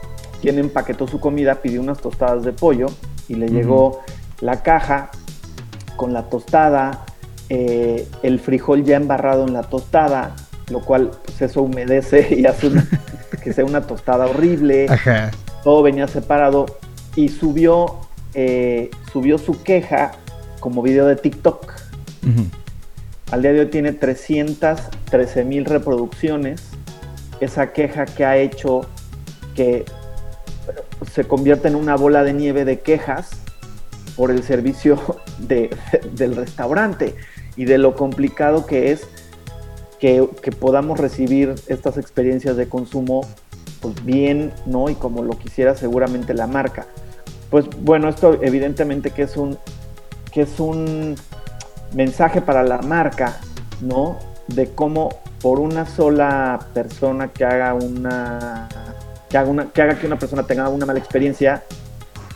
quién 0.42 0.60
empaquetó 0.60 1.08
su 1.08 1.20
comida, 1.20 1.56
pidió 1.56 1.82
unas 1.82 2.00
tostadas 2.00 2.44
de 2.44 2.54
pollo 2.54 2.88
y 3.28 3.36
le 3.36 3.48
llegó 3.48 4.02
la 4.40 4.62
caja 4.62 5.10
con 5.96 6.14
la 6.14 6.30
tostada, 6.30 7.06
eh, 7.50 8.08
el 8.22 8.40
frijol 8.40 8.84
ya 8.84 8.98
embarrado 8.98 9.48
en 9.48 9.54
la 9.54 9.64
tostada, 9.64 10.36
lo 10.70 10.82
cual 10.82 11.12
pues 11.26 11.42
eso 11.42 11.62
humedece 11.62 12.36
y 12.36 12.46
hace 12.46 12.68
una- 12.68 12.88
que 13.44 13.54
sea 13.54 13.66
una 13.66 13.82
tostada 13.82 14.26
horrible 14.28 14.88
Ajá. 14.90 15.32
todo 15.64 15.82
venía 15.84 16.08
separado 16.08 16.66
y 17.16 17.30
subió, 17.30 17.98
eh, 18.34 18.92
subió 19.12 19.38
su 19.38 19.62
queja 19.64 20.12
como 20.60 20.82
video 20.82 21.06
de 21.08 21.16
TikTok. 21.16 21.74
Al 23.32 23.42
día 23.42 23.54
de 23.54 23.60
hoy 23.62 23.66
tiene 23.68 23.92
313 23.94 25.44
mil 25.44 25.66
reproducciones. 25.66 26.62
Esa 27.40 27.74
queja 27.74 28.06
que 28.06 28.24
ha 28.26 28.38
hecho 28.38 28.82
que 29.56 29.86
se 31.14 31.24
convierte 31.26 31.68
en 31.68 31.76
una 31.76 31.96
bola 31.96 32.24
de 32.24 32.34
nieve 32.34 32.64
de 32.66 32.80
quejas 32.80 33.30
por 34.16 34.32
el 34.32 34.44
servicio 34.44 35.00
de- 35.40 35.70
del 36.14 36.36
restaurante 36.36 37.16
y 37.56 37.66
de 37.66 37.78
lo 37.78 37.96
complicado 37.96 38.66
que 38.66 38.92
es 38.92 39.08
que, 40.00 40.28
podamos 40.60 41.00
recibir 41.00 41.56
estas 41.68 41.98
experiencias 41.98 42.58
de 42.58 42.70
consumo 42.70 43.22
pues 43.82 44.04
bien, 44.04 44.52
¿no? 44.66 44.90
Y 44.90 44.96
como 44.96 45.24
lo 45.24 45.38
quisiera 45.38 45.76
seguramente 45.76 46.34
la 46.34 46.48
marca. 46.48 46.86
Pues 47.50 47.66
bueno, 47.82 48.10
esto 48.10 48.40
evidentemente 48.42 49.12
que 49.12 49.24
es 49.24 49.38
un 49.38 49.58
que 50.32 50.42
es 50.42 50.60
un 50.60 51.16
mensaje 51.94 52.42
para 52.42 52.64
la 52.64 52.80
marca, 52.80 53.40
¿no? 53.82 54.18
De 54.48 54.72
cómo 54.72 55.10
por 55.42 55.60
una 55.60 55.86
sola 55.86 56.60
persona 56.74 57.30
que 57.30 57.46
haga 57.46 57.74
una 57.74 58.68
que 59.30 59.38
haga, 59.38 59.50
una, 59.50 59.72
que 59.72 59.82
haga 59.82 60.00
que 60.00 60.08
una 60.08 60.18
persona 60.18 60.44
tenga 60.44 60.70
una 60.70 60.86
mala 60.86 61.00
experiencia, 61.00 61.64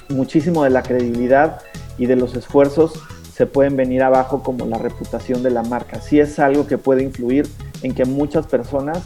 muchísimo 0.10 0.64
de 0.64 0.70
la 0.72 0.84
credibilidad 0.84 1.62
y 1.98 2.06
de 2.06 2.16
los 2.16 2.36
esfuerzos 2.36 2.94
se 3.42 3.48
pueden 3.48 3.76
venir 3.76 4.04
abajo 4.04 4.44
como 4.44 4.68
la 4.68 4.78
reputación 4.78 5.42
de 5.42 5.50
la 5.50 5.64
marca. 5.64 6.00
Sí 6.00 6.20
es 6.20 6.38
algo 6.38 6.68
que 6.68 6.78
puede 6.78 7.02
influir 7.02 7.48
en 7.82 7.96
que 7.96 8.06
muchas 8.06 8.46
personas 8.46 9.00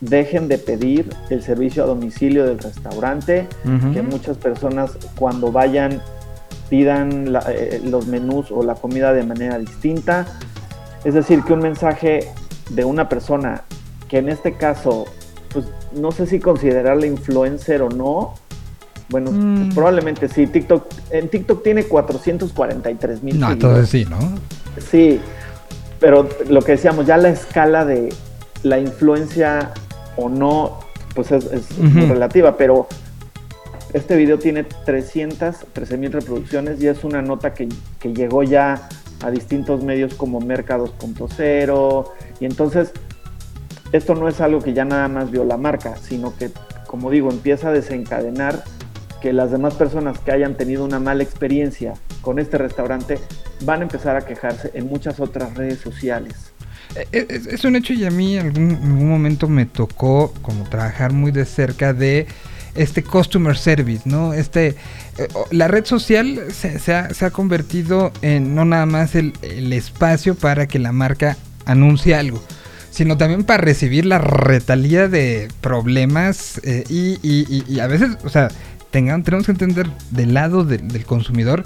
dejen 0.00 0.48
de 0.48 0.58
pedir 0.58 1.08
el 1.30 1.44
servicio 1.44 1.84
a 1.84 1.86
domicilio 1.86 2.44
del 2.44 2.58
restaurante, 2.58 3.46
que 3.94 4.02
muchas 4.02 4.36
personas 4.36 4.98
cuando 5.16 5.52
vayan 5.52 6.02
pidan 6.68 7.32
la- 7.32 7.44
eh, 7.48 7.80
los 7.84 8.08
menús 8.08 8.50
o 8.50 8.64
la 8.64 8.74
comida 8.74 9.12
de 9.12 9.22
manera 9.22 9.58
distinta. 9.60 10.26
Es 11.04 11.14
decir, 11.14 11.44
que 11.44 11.52
un 11.52 11.60
mensaje 11.60 12.28
de 12.70 12.84
una 12.84 13.08
persona 13.08 13.62
que 14.08 14.18
en 14.18 14.28
este 14.28 14.54
caso, 14.54 15.04
pues 15.52 15.66
no 15.94 16.10
sé 16.10 16.26
si 16.26 16.40
considerarla 16.40 17.06
influencer 17.06 17.80
o 17.82 17.90
no. 17.90 18.34
Bueno, 19.10 19.30
Mm. 19.32 19.74
probablemente 19.74 20.28
sí. 20.28 20.46
TikTok, 20.46 20.86
en 21.10 21.28
TikTok 21.28 21.62
tiene 21.62 21.84
443 21.84 23.22
mil 23.22 23.38
No, 23.40 23.50
entonces 23.50 23.88
sí, 23.88 24.04
¿no? 24.08 24.18
Sí, 24.90 25.18
pero 25.98 26.28
lo 26.48 26.60
que 26.62 26.72
decíamos, 26.72 27.06
ya 27.06 27.16
la 27.16 27.30
escala 27.30 27.84
de 27.84 28.12
la 28.62 28.78
influencia 28.78 29.70
o 30.16 30.28
no, 30.28 30.80
pues 31.14 31.32
es, 31.32 31.44
es 31.46 31.78
muy 31.78 32.06
relativa, 32.06 32.56
pero 32.56 32.86
este 33.94 34.14
video 34.16 34.38
tiene 34.38 34.64
313 34.64 35.96
mil 35.96 36.12
reproducciones 36.12 36.80
y 36.82 36.88
es 36.88 37.02
una 37.04 37.22
nota 37.22 37.54
que, 37.54 37.68
que 37.98 38.12
llegó 38.12 38.42
ya 38.42 38.88
a 39.24 39.30
distintos 39.30 39.82
medios 39.82 40.14
como 40.14 40.40
Merca 40.40 40.76
2.0 40.78 42.04
y 42.40 42.44
entonces 42.44 42.92
esto 43.92 44.14
no 44.14 44.28
es 44.28 44.40
algo 44.42 44.60
que 44.60 44.74
ya 44.74 44.84
nada 44.84 45.08
más 45.08 45.30
vio 45.30 45.44
la 45.44 45.56
marca, 45.56 45.96
sino 45.96 46.36
que, 46.36 46.50
como 46.86 47.10
digo, 47.10 47.30
empieza 47.30 47.68
a 47.68 47.72
desencadenar 47.72 48.62
que 49.22 49.32
las 49.32 49.50
demás 49.50 49.74
personas 49.74 50.18
que 50.18 50.30
hayan 50.32 50.56
tenido 50.56 50.84
una 50.84 51.00
mala 51.00 51.22
experiencia 51.22 51.94
con 52.20 52.38
este 52.38 52.58
restaurante 52.58 53.18
van 53.64 53.80
a 53.80 53.82
empezar 53.84 54.16
a 54.16 54.22
quejarse 54.24 54.70
en 54.74 54.86
muchas 54.86 55.18
otras 55.20 55.54
redes 55.54 55.80
sociales. 55.80 56.34
Es, 57.12 57.26
es- 57.28 57.46
es 57.46 57.64
un 57.64 57.76
hecho 57.76 57.92
y 57.92 58.04
a 58.04 58.10
mí 58.10 58.36
en 58.38 58.46
algún, 58.46 58.70
algún 58.72 59.08
momento 59.08 59.48
me 59.48 59.66
tocó 59.66 60.32
como 60.42 60.64
trabajar 60.68 61.12
muy 61.12 61.32
de 61.32 61.44
cerca 61.44 61.92
de 61.92 62.26
este 62.74 63.02
customer 63.02 63.56
service, 63.56 64.02
¿no? 64.08 64.32
Este, 64.34 64.68
eh, 65.18 65.28
la 65.50 65.66
red 65.68 65.84
social 65.84 66.40
se, 66.52 66.78
se 66.78 66.94
ha, 66.94 67.12
se 67.12 67.24
ha 67.24 67.30
convertido 67.30 68.12
en 68.22 68.54
no 68.54 68.64
nada 68.64 68.86
más 68.86 69.14
el, 69.16 69.32
el 69.42 69.72
espacio 69.72 70.34
para 70.36 70.68
que 70.68 70.78
la 70.78 70.92
marca 70.92 71.36
anuncie 71.66 72.14
algo, 72.14 72.40
sino 72.90 73.16
también 73.18 73.42
para 73.44 73.62
recibir 73.62 74.06
la 74.06 74.18
retalía 74.18 75.08
de 75.08 75.48
problemas 75.60 76.60
eh, 76.64 76.84
y, 76.88 77.14
y- 77.22 77.46
y- 77.48 77.64
y 77.74 77.80
a 77.80 77.86
veces, 77.86 78.10
o 78.24 78.28
sea, 78.28 78.48
tengan, 78.90 79.22
tenemos 79.22 79.46
que 79.46 79.52
entender 79.52 79.88
del 80.10 80.34
lado 80.34 80.64
del- 80.64 80.88
del 80.88 81.04
consumidor 81.04 81.64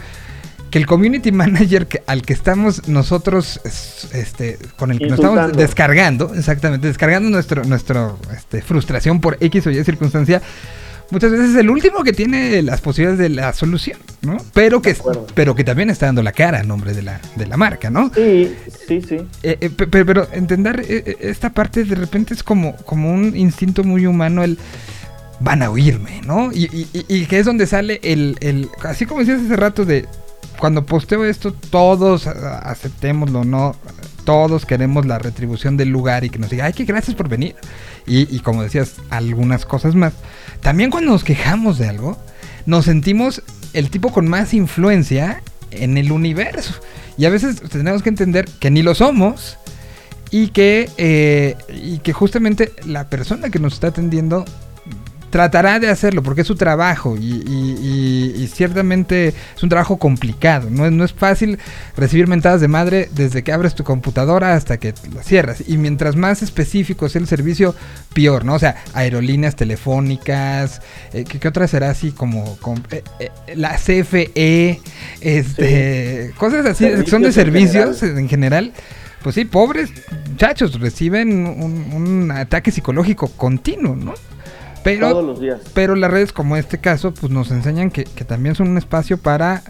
que 0.70 0.78
el 0.78 0.86
community 0.86 1.32
manager 1.32 1.86
que- 1.86 2.02
al 2.06 2.22
que 2.22 2.32
estamos 2.32 2.88
nosotros 2.88 3.60
es- 3.64 4.08
este 4.14 4.58
con 4.76 4.90
el 4.90 4.98
que 4.98 5.06
nos 5.08 5.18
estamos 5.18 5.52
descargando, 5.58 6.32
exactamente, 6.34 6.86
descargando 6.86 7.28
nuestro 7.30 7.64
nuestro 7.64 8.18
este, 8.36 8.62
frustración 8.62 9.20
por 9.20 9.36
X 9.40 9.66
o 9.66 9.70
Y 9.70 9.84
circunstancia, 9.84 10.40
muchas 11.10 11.30
veces 11.30 11.50
es 11.50 11.56
el 11.56 11.68
último 11.68 12.02
que 12.04 12.14
tiene 12.14 12.62
las 12.62 12.80
posibilidades 12.80 13.18
de 13.18 13.28
la 13.28 13.52
solución, 13.52 13.98
¿no? 14.22 14.38
Pero 14.54 14.80
que 14.80 14.96
pero 15.34 15.54
que 15.54 15.62
también 15.62 15.90
está 15.90 16.06
dando 16.06 16.22
la 16.22 16.32
cara 16.32 16.60
a 16.60 16.62
nombre 16.62 16.94
de 16.94 17.02
la 17.02 17.20
de 17.36 17.46
la 17.46 17.58
marca, 17.58 17.90
¿no? 17.90 18.10
Sí, 18.14 18.56
sí, 18.88 19.02
sí. 19.06 19.16
Eh, 19.42 19.58
eh, 19.60 19.68
pe- 19.68 19.86
pe- 19.88 20.06
pero, 20.06 20.26
entender 20.32 20.82
eh, 20.88 21.18
esta 21.20 21.50
parte 21.50 21.84
de 21.84 21.96
repente 21.96 22.32
es 22.32 22.42
como, 22.42 22.76
como 22.76 23.12
un 23.12 23.36
instinto 23.36 23.84
muy 23.84 24.06
humano 24.06 24.42
el 24.42 24.58
van 25.42 25.62
a 25.62 25.70
oírme, 25.70 26.20
¿no? 26.24 26.50
Y, 26.52 26.66
que 27.26 27.38
es 27.38 27.46
donde 27.46 27.66
sale 27.66 28.00
el, 28.02 28.36
el- 28.40 28.68
así 28.84 29.06
como 29.06 29.20
decías 29.20 29.40
hace 29.42 29.56
rato 29.56 29.84
de 29.84 30.06
cuando 30.58 30.86
posteo 30.86 31.24
esto, 31.24 31.52
todos 31.52 32.26
aceptémoslo, 32.26 33.44
¿no? 33.44 33.74
Todos 34.24 34.64
queremos 34.66 35.06
la 35.06 35.18
retribución 35.18 35.76
del 35.76 35.88
lugar 35.88 36.24
y 36.24 36.30
que 36.30 36.38
nos 36.38 36.50
diga, 36.50 36.66
ay, 36.66 36.72
que 36.72 36.84
gracias 36.84 37.16
por 37.16 37.28
venir. 37.28 37.56
Y, 38.06 38.34
y 38.34 38.40
como 38.40 38.62
decías, 38.62 38.94
algunas 39.10 39.66
cosas 39.66 39.94
más. 39.96 40.12
También 40.60 40.90
cuando 40.90 41.10
nos 41.10 41.24
quejamos 41.24 41.78
de 41.78 41.88
algo, 41.88 42.16
nos 42.66 42.84
sentimos 42.84 43.42
el 43.72 43.90
tipo 43.90 44.12
con 44.12 44.28
más 44.28 44.54
influencia 44.54 45.42
en 45.72 45.98
el 45.98 46.12
universo. 46.12 46.74
Y 47.18 47.24
a 47.24 47.30
veces 47.30 47.60
tenemos 47.62 48.02
que 48.02 48.10
entender 48.10 48.44
que 48.60 48.70
ni 48.70 48.82
lo 48.82 48.94
somos 48.94 49.58
y 50.30 50.48
que, 50.48 50.88
eh, 50.98 51.56
y 51.68 51.98
que 51.98 52.12
justamente 52.12 52.72
la 52.86 53.08
persona 53.08 53.50
que 53.50 53.58
nos 53.58 53.74
está 53.74 53.88
atendiendo 53.88 54.44
tratará 55.32 55.80
de 55.80 55.88
hacerlo 55.88 56.22
porque 56.22 56.42
es 56.42 56.46
su 56.46 56.56
trabajo 56.56 57.16
y, 57.16 57.42
y- 57.46 57.78
y- 58.36 58.42
y 58.42 58.46
ciertamente 58.48 59.28
es 59.56 59.62
un 59.62 59.70
trabajo 59.70 59.96
complicado. 59.96 60.68
No, 60.70 60.84
es- 60.84 60.92
no 60.92 61.04
es 61.04 61.14
fácil 61.14 61.58
recibir 61.96 62.28
mentadas 62.28 62.60
de 62.60 62.68
madre 62.68 63.08
desde 63.14 63.42
que 63.42 63.50
abres 63.50 63.74
tu 63.74 63.82
computadora 63.82 64.54
hasta 64.54 64.76
que 64.76 64.92
la 65.14 65.22
cierras. 65.22 65.64
Y 65.66 65.78
mientras 65.78 66.16
más 66.16 66.42
específico 66.42 67.08
sea 67.08 67.22
el 67.22 67.26
servicio, 67.26 67.74
peor, 68.14 68.44
¿no? 68.44 68.54
O 68.54 68.58
sea, 68.58 68.76
aerolíneas 68.92 69.56
telefónicas, 69.56 70.82
eh, 71.14 71.24
¿qué, 71.26 71.38
qué 71.40 71.48
otra 71.48 71.66
será 71.66 71.88
así 71.88 72.12
como, 72.12 72.58
como, 72.58 72.82
eh, 72.90 73.02
eh, 73.18 73.30
la 73.56 73.78
CFE, 73.78 74.80
este, 75.20 76.32
cosas 76.36 76.66
así, 76.66 76.84
que 76.84 77.10
son 77.10 77.22
de 77.22 77.32
Servicios 77.32 77.86
en 77.86 77.94
servicios 77.94 78.18
en 78.18 78.28
general. 78.28 78.72
Pues 79.22 79.34
sí, 79.36 79.44
pobres 79.46 79.90
muchachos 80.30 80.78
reciben 80.78 81.46
un, 81.46 81.92
un 81.94 82.30
ataque 82.32 82.70
psicológico 82.70 83.28
continuo, 83.28 83.96
¿no? 83.96 84.14
Pero, 84.84 85.10
Todos 85.10 85.24
los 85.24 85.40
días. 85.40 85.60
pero 85.74 85.94
las 85.94 86.10
redes 86.10 86.32
como 86.32 86.56
este 86.56 86.78
caso, 86.78 87.12
pues 87.14 87.30
nos 87.32 87.50
enseñan 87.50 87.90
que, 87.90 88.04
que 88.04 88.24
también 88.24 88.54
son 88.54 88.68
un 88.68 88.78
espacio 88.78 89.16
para 89.16 89.62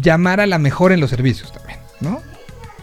llamar 0.00 0.40
a 0.40 0.46
la 0.46 0.58
mejor 0.58 0.92
en 0.92 1.00
los 1.00 1.10
servicios 1.10 1.52
también, 1.52 1.78
¿no? 2.00 2.20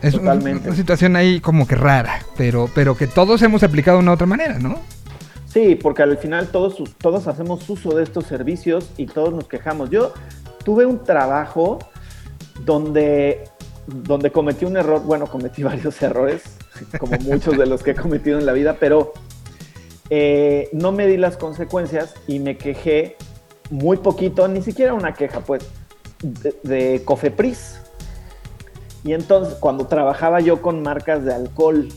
Es 0.02 0.14
una 0.14 0.40
situación 0.76 1.16
ahí 1.16 1.40
como 1.40 1.68
que 1.68 1.76
rara, 1.76 2.22
pero, 2.38 2.70
pero 2.76 2.96
que 2.96 3.08
todos 3.08 3.42
hemos 3.42 3.64
aplicado 3.64 3.98
de 3.98 4.04
una 4.04 4.14
otra 4.14 4.28
manera, 4.28 4.60
¿no? 4.60 4.80
Sí, 5.48 5.76
porque 5.76 6.04
al 6.04 6.18
final 6.18 6.50
todos, 6.50 6.84
todos 7.00 7.28
hacemos 7.28 7.68
uso 7.68 7.96
de 7.96 8.04
estos 8.04 8.26
servicios 8.26 8.92
y 8.98 9.08
todos 9.08 9.34
nos 9.34 9.48
quejamos. 9.48 9.90
Yo 9.90 10.14
tuve 10.64 10.86
un 10.86 11.04
trabajo 11.04 11.80
donde, 12.64 13.46
donde 13.88 14.32
cometí 14.32 14.66
un 14.66 14.78
error, 14.78 15.02
bueno, 15.02 15.26
cometí 15.26 15.64
varios 15.64 16.00
errores, 16.04 16.44
como 17.00 17.18
muchos 17.20 17.58
de 17.58 17.66
los 17.66 17.82
que 17.82 17.92
he 17.92 17.96
cometido 17.96 18.38
en 18.38 18.46
la 18.46 18.54
vida, 18.54 18.78
pero 18.80 19.14
eh, 20.10 20.70
no 20.72 20.92
me 20.92 21.08
di 21.08 21.18
las 21.18 21.38
consecuencias 21.38 22.14
y 22.28 22.40
me 22.40 22.58
quejé 22.58 23.18
muy 23.70 23.98
poquito, 23.98 24.48
ni 24.48 24.62
siquiera 24.62 24.94
una 24.94 25.14
queja, 25.14 25.42
pues, 25.42 25.64
de, 26.22 26.56
de 26.64 27.04
Cofepris. 27.04 27.82
Y 29.04 29.14
entonces, 29.14 29.56
cuando 29.56 29.88
trabajaba 29.88 30.40
yo 30.40 30.62
con 30.62 30.82
marcas 30.82 31.24
de 31.24 31.34
alcohol 31.34 31.90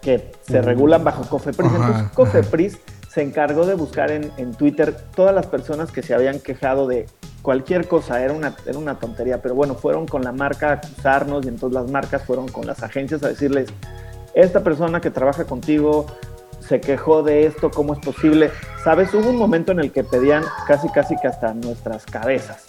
que 0.00 0.32
se 0.42 0.62
regulan 0.62 1.04
bajo 1.04 1.24
Cofepris, 1.28 1.70
entonces. 1.70 2.10
Cofepris 2.12 2.78
se 3.08 3.22
encargó 3.22 3.66
de 3.66 3.74
buscar 3.74 4.10
en, 4.10 4.30
en 4.36 4.54
Twitter 4.54 4.96
todas 5.14 5.34
las 5.34 5.46
personas 5.46 5.90
que 5.90 6.02
se 6.02 6.14
habían 6.14 6.38
quejado 6.38 6.86
de 6.86 7.06
cualquier 7.42 7.88
cosa, 7.88 8.22
era 8.22 8.32
una, 8.32 8.54
era 8.66 8.78
una 8.78 8.98
tontería, 8.98 9.40
pero 9.42 9.54
bueno, 9.54 9.74
fueron 9.74 10.06
con 10.06 10.22
la 10.22 10.32
marca 10.32 10.70
a 10.70 10.72
acusarnos 10.74 11.44
y 11.44 11.48
entonces 11.48 11.74
las 11.74 11.90
marcas 11.90 12.22
fueron 12.24 12.48
con 12.48 12.66
las 12.66 12.82
agencias 12.82 13.22
a 13.22 13.28
decirles, 13.28 13.68
esta 14.34 14.62
persona 14.62 15.00
que 15.00 15.10
trabaja 15.10 15.44
contigo 15.44 16.06
se 16.70 16.80
quejó 16.80 17.24
de 17.24 17.46
esto, 17.46 17.72
¿cómo 17.72 17.94
es 17.94 17.98
posible? 17.98 18.52
Sabes, 18.84 19.12
hubo 19.12 19.28
un 19.28 19.36
momento 19.36 19.72
en 19.72 19.80
el 19.80 19.90
que 19.90 20.04
pedían 20.04 20.44
casi, 20.68 20.88
casi 20.90 21.16
que 21.16 21.26
hasta 21.26 21.52
nuestras 21.52 22.06
cabezas. 22.06 22.64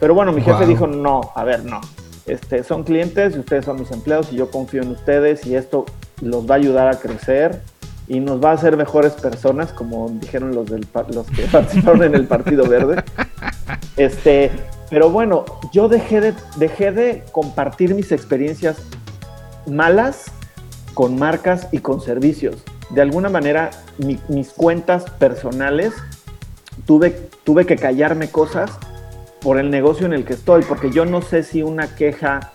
Pero 0.00 0.14
bueno, 0.14 0.32
mi 0.32 0.40
jefe 0.42 0.58
Wow. 0.64 0.66
dijo, 0.66 0.86
no, 0.88 1.20
a 1.36 1.44
ver, 1.44 1.64
no. 1.64 1.80
Este, 2.26 2.64
son 2.64 2.82
clientes 2.82 3.36
y 3.36 3.38
ustedes 3.38 3.64
son 3.66 3.78
mis 3.78 3.92
empleados 3.92 4.32
y 4.32 4.36
yo 4.36 4.50
confío 4.50 4.82
en 4.82 4.90
ustedes 4.90 5.46
y 5.46 5.54
esto 5.54 5.86
los 6.20 6.44
va 6.50 6.56
a 6.56 6.58
ayudar 6.58 6.88
a 6.88 6.98
crecer 6.98 7.60
y 8.08 8.18
nos 8.18 8.44
va 8.44 8.50
a 8.50 8.54
hacer 8.54 8.76
mejores 8.76 9.12
personas, 9.12 9.72
como 9.72 10.08
dijeron 10.08 10.52
los, 10.52 10.66
del, 10.66 10.84
los 11.14 11.26
que 11.28 11.42
participaron 11.52 12.02
en 12.02 12.16
el 12.16 12.26
Partido 12.26 12.66
Verde. 12.66 13.04
Este, 13.96 14.50
pero 14.90 15.08
bueno, 15.08 15.44
yo 15.72 15.88
dejé 15.88 16.20
de, 16.20 16.34
dejé 16.56 16.90
de 16.90 17.22
compartir 17.30 17.94
mis 17.94 18.10
experiencias 18.10 18.78
malas 19.68 20.32
con 20.94 21.16
marcas 21.16 21.68
y 21.70 21.78
con 21.78 22.00
servicios. 22.00 22.64
De 22.94 23.00
alguna 23.00 23.28
manera, 23.28 23.70
mi- 23.98 24.18
mis 24.28 24.50
cuentas 24.50 25.04
personales 25.18 25.92
tuve, 26.86 27.10
tuve 27.44 27.66
que 27.66 27.76
callarme 27.76 28.30
cosas 28.30 28.70
por 29.40 29.58
el 29.58 29.70
negocio 29.70 30.06
en 30.06 30.12
el 30.12 30.24
que 30.24 30.34
estoy, 30.34 30.62
porque 30.64 30.90
yo 30.90 31.04
no 31.04 31.22
sé 31.22 31.42
si 31.42 31.62
una 31.62 31.94
queja 31.94 32.52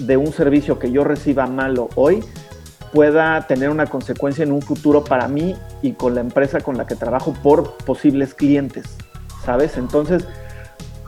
de 0.00 0.16
un 0.16 0.32
servicio 0.32 0.78
que 0.78 0.90
yo 0.90 1.04
reciba 1.04 1.46
malo 1.46 1.88
hoy 1.94 2.24
pueda 2.92 3.46
tener 3.46 3.70
una 3.70 3.86
consecuencia 3.86 4.42
en 4.42 4.52
un 4.52 4.62
futuro 4.62 5.04
para 5.04 5.28
mí 5.28 5.54
y 5.82 5.92
con 5.92 6.14
la 6.14 6.20
empresa 6.20 6.60
con 6.60 6.76
la 6.76 6.86
que 6.86 6.94
trabajo 6.96 7.34
por 7.42 7.76
posibles 7.78 8.34
clientes, 8.34 8.84
¿sabes? 9.44 9.76
Entonces, 9.76 10.24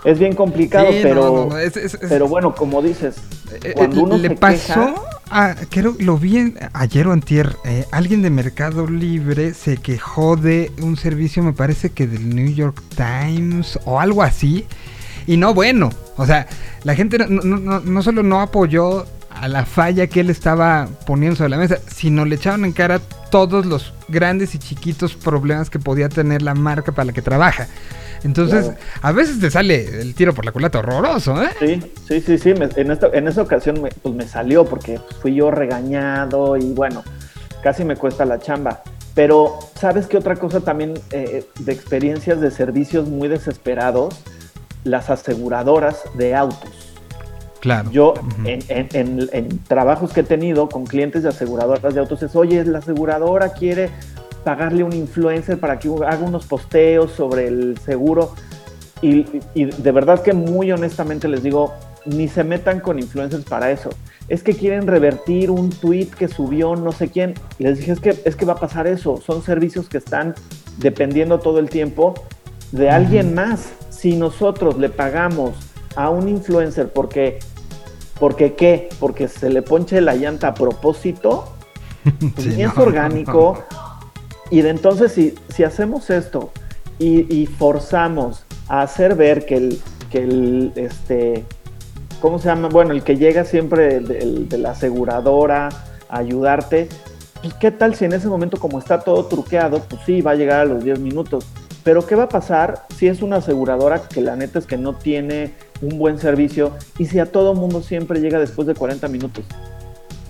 es 0.05 0.19
bien 0.19 0.35
complicado, 0.35 0.91
Sí, 0.93 1.01
pero, 1.03 1.25
no, 1.25 1.47
no, 1.47 1.59
es- 1.59 1.77
es- 1.77 1.95
es- 1.95 2.09
pero 2.09 2.29
bueno, 2.29 2.55
como 2.55 2.83
dices, 2.83 3.17
Eh, 3.65 3.73
cuando 3.75 3.97
eh, 4.01 4.03
uno 4.03 4.17
le 4.19 4.29
se 4.29 4.35
pasó 4.37 4.57
queja- 4.75 4.95
a, 5.31 5.55
creo 5.69 5.97
lo 5.99 6.19
vi 6.19 6.55
ayer 6.73 7.07
o 7.09 7.13
antier, 7.13 7.57
eh, 7.65 7.85
alguien 7.91 8.23
de 8.23 8.31
Mercado 8.31 8.87
Libre 8.87 9.55
se 9.55 9.77
quejó 9.77 10.37
de 10.37 10.73
un 10.81 10.97
servicio, 10.97 11.43
me 11.43 11.53
parece 11.53 11.91
que 11.91 12.07
del 12.07 12.35
New 12.35 12.53
York 12.53 12.81
Times 12.97 13.79
o 13.85 14.01
algo 14.01 14.23
así. 14.23 14.67
Y 15.27 15.37
no 15.37 15.55
bueno, 15.55 15.91
o 16.17 16.27
sea, 16.27 16.47
la 16.85 16.95
gente 16.95 17.19
no 17.29 18.03
solo 18.03 18.23
no 18.23 18.41
apoyó 18.41 19.07
a 19.41 19.49
la 19.49 19.67
falla 19.67 20.07
que 20.07 20.21
él 20.21 20.31
estaba 20.31 20.89
poniendo 21.07 21.37
sobre 21.37 21.51
la 21.51 21.59
mesa, 21.59 21.79
sino 21.89 22.25
le 22.25 22.37
echaron 22.37 22.65
en 22.65 22.73
cara 22.73 23.01
todos 23.31 23.67
los 23.67 23.93
grandes 24.09 24.55
y 24.55 24.59
chiquitos 24.59 25.15
problemas 25.15 25.69
que 25.69 25.79
podía 25.79 26.09
tener 26.09 26.43
la 26.43 26.55
marca 26.55 26.93
para 26.93 27.07
la 27.07 27.13
que 27.13 27.23
trabaja. 27.23 27.67
Entonces, 28.25 28.65
Claro. 28.67 28.79
a 29.03 29.13
veces 29.13 29.39
te 29.41 29.51
sale 29.51 30.01
el 30.01 30.15
tiro 30.15 30.35
por 30.35 30.45
la 30.45 30.53
culata 30.53 30.79
horroroso, 30.79 31.43
¿eh? 31.43 31.49
Sí, 31.59 31.83
sí, 32.09 32.21
sí, 32.21 32.39
sí. 32.39 32.55
me- 32.55 32.69
en, 32.77 32.91
esta, 32.91 33.09
en 33.13 33.29
esa 33.29 33.43
ocasión 33.43 33.81
me, 33.83 33.91
pues 33.91 34.15
me 34.15 34.27
salió 34.27 34.65
porque 34.65 35.01
fui 35.21 35.35
yo 35.35 35.51
regañado 35.51 36.57
y 36.57 36.73
bueno, 36.73 37.03
casi 37.63 37.85
me 37.85 37.97
cuesta 37.97 38.25
la 38.25 38.39
chamba. 38.39 38.83
Pero, 39.15 39.59
¿sabes 39.81 40.07
qué 40.07 40.19
otra 40.19 40.37
cosa 40.37 40.61
también 40.61 40.95
eh, 41.11 41.45
de 41.61 41.73
experiencias 41.73 42.41
de 42.41 42.51
servicios 42.51 43.09
muy 43.09 43.29
desesperados? 43.29 44.15
Las 44.85 45.09
aseguradoras 45.11 46.03
de 46.15 46.35
autos. 46.35 46.71
Claro. 47.61 47.91
Yo, 47.91 48.13
Ujú. 48.13 48.47
en, 48.47 48.61
en- 48.69 48.89
en- 48.93 49.29
en 49.33 49.59
trabajos 49.65 50.13
que 50.13 50.21
he 50.21 50.25
tenido 50.25 50.69
con 50.69 50.85
clientes 50.85 51.23
de 51.23 51.31
aseguradoras 51.31 51.95
de 51.95 52.01
autos, 52.01 52.23
es, 52.23 52.37
oye, 52.37 52.65
la 52.65 52.79
aseguradora 52.79 53.53
quiere 53.55 53.91
pagarle 54.47 54.83
a 54.83 54.85
un 54.85 54.93
influencer 54.93 55.59
para 55.59 55.77
que 55.77 55.89
haga 55.89 56.21
unos 56.21 56.47
posteos 56.47 57.11
sobre 57.11 57.49
el 57.49 57.77
seguro. 57.79 58.33
Y, 59.03 59.27
y 59.55 59.65
de 59.65 59.91
verdad 59.91 60.23
que 60.23 60.35
muy 60.35 60.71
honestamente 60.71 61.27
les 61.27 61.43
digo, 61.43 61.75
ni 62.05 62.29
se 62.29 62.45
metan 62.45 62.79
con 62.79 63.01
influencers 63.01 63.43
para 63.43 63.73
eso. 63.73 63.91
Es 64.29 64.45
que 64.45 64.55
quieren 64.55 64.87
revertir 64.87 65.51
un 65.51 65.71
tweet 65.71 66.11
que 66.17 66.29
subió 66.29 66.77
no 66.77 66.93
sé 66.93 67.09
quién. 67.09 67.35
Y 67.59 67.65
les 67.65 67.79
dije, 67.79 67.91
es 67.91 67.99
que, 67.99 68.23
es 68.25 68.37
que 68.37 68.45
va 68.45 68.53
a 68.53 68.61
pasar 68.61 68.87
eso. 68.87 69.17
Son 69.17 69.43
servicios 69.43 69.89
que 69.89 69.99
están 69.99 70.37
dependiendo 70.79 71.41
todo 71.41 71.59
el 71.59 71.69
tiempo 71.69 72.15
de 72.71 72.89
alguien 72.89 73.35
más. 73.35 73.73
Si 73.91 74.15
nosotros 74.15 74.79
le 74.79 74.91
pagamos 74.91 75.57
a 75.97 76.09
un 76.11 76.29
influencer 76.29 76.93
porque, 76.93 77.41
porque 78.21 78.55
qué, 78.55 78.91
porque 79.01 79.27
se 79.27 79.51
le 79.51 79.63
ponche 79.63 80.01
la 80.01 80.15
llanta 80.15 80.49
a 80.49 80.55
propósito, 80.55 81.53
pues 82.35 82.47
Sí, 82.47 82.55
ni 82.57 82.63
es 82.63 82.77
orgánico. 82.79 83.65
Y 84.51 84.63
de 84.63 84.71
entonces, 84.71 85.13
si, 85.13 85.35
si 85.49 85.65
hacemos 85.65 86.11
esto 86.11 86.53
y, 86.99 87.47
forzamos 87.47 88.45
a 88.69 88.83
hacer 88.83 89.15
ver 89.15 89.45
que 89.45 89.57
el, 89.57 89.81
que 90.11 90.23
el, 90.23 90.73
este, 90.77 91.45
¿cómo 92.21 92.39
se 92.39 92.49
llama? 92.49 92.69
Bueno, 92.69 92.93
el 92.93 93.03
que 93.03 93.17
llega 93.17 93.45
siempre 93.45 94.01
de 94.01 94.59
la 94.59 94.71
aseguradora 94.71 95.69
a 96.09 96.19
ayudarte, 96.19 96.89
pues 97.43 97.55
qué 97.55 97.71
tal 97.71 97.95
si 97.95 98.05
en 98.05 98.13
ese 98.13 98.29
momento, 98.29 98.57
como 98.59 98.79
está 98.79 99.01
todo 99.01 99.27
truqueado, 99.27 99.81
pues 99.81 100.03
sí, 100.05 100.21
va 100.21 100.33
a 100.33 100.35
llegar 100.35 100.61
a 100.61 100.65
los 100.65 100.83
10 100.83 101.01
minutos. 101.01 101.47
Pero 101.85 102.05
¿qué 102.05 102.17
va 102.17 102.25
a 102.25 102.29
pasar 102.29 102.87
si 102.97 103.07
es 103.07 103.23
una 103.23 103.37
aseguradora 103.37 104.03
que 104.09 104.21
la 104.21 104.35
neta 104.35 104.59
es 104.59 104.67
que 104.67 104.77
no 104.77 104.95
tiene 104.95 105.55
un 105.81 105.99
buen 105.99 106.19
servicio 106.19 106.73
y 106.99 107.07
si 107.07 107.21
a 107.21 107.27
todo 107.27 107.55
mundo 107.55 107.83
siempre 107.83 108.21
llega 108.21 108.41
después 108.41 108.67
de 108.67 108.75
40 108.75 109.07
minutos? 109.09 109.45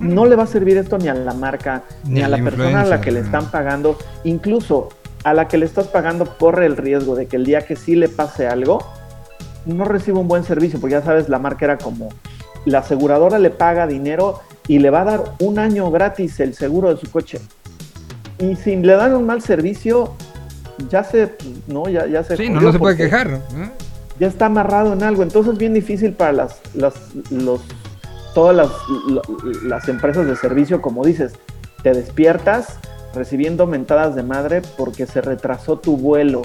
No 0.00 0.26
le 0.26 0.36
va 0.36 0.42
a 0.44 0.46
servir 0.46 0.76
esto 0.76 0.98
ni 0.98 1.08
a 1.08 1.14
la 1.14 1.32
marca, 1.32 1.82
ni, 2.04 2.14
Ni 2.14 2.22
a 2.22 2.28
la 2.28 2.38
persona 2.38 2.82
a 2.82 2.84
la 2.84 3.00
que 3.00 3.10
le 3.10 3.20
están 3.20 3.50
pagando. 3.50 3.96
Incluso 4.24 4.90
a 5.24 5.34
la 5.34 5.48
que 5.48 5.58
le 5.58 5.66
estás 5.66 5.88
pagando 5.88 6.36
corre 6.38 6.66
el 6.66 6.76
riesgo 6.76 7.16
de 7.16 7.26
que 7.26 7.36
el 7.36 7.44
día 7.44 7.62
que 7.62 7.76
sí 7.76 7.96
le 7.96 8.08
pase 8.08 8.46
algo, 8.46 8.78
no 9.64 9.84
reciba 9.84 10.20
un 10.20 10.28
buen 10.28 10.44
servicio, 10.44 10.80
porque 10.80 10.92
ya 10.92 11.02
sabes, 11.02 11.28
la 11.28 11.38
marca 11.38 11.64
era 11.64 11.78
como, 11.78 12.10
la 12.64 12.78
aseguradora 12.78 13.38
le 13.38 13.50
paga 13.50 13.86
dinero 13.86 14.40
y 14.68 14.78
le 14.78 14.90
va 14.90 15.02
a 15.02 15.04
dar 15.04 15.24
un 15.40 15.58
año 15.58 15.90
gratis 15.90 16.38
el 16.40 16.54
seguro 16.54 16.94
de 16.94 17.00
su 17.00 17.10
coche. 17.10 17.40
Y 18.38 18.56
si 18.56 18.76
le 18.76 18.94
dan 18.94 19.14
un 19.14 19.24
mal 19.24 19.42
servicio, 19.42 20.14
ya 20.90 21.02
se, 21.02 21.34
no, 21.66 21.88
ya, 21.88 22.06
ya 22.06 22.22
se 22.22 22.36
Sí, 22.36 22.48
no, 22.48 22.60
no 22.60 22.72
se 22.72 22.78
puede 22.78 22.96
quejar. 22.96 23.28
¿eh? 23.28 23.70
Ya 24.18 24.28
está 24.28 24.46
amarrado 24.46 24.92
en 24.92 25.02
algo, 25.02 25.22
entonces 25.22 25.54
es 25.54 25.58
bien 25.58 25.74
difícil 25.74 26.12
para 26.12 26.32
las, 26.32 26.60
las, 26.74 26.94
los, 27.30 27.60
todas 28.36 28.70
las, 29.62 29.88
empresas 29.88 30.26
de 30.26 30.36
servicio, 30.36 30.82
como 30.82 31.02
dices, 31.06 31.32
te 31.82 31.94
despiertas 31.94 32.78
recibiendo 33.14 33.66
mentadas 33.66 34.14
de 34.14 34.22
madre 34.22 34.60
porque 34.76 35.06
se 35.06 35.22
retrasó 35.22 35.78
tu 35.78 35.96
vuelo 35.96 36.42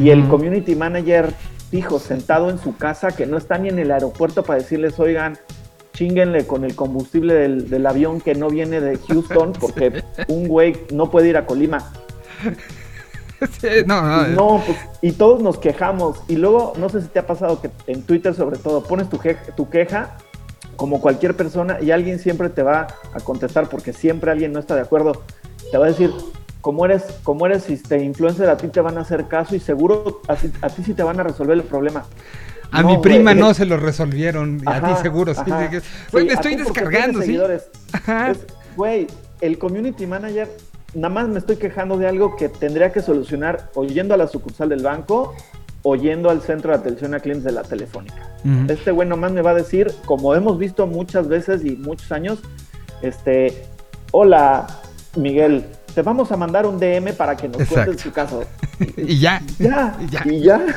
y 0.00 0.10
el 0.10 0.26
community 0.26 0.74
manager 0.74 1.32
fijo 1.70 2.00
sentado 2.00 2.50
en 2.50 2.58
su 2.58 2.76
casa 2.76 3.12
que 3.12 3.26
no 3.26 3.36
está 3.38 3.58
ni 3.58 3.68
en 3.68 3.78
el 3.78 3.92
aeropuerto 3.92 4.42
para 4.42 4.58
decirles, 4.58 4.98
oigan, 4.98 5.38
chinguenle 5.92 6.48
con 6.48 6.64
el 6.64 6.74
combustible 6.74 7.34
del, 7.34 7.70
del 7.70 7.86
avión 7.86 8.20
que 8.20 8.34
no 8.34 8.48
viene 8.48 8.80
de 8.80 8.98
Houston 9.06 9.52
porque 9.60 10.02
un 10.26 10.48
güey 10.48 10.76
no 10.92 11.12
puede 11.12 11.28
ir 11.28 11.36
a 11.36 11.46
Colima. 11.46 11.92
Sí, 13.60 13.68
no, 13.86 14.00
no, 14.00 14.28
No, 14.28 14.62
pues, 14.64 14.78
y 15.00 15.10
todos 15.10 15.42
nos 15.42 15.58
quejamos. 15.58 16.22
Y 16.28 16.36
luego, 16.36 16.74
no 16.76 16.88
sé 16.88 17.02
si 17.02 17.08
te 17.08 17.18
ha 17.18 17.26
pasado 17.26 17.60
que 17.60 17.72
en 17.88 18.02
Twitter, 18.02 18.32
sobre 18.34 18.56
todo, 18.56 18.84
pones 18.84 19.10
tu, 19.10 19.18
tu 19.56 19.68
queja 19.68 20.16
como 20.82 21.00
cualquier 21.00 21.36
persona 21.36 21.78
y 21.80 21.92
alguien 21.92 22.18
siempre 22.18 22.48
te 22.48 22.64
va 22.64 22.88
a 23.14 23.20
contestar 23.20 23.68
porque 23.68 23.92
siempre 23.92 24.32
alguien 24.32 24.52
no 24.52 24.58
está 24.58 24.74
de 24.74 24.80
acuerdo. 24.80 25.22
Te 25.70 25.78
va 25.78 25.84
a 25.84 25.88
decir, 25.90 26.10
como 26.60 26.84
eres, 26.84 27.04
como 27.22 27.46
eres 27.46 27.70
este, 27.70 28.02
influencer, 28.02 28.50
a 28.50 28.56
ti 28.56 28.66
te 28.66 28.80
van 28.80 28.98
a 28.98 29.02
hacer 29.02 29.28
caso 29.28 29.54
y 29.54 29.60
seguro 29.60 30.22
a, 30.26 30.34
ti- 30.34 30.50
a 30.60 30.68
ti 30.70 30.82
sí 30.82 30.92
te 30.92 31.04
van 31.04 31.20
a 31.20 31.22
resolver 31.22 31.56
el 31.56 31.62
problema. 31.62 32.02
A 32.72 32.82
No, 32.82 32.88
mi 32.88 32.98
prima 32.98 33.30
güey. 33.30 33.40
no 33.44 33.54
se 33.54 33.64
lo 33.64 33.76
resolvieron. 33.76 34.60
A 34.66 34.80
ti 34.96 35.02
seguro, 35.02 35.32
sí. 35.32 35.40
ajá. 35.46 35.70
sí, 35.70 35.78
Güey, 36.10 36.24
Sí, 36.24 36.28
me 36.28 36.34
estoy 36.34 36.56
descargando, 36.56 37.22
sí. 37.22 37.38
Güey, 38.74 39.06
el 39.40 39.58
community 39.58 40.04
manager, 40.04 40.50
nada 40.94 41.14
más 41.14 41.28
me 41.28 41.38
estoy 41.38 41.58
quejando 41.58 41.96
de 41.96 42.08
algo 42.08 42.34
que 42.34 42.48
tendría 42.48 42.90
que 42.90 43.02
solucionar 43.02 43.70
o 43.76 43.84
yendo 43.84 44.14
a 44.14 44.16
la 44.16 44.26
sucursal 44.26 44.68
del 44.70 44.82
banco 44.82 45.32
o 45.82 45.96
yendo 45.96 46.30
al 46.30 46.40
centro 46.42 46.72
de 46.72 46.78
atención 46.78 47.14
a 47.14 47.20
clientes 47.20 47.44
de 47.44 47.52
la 47.52 47.62
telefónica. 47.62 48.28
Este 48.68 48.90
güey 48.90 49.08
nomás 49.08 49.32
me 49.32 49.42
va 49.42 49.50
a 49.50 49.54
decir, 49.54 49.92
como 50.04 50.34
hemos 50.34 50.58
visto 50.58 50.86
muchas 50.86 51.28
veces 51.28 51.64
y 51.64 51.76
muchos 51.76 52.10
años, 52.12 52.40
este, 53.02 53.64
hola 54.10 54.66
Miguel, 55.16 55.64
te 55.94 56.02
vamos 56.02 56.30
a 56.32 56.36
mandar 56.36 56.66
un 56.66 56.78
DM 56.78 57.12
para 57.16 57.36
que 57.36 57.48
nos 57.48 57.60
Exacto. 57.60 57.84
cuentes 57.84 58.04
tu 58.04 58.12
caso. 58.12 58.44
Y 58.96 59.18
ya. 59.20 59.40
Ya, 59.58 59.96
Y 60.00 60.06
ya. 60.10 60.22
y 60.26 60.40
ya. 60.42 60.60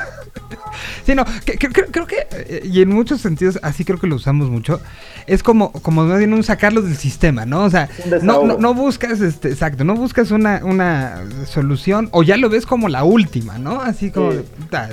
Sí, 1.06 1.16
no, 1.16 1.24
que- 1.46 1.54
que- 1.58 1.70
creo, 1.70 1.88
creo 1.90 2.06
que, 2.08 2.28
eh, 2.32 2.62
y 2.66 2.82
en 2.82 2.90
muchos 2.90 3.22
sentidos, 3.22 3.58
así 3.64 3.86
creo 3.86 3.98
que 4.00 4.08
lo 4.08 4.16
usamos 4.16 4.50
mucho, 4.50 4.82
es 5.28 5.42
como, 5.42 5.72
como 5.72 6.04
más 6.06 6.18
bien 6.20 6.34
un 6.34 6.44
sacarlo 6.44 6.82
del 6.82 6.98
sistema, 6.98 7.46
¿no? 7.46 7.64
O 7.64 7.70
sea, 7.70 7.90
no, 8.22 8.44
no, 8.46 8.58
no 8.58 8.74
buscas, 8.74 9.22
este, 9.22 9.50
exacto, 9.50 9.84
no 9.86 9.96
buscas 9.96 10.32
una, 10.32 10.62
una 10.64 11.24
solución, 11.46 12.10
o 12.12 12.24
ya 12.24 12.38
lo 12.38 12.50
ves 12.50 12.66
como 12.66 12.90
la 12.90 13.04
última, 13.06 13.58
¿no? 13.58 13.80
Así 13.82 14.12
como, 14.12 14.34
Sí. 14.34 14.40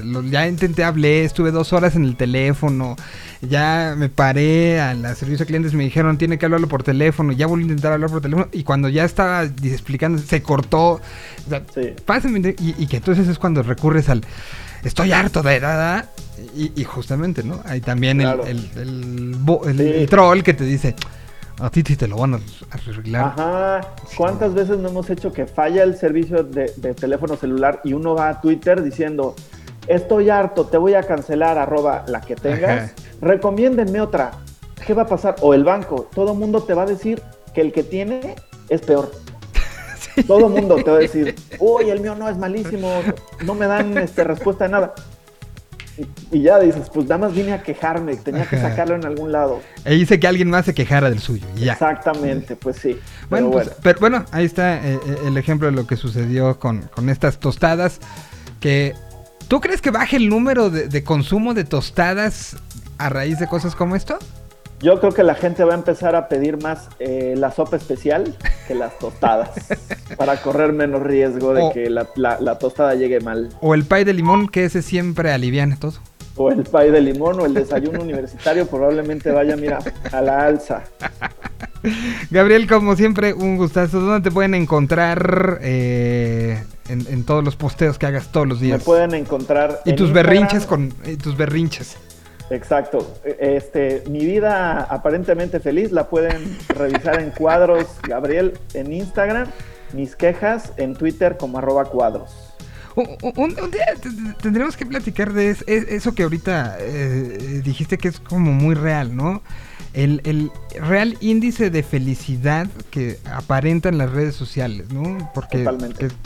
lo- 0.05 0.23
ya 0.23 0.47
intenté, 0.47 0.85
hablé, 0.85 1.25
estuve 1.25 1.51
dos 1.51 1.73
horas 1.73 1.97
en 1.97 2.05
el 2.05 2.17
teléfono, 2.17 2.97
ya 3.43 3.95
me 3.97 4.09
paré 4.09 4.81
al 4.81 5.03
servicio 5.17 5.39
de 5.41 5.47
clientes, 5.47 5.75
me 5.75 5.85
dijeron, 5.85 6.17
tiene 6.19 6.39
que 6.39 6.47
hablarlo 6.47 6.69
por 6.69 6.83
teléfono, 6.85 7.33
ya 7.33 7.47
volví 7.47 7.65
a 7.65 7.67
intentar 7.67 7.93
hablar 7.93 8.11
por 8.11 8.21
teléfono, 8.21 8.49
y 8.53 8.63
cuando 8.63 8.89
ya 8.89 9.05
estaba 9.05 9.43
explicando, 9.45 10.12
se 10.19 10.43
cortó, 10.43 10.93
o 10.95 11.01
sea, 11.49 11.63
Sí. 11.75 11.95
Pásame, 12.05 12.55
y, 12.61 12.83
y 12.83 12.87
que 12.87 12.97
entonces 12.99 13.29
es 13.29 13.39
cuando 13.39 13.63
recurres 13.63 14.09
al 14.09 14.23
estoy 14.85 15.13
harto 15.13 15.43
de 15.43 15.61
nada 15.61 16.09
y, 16.57 16.73
y 16.81 16.85
justamente, 16.85 17.43
¿no? 17.43 17.61
Hay 17.65 17.81
también 17.81 18.21
el- 18.21 18.27
Claro. 18.27 18.47
el, 18.47 18.71
el 18.77 19.35
bo- 19.39 19.69
el- 19.69 19.79
Sí. 19.79 19.83
el 19.89 20.09
troll 20.09 20.43
que 20.43 20.55
te 20.55 20.65
dice 20.65 20.95
a 21.61 21.71
ti 21.71 21.83
sí 21.87 21.95
te 21.97 22.09
lo 22.09 22.17
van 22.17 22.35
a 22.35 22.41
arreglar. 22.71 23.35
Ajá. 23.37 23.81
¿Cuántas 24.17 24.55
veces 24.55 24.79
no 24.79 24.89
hemos 24.89 25.09
hecho 25.11 25.33
que 25.33 25.47
falla 25.47 25.85
el 25.85 25.97
servicio 25.97 26.43
de, 26.43 26.73
de 26.77 26.95
teléfono 26.95 27.37
celular 27.37 27.81
y 27.85 27.93
uno 27.93 28.15
va 28.17 28.31
a 28.31 28.41
Twitter 28.41 28.83
diciendo, 28.83 29.37
estoy 29.87 30.31
harto, 30.31 30.67
te 30.67 30.79
voy 30.79 30.95
a 30.95 31.03
cancelar, 31.05 31.59
arroba 31.59 32.05
la 32.09 32.21
que 32.21 32.35
tengas, 32.35 32.91
Ajá. 32.91 32.93
recomiéndenme 33.21 34.01
otra. 34.01 34.33
¿Qué 34.85 34.95
va 34.95 35.03
a 35.03 35.07
pasar? 35.07 35.37
O 35.43 35.55
el 35.55 35.63
banco, 35.63 36.09
todo 36.13 36.35
mundo 36.35 36.63
te 36.65 36.75
va 36.75 36.83
a 36.83 36.87
decir 36.87 37.23
que 37.55 37.61
el 37.61 37.73
que 37.73 37.85
tiene 37.85 38.35
es 38.69 38.81
peor. 38.81 39.13
Todo 40.27 40.49
mundo 40.49 40.77
te 40.77 40.91
va 40.91 40.97
a 40.97 41.01
decir, 41.01 41.35
uy, 41.59 41.91
el 41.91 42.01
mío 42.01 42.15
no 42.15 42.29
es 42.29 42.37
malísimo, 42.37 43.03
no 43.45 43.55
me 43.55 43.67
dan 43.67 43.97
este, 43.99 44.25
respuesta 44.25 44.65
de 44.65 44.71
nada. 44.71 44.95
Y, 45.99 46.39
y 46.39 46.43
ya 46.43 46.59
dices, 46.59 46.89
pues 46.93 47.07
nada 47.07 47.19
más 47.19 47.35
vine 47.35 47.53
a 47.53 47.63
quejarme, 47.63 48.17
tenía 48.17 48.47
que 48.47 48.59
sacarlo 48.59 48.95
en 48.95 49.05
algún 49.05 49.31
lado. 49.31 49.61
E 49.85 49.95
hice 49.95 50.19
que 50.19 50.27
alguien 50.27 50.49
más 50.49 50.65
se 50.65 50.75
quejara 50.75 51.11
del 51.11 51.19
suyo 51.21 51.47
y 51.57 51.67
ya. 51.67 51.75
Exactamente, 51.75 52.57
pues 52.57 52.77
sí. 52.77 52.99
Bueno, 53.29 53.51
Pero 53.51 53.51
pues, 53.51 53.67
bueno. 53.67 53.81
pero 53.83 54.01
bueno, 54.01 54.25
ahí 54.33 54.47
está 54.47 54.77
eh, 54.77 54.95
eh, 54.95 55.17
el 55.27 55.37
ejemplo 55.37 55.67
de 55.67 55.73
lo 55.73 55.87
que 55.87 55.97
sucedió 55.97 56.59
con, 56.59 56.83
con 56.95 57.11
estas 57.11 57.39
tostadas. 57.39 57.99
Que, 58.61 58.95
¿Tú 59.49 59.61
crees 59.61 59.83
que 59.83 59.91
baje 59.91 60.17
el 60.17 60.29
número 60.31 60.71
de, 60.71 60.89
de 60.89 61.05
consumo 61.05 61.53
de 61.53 61.65
tostadas 61.65 62.57
a 62.97 63.09
raíz 63.11 63.39
de 63.39 63.47
cosas 63.47 63.75
como 63.75 63.95
esto? 63.95 64.19
Yo 64.83 64.99
creo 64.99 65.13
que 65.13 65.23
la 65.23 65.35
gente 65.37 65.63
va 65.65 65.73
a 65.75 65.77
empezar 65.77 66.17
a 66.17 66.29
pedir 66.29 66.61
más 66.61 66.89
eh, 66.99 67.35
la 67.37 67.53
sopa 67.53 67.77
especial 67.77 68.35
que 68.67 68.75
las 68.75 68.99
tostadas 68.99 69.51
para 70.17 70.37
correr 70.43 70.73
menos 70.73 71.03
riesgo 71.03 71.55
de 71.55 71.63
O- 71.63 71.73
que 71.73 71.89
la, 71.89 72.09
la- 72.17 72.41
la 72.41 72.59
tostada 72.59 72.95
llegue 72.97 73.21
mal. 73.21 73.51
O 73.61 73.75
el 73.75 73.85
pay 73.85 74.03
de 74.05 74.13
limón, 74.13 74.49
que 74.49 74.65
ese 74.65 74.83
siempre 74.83 75.31
aliviana 75.33 75.77
todo. 75.79 75.95
O 76.37 76.51
el 76.51 76.65
pay 76.65 76.91
de 76.91 77.01
limón 77.01 77.39
o 77.41 77.47
el 77.47 77.55
desayuno 77.55 78.01
universitario 78.03 78.67
probablemente 78.67 79.31
vaya, 79.31 79.57
mira, 79.57 79.79
a 80.11 80.21
la 80.21 80.47
alza. 80.47 80.83
Gabriel, 82.31 82.67
como 82.69 82.97
siempre, 82.97 83.35
un 83.35 83.57
gustazo. 83.57 84.01
¿Dónde 84.01 84.29
te 84.29 84.33
pueden 84.33 84.55
encontrar 84.55 85.59
eh, 85.63 86.63
en, 86.89 87.07
en 87.09 87.25
todos 87.25 87.45
los 87.45 87.57
posteos 87.57 87.99
que 87.99 88.07
hagas 88.07 88.31
todos 88.33 88.47
los 88.49 88.61
Me 88.61 88.67
días? 88.67 88.83
pueden 88.83 89.15
encontrar. 89.15 89.81
Y 89.85 89.91
en 89.91 89.97
tus 89.97 90.09
Instagram. 90.09 90.33
berrinches 90.33 90.67
con 90.67 90.95
y 91.05 91.17
tus 91.17 91.37
berrinches. 91.37 91.97
Exacto. 92.51 93.15
Este, 93.39 94.03
mi 94.11 94.25
vida 94.25 94.83
aparentemente 94.83 95.61
feliz 95.61 95.91
la 95.93 96.09
pueden 96.09 96.59
revisar 96.69 97.21
en 97.21 97.31
cuadros 97.31 97.87
Gabriel 98.07 98.55
en 98.75 98.93
Instagram, 98.93 99.49
mis 99.93 100.17
quejas 100.17 100.73
en 100.77 100.95
Twitter 100.95 101.37
como 101.39 101.59
arroba 101.59 101.85
cuadros. 101.87 102.31
Un, 102.95 103.09
un- 103.23 103.59
un 103.59 103.71
día 103.71 103.87
tendremos 104.43 104.77
que 104.77 104.85
platicar 104.85 105.33
de 105.33 105.49
es- 105.51 105.65
es- 105.67 105.89
eso 105.89 106.15
que 106.15 106.25
ahorita 106.25 106.77
eh, 106.79 107.63
dijiste 107.65 107.97
que 107.97 108.09
es 108.09 108.21
como 108.21 108.53
muy 108.53 108.75
real, 108.75 109.17
¿no? 109.17 109.43
El, 109.95 110.21
el 110.25 110.51
real 110.81 111.17
índice 111.21 111.69
de 111.71 111.83
felicidad 111.83 112.67
que 112.91 113.19
aparenta 113.31 113.89
en 113.91 113.97
las 113.99 114.11
redes 114.11 114.35
sociales, 114.35 114.91
¿no? 114.91 115.31
Porque 115.35 115.65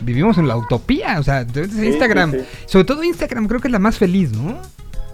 vivimos 0.05 0.38
en 0.38 0.48
la 0.48 0.56
utopía, 0.56 1.18
o 1.18 1.22
sea, 1.22 1.44
Sí, 1.44 1.86
Instagram, 1.86 2.32
sí, 2.32 2.38
sí. 2.40 2.44
sobre 2.66 2.84
todo 2.84 3.02
Instagram 3.05 3.47
creo 3.48 3.60
que 3.60 3.68
es 3.68 3.72
la 3.72 3.78
más 3.80 3.98
feliz, 3.98 4.32
¿no? 4.32 4.60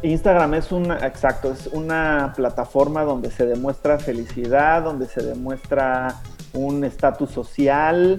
Instagram 0.02 0.54
es 0.54 0.72
una, 0.72 1.06
exacto, 1.06 1.52
es 1.52 1.68
una 1.68 2.32
plataforma 2.36 3.02
donde 3.02 3.30
se 3.30 3.46
demuestra 3.46 3.98
felicidad, 3.98 4.82
donde 4.82 5.06
se 5.06 5.22
demuestra 5.22 6.20
un 6.52 6.84
estatus 6.84 7.30
social, 7.30 8.18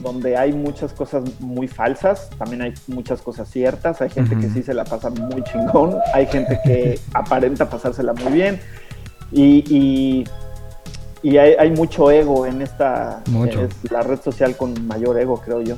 donde 0.00 0.36
hay 0.36 0.52
muchas 0.52 0.92
cosas 0.92 1.24
muy 1.40 1.68
falsas, 1.68 2.30
también 2.38 2.62
hay 2.62 2.74
muchas 2.86 3.20
cosas 3.20 3.50
ciertas, 3.50 4.00
hay 4.00 4.10
gente 4.10 4.36
que 4.36 4.48
sí 4.48 4.62
se 4.62 4.72
la 4.72 4.84
pasa 4.84 5.10
muy 5.10 5.42
chingón, 5.42 5.96
hay 6.14 6.26
gente 6.26 6.58
que 6.64 6.98
aparenta 7.14 7.68
pasársela 7.68 8.12
muy 8.14 8.32
bien 8.32 8.60
y, 9.32 9.64
y, 9.68 10.24
y 11.22 11.36
hay, 11.36 11.54
hay 11.58 11.70
mucho 11.70 12.10
ego 12.10 12.46
en 12.46 12.62
esta, 12.62 13.22
Mucho. 13.28 13.62
es 13.62 13.90
la 13.90 14.02
red 14.02 14.20
social 14.20 14.56
con 14.56 14.86
mayor 14.86 15.18
ego, 15.18 15.40
creo 15.40 15.60
yo. 15.60 15.76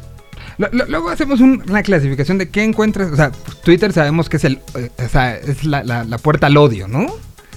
Luego 0.88 1.08
hacemos 1.10 1.40
un- 1.40 1.62
una 1.68 1.82
clasificación 1.82 2.38
de 2.38 2.48
qué 2.50 2.62
encuentras. 2.62 3.10
O 3.12 3.16
sea, 3.16 3.30
Twitter 3.64 3.92
sabemos 3.92 4.28
que 4.28 4.36
es 4.36 4.44
el, 4.44 4.60
eh, 4.76 4.90
o 5.04 5.08
sea, 5.08 5.36
es 5.36 5.64
la, 5.64 5.82
la- 5.84 6.04
la 6.04 6.18
puerta 6.18 6.46
al 6.48 6.56
odio, 6.56 6.86
¿no? 6.88 7.06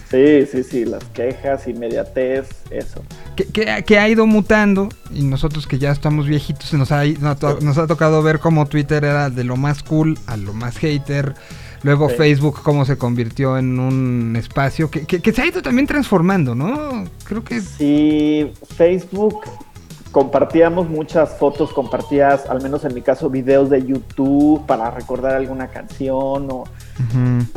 Sí, 0.10 0.46
sí, 0.52 0.64
sí, 0.64 0.86
las 0.86 1.04
quejas, 1.06 1.68
inmediatez, 1.68 2.48
eso. 2.70 3.04
Que, 3.36 3.46
que- 3.46 3.84
que 3.84 3.98
ha 3.98 4.08
ido 4.08 4.28
mutando 4.28 4.90
y 5.12 5.24
nosotros 5.24 5.66
que 5.66 5.80
ya 5.80 5.92
estamos 5.92 6.28
viejitos 6.28 6.72
nos 6.74 6.92
ha, 6.92 7.04
nos 7.04 7.24
ha 7.24 7.36
to- 7.36 7.60
nos 7.62 7.78
ha 7.80 7.88
tocado 7.88 8.22
ver 8.22 8.38
cómo 8.40 8.68
Twitter 8.68 9.04
era 9.04 9.30
de 9.32 9.44
lo 9.44 9.58
más 9.58 9.82
cool 9.82 10.18
a 10.28 10.38
lo 10.38 10.54
más 10.54 10.78
hater. 10.78 11.34
Luego 11.82 12.10
Sí. 12.10 12.16
Facebook 12.16 12.62
cómo 12.64 12.86
se 12.86 12.98
convirtió 12.98 13.58
en 13.58 13.80
un 13.80 14.36
espacio 14.38 14.90
que, 14.92 15.06
que- 15.06 15.20
que 15.20 15.34
se 15.34 15.42
ha 15.42 15.48
ido 15.48 15.62
también 15.64 15.88
transformando, 15.88 16.54
¿no? 16.56 17.06
Creo 17.26 17.44
que... 17.44 17.60
Sí, 17.60 18.52
Facebook 18.78 19.42
compartíamos 20.14 20.88
muchas 20.88 21.38
fotos, 21.38 21.74
compartías, 21.74 22.46
al 22.46 22.62
menos 22.62 22.86
en 22.86 22.94
mi 22.94 23.02
caso, 23.02 23.32
videos 23.32 23.72
de 23.72 23.84
YouTube 23.84 24.64
para 24.68 24.92
recordar 24.92 25.34
alguna 25.34 25.70
canción. 25.70 26.48
O... 26.52 26.64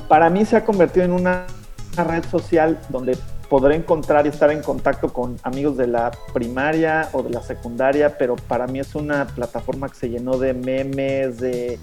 Para 0.09 0.31
mí 0.31 0.45
se 0.47 0.57
ha 0.57 0.65
convertido 0.65 1.05
en 1.05 1.13
una, 1.13 1.47
una 1.93 2.05
red 2.05 2.25
social 2.25 2.81
donde 2.89 3.19
podré 3.51 3.77
encontrar 3.77 4.25
y 4.25 4.31
estar 4.31 4.51
en 4.51 4.63
contacto 4.63 5.13
con 5.13 5.37
amigos 5.43 5.77
de 5.77 5.87
la 5.87 6.11
primaria 6.33 7.11
o 7.13 7.23
de 7.23 7.29
la 7.29 7.43
secundaria, 7.43 8.17
pero 8.17 8.37
para 8.37 8.67
mí 8.67 8.81
es 8.81 8.95
una 8.95 9.27
plataforma 9.27 9.91
que 9.91 9.97
se 9.97 10.09
llenó 10.09 10.39
de 10.39 10.55
memes, 10.55 11.39
de 11.39 11.79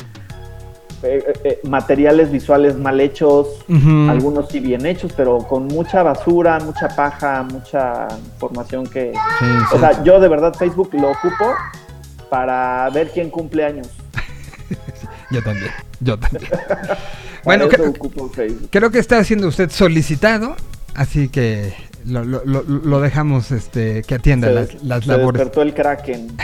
eh, 1.04 1.24
eh, 1.28 1.34
eh, 1.44 1.60
materiales 1.64 2.32
visuales 2.32 2.78
mal 2.78 3.00
hechos, 3.02 3.48
algunos 4.10 4.50
sí 4.50 4.60
bien 4.60 4.86
hechos, 4.86 5.12
pero 5.16 5.40
con 5.40 5.68
mucha 5.68 6.02
basura, 6.02 6.60
mucha 6.60 6.88
paja, 6.88 7.44
mucha 7.44 8.08
información 8.34 8.88
que... 8.88 9.12
Sí, 9.40 9.46
O 9.72 9.76
sí. 9.76 9.80
sea, 9.80 10.04
yo 10.04 10.20
de 10.20 10.30
verdad 10.30 10.54
Facebook 10.54 10.90
lo 10.94 11.12
ocupo 11.12 11.54
para 12.30 12.90
ver 12.92 13.12
quién 13.12 13.30
cumple 13.30 13.66
años. 13.66 13.88
Yo 15.32 15.42
también, 15.42 15.72
yo 16.00 16.18
también. 16.20 16.52
Bueno, 17.44 17.68
creo, 17.68 17.92
creo 18.70 18.90
que 18.92 19.00
está 19.00 19.22
siendo 19.26 19.50
usted 19.50 19.70
solicitado, 19.70 20.56
así 20.96 21.28
que 21.28 21.74
lo, 22.06 22.24
lo- 22.24 22.44
lo- 22.46 22.64
lo 22.64 23.00
dejamos 23.02 23.52
este, 23.52 24.02
que 24.04 24.16
atienda 24.16 24.48
Se, 24.48 24.54
las, 24.54 24.84
las 24.84 25.04
se 25.06 25.12
labores. 25.12 25.40
despertó 25.40 25.62
el 25.62 25.74
Kraken. 25.74 26.28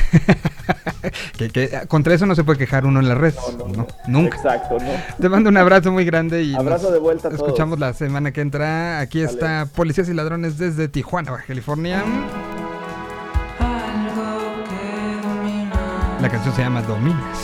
Que, 1.38 1.50
que 1.50 1.70
contra 1.88 2.14
eso 2.14 2.26
no 2.26 2.36
se 2.36 2.44
puede 2.44 2.60
quejar 2.60 2.86
uno 2.86 3.00
en 3.00 3.08
las 3.08 3.18
redes. 3.18 3.38
No, 3.58 3.66
no, 3.68 3.68
¿no? 3.68 3.74
no. 3.78 3.88
Nunca. 4.08 4.36
Exacto, 4.38 4.78
¿no? 4.80 4.90
Te 5.20 5.30
mando 5.30 5.50
un 5.50 5.56
abrazo 5.58 5.92
muy 5.92 6.04
grande 6.06 6.44
y 6.44 6.54
Abrazo 6.54 6.92
de 6.92 7.00
vuelta 7.00 7.30
a 7.30 7.32
todos. 7.32 7.44
escuchamos 7.48 7.80
la 7.80 7.94
semana 7.94 8.32
que 8.32 8.42
entra. 8.42 9.00
Aquí 9.00 9.22
está 9.22 9.66
Policías 9.74 10.10
y 10.10 10.14
Ladrones 10.14 10.58
desde 10.58 10.88
Tijuana, 10.90 11.32
Baja 11.32 11.46
California. 11.48 12.04
La 16.22 16.30
canción 16.30 16.54
se 16.54 16.62
llama 16.62 16.82
Dominas. 16.82 17.38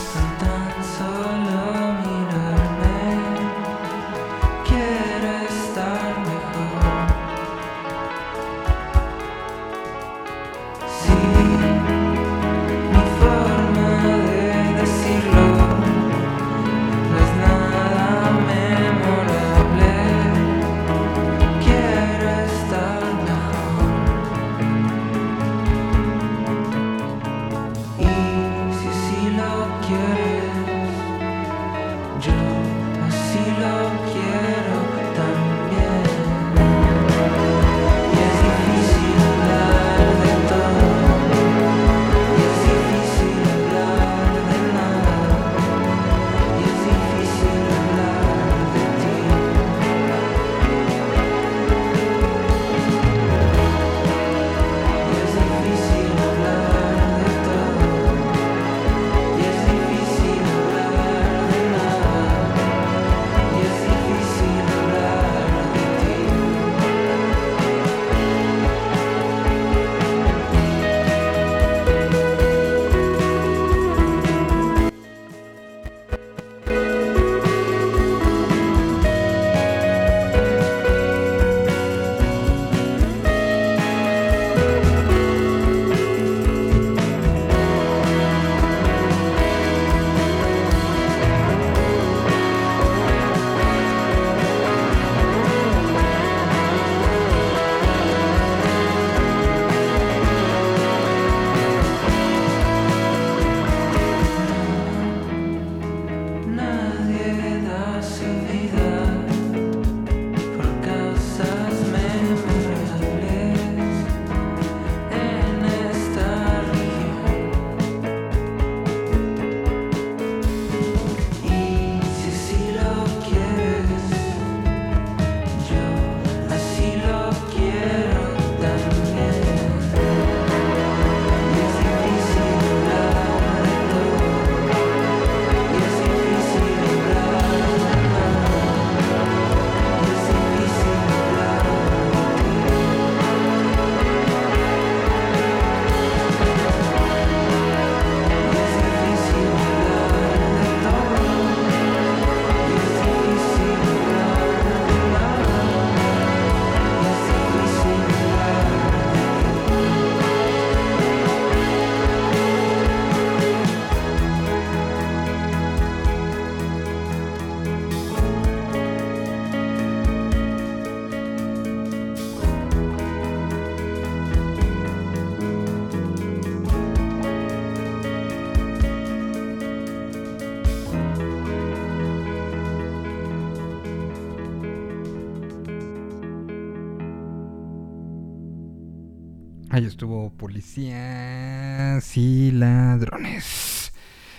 Policías 190.46 192.16
y 192.16 192.52
ladrones. 192.52 193.92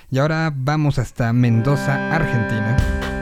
Y 0.09 0.19
ahora 0.21 0.53
vamos 0.55 1.01
hasta 1.01 1.33
Mendoza, 1.33 2.15
Argentina. 2.15 3.16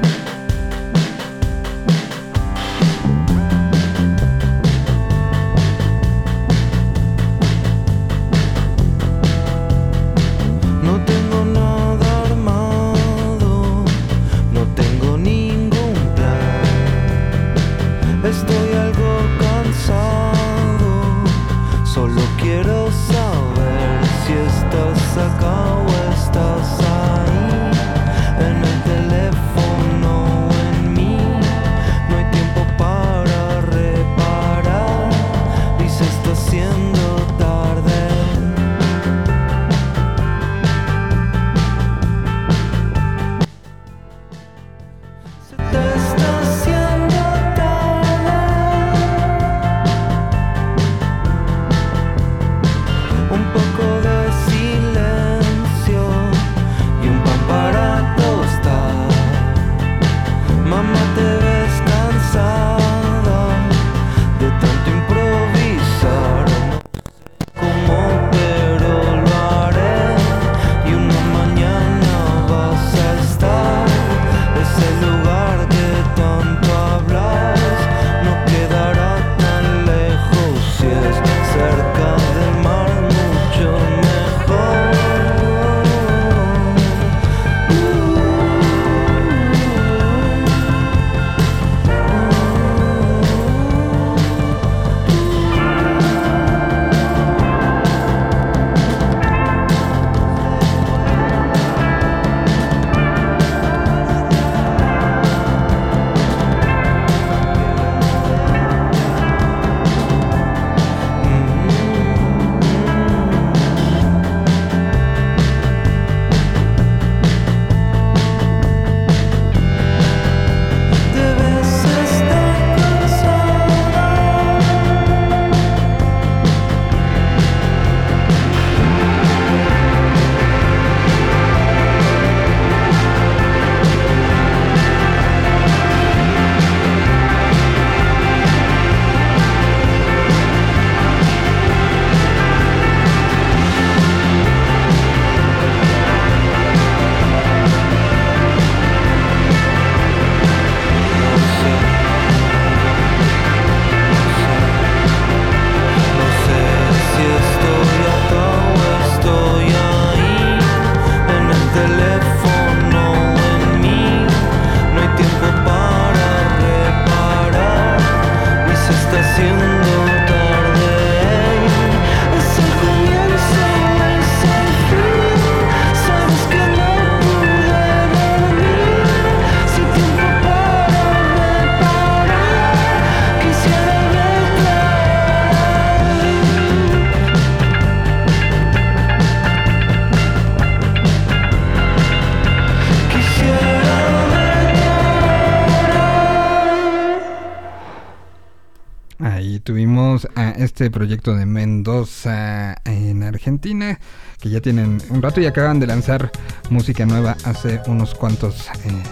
Este 200.85 200.98
proyecto 200.98 201.35
de 201.35 201.47
Mendoza 201.47 202.77
en 202.85 203.23
Argentina, 203.23 203.98
que 204.39 204.51
ya 204.51 204.61
tienen 204.61 205.01
un 205.09 205.23
rato 205.23 205.40
y 205.40 205.47
acaban 205.47 205.81
de 205.81 205.86
lanzar 205.86 206.31
música 206.69 207.06
nueva 207.06 207.39
hace 207.44 207.81
unos 207.86 208.15
cuantos, 208.15 208.69
eh, 208.85 209.02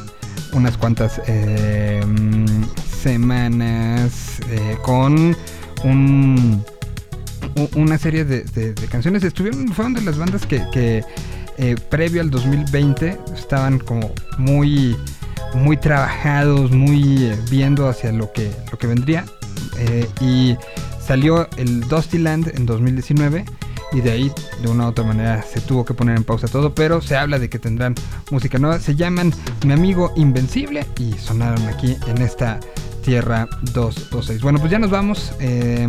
unas 0.53 0.77
cuantas 0.77 1.19
mm, 1.27 2.65
semanas 3.01 4.39
eh, 4.51 4.77
con 4.83 5.35
un, 5.83 6.63
una 7.75 7.97
serie 7.97 8.27
de, 8.27 8.75
canciones. 8.91 9.25
Estuvieron, 9.25 9.69
fueron 9.69 9.95
de 9.95 10.03
las 10.03 10.19
bandas 10.19 10.45
que, 10.45 11.03
eh, 11.57 11.77
previo 11.89 12.21
al 12.21 12.31
2020 12.31 13.19
estaban 13.35 13.79
como 13.79 14.13
muy 14.37 14.95
muy 15.55 15.79
trabajados, 15.79 16.71
muy 16.71 17.33
viendo 17.51 17.89
hacia 17.89 18.13
lo 18.13 18.31
que, 18.31 18.51
lo 18.71 18.77
que 18.77 18.87
vendría. 18.87 19.25
Y 20.21 20.57
salió 21.07 21.49
el 21.57 21.81
Dusty 21.89 22.19
Land 22.19 22.53
en 22.55 22.67
2019 22.67 23.45
y 23.93 24.01
de 24.01 24.11
ahí 24.11 24.33
de 24.63 24.69
una 24.69 24.87
u 24.87 24.89
otra 24.89 25.05
manera 25.05 25.43
se 25.43 25.61
tuvo 25.61 25.85
que 25.85 25.95
poner 25.95 26.17
en 26.17 26.25
pausa 26.25 26.49
todo, 26.49 26.75
pero 26.75 27.03
se 27.03 27.17
habla 27.17 27.39
de 27.39 27.51
que 27.51 27.59
tendrán 27.59 27.95
música 28.31 28.59
nueva. 28.59 28.79
Se 28.81 28.95
llaman 28.95 29.33
Mi 29.67 29.73
amigo 29.75 30.13
Invencible 30.17 30.87
y 30.99 31.13
sonaron 31.15 31.67
aquí 31.69 31.97
en 32.07 32.23
esta 32.23 32.59
Tierra 33.03 33.49
226. 33.75 34.43
Bueno, 34.43 34.61
pues 34.61 34.71
ya 34.71 34.79
nos 34.79 34.91
vamos. 34.91 35.33
eh, 35.41 35.89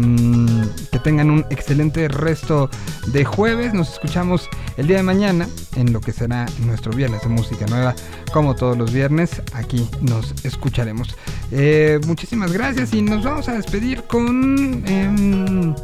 que 0.92 1.00
tengan 1.00 1.30
un 1.30 1.46
excelente 1.52 2.08
resto 2.08 2.70
de 3.08 3.24
jueves. 3.24 3.74
Nos 3.74 3.94
escuchamos 3.94 4.50
el 4.78 4.88
día 4.88 4.98
de 4.98 5.04
mañana 5.04 5.48
en 5.76 5.94
lo 5.94 6.02
que 6.02 6.12
será 6.12 6.46
nuestro 6.66 6.92
viernes 6.92 7.22
de 7.22 7.30
música 7.30 7.66
nueva. 7.68 7.94
Como 8.34 8.56
todos 8.56 8.78
los 8.78 8.92
viernes, 8.92 9.42
aquí 9.54 9.88
nos 10.02 10.34
escucharemos. 10.44 11.16
Eh, 11.52 12.00
muchísimas 12.08 12.52
gracias 12.52 12.94
y 12.94 13.02
nos 13.02 13.24
vamos 13.24 13.48
a 13.50 13.54
despedir 13.54 14.04
con... 14.04 14.84
em, 14.88 15.76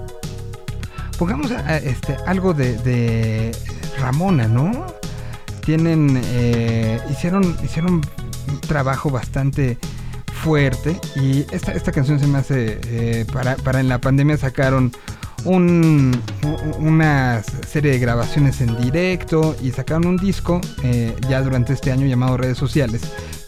pongamos 1.18 1.52
este, 1.84 2.16
algo 2.26 2.54
de, 2.54 3.52
Ramona, 4.00 4.48
¿no? 4.48 4.86
Tienen, 5.66 6.20
eh, 6.26 7.00
hicieron, 7.12 7.56
hicieron 7.64 7.96
un 7.96 8.62
trabajo 8.62 9.10
bastante 9.10 9.78
fuerte 10.42 10.98
y 11.18 11.46
esta, 11.52 11.74
esta 11.74 11.92
canción 11.92 12.20
se 12.20 12.26
me 12.28 12.38
hace, 12.40 12.80
eh, 12.86 13.26
para, 13.32 13.58
para 13.58 13.82
en 13.82 13.90
la 13.90 14.00
pandemia 14.00 14.38
sacaron 14.38 14.94
un- 15.44 16.20
una 16.80 17.44
serie 17.68 17.92
de 17.92 18.00
grabaciones 18.00 18.62
en 18.62 18.82
directo 18.82 19.56
y 19.62 19.72
sacaron 19.72 20.08
un 20.08 20.18
disco 20.18 20.62
ya 21.30 21.42
durante 21.42 21.74
este 21.74 21.92
año 21.92 22.08
llamado 22.08 22.38
Redes 22.38 22.58
Sociales, 22.58 23.02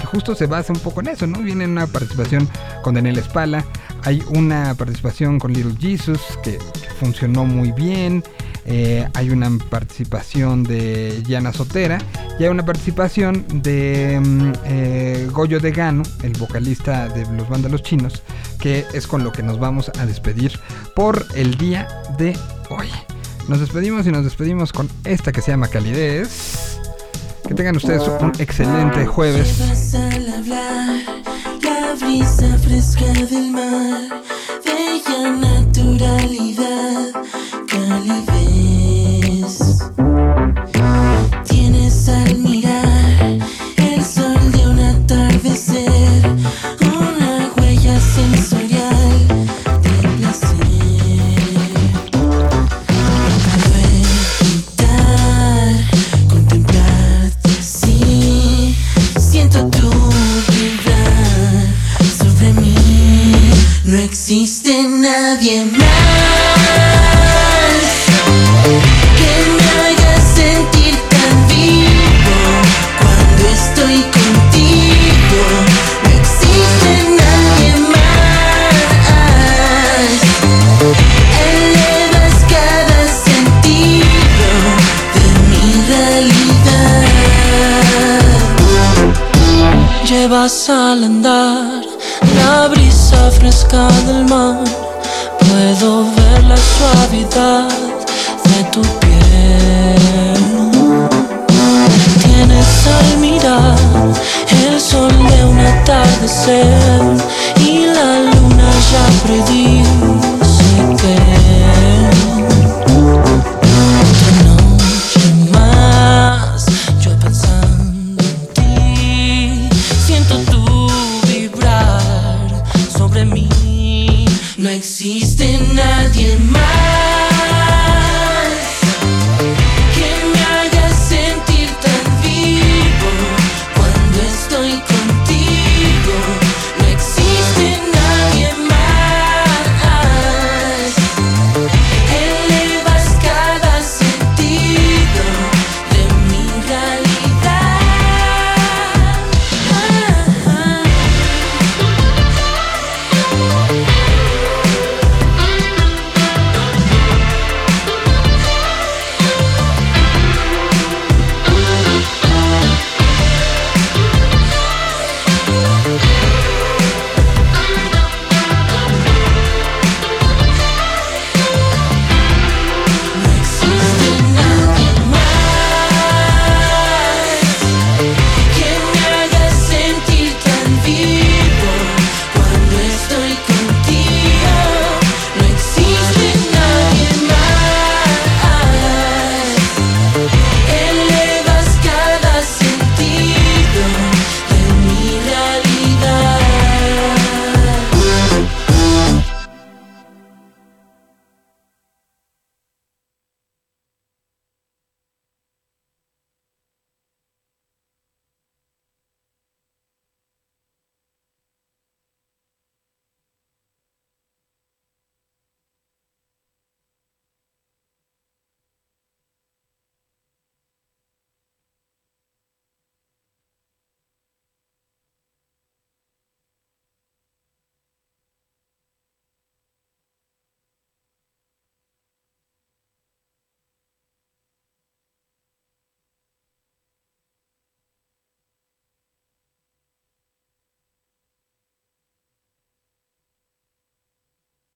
justo 0.05 0.35
se 0.35 0.45
basa 0.45 0.73
un 0.73 0.79
poco 0.79 1.01
en 1.01 1.07
eso, 1.07 1.27
¿no? 1.27 1.39
Viene 1.39 1.65
una 1.65 1.87
participación 1.87 2.49
con 2.83 2.95
Daniel 2.95 3.17
Espala, 3.17 3.65
hay 4.03 4.23
una 4.29 4.73
participación 4.75 5.39
con 5.39 5.53
Little 5.53 5.75
Jesus 5.79 6.21
que, 6.43 6.57
que 6.57 6.89
funcionó 6.99 7.45
muy 7.45 7.71
bien. 7.71 8.23
Eh, 8.65 9.07
hay 9.15 9.31
una 9.31 9.49
participación 9.69 10.63
de 10.63 11.23
Yana 11.27 11.51
Sotera 11.51 11.97
y 12.39 12.43
hay 12.43 12.49
una 12.49 12.63
participación 12.63 13.43
de 13.53 14.19
mm, 14.23 14.53
eh, 14.65 15.27
Goyo 15.31 15.59
de 15.59 15.71
Gano, 15.71 16.03
el 16.21 16.33
vocalista 16.33 17.07
de 17.09 17.25
los 17.35 17.49
vándalos 17.49 17.81
chinos, 17.81 18.21
que 18.59 18.85
es 18.93 19.07
con 19.07 19.23
lo 19.23 19.31
que 19.31 19.41
nos 19.41 19.59
vamos 19.59 19.91
a 19.99 20.05
despedir 20.05 20.59
por 20.95 21.25
el 21.35 21.55
día 21.55 21.87
de 22.17 22.37
hoy. 22.69 22.87
Nos 23.47 23.59
despedimos 23.59 24.05
y 24.05 24.11
nos 24.11 24.23
despedimos 24.23 24.71
con 24.71 24.87
esta 25.03 25.31
que 25.31 25.41
se 25.41 25.51
llama 25.51 25.67
Calidez. 25.67 26.80
Que 27.51 27.55
tengan 27.55 27.75
ustedes 27.75 28.07
un 28.07 28.31
excelente 28.39 29.05
jueves. 29.05 29.57
Llevas 29.57 29.93
al 29.95 30.33
hablar 30.35 31.01
la 31.61 31.95
brisa 31.99 32.57
fresca 32.59 33.11
del 33.29 33.51
mar, 33.51 34.07
bella 34.63 35.31
naturalidad, 35.31 37.11
calidez. 37.67 38.40
said 106.51 106.80